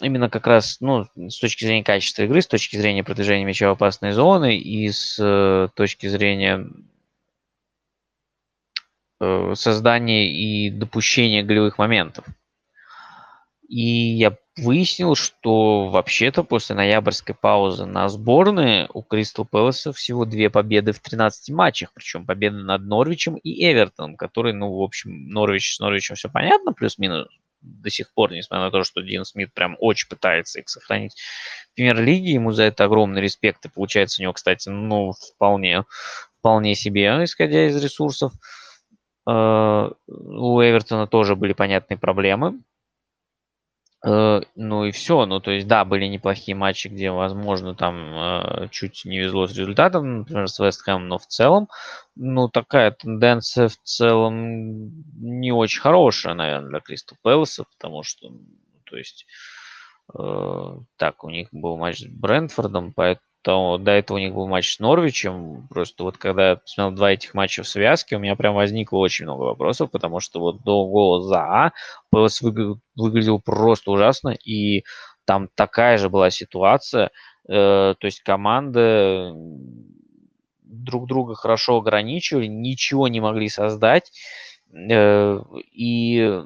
именно 0.00 0.28
как 0.28 0.46
раз 0.46 0.78
ну, 0.80 1.06
с 1.16 1.38
точки 1.38 1.64
зрения 1.64 1.84
качества 1.84 2.22
игры, 2.22 2.42
с 2.42 2.46
точки 2.46 2.76
зрения 2.76 3.04
продвижения 3.04 3.44
мяча 3.44 3.68
в 3.68 3.72
опасной 3.72 4.12
зоны 4.12 4.56
и 4.56 4.90
с 4.90 5.16
э, 5.18 5.68
точки 5.74 6.06
зрения 6.08 6.66
э, 9.20 9.54
создания 9.54 10.30
и 10.30 10.70
допущения 10.70 11.42
голевых 11.42 11.78
моментов. 11.78 12.24
И 13.72 14.16
я 14.18 14.36
выяснил, 14.58 15.14
что 15.14 15.88
вообще-то 15.88 16.44
после 16.44 16.76
ноябрьской 16.76 17.34
паузы 17.34 17.86
на 17.86 18.10
сборные 18.10 18.86
у 18.92 19.00
Кристал 19.00 19.46
Пэласа 19.46 19.94
всего 19.94 20.26
две 20.26 20.50
победы 20.50 20.92
в 20.92 21.00
13 21.00 21.54
матчах, 21.54 21.90
причем 21.94 22.26
победы 22.26 22.56
над 22.56 22.82
Норвичем 22.82 23.36
и 23.36 23.64
Эвертоном, 23.64 24.18
который, 24.18 24.52
ну, 24.52 24.70
в 24.76 24.82
общем, 24.82 25.26
Норвич 25.30 25.76
с 25.76 25.80
Норвичем 25.80 26.16
все 26.16 26.28
понятно, 26.28 26.74
плюс-минус 26.74 27.28
до 27.62 27.88
сих 27.88 28.12
пор, 28.12 28.32
несмотря 28.32 28.66
на 28.66 28.70
то, 28.70 28.84
что 28.84 29.00
Дин 29.00 29.24
Смит 29.24 29.54
прям 29.54 29.74
очень 29.80 30.06
пытается 30.06 30.60
их 30.60 30.68
сохранить 30.68 31.14
в 31.70 31.74
премьер-лиге, 31.74 32.32
ему 32.32 32.52
за 32.52 32.64
это 32.64 32.84
огромный 32.84 33.22
респект, 33.22 33.64
и 33.64 33.70
получается 33.70 34.20
у 34.20 34.22
него, 34.24 34.34
кстати, 34.34 34.68
ну, 34.68 35.12
вполне, 35.12 35.84
вполне 36.40 36.74
себе, 36.74 37.24
исходя 37.24 37.68
из 37.68 37.82
ресурсов. 37.82 38.32
Э, 39.26 39.90
у 40.08 40.60
Эвертона 40.60 41.06
тоже 41.06 41.36
были 41.36 41.54
понятные 41.54 41.96
проблемы, 41.96 42.60
ну 44.04 44.84
и 44.84 44.90
все. 44.90 45.26
Ну, 45.26 45.40
то 45.40 45.52
есть, 45.52 45.66
да, 45.68 45.84
были 45.84 46.06
неплохие 46.06 46.56
матчи, 46.56 46.88
где, 46.88 47.10
возможно, 47.10 47.74
там 47.74 48.14
э, 48.14 48.68
чуть 48.70 49.04
не 49.04 49.20
везло 49.20 49.46
с 49.46 49.56
результатом, 49.56 50.18
например, 50.18 50.48
с 50.48 50.58
Вест 50.58 50.82
Хэмом, 50.82 51.08
но 51.08 51.18
в 51.18 51.26
целом, 51.26 51.68
ну, 52.16 52.48
такая 52.48 52.90
тенденция 52.90 53.68
в 53.68 53.76
целом 53.84 55.04
не 55.20 55.52
очень 55.52 55.80
хорошая, 55.80 56.34
наверное, 56.34 56.70
для 56.70 56.80
Кристал 56.80 57.16
Пэласа, 57.22 57.64
потому 57.76 58.02
что, 58.02 58.28
то 58.84 58.96
есть, 58.96 59.26
э, 60.18 60.78
так, 60.96 61.22
у 61.22 61.30
них 61.30 61.48
был 61.52 61.76
матч 61.76 62.00
с 62.00 62.06
Брентфордом, 62.06 62.92
поэтому 62.92 63.31
то 63.42 63.76
до 63.78 63.90
этого 63.90 64.18
у 64.18 64.20
них 64.20 64.34
был 64.34 64.46
матч 64.46 64.74
с 64.74 64.78
Норвичем. 64.78 65.66
Просто 65.68 66.04
вот 66.04 66.16
когда 66.16 66.50
я 66.50 66.56
посмотрел 66.56 66.96
два 66.96 67.12
этих 67.12 67.34
матча 67.34 67.62
в 67.64 67.68
связке, 67.68 68.16
у 68.16 68.20
меня 68.20 68.36
прям 68.36 68.54
возникло 68.54 68.98
очень 68.98 69.24
много 69.24 69.42
вопросов, 69.42 69.90
потому 69.90 70.20
что 70.20 70.40
вот 70.40 70.62
до 70.62 70.86
гола 70.86 71.22
за 71.22 71.40
А 71.40 71.72
ПС 72.10 72.40
выглядел, 72.40 73.40
просто 73.40 73.90
ужасно, 73.90 74.30
и 74.30 74.84
там 75.24 75.48
такая 75.54 75.98
же 75.98 76.08
была 76.08 76.30
ситуация. 76.30 77.10
Э, 77.48 77.94
то 77.98 78.04
есть 78.06 78.20
команды 78.20 79.32
друг 80.62 81.06
друга 81.08 81.34
хорошо 81.34 81.78
ограничивали, 81.78 82.46
ничего 82.46 83.08
не 83.08 83.20
могли 83.20 83.48
создать. 83.48 84.12
Э, 84.72 85.40
и 85.72 86.42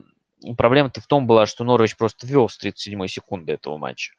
проблема-то 0.57 1.03
в 1.03 1.07
том 1.07 1.27
была, 1.27 1.45
что 1.47 1.65
Норвич 1.65 1.97
просто 1.97 2.27
вел 2.27 2.49
с 2.49 2.57
37 2.57 3.07
секунды 3.07 3.53
этого 3.53 3.77
матча. 3.77 4.15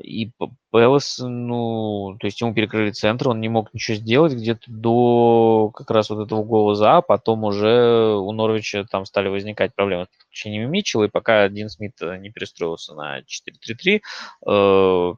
И 0.00 0.30
Пелос, 0.72 1.18
ну, 1.18 2.16
то 2.20 2.26
есть 2.26 2.40
ему 2.40 2.54
перекрыли 2.54 2.90
центр, 2.90 3.28
он 3.28 3.40
не 3.40 3.48
мог 3.48 3.72
ничего 3.72 3.96
сделать 3.96 4.32
где-то 4.32 4.64
до 4.66 5.70
как 5.74 5.90
раз 5.90 6.10
вот 6.10 6.24
этого 6.24 6.42
гола 6.42 6.74
за, 6.74 6.98
а 6.98 7.02
потом 7.02 7.44
уже 7.44 8.14
у 8.16 8.32
Норвича 8.32 8.84
там 8.84 9.04
стали 9.04 9.28
возникать 9.28 9.74
проблемы 9.74 10.04
с 10.04 10.08
подключением 10.08 10.70
Митчелла, 10.70 11.04
и 11.04 11.10
пока 11.10 11.48
Дин 11.48 11.68
Смит 11.68 11.94
не 12.00 12.30
перестроился 12.30 12.94
на 12.94 13.20
4-3-3, 13.20 14.00
э, 14.46 15.14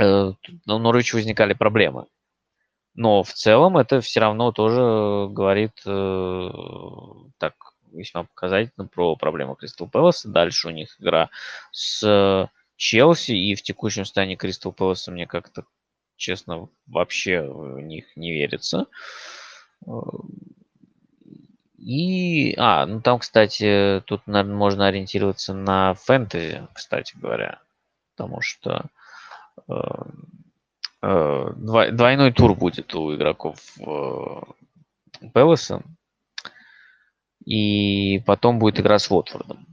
э, 0.00 0.32
у 0.66 0.78
Норвича 0.78 1.16
возникали 1.16 1.54
проблемы. 1.54 2.06
Но 2.94 3.22
в 3.22 3.32
целом 3.32 3.76
это 3.76 4.00
все 4.00 4.20
равно 4.20 4.52
тоже 4.52 5.28
говорит 5.30 5.80
э, 5.86 6.50
так 7.38 7.54
весьма 7.92 8.24
показательно 8.24 8.86
про 8.86 9.16
проблему 9.16 9.54
Кристал 9.54 9.88
Пэласа. 9.88 10.28
Дальше 10.28 10.68
у 10.68 10.70
них 10.70 10.96
игра 11.00 11.30
с 11.72 12.48
Челси 12.80 13.32
и 13.32 13.54
в 13.54 13.60
текущем 13.60 14.06
состоянии 14.06 14.36
Кристал 14.36 14.72
Пэласа 14.72 15.12
мне 15.12 15.26
как-то, 15.26 15.66
честно, 16.16 16.70
вообще 16.86 17.42
в 17.42 17.78
них 17.78 18.06
не 18.16 18.32
верится. 18.32 18.86
И, 21.76 22.54
а, 22.56 22.86
ну 22.86 23.02
там, 23.02 23.18
кстати, 23.18 24.02
тут, 24.06 24.26
наверное, 24.26 24.56
можно 24.56 24.86
ориентироваться 24.86 25.52
на 25.52 25.92
фэнтези, 25.92 26.66
кстати 26.72 27.14
говоря, 27.18 27.60
потому 28.16 28.40
что 28.40 28.86
э, 29.68 29.72
э, 31.02 31.52
двойной 31.52 32.32
тур 32.32 32.54
будет 32.54 32.94
у 32.94 33.14
игроков 33.14 33.58
э, 33.78 34.40
Пэласа, 35.34 35.82
и 37.44 38.20
потом 38.20 38.58
будет 38.58 38.80
игра 38.80 38.98
с 38.98 39.10
Уотфордом. 39.10 39.66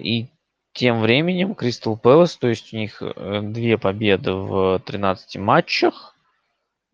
И 0.00 0.28
тем 0.74 1.00
временем 1.00 1.54
Кристал 1.54 1.96
Пэлас, 1.96 2.36
то 2.36 2.48
есть 2.48 2.74
у 2.74 2.76
них 2.76 3.00
э, 3.00 3.40
две 3.42 3.78
победы 3.78 4.32
в 4.32 4.80
13 4.84 5.36
матчах. 5.38 6.14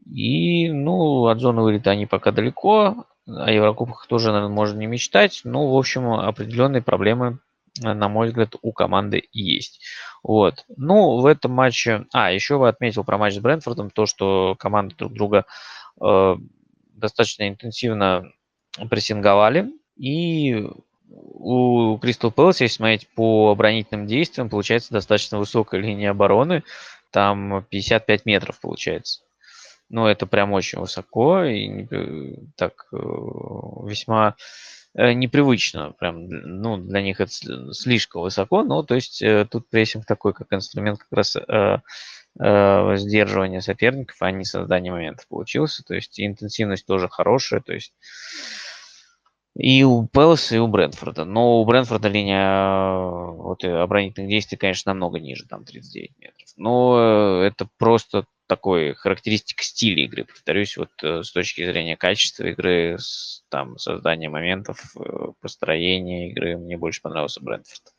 И, 0.07 0.71
ну, 0.71 1.27
от 1.27 1.41
зоны 1.41 1.63
вылета 1.63 1.91
они 1.91 2.07
пока 2.07 2.31
далеко. 2.31 3.07
О 3.27 3.51
Еврокубках 3.51 4.07
тоже, 4.07 4.33
наверное, 4.33 4.55
можно 4.55 4.79
не 4.79 4.87
мечтать. 4.87 5.41
Но, 5.45 5.73
в 5.73 5.77
общем, 5.77 6.13
определенные 6.13 6.83
проблемы 6.83 7.39
на 7.81 8.09
мой 8.09 8.29
взгляд, 8.29 8.57
у 8.63 8.73
команды 8.73 9.29
есть. 9.33 9.81
Вот. 10.23 10.65
Ну, 10.77 11.21
в 11.21 11.27
этом 11.27 11.53
матче... 11.53 12.07
А, 12.13 12.33
еще 12.33 12.57
вы 12.57 12.69
отметил 12.69 13.05
про 13.05 13.19
матч 13.19 13.35
с 13.35 13.39
Брэнфордом, 13.39 13.91
то, 13.91 14.07
что 14.07 14.57
команды 14.59 14.95
друг 14.97 15.13
друга 15.13 15.47
э, 16.01 16.37
достаточно 16.95 17.49
интенсивно 17.49 18.33
прессинговали. 18.91 19.73
И 19.97 20.69
у 21.11 21.99
Кристал 21.99 22.31
Пэлас, 22.31 22.61
если 22.61 22.77
смотреть 22.77 23.09
по 23.15 23.51
оборонительным 23.51 24.07
действиям, 24.07 24.49
получается 24.49 24.93
достаточно 24.93 25.39
высокая 25.39 25.81
линия 25.81 26.11
обороны. 26.11 26.63
Там 27.11 27.65
55 27.69 28.27
метров 28.27 28.61
получается. 28.61 29.23
Ну, 29.89 30.07
это 30.07 30.27
прям 30.27 30.53
очень 30.53 30.79
высоко 30.79 31.43
и 31.43 31.85
э, 31.91 32.35
так 32.57 32.87
э, 32.93 32.97
весьма 32.97 34.37
э, 34.95 35.13
непривычно. 35.13 35.93
Прям, 35.99 36.29
ну, 36.29 36.77
для 36.77 37.03
них 37.03 37.21
это 37.21 37.33
слишком 37.73 38.23
высоко. 38.23 38.63
Но, 38.63 38.85
то 38.85 38.95
есть, 38.95 39.21
тут 39.51 39.69
прессинг 39.69 40.07
такой, 40.07 40.33
как 40.33 40.53
инструмент 40.53 41.01
как 41.01 41.13
раз 41.13 41.37
сдерживания 42.37 43.61
соперников, 43.61 44.17
а 44.21 44.31
не 44.31 44.45
создания 44.45 44.93
моментов 44.93 45.27
получился. 45.27 45.83
То 45.83 45.95
есть, 45.95 46.21
интенсивность 46.21 46.87
тоже 46.87 47.09
хорошая. 47.09 47.61
То 47.61 47.73
есть, 47.73 47.93
и 49.55 49.83
у 49.85 50.07
Пэласа, 50.07 50.57
и 50.57 50.59
у 50.59 50.69
Брэнфорда. 50.69 51.25
Но 51.25 51.61
у 51.61 51.65
Брэнфорда 51.65 52.09
линия 52.09 52.99
вот, 53.33 53.65
оборонительных 53.65 54.31
действий, 54.31 54.59
конечно, 54.59 54.93
намного 54.93 55.19
ниже, 55.19 55.47
там 55.47 55.65
39 55.65 56.19
метров. 56.19 56.49
Но 56.57 57.43
это 57.43 57.69
просто 57.79 58.27
такой 58.47 58.95
характеристика 58.95 59.63
стиля 59.63 60.05
игры, 60.05 60.25
повторюсь, 60.25 60.77
вот 60.77 60.91
э, 61.05 61.23
с 61.23 61.31
точки 61.31 61.65
зрения 61.65 61.97
качества 61.97 62.47
игры, 62.47 62.99
там, 63.49 63.79
создания 63.79 64.29
моментов, 64.29 64.83
э, 64.97 65.33
построения 65.41 66.31
игры, 66.31 66.59
мне 66.59 66.77
больше 66.77 67.01
понравился 67.01 67.41
Брэнфорд. 67.41 67.95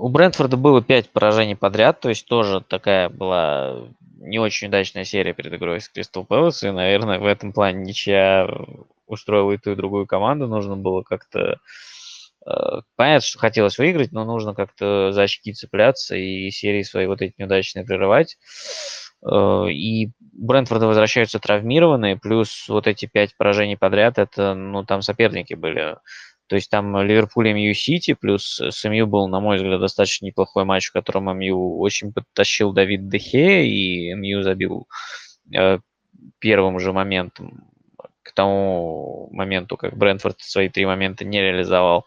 У 0.00 0.08
Брэнфорда 0.08 0.56
было 0.56 0.82
5 0.82 1.10
поражений 1.10 1.56
подряд, 1.56 2.00
то 2.00 2.08
есть 2.08 2.26
тоже 2.26 2.62
такая 2.66 3.10
была 3.10 3.82
не 4.16 4.38
очень 4.38 4.68
удачная 4.68 5.04
серия 5.04 5.34
перед 5.34 5.52
игрой 5.52 5.80
с 5.80 5.90
Кристал 5.90 6.24
Пэлас, 6.24 6.62
и, 6.62 6.70
наверное, 6.70 7.18
в 7.18 7.26
этом 7.26 7.52
плане 7.52 7.82
ничья 7.82 8.48
устроила 9.06 9.52
и 9.52 9.58
ту, 9.58 9.72
и 9.72 9.76
другую 9.76 10.06
команду, 10.06 10.46
нужно 10.46 10.76
было 10.76 11.02
как-то 11.02 11.58
э, 12.46 12.80
Понятно, 12.96 13.26
что 13.26 13.38
хотелось 13.38 13.76
выиграть, 13.76 14.12
но 14.12 14.24
нужно 14.24 14.54
как-то 14.54 15.12
за 15.12 15.22
очки 15.22 15.52
цепляться 15.52 16.16
и 16.16 16.50
серии 16.50 16.82
свои 16.82 17.06
вот 17.06 17.20
эти 17.20 17.34
неудачные 17.36 17.84
прерывать. 17.84 18.38
Э, 19.22 19.66
и 19.70 20.12
Брентфорда 20.32 20.86
возвращаются 20.86 21.38
травмированные, 21.38 22.16
плюс 22.16 22.68
вот 22.68 22.86
эти 22.86 23.04
пять 23.04 23.36
поражений 23.36 23.76
подряд, 23.76 24.18
это, 24.18 24.54
ну, 24.54 24.82
там 24.82 25.02
соперники 25.02 25.52
были. 25.52 25.96
То 26.50 26.56
есть 26.56 26.68
там 26.68 27.00
Ливерпуль 27.00 27.48
и 27.48 27.52
Мью 27.54 27.74
Сити, 27.74 28.12
плюс 28.12 28.60
с 28.60 28.88
МЮ 28.88 29.06
был, 29.06 29.28
на 29.28 29.40
мой 29.40 29.56
взгляд, 29.56 29.80
достаточно 29.80 30.26
неплохой 30.26 30.64
матч, 30.64 30.88
в 30.88 30.92
котором 30.92 31.26
МЮ 31.38 31.78
очень 31.78 32.12
подтащил 32.12 32.72
Давид 32.72 33.08
Дехе, 33.08 33.64
и 33.66 34.12
МЮ 34.14 34.42
забил 34.42 34.86
э, 35.56 35.78
первым 36.38 36.78
же 36.78 36.92
моментом, 36.92 37.64
к 38.22 38.32
тому 38.32 39.30
моменту, 39.32 39.76
как 39.76 39.96
Брентфорд 39.96 40.40
свои 40.40 40.68
три 40.68 40.84
момента 40.84 41.24
не 41.24 41.40
реализовал. 41.40 42.04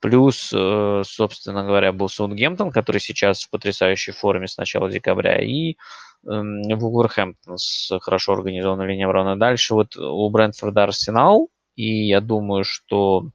Плюс, 0.00 0.50
э, 0.52 1.02
собственно 1.06 1.64
говоря, 1.64 1.92
был 1.92 2.08
Саутгемптон, 2.08 2.72
который 2.72 3.00
сейчас 3.00 3.44
в 3.44 3.50
потрясающей 3.50 4.12
форме 4.12 4.48
с 4.48 4.56
начала 4.56 4.90
декабря, 4.90 5.40
и 5.40 5.76
Эм, 6.24 6.62
Вулверхэмптон 6.62 7.58
с 7.58 7.98
хорошо 8.00 8.34
организованной 8.34 8.86
линией 8.86 9.04
обороны. 9.04 9.36
Дальше 9.36 9.74
вот 9.74 9.96
у 9.96 10.28
Брентфорда 10.30 10.84
Арсенал, 10.84 11.48
и 11.74 12.06
я 12.06 12.20
думаю, 12.20 12.64
что 12.64 13.30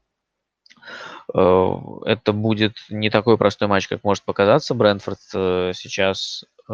это 1.30 2.34
будет 2.34 2.78
не 2.90 3.10
такой 3.10 3.38
простой 3.38 3.68
матч, 3.68 3.88
как 3.88 4.04
может 4.04 4.24
показаться. 4.24 4.74
Брентфорд 4.74 5.20
э, 5.34 5.72
сейчас 5.76 6.46
э, 6.70 6.74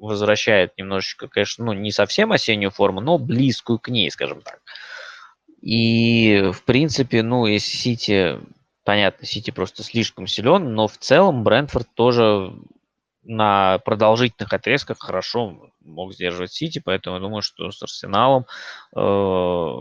возвращает 0.00 0.76
немножечко, 0.76 1.28
конечно, 1.28 1.64
ну, 1.64 1.72
не 1.72 1.92
совсем 1.92 2.32
осеннюю 2.32 2.70
форму, 2.70 3.00
но 3.00 3.18
близкую 3.18 3.78
к 3.78 3.88
ней, 3.88 4.10
скажем 4.10 4.42
так. 4.42 4.60
И, 5.60 6.50
в 6.52 6.62
принципе, 6.62 7.22
ну, 7.22 7.46
если 7.46 7.76
Сити, 7.76 8.38
понятно, 8.84 9.26
Сити 9.26 9.50
просто 9.50 9.82
слишком 9.82 10.26
силен, 10.26 10.74
но 10.74 10.86
в 10.86 10.98
целом 10.98 11.42
Брентфорд 11.42 11.88
тоже 11.94 12.52
на 13.24 13.78
продолжительных 13.80 14.52
отрезках 14.52 14.98
хорошо 15.00 15.70
мог 15.80 16.14
сдерживать 16.14 16.52
Сити, 16.52 16.80
поэтому 16.82 17.16
я 17.16 17.22
думаю, 17.22 17.42
что 17.42 17.70
с 17.70 17.82
Арсеналом, 17.82 18.46
э, 18.96 19.74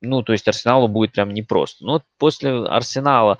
ну, 0.00 0.22
то 0.22 0.32
есть 0.32 0.46
Арсеналу 0.48 0.88
будет 0.88 1.12
прям 1.12 1.32
непросто. 1.32 1.84
Но 1.84 2.02
после 2.18 2.50
Арсенала 2.50 3.38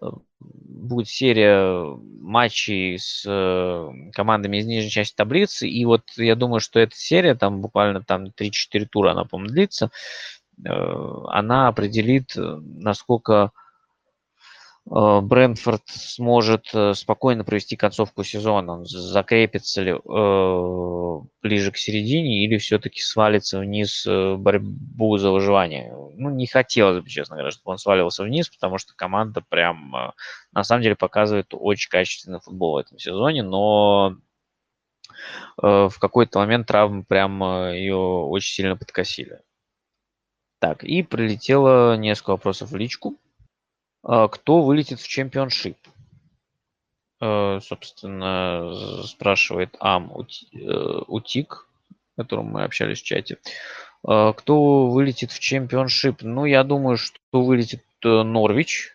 э, 0.00 0.06
будет 0.40 1.08
серия 1.08 1.82
матчей 2.20 2.98
с 2.98 3.24
э, 3.26 3.90
командами 4.12 4.58
из 4.58 4.66
нижней 4.66 4.90
части 4.90 5.14
таблицы, 5.16 5.68
и 5.68 5.84
вот 5.84 6.02
я 6.16 6.36
думаю, 6.36 6.60
что 6.60 6.80
эта 6.80 6.96
серия, 6.96 7.34
там 7.34 7.60
буквально 7.60 8.02
там 8.02 8.26
3-4 8.26 8.86
тура 8.86 9.12
она, 9.12 9.24
по-моему, 9.24 9.52
длится, 9.52 9.90
э, 10.64 10.70
она 11.28 11.68
определит, 11.68 12.32
насколько 12.36 13.52
Брэнфорд 14.88 15.82
сможет 15.86 16.68
э, 16.72 16.94
спокойно 16.94 17.42
провести 17.42 17.74
концовку 17.74 18.22
сезона, 18.22 18.84
закрепится 18.84 19.82
ли 19.82 19.90
э, 19.90 21.20
ближе 21.42 21.72
к 21.72 21.76
середине 21.76 22.44
или 22.44 22.56
все-таки 22.58 23.00
свалится 23.00 23.58
вниз 23.58 24.06
э, 24.06 24.36
борьбу 24.36 25.18
за 25.18 25.32
выживание. 25.32 25.92
Ну, 26.14 26.30
не 26.30 26.46
хотелось 26.46 27.02
бы, 27.02 27.08
честно 27.08 27.34
говоря, 27.34 27.50
чтобы 27.50 27.72
он 27.72 27.78
сваливался 27.78 28.22
вниз, 28.22 28.48
потому 28.48 28.78
что 28.78 28.94
команда 28.94 29.42
прям 29.48 29.94
э, 29.96 30.12
на 30.52 30.62
самом 30.62 30.82
деле 30.82 30.94
показывает 30.94 31.48
очень 31.50 31.90
качественный 31.90 32.38
футбол 32.38 32.74
в 32.74 32.78
этом 32.78 32.96
сезоне, 33.00 33.42
но 33.42 34.16
э, 35.60 35.88
в 35.88 35.98
какой-то 35.98 36.38
момент 36.38 36.68
травмы 36.68 37.02
прям 37.02 37.42
ее 37.72 37.96
очень 37.96 38.54
сильно 38.54 38.76
подкосили. 38.76 39.40
Так, 40.60 40.84
и 40.84 41.02
прилетело 41.02 41.96
несколько 41.96 42.30
вопросов 42.30 42.70
в 42.70 42.76
личку. 42.76 43.18
А, 44.08 44.28
кто 44.28 44.62
вылетит 44.62 45.00
в 45.00 45.08
чемпионшип? 45.08 45.76
Э, 47.20 47.58
собственно, 47.60 49.02
спрашивает 49.04 49.74
Ам 49.80 50.12
э, 50.12 51.00
Утик, 51.08 51.66
с 51.90 52.16
которым 52.16 52.46
мы 52.46 52.62
общались 52.62 53.00
в 53.00 53.04
чате. 53.04 53.38
А, 54.06 54.32
кто 54.32 54.86
вылетит 54.86 55.32
в 55.32 55.40
чемпионшип? 55.40 56.22
Ну, 56.22 56.44
я 56.44 56.62
думаю, 56.62 56.98
что 56.98 57.18
вылетит 57.32 57.82
э, 58.04 58.22
Норвич. 58.22 58.92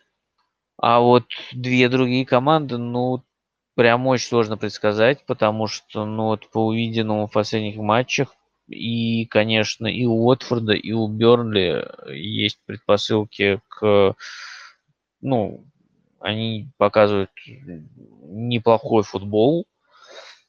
А 0.78 1.02
вот 1.02 1.26
две 1.52 1.90
другие 1.90 2.26
команды, 2.26 2.78
ну, 2.78 3.22
прям 3.76 4.08
очень 4.08 4.28
сложно 4.28 4.56
предсказать, 4.56 5.26
потому 5.26 5.68
что, 5.68 6.06
ну, 6.06 6.28
вот 6.28 6.50
по 6.52 6.66
увиденному 6.68 7.28
в 7.28 7.32
последних 7.32 7.76
матчах, 7.76 8.34
и, 8.68 9.26
конечно, 9.26 9.88
и 9.88 10.06
у 10.06 10.26
Уотфорда, 10.26 10.72
и 10.72 10.94
у 10.94 11.08
Бернли 11.10 11.86
есть 12.08 12.60
предпосылки 12.66 13.60
к 13.68 14.16
ну, 15.22 15.66
они 16.20 16.70
показывают 16.78 17.32
неплохой 17.46 19.04
футбол. 19.04 19.66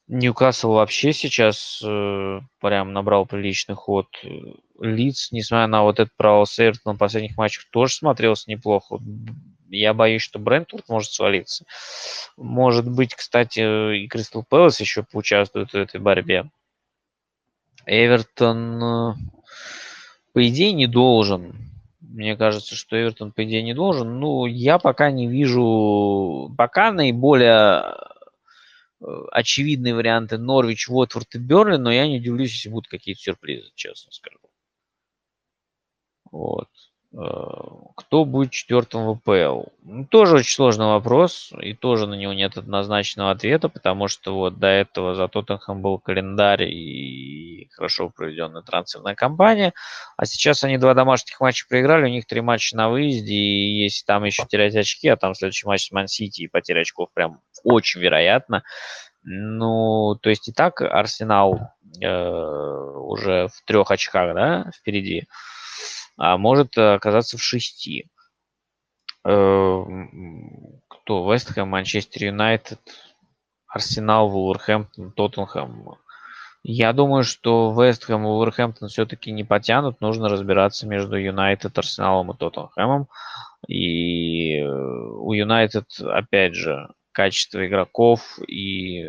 Ньюкасл 0.09 0.73
вообще 0.73 1.13
сейчас 1.13 1.81
э, 1.83 2.41
прям 2.61 2.93
набрал 2.93 3.25
приличный 3.25 3.75
ход. 3.75 4.09
Лиц, 4.79 5.29
несмотря 5.31 5.69
на 5.69 5.83
вот 5.85 6.01
этот 6.01 6.15
провал 6.17 6.45
с 6.45 6.59
Эвертоном 6.59 6.99
последних 6.99 7.37
матчах, 7.39 7.65
тоже 7.71 7.95
смотрелся 7.95 8.51
неплохо. 8.51 8.99
Я 9.71 9.95
боюсь, 9.95 10.21
что 10.21 10.39
Брентфорд 10.39 10.89
может 10.89 11.13
свалиться. 11.13 11.65
Может 12.37 12.91
быть, 12.91 13.15
кстати, 13.15 14.03
и 14.03 14.09
Кристал 14.09 14.45
Пэлас 14.47 14.81
еще 14.81 15.03
поучаствует 15.03 15.71
в 15.71 15.77
этой 15.77 16.01
борьбе. 16.01 16.51
Эвертон, 17.87 18.83
э, 18.83 19.15
по 20.35 20.47
идее, 20.47 20.73
не 20.73 20.87
должен 20.87 21.72
мне 22.13 22.37
кажется, 22.37 22.75
что 22.75 23.01
Эвертон, 23.01 23.33
по 23.33 23.45
идее, 23.45 23.63
не 23.63 23.75
должен. 23.75 24.21
Ну, 24.21 24.47
я 24.47 24.79
пока 24.79 25.11
не 25.11 25.27
вижу... 25.27 26.55
Пока 26.57 26.93
наиболее 26.93 27.97
э, 29.01 29.07
очевидные 29.33 29.95
варианты 29.95 30.39
Норвич, 30.39 30.89
Уотфорд 30.89 31.35
и 31.35 31.39
Берли, 31.39 31.77
но 31.77 31.91
я 31.91 32.07
не 32.07 32.19
удивлюсь, 32.19 32.53
если 32.53 32.69
будут 32.69 32.89
какие-то 32.89 33.21
сюрпризы, 33.21 33.71
честно 33.75 34.13
скажу. 34.13 34.39
Вот. 36.31 36.69
Э, 37.15 37.19
кто 37.95 38.25
будет 38.25 38.53
четвертым 38.53 39.07
в 39.07 39.19
ВПЛ? 39.19 39.65
Ну, 39.83 40.07
тоже 40.07 40.37
очень 40.37 40.55
сложный 40.55 40.87
вопрос, 40.87 41.53
и 41.61 41.75
тоже 41.75 42.07
на 42.07 42.15
него 42.15 42.33
нет 42.33 42.57
однозначного 42.57 43.31
ответа, 43.31 43.69
потому 43.69 44.09
что 44.09 44.35
вот 44.35 44.59
до 44.59 44.69
этого 44.69 45.15
за 45.15 45.29
Тоттенхэм 45.29 45.83
был 45.83 45.99
календарь 45.99 46.63
и 46.63 47.69
хорошо 47.73 48.09
проведенная 48.09 48.63
трансферная 48.63 49.15
кампания, 49.15 49.75
а 50.17 50.25
сейчас 50.25 50.65
они 50.65 50.79
два 50.79 50.95
домашних 50.95 51.39
матча 51.41 51.67
проиграли, 51.69 52.05
у 52.05 52.09
них 52.09 52.27
три 52.27 52.41
матча 52.41 52.77
на 52.77 52.89
выезде, 52.89 53.35
и 53.35 53.83
если 53.83 54.05
там 54.07 54.25
еще 54.25 54.47
терять 54.47 54.75
очки, 54.75 55.09
а 55.09 55.17
там 55.17 55.35
следующий 55.35 55.67
матч 55.67 55.89
с 55.89 55.93
Ман-Сити 55.93 56.43
и 56.43 56.49
потеря 56.49 56.81
очков 56.81 57.11
прям 57.13 57.41
очень 57.63 58.01
вероятно, 58.01 58.63
ну, 59.23 60.17
то 60.21 60.31
есть 60.31 60.49
и 60.49 60.53
так 60.53 60.81
Арсенал 60.81 61.73
э, 62.01 62.09
уже 62.09 63.49
в 63.49 63.63
трех 63.67 63.91
очках, 63.91 64.35
да, 64.35 64.71
впереди 64.75 65.27
а 65.29 65.62
может 66.17 66.77
оказаться 66.77 67.37
в 67.39 67.43
шести. 67.43 68.09
Э, 69.25 69.85
кто? 70.89 71.33
Вестхэм, 71.33 71.69
Манчестер 71.69 72.25
Юнайтед, 72.25 72.81
Арсенал, 73.67 74.29
Вулверхэмптон, 74.29 75.13
Тоттенхэм. 75.13 75.97
Я 76.65 76.93
думаю, 76.93 77.25
что 77.25 77.73
Вестхэм 77.73 78.23
и 78.23 78.27
Вулверхэмптон 78.27 78.89
все-таки 78.89 79.33
не 79.33 79.45
потянут. 79.45 80.01
Нужно 80.01 80.29
разбираться 80.29 80.87
между 80.87 81.17
Юнайтед, 81.17 81.77
Арсеналом 81.77 82.31
и 82.31 82.37
Тоттенхэмом. 82.37 83.09
И 83.67 84.59
э, 84.59 84.65
у 84.65 85.33
Юнайтед, 85.33 85.87
опять 86.01 86.55
же, 86.55 86.89
качество 87.13 87.67
игроков. 87.67 88.39
И 88.47 89.09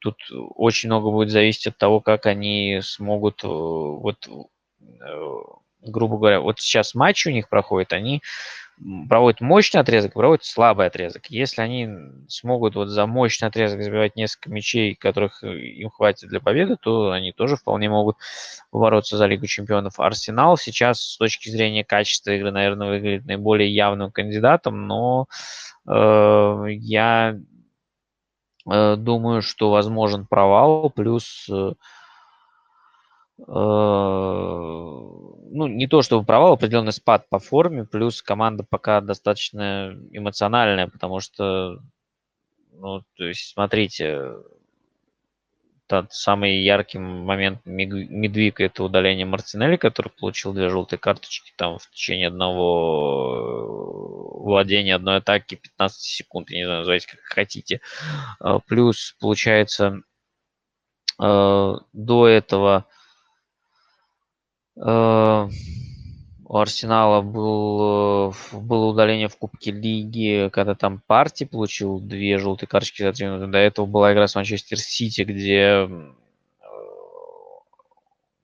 тут 0.00 0.16
очень 0.56 0.88
много 0.88 1.10
будет 1.10 1.30
зависеть 1.30 1.68
от 1.68 1.78
того, 1.78 2.00
как 2.00 2.26
они 2.26 2.80
смогут, 2.82 3.44
э, 3.44 3.48
вот, 3.48 4.28
э, 4.28 5.42
грубо 5.82 6.18
говоря, 6.18 6.40
вот 6.40 6.60
сейчас 6.60 6.94
матч 6.94 7.26
у 7.26 7.30
них 7.30 7.48
проходит, 7.48 7.92
они 7.92 8.22
проводят 9.08 9.40
мощный 9.40 9.80
отрезок, 9.80 10.12
проводят 10.12 10.44
слабый 10.44 10.86
отрезок. 10.86 11.26
Если 11.26 11.60
они 11.60 11.88
смогут 12.28 12.76
вот 12.76 12.88
за 12.88 13.06
мощный 13.06 13.48
отрезок 13.48 13.82
забивать 13.82 14.16
несколько 14.16 14.50
мячей, 14.50 14.94
которых 14.94 15.42
э, 15.42 15.58
им 15.58 15.90
хватит 15.90 16.28
для 16.28 16.40
победы, 16.40 16.76
то 16.80 17.10
они 17.10 17.32
тоже 17.32 17.56
вполне 17.56 17.88
могут 17.88 18.16
бороться 18.70 19.16
за 19.16 19.26
Лигу 19.26 19.46
чемпионов. 19.46 19.98
Арсенал 19.98 20.56
сейчас 20.56 21.00
с 21.00 21.16
точки 21.16 21.48
зрения 21.48 21.84
качества 21.84 22.30
игры, 22.30 22.52
наверное, 22.52 22.88
выглядит 22.88 23.26
наиболее 23.26 23.72
явным 23.72 24.12
кандидатом, 24.12 24.86
но 24.86 25.26
э, 25.86 26.64
я 26.70 27.36
э, 28.70 28.96
думаю, 28.96 29.42
что 29.42 29.70
возможен 29.70 30.26
провал, 30.26 30.90
плюс 30.90 31.48
э, 31.50 31.72
ну, 35.50 35.66
не 35.66 35.86
то 35.86 36.02
чтобы 36.02 36.24
провал, 36.24 36.52
определенный 36.54 36.92
спад 36.92 37.28
по 37.28 37.38
форме, 37.38 37.84
плюс 37.84 38.22
команда 38.22 38.64
пока 38.68 39.00
достаточно 39.00 39.96
эмоциональная, 40.12 40.88
потому 40.88 41.20
что, 41.20 41.80
ну, 42.72 43.02
то 43.16 43.24
есть, 43.24 43.52
смотрите, 43.52 44.34
тот 45.86 46.12
самый 46.12 46.62
яркий 46.62 46.98
момент 46.98 47.60
Медвика– 47.64 48.64
это 48.64 48.84
удаление 48.84 49.24
Мартинелли, 49.24 49.76
который 49.76 50.10
получил 50.10 50.52
две 50.52 50.68
желтые 50.68 50.98
карточки 50.98 51.52
там 51.56 51.78
в 51.78 51.90
течение 51.90 52.28
одного 52.28 53.62
владения 54.44 54.94
одной 54.94 55.16
атаки 55.16 55.54
15 55.54 56.00
секунд, 56.00 56.50
я 56.50 56.58
не 56.58 56.64
знаю, 56.64 56.80
называйте 56.80 57.08
как 57.08 57.20
хотите. 57.20 57.80
А, 58.40 58.58
плюс, 58.58 59.16
получается, 59.18 60.02
э, 61.20 61.74
до 61.92 62.26
этого 62.26 62.84
Э, 62.84 62.97
у 66.48 66.56
Арсенала 66.56 67.20
был, 67.20 68.30
э, 68.30 68.56
было 68.56 68.86
удаление 68.86 69.28
в 69.28 69.36
Кубке 69.36 69.70
Лиги, 69.70 70.48
когда 70.52 70.74
там 70.74 71.02
партий 71.06 71.44
получил 71.44 72.00
две 72.00 72.38
желтые 72.38 72.68
карточки 72.68 73.02
за 73.02 73.12
три 73.12 73.26
минуты. 73.26 73.48
До 73.48 73.58
этого 73.58 73.86
была 73.86 74.12
игра 74.12 74.26
с 74.26 74.34
Манчестер 74.34 74.78
Сити, 74.78 75.22
где 75.22 75.86
э, 75.86 75.88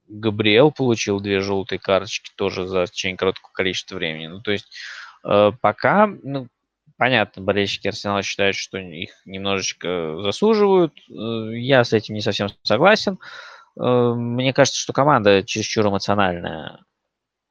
Габриэл 0.09 0.71
получил 0.71 1.21
две 1.21 1.41
желтые 1.41 1.79
карточки 1.79 2.31
тоже 2.37 2.67
за 2.67 2.87
течение 2.87 3.17
короткого 3.17 3.53
количества 3.53 3.97
времени. 3.97 4.27
Ну, 4.27 4.41
то 4.41 4.51
есть 4.53 4.71
пока, 5.63 6.07
ну, 6.07 6.49
понятно, 6.99 7.41
болельщики 7.41 7.89
Арсенала 7.89 8.23
считают, 8.23 8.57
что 8.57 8.77
их 8.77 9.11
немножечко 9.25 10.21
заслуживают. 10.21 10.93
Я 11.09 11.83
с 11.83 11.95
этим 11.95 12.15
не 12.15 12.21
совсем 12.21 12.49
согласен. 12.63 13.15
Э, 13.15 13.54
мне 13.77 14.53
кажется, 14.53 14.81
что 14.81 14.93
команда 14.93 15.43
чересчур 15.43 15.87
эмоциональная. 15.89 16.85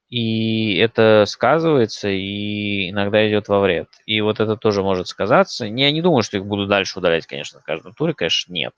И 0.09 0.75
это 0.77 1.25
сказывается 1.25 2.07
и 2.07 2.91
иногда 2.91 3.27
идет 3.27 3.47
во 3.47 3.59
вред. 3.59 3.89
И 4.05 4.21
вот 4.21 4.39
это 4.39 4.55
тоже 4.55 4.83
может 4.83 5.07
сказаться. 5.07 5.65
Я 5.65 5.91
не 5.91 6.01
думаю, 6.03 6.21
что 6.21 6.37
их 6.37 6.45
буду 6.45 6.67
дальше 6.67 6.99
удалять, 6.99 7.25
конечно, 7.25 7.59
в 7.59 7.63
каждом 7.63 7.93
туре, 7.93 8.13
конечно, 8.13 8.53
нет. 8.53 8.75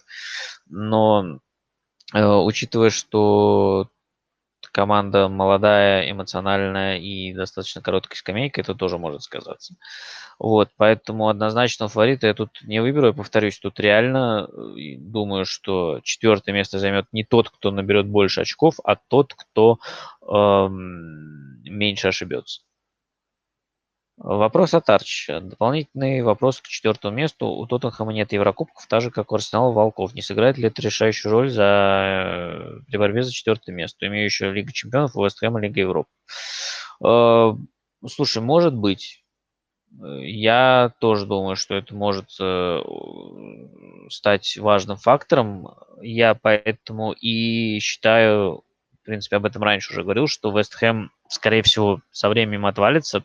Но 0.69 1.39
э, 2.13 2.26
учитывая, 2.26 2.89
что 2.89 3.89
команда 4.76 5.30
молодая, 5.30 6.11
эмоциональная 6.11 6.97
и 6.97 7.34
достаточно 7.34 7.81
короткой 7.81 8.18
скамейка, 8.18 8.60
это 8.60 8.76
тоже 8.76 8.97
может 8.97 9.23
сказаться. 9.23 9.76
Вот, 10.38 10.69
поэтому 10.76 11.30
однозначно 11.30 11.88
фаворита 11.88 12.27
я 12.27 12.34
тут 12.34 12.49
не 12.64 12.81
выберу. 12.81 13.07
Я 13.07 13.14
повторюсь, 13.14 13.57
тут 13.57 13.80
реально 13.80 14.49
э, 14.52 14.97
думаю, 14.97 15.45
что 15.45 16.02
четвертое 16.03 16.52
место 16.52 16.77
займет 16.80 17.06
не 17.14 17.23
тот, 17.23 17.49
кто 17.49 17.72
наберет 17.72 18.07
больше 18.07 18.41
очков, 18.41 18.76
а 18.84 18.97
тот, 18.97 19.34
кто 19.34 19.80
эм, 20.30 21.61
меньше 21.64 22.10
ошибется. 22.10 22.60
Вопрос 24.17 24.73
от 24.73 24.89
Арчича. 24.89 25.41
Дополнительный 25.41 26.21
вопрос 26.21 26.61
к 26.61 26.67
четвертому 26.67 27.17
месту. 27.17 27.47
У 27.47 27.67
Тоттенхэма 27.67 28.13
нет 28.13 28.31
Еврокубков, 28.31 28.85
так 28.87 29.01
же, 29.01 29.11
как 29.11 29.31
у 29.31 29.35
Арсенала 29.35 29.73
Волков. 29.73 30.13
Не 30.13 30.21
сыграет 30.21 30.57
ли 30.57 30.67
это 30.67 30.81
решающую 30.81 31.31
роль 31.31 31.49
за... 31.49 32.79
при 32.87 32.97
борьбе 32.97 33.23
за 33.23 33.33
четвертое 33.33 33.73
место, 33.73 34.07
имеющую 34.07 34.53
Лига 34.53 34.71
Чемпионов, 34.71 35.17
у 35.17 35.25
Вестхэма 35.25 35.59
Лига 35.59 35.81
Европы? 35.81 36.09
Э, 37.03 37.53
слушай, 38.07 38.41
может 38.41 38.73
быть. 38.73 39.21
Я 40.01 40.93
тоже 40.99 41.25
думаю, 41.25 41.57
что 41.57 41.75
это 41.75 41.93
может 41.93 42.29
э, 42.39 42.81
стать 44.09 44.57
важным 44.57 44.95
фактором. 44.95 45.75
Я 46.01 46.35
поэтому 46.35 47.11
и 47.11 47.79
считаю, 47.79 48.63
в 49.01 49.05
принципе, 49.05 49.35
об 49.35 49.45
этом 49.45 49.61
раньше 49.61 49.91
уже 49.91 50.03
говорил, 50.03 50.27
что 50.27 50.57
Вестхэм, 50.57 51.11
скорее 51.27 51.63
всего, 51.63 51.99
со 52.11 52.29
временем 52.29 52.65
отвалится, 52.65 53.23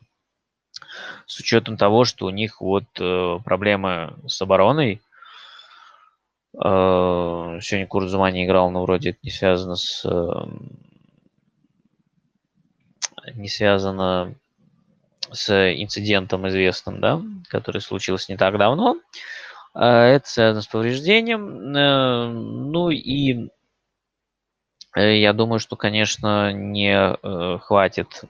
с 1.26 1.38
учетом 1.38 1.76
того, 1.76 2.04
что 2.04 2.26
у 2.26 2.30
них 2.30 2.60
вот 2.60 2.84
э, 2.98 3.38
проблемы 3.44 4.14
с 4.26 4.40
обороной. 4.42 5.00
Э, 6.54 7.58
сегодня 7.62 7.86
Курзума 7.86 8.30
не 8.30 8.44
играл, 8.44 8.70
но 8.70 8.82
вроде 8.82 9.10
это 9.10 9.18
не 9.22 9.30
связано 9.30 9.76
с... 9.76 10.04
Э, 10.04 10.46
не 13.34 13.48
связано 13.48 14.34
с 15.30 15.50
инцидентом 15.74 16.48
известным, 16.48 17.00
да, 17.00 17.22
который 17.48 17.80
случился 17.80 18.32
не 18.32 18.38
так 18.38 18.58
давно. 18.58 18.98
Э, 19.74 19.84
это 19.84 20.28
связано 20.28 20.62
с 20.62 20.66
повреждением. 20.66 21.72
Ну 21.72 22.90
и 22.90 23.48
я 24.96 25.32
думаю, 25.32 25.60
что, 25.60 25.76
конечно, 25.76 26.52
не 26.52 27.58
хватит 27.58 28.24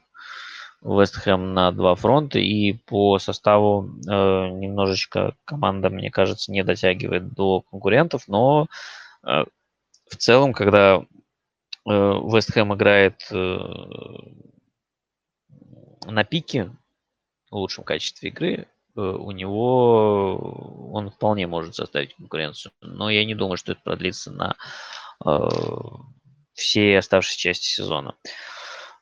Вест 0.82 1.16
Хэм 1.16 1.52
на 1.52 1.72
два 1.72 1.94
фронта, 1.94 2.38
и 2.38 2.72
по 2.72 3.18
составу 3.18 3.84
э, 3.84 4.10
немножечко 4.48 5.34
команда, 5.44 5.90
мне 5.90 6.10
кажется, 6.10 6.50
не 6.52 6.64
дотягивает 6.64 7.34
до 7.34 7.60
конкурентов, 7.60 8.24
но 8.28 8.66
э, 9.22 9.44
в 10.10 10.16
целом, 10.16 10.54
когда 10.54 10.96
э, 10.98 11.02
Вест 11.84 12.52
Хэм 12.52 12.74
играет 12.74 13.28
э, 13.30 13.58
на 16.06 16.24
пике, 16.24 16.70
в 17.50 17.56
лучшем 17.56 17.84
качестве 17.84 18.30
игры, 18.30 18.66
э, 18.96 19.00
у 19.00 19.30
него 19.32 20.90
он 20.92 21.10
вполне 21.10 21.46
может 21.46 21.74
составить 21.74 22.14
конкуренцию. 22.14 22.72
Но 22.80 23.10
я 23.10 23.24
не 23.26 23.34
думаю, 23.34 23.58
что 23.58 23.72
это 23.72 23.82
продлится 23.82 24.30
на 24.30 24.56
э, 25.26 25.48
все 26.54 26.96
оставшиеся 26.96 27.38
части 27.38 27.66
сезона. 27.66 28.14
Э, 28.24 28.28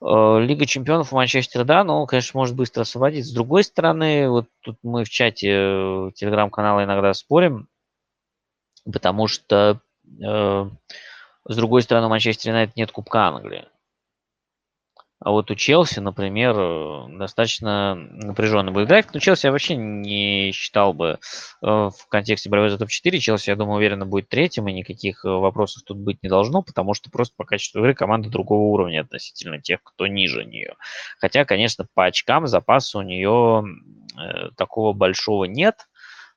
Лига 0.01 0.65
чемпионов 0.65 1.13
у 1.13 1.17
Манчестера, 1.17 1.65
да, 1.65 1.83
но, 1.83 2.07
конечно, 2.07 2.39
может 2.39 2.55
быстро 2.55 2.83
освободить. 2.83 3.27
С 3.27 3.33
другой 3.33 3.65
стороны, 3.65 4.29
вот 4.29 4.47
тут 4.61 4.77
мы 4.83 5.05
в 5.05 5.09
чате 5.09 5.49
э, 5.51 6.11
телеграм-канала 6.15 6.85
иногда 6.85 7.13
спорим, 7.15 7.69
потому 8.91 9.27
что, 9.27 9.81
э, 10.07 10.71
с 11.49 11.57
другой 11.57 11.83
стороны, 11.83 12.07
у 12.07 12.11
Манчестера 12.11 12.53
Юнайтед 12.53 12.77
нет 12.77 12.93
Кубка 12.93 13.27
Англии. 13.27 13.67
А 15.21 15.33
вот 15.33 15.51
у 15.51 15.57
Челси, 15.57 15.99
например, 15.99 16.55
э, 16.57 17.07
достаточно 17.19 17.97
напряженный 17.97 18.73
будет 18.73 18.87
график. 18.87 19.15
Но 19.15 19.21
Челси 19.21 19.47
я 19.47 19.53
вообще 19.53 19.75
не 19.75 20.53
считал 20.53 20.93
бы 20.93 21.19
э, 21.61 21.67
в 21.67 22.07
контексте 22.09 22.49
борьбы 22.49 22.71
за 22.71 22.79
топ-4. 22.79 23.19
Челси, 23.19 23.51
я 23.51 23.57
думаю, 23.57 23.79
уверенно 23.79 24.07
будет 24.07 24.29
третьим, 24.29 24.69
и 24.69 24.73
никаких 24.73 25.25
э, 25.25 25.29
вопросов 25.29 25.83
тут 25.83 25.99
быть 25.99 26.23
не 26.23 26.29
должно, 26.29 26.63
потому 26.63 26.95
что 26.95 27.11
просто 27.11 27.35
по 27.37 27.45
качеству 27.45 27.81
игры 27.81 27.95
команда 27.95 28.29
другого 28.31 28.73
уровня 28.73 29.01
относительно 29.01 29.61
тех, 29.61 29.83
кто 29.83 30.07
ниже 30.07 30.45
нее. 30.45 30.77
Хотя, 31.19 31.45
конечно, 31.45 31.85
по 31.95 32.05
очкам 32.05 32.47
запаса 32.47 32.99
у 32.99 33.03
нее 33.03 33.65
такого 34.57 34.93
большого 34.93 35.45
нет. 35.45 35.89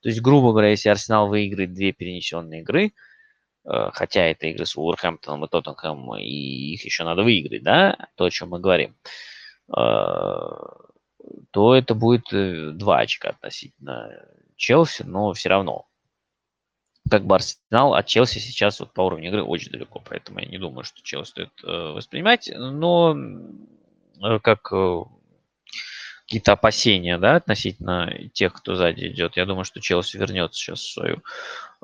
То 0.01 0.09
есть, 0.09 0.21
грубо 0.21 0.51
говоря, 0.51 0.69
если 0.69 0.89
Арсенал 0.89 1.27
выиграет 1.27 1.73
две 1.73 1.91
перенесенные 1.91 2.61
игры– 2.61 2.93
хотя 3.63 4.25
это 4.25 4.47
игры 4.47 4.65
с 4.65 4.75
Уорхэмптоном 4.75 5.45
и 5.45 5.47
Тоттенхэмом, 5.47 6.17
и 6.17 6.73
их 6.73 6.85
еще 6.85 7.03
надо 7.03 7.23
выиграть, 7.23 7.63
да, 7.63 8.09
то, 8.15 8.25
о 8.25 8.29
чем 8.29 8.49
мы 8.49 8.59
говорим, 8.59 8.95
э, 9.69 9.79
то 11.51 11.75
это 11.75 11.93
будет 11.93 12.33
э, 12.33 12.71
два 12.71 12.99
очка 12.99 13.29
относительно 13.29 14.25
Челси, 14.55 15.03
но 15.03 15.33
все 15.33 15.49
равно. 15.49 15.85
Как 17.09 17.25
бы 17.25 17.35
Арсенал 17.35 17.93
от 17.93 18.07
Челси 18.07 18.39
сейчас 18.39 18.79
вот 18.79 18.93
по 18.93 19.01
уровню 19.01 19.29
игры 19.29 19.43
очень 19.43 19.71
далеко, 19.71 20.01
поэтому 20.07 20.39
я 20.39 20.47
не 20.47 20.57
думаю, 20.57 20.83
что 20.83 21.01
Челси 21.01 21.29
стоит 21.29 21.63
воспринимать, 21.63 22.51
но 22.55 23.15
как 24.41 24.71
какие-то 26.31 26.53
опасения, 26.53 27.17
да, 27.17 27.35
относительно 27.35 28.09
тех, 28.31 28.53
кто 28.53 28.75
сзади 28.75 29.07
идет. 29.07 29.35
Я 29.35 29.45
думаю, 29.45 29.65
что 29.65 29.81
Челси 29.81 30.15
вернется 30.15 30.57
сейчас 30.57 30.79
в 30.79 30.93
свою 30.93 31.17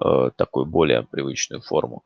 э, 0.02 0.32
такую 0.38 0.66
более 0.66 1.04
привычную 1.04 1.62
форму, 1.62 2.06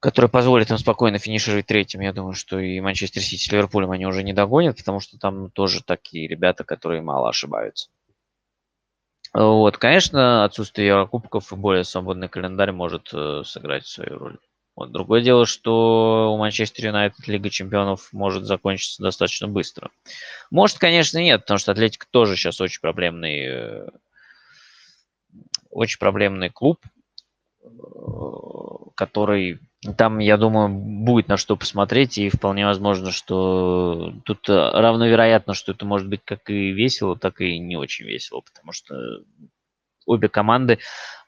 которая 0.00 0.28
позволит 0.28 0.70
им 0.70 0.76
спокойно 0.76 1.16
финишировать 1.16 1.64
третьим. 1.64 2.02
Я 2.02 2.12
думаю, 2.12 2.34
что 2.34 2.58
и 2.60 2.78
Манчестер 2.80 3.22
Сити 3.22 3.42
с 3.42 3.50
Ливерпулем 3.50 3.90
они 3.90 4.04
уже 4.04 4.22
не 4.22 4.34
догонят, 4.34 4.76
потому 4.76 5.00
что 5.00 5.18
там 5.18 5.50
тоже 5.50 5.82
такие 5.82 6.28
ребята, 6.28 6.62
которые 6.62 7.00
мало 7.00 7.30
ошибаются. 7.30 7.88
Вот, 9.32 9.78
конечно, 9.78 10.44
отсутствие 10.44 10.88
Еврокубков 10.88 11.50
и 11.54 11.56
более 11.56 11.84
свободный 11.84 12.28
календарь 12.28 12.72
может 12.72 13.08
э, 13.14 13.44
сыграть 13.46 13.86
свою 13.86 14.18
роль. 14.18 14.38
Вот. 14.78 14.92
Другое 14.92 15.22
дело, 15.22 15.44
что 15.44 16.32
у 16.32 16.38
Манчестер 16.38 16.86
Юнайтед 16.86 17.26
Лига 17.26 17.50
Чемпионов 17.50 18.12
может 18.12 18.44
закончиться 18.44 19.02
достаточно 19.02 19.48
быстро. 19.48 19.90
Может, 20.52 20.78
конечно, 20.78 21.18
нет, 21.18 21.40
потому 21.40 21.58
что 21.58 21.72
Атлетик 21.72 22.04
тоже 22.04 22.36
сейчас 22.36 22.60
очень 22.60 22.80
проблемный, 22.80 23.40
э, 23.40 23.88
очень 25.70 25.98
проблемный 25.98 26.48
клуб, 26.48 26.78
э, 27.60 27.68
который 28.94 29.58
там, 29.96 30.20
я 30.20 30.36
думаю, 30.36 30.68
будет 30.68 31.26
на 31.26 31.38
что 31.38 31.56
посмотреть, 31.56 32.16
и 32.16 32.28
вполне 32.28 32.64
возможно, 32.64 33.10
что 33.10 34.12
тут 34.24 34.48
равновероятно, 34.48 35.54
что 35.54 35.72
это 35.72 35.86
может 35.86 36.06
быть 36.06 36.20
как 36.24 36.50
и 36.50 36.70
весело, 36.70 37.18
так 37.18 37.40
и 37.40 37.58
не 37.58 37.74
очень 37.74 38.06
весело, 38.06 38.42
потому 38.42 38.70
что 38.70 38.94
обе 40.06 40.28
команды 40.28 40.78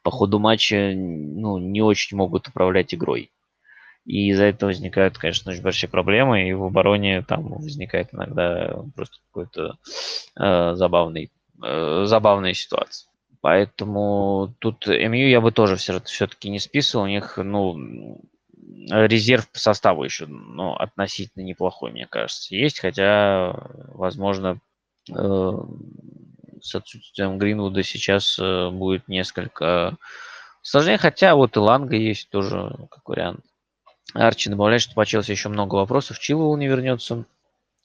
по 0.04 0.12
ходу 0.12 0.38
матча 0.38 0.92
ну, 0.94 1.58
не 1.58 1.82
очень 1.82 2.16
могут 2.16 2.46
управлять 2.46 2.94
игрой. 2.94 3.32
И 4.04 4.30
из-за 4.30 4.44
этого 4.44 4.70
возникают, 4.70 5.18
конечно, 5.18 5.52
очень 5.52 5.62
большие 5.62 5.90
проблемы, 5.90 6.48
и 6.48 6.52
в 6.52 6.64
обороне 6.64 7.22
там 7.22 7.54
возникает 7.54 8.08
иногда 8.12 8.82
просто 8.94 9.16
какой-то 9.26 9.76
э, 10.38 10.74
забавный, 10.74 11.30
э, 11.62 12.04
забавная 12.06 12.54
ситуация. 12.54 13.10
Поэтому 13.40 14.54
тут 14.58 14.86
МЮ 14.86 15.28
я 15.28 15.40
бы 15.40 15.50
тоже 15.52 15.76
все-таки 15.76 16.50
не 16.50 16.58
списывал. 16.58 17.04
У 17.04 17.08
них, 17.08 17.38
ну, 17.38 18.20
резерв 18.90 19.48
по 19.50 19.58
составу 19.58 20.04
еще, 20.04 20.26
ну, 20.26 20.74
относительно 20.74 21.42
неплохой, 21.42 21.92
мне 21.92 22.06
кажется, 22.06 22.54
есть. 22.54 22.80
Хотя, 22.80 23.54
возможно, 23.94 24.58
э, 25.10 25.52
с 26.62 26.74
отсутствием 26.74 27.38
Гринвуда 27.38 27.82
сейчас 27.82 28.38
э, 28.38 28.70
будет 28.70 29.08
несколько 29.08 29.96
сложнее. 30.62 30.98
Хотя 30.98 31.34
вот 31.34 31.56
и 31.56 31.60
Ланга 31.60 31.96
есть 31.96 32.28
тоже 32.30 32.76
как 32.90 33.08
вариант. 33.08 33.40
Арчи 34.14 34.50
добавляет, 34.50 34.82
что 34.82 34.94
по 34.94 35.06
Челси 35.06 35.30
еще 35.30 35.48
много 35.48 35.76
вопросов. 35.76 36.18
Чилвелл 36.18 36.56
не 36.56 36.66
вернется. 36.66 37.26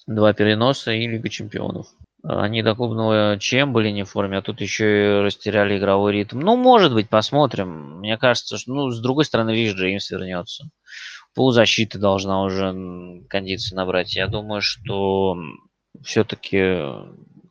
Два 0.07 0.33
переноса 0.33 0.91
и 0.91 1.07
Лига 1.07 1.29
Чемпионов. 1.29 1.87
Они 2.23 2.63
до 2.63 2.75
клубного 2.75 3.37
чем 3.39 3.71
были 3.71 3.89
не 3.89 4.03
в 4.03 4.09
форме, 4.09 4.39
а 4.39 4.41
тут 4.41 4.59
еще 4.59 5.19
и 5.19 5.21
растеряли 5.21 5.77
игровой 5.77 6.13
ритм. 6.13 6.39
Ну, 6.39 6.57
может 6.57 6.93
быть, 6.93 7.07
посмотрим. 7.09 7.99
Мне 7.99 8.17
кажется, 8.17 8.57
что, 8.57 8.73
ну, 8.73 8.89
с 8.89 8.99
другой 8.99 9.25
стороны, 9.25 9.55
видишь, 9.55 9.75
Джеймс 9.75 10.09
вернется. 10.09 10.69
Полузащита 11.35 11.99
должна 11.99 12.41
уже 12.41 13.23
кондиции 13.29 13.75
набрать. 13.75 14.15
Я 14.15 14.27
думаю, 14.27 14.61
что 14.61 15.37
все-таки 16.03 16.81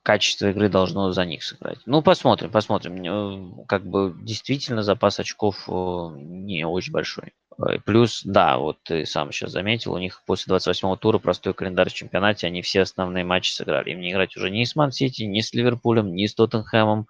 качество 0.02 0.50
игры 0.50 0.68
должно 0.68 1.12
за 1.12 1.24
них 1.24 1.42
сыграть. 1.42 1.78
Ну, 1.86 2.02
посмотрим, 2.02 2.50
посмотрим. 2.50 3.62
Э, 3.62 3.64
как 3.66 3.86
бы 3.86 4.14
действительно 4.22 4.82
запас 4.82 5.18
очков 5.18 5.64
э, 5.68 5.72
не 6.16 6.66
очень 6.66 6.92
большой. 6.92 7.32
Э, 7.58 7.78
плюс, 7.84 8.22
да, 8.24 8.58
вот 8.58 8.78
ты 8.82 9.06
сам 9.06 9.32
сейчас 9.32 9.52
заметил, 9.52 9.92
у 9.92 9.98
них 9.98 10.22
после 10.26 10.54
28-го 10.54 10.96
тура 10.96 11.18
простой 11.18 11.54
календарь 11.54 11.90
в 11.90 11.94
чемпионате, 11.94 12.46
они 12.46 12.62
все 12.62 12.82
основные 12.82 13.24
матчи 13.24 13.52
сыграли. 13.52 13.90
Им 13.90 14.00
не 14.00 14.12
играть 14.12 14.36
уже 14.36 14.50
ни 14.50 14.64
с 14.64 14.76
Ман-Сити, 14.76 15.22
ни 15.22 15.40
с 15.40 15.52
Ливерпулем, 15.52 16.14
ни 16.14 16.26
с 16.26 16.34
Тоттенхэмом. 16.34 17.06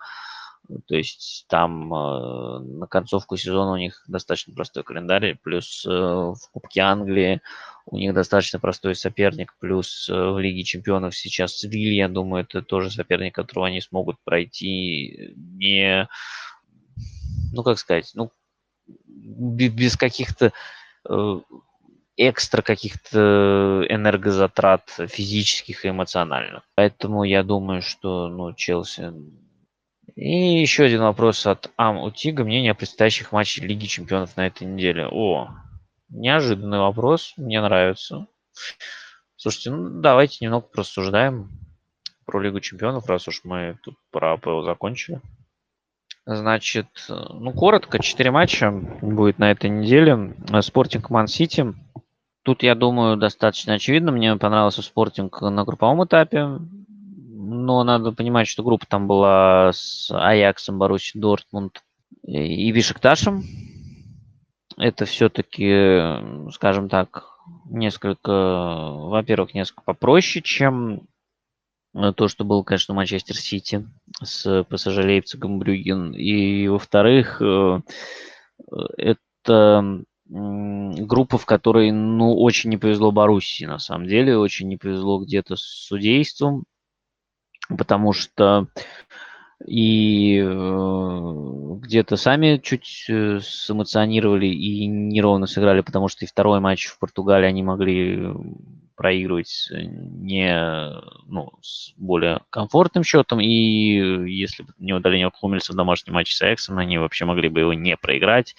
То 0.86 0.94
есть 0.94 1.44
там 1.48 1.92
э, 1.92 2.58
на 2.60 2.86
концовку 2.86 3.36
сезона 3.36 3.72
у 3.72 3.76
них 3.76 4.02
достаточно 4.08 4.54
простой 4.54 4.82
календарь, 4.82 5.36
плюс 5.42 5.84
э, 5.86 5.90
в 5.90 6.38
Кубке 6.52 6.80
Англии 6.80 7.42
у 7.86 7.98
них 7.98 8.14
достаточно 8.14 8.58
простой 8.58 8.94
соперник, 8.94 9.54
плюс 9.60 10.08
э, 10.08 10.14
в 10.14 10.38
Лиге 10.38 10.64
Чемпионов 10.64 11.14
сейчас 11.14 11.62
Виль, 11.64 11.92
я 11.92 12.08
думаю, 12.08 12.44
это 12.44 12.62
тоже 12.62 12.90
соперник, 12.90 13.34
которого 13.34 13.66
они 13.66 13.82
смогут 13.82 14.16
пройти 14.24 15.34
не, 15.36 16.08
ну 17.52 17.62
как 17.62 17.78
сказать, 17.78 18.10
ну 18.14 18.32
без 18.86 19.96
каких-то 19.96 20.52
э, 21.08 21.40
экстра 22.16 22.62
каких-то 22.62 23.84
энергозатрат 23.88 24.88
физических 25.08 25.84
и 25.84 25.88
эмоциональных. 25.88 26.62
Поэтому 26.74 27.24
я 27.24 27.42
думаю, 27.42 27.82
что 27.82 28.28
ну, 28.28 28.52
Челси... 28.52 29.12
И 30.16 30.60
еще 30.60 30.84
один 30.84 31.00
вопрос 31.00 31.46
от 31.46 31.72
Ам 31.76 31.98
Утига. 31.98 32.44
Мнение 32.44 32.72
о 32.72 32.76
предстоящих 32.76 33.32
матчах 33.32 33.64
Лиги 33.64 33.86
Чемпионов 33.86 34.36
на 34.36 34.46
этой 34.46 34.66
неделе. 34.66 35.08
О, 35.10 35.48
неожиданный 36.08 36.78
вопрос. 36.78 37.34
Мне 37.36 37.60
нравится. 37.60 38.26
Слушайте, 39.36 39.70
ну 39.72 40.00
давайте 40.00 40.38
немного 40.40 40.66
просуждаем 40.66 41.50
про 42.24 42.40
Лигу 42.40 42.60
Чемпионов, 42.60 43.08
раз 43.08 43.28
уж 43.28 43.42
мы 43.44 43.78
тут 43.82 43.96
про 44.10 44.34
АПЛ 44.34 44.62
закончили. 44.62 45.20
Значит, 46.26 46.86
ну, 47.08 47.52
коротко, 47.52 48.02
4 48.02 48.30
матча 48.30 48.70
будет 49.02 49.38
на 49.38 49.50
этой 49.50 49.68
неделе. 49.68 50.34
Спортинг 50.62 51.10
Ман 51.10 51.26
Сити. 51.26 51.74
Тут, 52.42 52.62
я 52.62 52.74
думаю, 52.74 53.16
достаточно 53.16 53.74
очевидно. 53.74 54.10
Мне 54.10 54.34
понравился 54.36 54.82
Спортинг 54.82 55.40
на 55.42 55.64
групповом 55.64 56.04
этапе. 56.04 56.58
Но 57.36 57.84
надо 57.84 58.12
понимать, 58.12 58.48
что 58.48 58.62
группа 58.62 58.86
там 58.86 59.06
была 59.06 59.70
с 59.72 60.10
Аяксом, 60.10 60.78
Боруссией, 60.78 61.20
Дортмунд 61.20 61.82
и 62.26 62.72
Бишекташем. 62.72 63.44
Это 64.78 65.04
все-таки, 65.04 66.50
скажем 66.52 66.88
так, 66.88 67.24
несколько, 67.66 68.30
во-первых, 68.30 69.54
несколько 69.54 69.82
попроще, 69.82 70.42
чем 70.42 71.06
Э, 71.13 71.13
то, 72.16 72.28
что 72.28 72.44
был, 72.44 72.64
конечно, 72.64 72.94
Манчестер 72.94 73.36
Сити 73.36 73.86
с 74.22 74.64
ПСЖ 74.64 74.98
Лейпцигом 74.98 75.58
Брюген. 75.58 76.12
И, 76.12 76.66
во-вторых, 76.68 77.40
э, 77.40 77.80
это 78.96 80.04
группа, 80.26 81.38
в 81.38 81.46
которой, 81.46 81.90
ну, 81.92 82.34
очень 82.34 82.70
не 82.70 82.78
повезло 82.78 83.12
Боруссии, 83.12 83.64
на 83.64 83.78
самом 83.78 84.08
деле, 84.08 84.38
очень 84.38 84.68
не 84.68 84.76
повезло 84.76 85.22
где-то 85.22 85.56
с 85.56 85.62
судейством, 85.62 86.64
потому 87.68 88.12
что 88.12 88.68
и 89.66 90.38
э, 90.38 91.74
где-то 91.80 92.16
сами 92.16 92.58
чуть 92.58 93.06
сэмоционировали 93.42 94.46
и 94.46 94.86
неровно 94.86 95.46
сыграли, 95.46 95.80
потому 95.82 96.08
что 96.08 96.24
и 96.24 96.28
второй 96.28 96.60
матч 96.60 96.86
в 96.86 96.98
Португалии 96.98 97.46
они 97.46 97.62
могли 97.62 98.32
проигрывать 98.94 99.68
э, 99.70 99.82
не 99.82 100.54
ну, 101.26 101.52
с 101.60 101.92
более 101.96 102.40
комфортным 102.50 103.04
счетом. 103.04 103.40
И 103.40 103.48
если 103.48 104.62
бы 104.62 104.72
не 104.78 104.92
удаление 104.92 105.30
Хумельса 105.30 105.72
в 105.72 105.76
домашнем 105.76 106.14
матче 106.14 106.34
с 106.34 106.42
Эксом, 106.42 106.78
они 106.78 106.98
вообще 106.98 107.24
могли 107.24 107.48
бы 107.48 107.60
его 107.60 107.74
не 107.74 107.96
проиграть. 107.96 108.54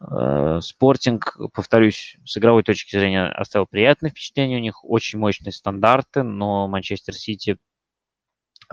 Э, 0.00 0.58
Спортинг, 0.60 1.38
повторюсь, 1.54 2.16
с 2.24 2.36
игровой 2.36 2.62
точки 2.62 2.96
зрения 2.96 3.26
оставил 3.26 3.66
приятное 3.66 4.10
впечатление. 4.10 4.58
У 4.58 4.62
них 4.62 4.84
очень 4.84 5.18
мощные 5.18 5.52
стандарты, 5.52 6.22
но 6.22 6.66
Манчестер 6.68 7.14
Сити 7.14 7.58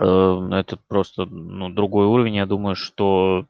э, 0.00 0.48
это 0.52 0.78
просто 0.88 1.24
ну, 1.24 1.70
другой 1.70 2.06
уровень. 2.06 2.36
Я 2.36 2.46
думаю, 2.46 2.74
что 2.74 3.46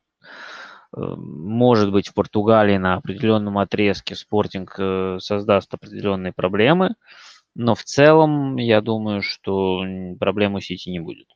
может 0.92 1.92
быть 1.92 2.08
в 2.08 2.14
Португалии 2.14 2.76
на 2.76 2.94
определенном 2.94 3.58
отрезке 3.58 4.16
Спортинг 4.16 4.74
создаст 5.22 5.72
определенные 5.72 6.32
проблемы. 6.32 6.96
Но 7.55 7.74
в 7.74 7.85
целом, 7.85 8.56
я 8.56 8.81
думаю, 8.81 9.22
что 9.22 9.82
проблем 10.18 10.55
у 10.55 10.60
Сити 10.60 10.89
не 10.89 11.01
будет. 11.01 11.28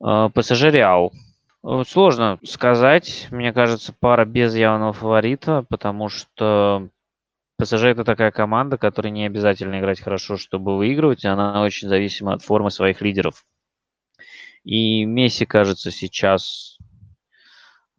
А, 0.00 0.28
ПСЖ 0.30 0.64
Реал. 0.64 1.12
Сложно 1.86 2.40
сказать. 2.42 3.28
Мне 3.30 3.52
кажется, 3.52 3.94
пара 3.98 4.24
без 4.24 4.54
явного 4.56 4.92
фаворита, 4.92 5.64
потому 5.68 6.08
что 6.08 6.88
ПСЖ 7.56 7.84
это 7.84 8.02
такая 8.02 8.32
команда, 8.32 8.78
которой 8.78 9.12
не 9.12 9.26
обязательно 9.26 9.78
играть 9.78 10.00
хорошо, 10.00 10.36
чтобы 10.36 10.76
выигрывать. 10.76 11.24
Она 11.24 11.62
очень 11.62 11.88
зависима 11.88 12.34
от 12.34 12.42
формы 12.42 12.72
своих 12.72 13.00
лидеров. 13.00 13.44
И 14.64 15.04
Месси, 15.04 15.46
кажется, 15.46 15.92
сейчас 15.92 16.78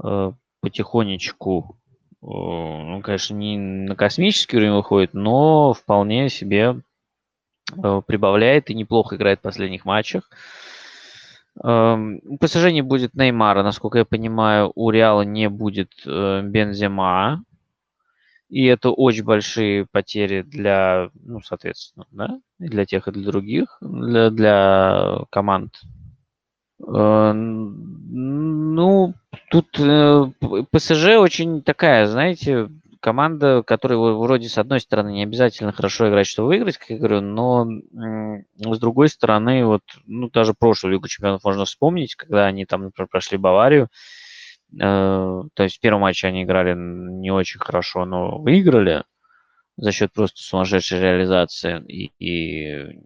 э, 0.03 0.32
потихонечку 0.60 1.80
ну, 2.26 3.02
конечно, 3.02 3.36
не 3.36 3.58
на 3.58 3.95
космический 3.95 4.58
уровень 4.58 4.74
выходит, 4.74 5.14
но 5.14 5.74
вполне 5.74 6.30
себе 6.30 6.82
э, 7.84 8.02
прибавляет 8.06 8.70
и 8.70 8.76
неплохо 8.76 9.16
играет 9.16 9.40
в 9.40 9.44
последних 9.44 9.84
матчах. 9.84 10.30
Эм, 11.62 12.22
ПСЖ 12.40 12.72
не 12.72 12.82
будет 12.82 13.14
Неймара, 13.14 13.62
насколько 13.62 14.00
я 14.00 14.06
понимаю, 14.06 14.72
у 14.74 14.90
Реала 14.90 15.24
не 15.24 15.50
будет 15.50 15.91
э, 16.06 16.41
Бензема. 16.44 17.44
И 18.50 18.66
это 18.66 18.91
очень 18.91 19.24
большие 19.24 19.88
потери 19.91 20.44
для, 20.44 21.10
ну, 21.16 21.41
соответственно, 21.41 22.06
да, 22.12 22.40
для 22.60 22.86
тех, 22.86 23.08
и 23.08 23.12
для 23.12 23.26
других, 23.26 23.78
для, 23.82 24.30
для 24.30 25.26
команд. 25.32 25.82
Э, 26.82 27.34
ну, 27.34 29.14
тут 29.50 29.80
э, 29.80 30.26
ПСЖ 30.72 31.06
очень 31.18 31.62
такая, 31.62 32.08
знаете, 32.08 32.70
команда, 33.00 33.64
которая 33.64 34.00
вроде 34.00 34.48
с 34.48 34.58
одной 34.58 34.80
стороны 34.80 35.12
не 35.12 35.24
обязательно 35.24 35.72
хорошо 35.74 36.10
играть, 36.10 36.28
чтобы 36.28 36.50
выиграть, 36.50 36.78
как 36.78 36.90
я 36.90 36.98
говорю, 36.98 37.22
но 37.22 37.68
с 38.58 38.80
другой 38.80 39.10
стороны, 39.10 39.66
вот, 39.66 39.82
ну, 40.06 40.30
даже 40.30 40.54
прошлую 40.54 40.94
Лигу 40.94 41.08
Чемпионов 41.08 41.44
можно 41.44 41.66
вспомнить, 41.66 42.16
когда 42.16 42.45
они 42.45 42.66
там, 42.66 42.84
например, 42.84 43.10
прошли 43.10 43.38
Баварию, 43.38 43.90
Э, 44.82 45.44
то 45.54 45.64
есть 45.64 45.78
в 45.78 45.80
первом 45.80 46.02
матче 46.02 46.28
они 46.28 46.44
играли 46.44 46.74
не 46.76 47.32
очень 47.32 47.60
хорошо, 47.60 48.06
но 48.06 48.40
выиграли 48.40 49.04
за 49.78 49.91
счет 49.91 50.12
просто 50.14 50.41
сумасшедшей 50.41 51.00
реализации 51.00 51.84
и, 51.88 52.12
и 52.20 53.00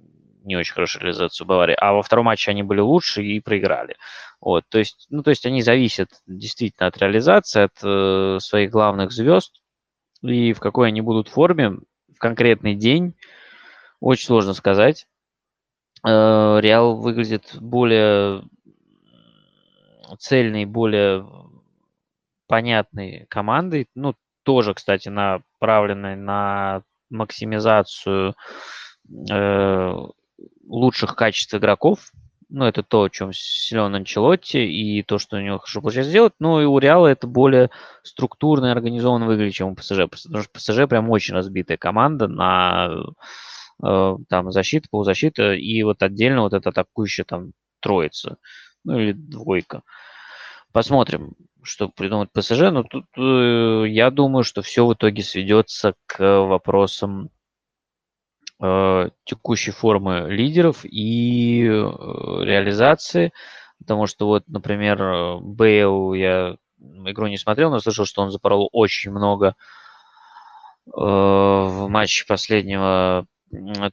не 0.48 0.56
очень 0.56 0.74
хорошей 0.74 1.02
реализации 1.02 1.44
Баварии. 1.45 1.76
А 1.80 1.94
во 1.94 2.02
втором 2.02 2.26
матче 2.26 2.52
они 2.52 2.64
были 2.64 2.80
лучше 2.80 3.22
и 3.24 3.40
проиграли. 3.40 3.95
Вот, 4.41 4.65
то 4.69 4.80
есть, 4.80 5.07
ну, 5.10 5.24
то 5.24 5.30
есть 5.30 5.45
они 5.45 5.61
зависят 5.61 6.10
действительно 6.26 6.88
от 6.88 6.98
реализации, 6.98 7.64
от 7.64 7.74
э, 7.84 8.40
своих 8.40 8.72
главных 8.72 9.11
звезд 9.11 9.61
и 10.22 10.53
в 10.53 10.60
какой 10.60 10.88
они 10.90 11.02
будут 11.02 11.28
форме 11.28 11.72
в 11.72 12.18
конкретный 12.19 12.76
день, 12.76 13.15
очень 13.99 14.28
сложно 14.28 14.53
сказать. 14.53 15.07
Э, 16.06 16.60
Реал 16.61 16.98
выглядит 16.98 17.56
более 17.60 18.44
цельный, 20.19 20.65
более 20.65 21.28
понятной 22.48 23.26
командой, 23.30 23.88
ну, 23.94 24.15
тоже, 24.44 24.74
кстати, 24.74 25.10
направленной 25.10 26.15
на 26.15 26.84
максимизацию 27.10 28.36
э, 29.30 29.95
лучших 30.65 31.15
качеств 31.15 31.53
игроков. 31.53 32.11
Ну, 32.49 32.64
это 32.64 32.81
то, 32.81 33.03
о 33.03 33.09
чем 33.09 33.31
силен 33.34 33.93
Анчелотти, 33.93 34.57
и 34.57 35.03
то, 35.03 35.19
что 35.19 35.35
у 35.35 35.41
него 35.41 35.57
хорошо 35.57 35.81
получается 35.81 36.11
сделать. 36.11 36.34
Ну, 36.39 36.61
и 36.61 36.65
у 36.65 36.80
Реала 36.80 37.07
это 37.07 37.27
более 37.27 37.69
структурно 38.03 38.68
и 38.68 38.72
организованно 38.72 39.26
выглядит, 39.26 39.55
чем 39.55 39.69
у 39.69 39.76
ПСЖ. 39.76 40.07
Потому 40.09 40.43
что 40.43 40.51
ПСЖ 40.53 40.88
прям 40.88 41.09
очень 41.09 41.34
разбитая 41.34 41.77
команда 41.77 42.30
на 42.30 42.89
э, 43.84 44.15
там 44.30 44.51
защита, 44.51 44.88
полузащита, 44.89 45.53
и 45.53 45.84
вот 45.84 46.01
отдельно 46.01 46.41
вот 46.41 46.53
эта 46.53 46.69
атакующая 46.69 47.26
там 47.26 47.51
троица, 47.81 48.38
ну 48.85 48.97
или 48.97 49.11
двойка. 49.11 49.81
Посмотрим 50.72 51.35
что 51.68 51.89
придумать 51.89 52.31
ПСЖ, 52.31 52.72
но 52.72 52.84
тут 52.84 53.05
э, 53.18 53.85
я 53.88 54.09
думаю, 54.09 54.43
что 54.43 54.61
все 54.61 54.85
в 54.85 54.93
итоге 54.93 55.22
сведется 55.22 55.95
к 56.05 56.19
вопросам 56.45 57.30
текущей 58.59 59.71
формы 59.71 60.27
лидеров 60.29 60.84
и 60.84 61.63
э, 61.63 61.69
реализации, 62.43 63.31
потому 63.77 64.07
что 64.07 64.25
вот, 64.27 64.47
например, 64.47 65.39
Бейл 65.41 66.13
я 66.13 66.57
игру 66.79 67.27
не 67.27 67.38
смотрел, 67.38 67.69
но 67.69 67.79
слышал, 67.79 68.05
что 68.05 68.21
он 68.21 68.31
запорол 68.31 68.69
очень 68.71 69.11
много 69.11 69.55
э, 70.88 70.89
в 70.91 71.88
матче 71.88 72.25
последнего 72.25 73.25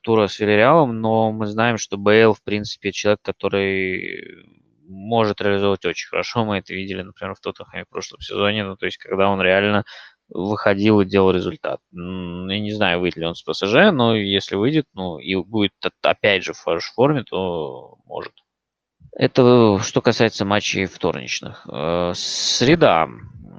тура 0.03 0.27
с 0.27 0.39
Вильяреалом, 0.41 1.01
но 1.01 1.31
мы 1.31 1.47
знаем, 1.47 1.78
что 1.78 1.97
Бейл, 1.97 2.35
в 2.35 2.43
принципе, 2.43 2.93
человек, 2.93 3.20
который 3.23 4.47
может 4.86 5.41
реализовывать 5.41 5.85
очень 5.85 6.09
хорошо. 6.09 6.45
Мы 6.45 6.59
это 6.59 6.74
видели, 6.74 7.03
например, 7.03 7.35
в 7.35 7.41
Тоттенхэме 7.41 7.85
в 7.85 7.89
прошлом 7.89 8.20
сезоне. 8.20 8.65
Ну, 8.65 8.77
то 8.77 8.86
есть, 8.86 8.99
когда 8.99 9.28
он 9.28 9.41
реально 9.41 9.85
выходил 10.29 11.01
и 11.01 11.07
делал 11.07 11.31
результат. 11.31 11.81
Я 11.93 11.99
не 12.61 12.73
знаю, 12.73 13.01
выйдет 13.01 13.19
ли 13.19 13.27
он 13.27 13.35
с 13.35 13.43
ПСЖ, 13.43 13.93
но 13.93 14.17
если 14.17 14.57
выйдет, 14.57 14.87
ну, 14.95 15.19
и 15.19 15.35
будет 15.37 15.73
опять 16.03 16.45
же 16.45 16.53
в 16.53 16.61
хорошей 16.61 16.93
форме, 16.95 17.25
то 17.25 17.99
может. 18.07 18.33
Это 19.17 19.79
что 19.83 20.01
касается 20.01 20.45
матчей 20.45 20.87
вторничных. 20.87 21.67
Э, 21.71 22.13
среда. 22.15 23.09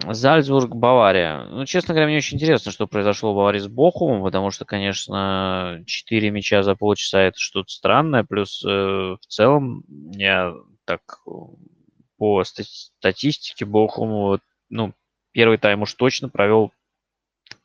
Зальцбург, 0.06 0.76
Бавария. 0.76 1.46
Ну, 1.46 1.66
честно 1.66 1.94
говоря, 1.94 2.08
мне 2.08 2.18
очень 2.18 2.36
интересно, 2.36 2.72
что 2.72 2.86
произошло 2.86 3.32
в 3.32 3.38
Баварии 3.38 3.60
с 3.60 3.68
Бохумом, 3.68 4.24
потому 4.24 4.52
что, 4.52 4.66
конечно, 4.66 5.82
4 5.86 6.30
мяча 6.32 6.64
за 6.64 6.76
полчаса 6.76 7.22
это 7.22 7.40
что-то 7.40 7.70
странное. 7.70 8.26
Плюс 8.26 8.64
э, 8.66 8.68
в 8.68 9.26
целом 9.26 9.86
я 10.12 10.54
так 10.84 11.02
по 12.18 12.44
статистике 12.44 13.66
Бохум, 13.66 14.40
ну, 14.70 14.94
первый 15.36 15.58
тайм 15.58 15.82
уж 15.82 15.94
точно 15.94 16.30
провел 16.30 16.72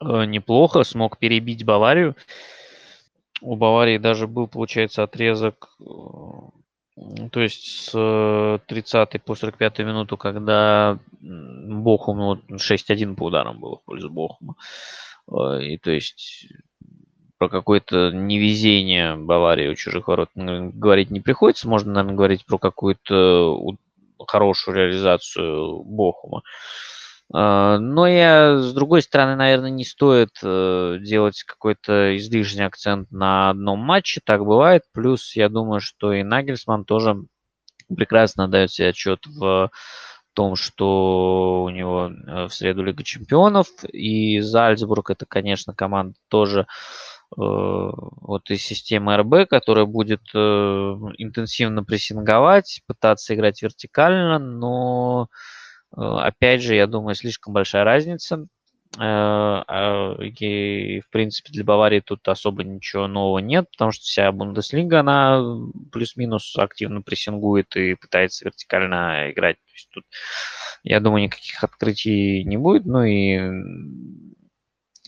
э, 0.01 0.25
неплохо, 0.25 0.83
смог 0.83 1.19
перебить 1.19 1.65
Баварию. 1.65 2.17
У 3.41 3.55
Баварии 3.55 3.97
даже 3.97 4.27
был, 4.27 4.49
получается, 4.49 5.05
отрезок, 5.05 5.77
э, 5.81 5.85
то 7.31 7.41
есть 7.41 7.91
с 7.91 8.61
30 8.67 9.23
по 9.23 9.37
45 9.37 9.79
минуту, 9.79 10.17
когда 10.17 10.99
Бохум, 11.21 12.19
ну, 12.19 12.57
6-1 12.57 13.15
по 13.15 13.27
ударам 13.27 13.61
было 13.61 13.77
в 13.77 13.85
пользу 13.85 14.11
Бохума. 14.11 14.57
Э, 15.31 15.63
и 15.63 15.79
то 15.79 15.93
есть 15.93 16.49
про 17.39 17.49
какое-то 17.49 18.11
невезение 18.11 19.15
Баварии 19.15 19.69
у 19.69 19.77
чужих 19.77 20.09
ворот 20.09 20.31
говорить 20.35 21.11
не 21.11 21.21
приходится. 21.21 21.69
Можно, 21.69 21.93
наверное, 21.93 22.17
говорить 22.17 22.45
про 22.45 22.59
какую-то 22.59 23.57
хорошую 24.27 24.77
реализацию 24.77 25.85
Бохума. 25.85 26.43
А, 27.33 27.79
но 27.79 28.07
я, 28.07 28.59
с 28.59 28.73
другой 28.73 29.03
стороны, 29.03 29.37
наверное, 29.37 29.71
не 29.71 29.85
стоит 29.85 30.31
э, 30.43 30.99
делать 31.01 31.43
какой-то 31.45 32.17
излишний 32.17 32.65
акцент 32.65 33.11
на 33.11 33.51
одном 33.51 33.79
матче. 33.81 34.21
Так 34.25 34.45
бывает. 34.45 34.83
Плюс, 34.93 35.35
я 35.37 35.49
думаю, 35.49 35.81
что 35.81 36.13
и 36.13 36.23
Нагельсман 36.23 36.85
тоже 36.85 37.17
прекрасно 37.95 38.49
дает 38.49 38.71
себе 38.73 38.89
отчет 38.89 39.27
в 39.27 39.71
том, 40.33 40.57
что 40.57 41.65
у 41.65 41.71
него 41.71 42.11
э, 42.11 42.47
в 42.47 42.55
среду 42.55 42.83
Лига 42.83 43.05
Чемпионов. 43.05 43.69
И 43.93 44.41
Зальцбург 44.41 45.11
это, 45.11 45.27
конечно, 45.27 45.75
команда 45.75 46.15
тоже 46.29 46.67
Э, 47.37 47.41
вот 47.41 48.51
из 48.51 48.63
системы 48.63 49.17
РБ, 49.17 49.49
которая 49.49 49.85
будет 49.85 50.23
интенсивно 50.35 51.85
прессинговать, 51.85 52.83
пытаться 52.87 53.35
играть 53.35 53.63
вертикально, 53.63 54.39
но 54.39 55.29
опять 55.97 56.63
же, 56.63 56.75
я 56.75 56.87
думаю, 56.87 57.15
слишком 57.15 57.53
большая 57.55 57.85
разница. 57.85 58.47
А, 58.99 60.17
и, 60.21 61.01
в 61.01 61.11
принципе, 61.11 61.53
для 61.53 61.63
Баварии 61.63 62.01
тут 62.01 62.27
особо 62.27 62.65
ничего 62.65 63.07
нового 63.07 63.39
нет, 63.39 63.71
потому 63.71 63.93
что 63.93 64.03
вся 64.03 64.33
Бундеслига, 64.33 65.01
она 65.01 65.41
плюс-минус 65.93 66.57
активно 66.57 67.01
прессингует 67.01 67.77
и 67.77 67.95
пытается 67.95 68.45
вертикально 68.45 69.31
играть. 69.31 69.57
То 69.59 69.73
есть 69.73 69.89
тут, 69.93 70.05
я 70.83 70.99
думаю, 70.99 71.23
никаких 71.23 71.63
открытий 71.63 72.43
не 72.43 72.57
будет. 72.57 72.85
Ну 72.85 73.05
и 73.05 73.39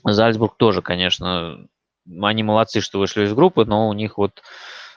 Зальцбург 0.05 0.57
тоже, 0.57 0.81
конечно, 0.81 1.67
они 2.21 2.43
молодцы, 2.45 2.81
что 2.81 3.01
вышли 3.01 3.25
из 3.25 3.35
группы, 3.35 3.65
но 3.65 3.89
у 3.89 3.93
них 3.95 4.17
вот, 4.17 4.43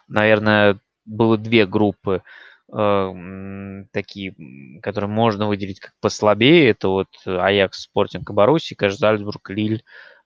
наверное, 0.08 0.80
было 1.06 1.38
две 1.38 1.66
группы 1.66 2.22
э, 2.22 2.22
такие, 2.68 4.36
которые 4.82 5.10
можно 5.10 5.48
выделить 5.48 5.80
как 5.80 5.94
послабее. 6.02 6.70
Это 6.70 6.90
вот 6.90 7.10
Аякс, 7.26 7.84
Спортинг 7.84 8.30
и 8.30 8.34
Баруси, 8.34 8.76
кажется, 8.76 9.02
Зальцбург, 9.02 9.50
Лиль, 9.50 9.84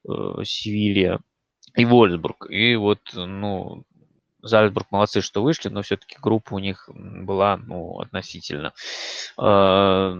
э, 0.07 0.11
Севилья 0.43 1.19
и 1.75 1.85
Вольсбург. 1.85 2.47
И 2.49 2.75
вот, 2.75 3.01
ну, 3.13 3.83
Зальцбург 4.41 4.87
молодцы, 4.91 5.21
что 5.21 5.43
вышли, 5.43 5.69
но 5.69 5.81
все-таки 5.81 6.15
группа 6.21 6.53
у 6.53 6.59
них 6.59 6.89
была, 6.93 7.57
ну, 7.57 7.99
относительно 7.99 8.73
э, 9.37 10.15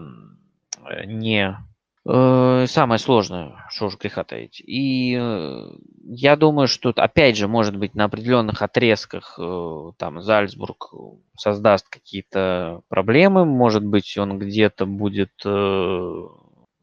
не 1.06 1.58
Э, 1.58 1.79
самое 2.06 2.98
сложное, 2.98 3.66
что 3.70 3.88
уж 3.88 3.98
греха 3.98 4.24
таить. 4.24 4.62
И 4.66 5.16
э, 5.20 5.70
я 6.06 6.36
думаю, 6.36 6.68
что, 6.68 6.90
опять 6.96 7.38
же, 7.38 7.48
может 7.48 7.76
быть, 7.76 7.94
на 7.94 8.06
определенных 8.06 8.62
отрезках 8.62 9.38
э, 9.38 9.92
там 9.98 10.22
Зальцбург 10.22 10.94
создаст 11.38 11.88
какие-то 11.90 12.82
проблемы, 12.88 13.46
может 13.46 13.84
быть, 13.84 14.18
он 14.18 14.40
где-то 14.40 14.86
будет 14.86 15.32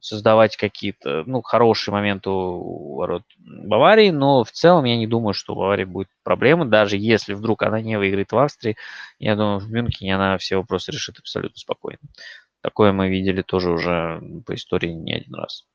создавать 0.06 0.56
какие-то, 0.56 1.24
ну, 1.26 1.42
хорошие 1.42 1.92
моменты 1.92 2.30
у 2.30 2.96
ворот 2.96 3.24
Баварии, 3.38 4.10
но 4.10 4.44
в 4.44 4.52
целом 4.52 4.84
я 4.84 4.96
не 4.96 5.06
думаю, 5.08 5.34
что 5.34 5.54
у 5.54 5.56
Баварии 5.56 5.84
будет 5.84 6.08
проблемы, 6.22 6.64
даже 6.64 6.96
если 6.96 7.34
вдруг 7.34 7.62
она 7.62 7.80
не 7.80 7.98
выиграет 7.98 8.30
в 8.30 8.38
Австрии, 8.38 8.76
я 9.18 9.34
думаю, 9.34 9.58
в 9.58 9.68
Мюнхене 9.70 10.14
она 10.14 10.38
все 10.38 10.56
вопросы 10.56 10.92
решит 10.92 11.18
абсолютно 11.18 11.58
спокойно. 11.58 11.98
Такое 12.66 12.90
мы 12.90 13.08
видели 13.08 13.42
тоже 13.42 13.70
уже 13.70 14.20
по 14.44 14.52
истории 14.56 14.88
не 14.88 15.14
один 15.14 15.36
раз. 15.36 15.66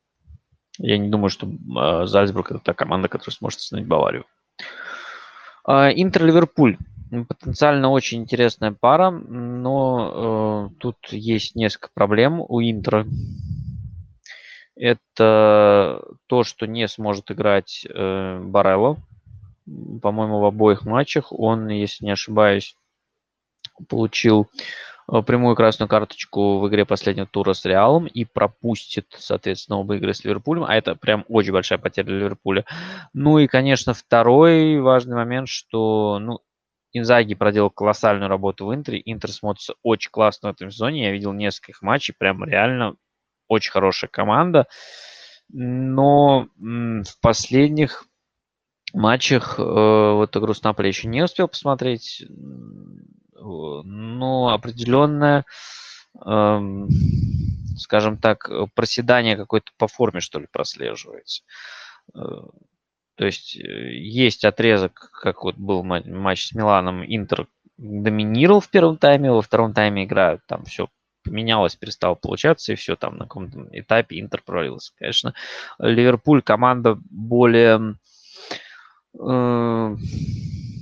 Я 0.78 0.98
не 0.98 1.08
думаю, 1.08 1.30
что 1.30 1.48
э, 1.48 2.06
Зальцбург 2.06 2.52
это 2.52 2.60
та 2.60 2.74
команда, 2.74 3.08
которая 3.08 3.34
сможет 3.34 3.60
остановить 3.60 3.88
Баварию. 3.88 4.26
Э, 5.66 5.94
Интер-Ливерпуль. 5.96 6.78
Потенциально 7.30 7.90
очень 7.90 8.24
интересная 8.24 8.76
пара, 8.78 9.10
но 9.10 10.70
э, 10.74 10.80
тут 10.82 10.98
есть 11.12 11.56
несколько 11.56 11.88
проблем 11.94 12.42
у 12.42 12.62
Интера. 12.62 13.08
Это 14.76 16.04
то, 16.28 16.44
что 16.44 16.68
не 16.68 16.90
сможет 16.90 17.32
играть 17.32 17.88
э, 17.88 18.42
Барелло. 18.44 18.98
По-моему, 20.02 20.42
в 20.42 20.46
обоих 20.46 20.84
матчах 20.84 21.32
он, 21.32 21.70
если 21.70 22.04
не 22.04 22.12
ошибаюсь, 22.12 22.76
получил 23.88 24.50
прямую 25.20 25.58
красную 25.58 25.90
карточку 25.90 26.60
в 26.60 26.70
игре 26.70 26.86
последнего 26.86 27.28
тура 27.28 27.54
с 27.54 27.66
Реалом 27.66 28.08
и 28.08 28.24
пропустит, 28.24 29.08
соответственно, 29.18 29.80
оба 29.80 29.98
игры 29.98 30.14
с 30.14 30.24
Ливерпулем, 30.24 30.64
а 30.64 30.76
это 30.76 30.96
прям 30.96 31.26
очень 31.28 31.52
большая 31.52 31.80
потеря 31.80 32.06
для 32.06 32.18
Ливерпуля. 32.20 32.66
Ну 33.14 33.38
и, 33.38 33.48
конечно, 33.48 33.94
второй 33.94 34.80
важный 34.80 35.16
момент, 35.16 35.50
что, 35.50 36.18
ну, 36.20 36.40
Инзаги 36.94 37.36
проделал 37.36 37.70
колоссальную 37.70 38.30
работу 38.30 38.66
в 38.66 38.76
Интере. 38.76 39.02
Интер 39.06 39.32
смотрится 39.32 39.76
очень 39.82 40.12
классно 40.12 40.50
в 40.50 40.56
этом 40.56 40.72
сезоне. 40.72 41.04
Я 41.04 41.12
видел 41.12 41.34
несколько 41.34 41.86
матчей, 41.86 42.14
прям 42.18 42.44
реально 42.44 42.96
очень 43.48 43.72
хорошая 43.72 44.10
команда. 44.10 44.68
Но 45.50 46.48
в 46.58 47.22
последних 47.22 48.06
матчах 48.94 49.58
э, 49.58 49.64
вот 49.64 50.36
игру 50.36 50.54
с 50.54 50.64
Наполи 50.64 50.90
еще 50.90 51.08
не 51.08 51.22
успел 51.22 51.48
посмотреть. 51.48 52.26
Но 53.42 54.50
определенное, 54.50 55.46
эм, 56.26 56.88
скажем 57.78 58.18
так, 58.18 58.50
проседание 58.76 59.36
какое-то 59.38 59.72
по 59.78 59.88
форме, 59.88 60.20
что 60.20 60.40
ли, 60.40 60.48
прослеживается. 60.52 61.44
Э, 62.16 62.20
то 63.16 63.26
есть 63.26 63.56
э, 63.56 63.94
есть 63.94 64.46
отрезок, 64.46 65.12
как 65.12 65.44
вот 65.44 65.56
был 65.56 65.84
матч 65.84 66.48
с 66.48 66.54
Миланом, 66.54 67.04
Интер 67.04 67.48
доминировал 67.78 68.62
в 68.62 68.70
первом 68.70 68.98
тайме, 68.98 69.32
во 69.32 69.42
втором 69.42 69.74
тайме 69.74 70.06
игра 70.06 70.40
там 70.48 70.66
все 70.66 70.88
поменялось, 71.24 71.76
перестало 71.76 72.16
получаться, 72.16 72.74
и 72.74 72.76
все 72.76 72.96
там 72.96 73.18
на 73.18 73.26
каком-то 73.26 73.68
этапе 73.72 74.20
Интер 74.20 74.42
провалился. 74.44 74.94
Конечно, 74.98 75.34
Ливерпуль 75.80 76.42
команда 76.42 76.98
более 77.10 77.96
э, 79.20 79.96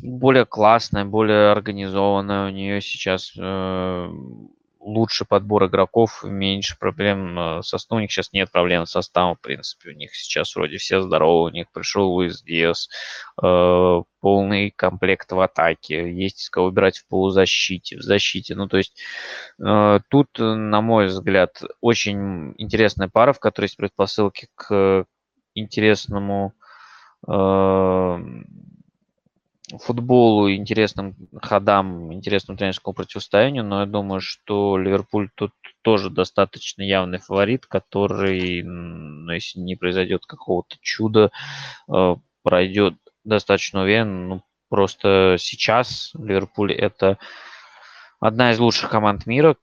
более 0.01 0.45
классная, 0.45 1.05
более 1.05 1.51
организованная. 1.51 2.47
У 2.47 2.51
нее 2.51 2.81
сейчас 2.81 3.33
э, 3.37 4.09
лучше 4.79 5.25
подбор 5.25 5.65
игроков, 5.65 6.23
меньше 6.23 6.77
проблем 6.77 7.37
э, 7.37 7.61
со 7.61 7.77
составом. 7.77 7.99
У 7.99 8.01
них 8.01 8.11
сейчас 8.11 8.31
нет 8.33 8.51
проблем 8.51 8.85
с 8.85 8.91
составом, 8.91 9.35
в 9.35 9.41
принципе. 9.41 9.91
У 9.91 9.93
них 9.93 10.15
сейчас 10.15 10.55
вроде 10.55 10.77
все 10.77 11.01
здоровы. 11.01 11.49
У 11.49 11.53
них 11.53 11.71
пришел 11.71 12.09
Луис 12.09 12.41
Диас, 12.41 12.89
э, 13.41 14.01
полный 14.21 14.71
комплект 14.71 15.31
в 15.31 15.39
атаке. 15.39 16.11
Есть 16.11 16.41
из 16.41 16.49
кого 16.49 16.67
выбирать 16.67 16.99
в 16.99 17.07
полузащите, 17.07 17.97
в 17.97 18.01
защите. 18.01 18.55
Ну, 18.55 18.67
то 18.67 18.77
есть 18.77 18.99
э, 19.63 19.99
тут, 20.09 20.29
на 20.39 20.81
мой 20.81 21.07
взгляд, 21.07 21.61
очень 21.81 22.53
интересная 22.57 23.09
пара, 23.09 23.33
в 23.33 23.39
которой 23.39 23.65
есть 23.65 23.77
предпосылки 23.77 24.47
к 24.55 25.05
интересному 25.55 26.53
э, 27.27 28.17
футболу, 29.77 30.51
интересным 30.51 31.15
ходам, 31.41 32.11
интересному 32.13 32.57
тренерскому 32.57 32.93
противостоянию, 32.93 33.63
но 33.63 33.81
я 33.81 33.85
думаю, 33.85 34.21
что 34.21 34.77
Ливерпуль 34.77 35.29
тут 35.35 35.51
тоже 35.81 36.09
достаточно 36.09 36.81
явный 36.81 37.19
фаворит, 37.19 37.65
который, 37.67 38.63
ну, 38.63 39.31
если 39.31 39.59
не 39.59 39.75
произойдет 39.75 40.25
какого-то 40.25 40.77
чуда, 40.81 41.31
э, 41.91 42.15
пройдет 42.43 42.95
достаточно 43.23 43.83
уверенно. 43.83 44.27
Ну, 44.27 44.43
просто 44.69 45.35
сейчас 45.39 46.11
Ливерпуль 46.15 46.73
это 46.73 47.17
одна 48.19 48.51
из 48.51 48.59
лучших 48.59 48.89
команд 48.89 49.25
мира, 49.25 49.55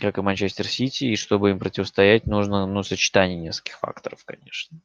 как 0.00 0.18
и 0.18 0.22
Манчестер 0.22 0.66
Сити, 0.66 1.04
и 1.04 1.16
чтобы 1.16 1.50
им 1.50 1.58
противостоять, 1.58 2.26
нужно 2.26 2.66
ну, 2.66 2.82
сочетание 2.82 3.38
нескольких 3.38 3.78
факторов, 3.78 4.24
конечно. 4.24 4.80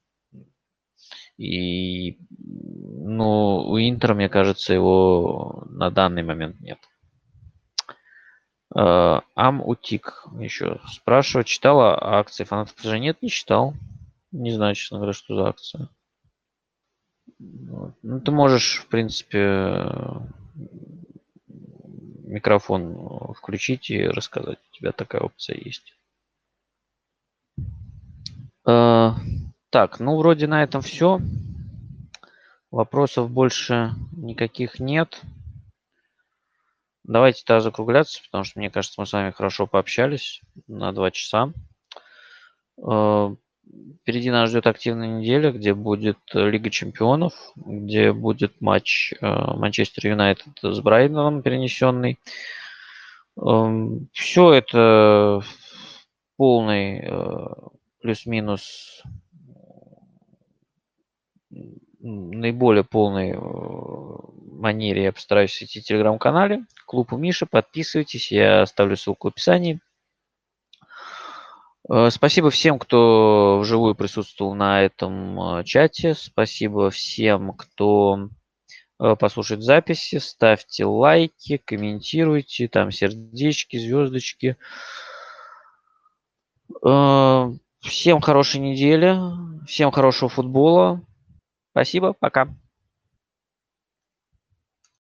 И, 1.40 2.18
ну, 2.38 3.60
у 3.70 3.80
Интера, 3.80 4.14
мне 4.14 4.28
кажется, 4.28 4.74
его 4.74 5.64
на 5.70 5.90
данный 5.90 6.22
момент 6.22 6.60
нет. 6.60 6.80
Uh, 8.76 9.24
Амутик 9.36 10.26
еще 10.38 10.80
спрашивает, 10.91 11.48
читала 11.48 11.98
акции 12.20 12.44
фанатов 12.44 12.80
же 12.82 12.99
нет, 12.99 13.22
не 13.22 13.30
читал. 13.30 13.74
Не 14.32 14.52
знаю, 14.52 14.76
честно 14.76 14.98
говоря, 14.98 15.14
что 15.14 15.36
за 15.36 15.48
акция. 15.48 15.90
Ну, 17.40 18.20
ты 18.20 18.32
можешь, 18.32 18.82
в 18.82 18.88
принципе, 18.88 19.88
микрофон 21.48 23.34
включить 23.34 23.90
и 23.90 24.03
рассказать. 24.03 24.60
У 24.72 24.76
тебя 24.76 24.91
такая 24.91 25.22
опция 25.22 25.57
есть. 25.57 25.94
Так, 29.71 29.99
ну 29.99 30.17
вроде 30.17 30.47
на 30.47 30.63
этом 30.63 30.81
все. 30.81 31.19
Вопросов 32.71 33.29
больше 33.29 33.91
никаких 34.11 34.79
нет. 34.79 35.21
Давайте 37.03 37.43
тогда 37.45 37.61
закругляться, 37.61 38.21
потому 38.23 38.43
что, 38.43 38.59
мне 38.59 38.71
кажется, 38.71 38.99
мы 38.99 39.05
с 39.05 39.13
вами 39.13 39.31
хорошо 39.31 39.67
пообщались 39.67 40.41
на 40.67 40.91
два 40.91 41.11
часа. 41.11 41.53
Э, 42.83 43.35
впереди 44.01 44.31
нас 44.31 44.49
ждет 44.49 44.65
активная 44.65 45.19
неделя, 45.19 45.51
где 45.51 45.75
будет 45.75 46.17
Лига 46.33 46.71
Чемпионов, 46.71 47.33
где 47.55 48.11
будет 48.11 48.61
матч 48.61 49.13
э, 49.13 49.25
Манчестер 49.27 50.07
Юнайтед 50.07 50.57
с 50.63 50.79
Брайденом 50.79 51.43
перенесенный. 51.43 52.19
Эм, 53.37 54.09
все 54.13 54.51
это 54.53 55.43
полный 56.37 57.01
э, 57.03 57.47
плюс-минус 58.01 59.03
наиболее 61.99 62.84
полной 62.84 63.31
э, 63.31 63.39
манере 63.39 65.03
я 65.03 65.11
постараюсь 65.11 65.61
идти 65.61 65.81
в 65.81 65.84
телеграм-канале. 65.84 66.65
Клуб 66.85 67.13
у 67.13 67.17
Миши. 67.17 67.45
Подписывайтесь. 67.45 68.31
Я 68.31 68.61
оставлю 68.63 68.95
ссылку 68.95 69.27
в 69.27 69.31
описании. 69.31 69.80
Э, 71.89 72.09
спасибо 72.11 72.49
всем, 72.49 72.80
кто 72.80 73.59
вживую 73.61 73.95
присутствовал 73.95 74.55
на 74.55 74.81
этом 74.81 75.59
э, 75.59 75.63
чате. 75.63 76.13
Спасибо 76.13 76.89
всем, 76.89 77.53
кто 77.53 78.30
послушает 78.97 79.63
записи. 79.63 80.17
Ставьте 80.17 80.84
лайки, 80.84 81.55
комментируйте, 81.55 82.67
там 82.67 82.91
сердечки, 82.91 83.77
звездочки. 83.77 84.57
Всем 86.81 88.19
хорошей 88.19 88.59
недели, 88.59 89.17
всем 89.65 89.91
хорошего 89.91 90.27
футбола. 90.27 91.01
Спасибо, 91.80 92.11
пока. 92.11 92.49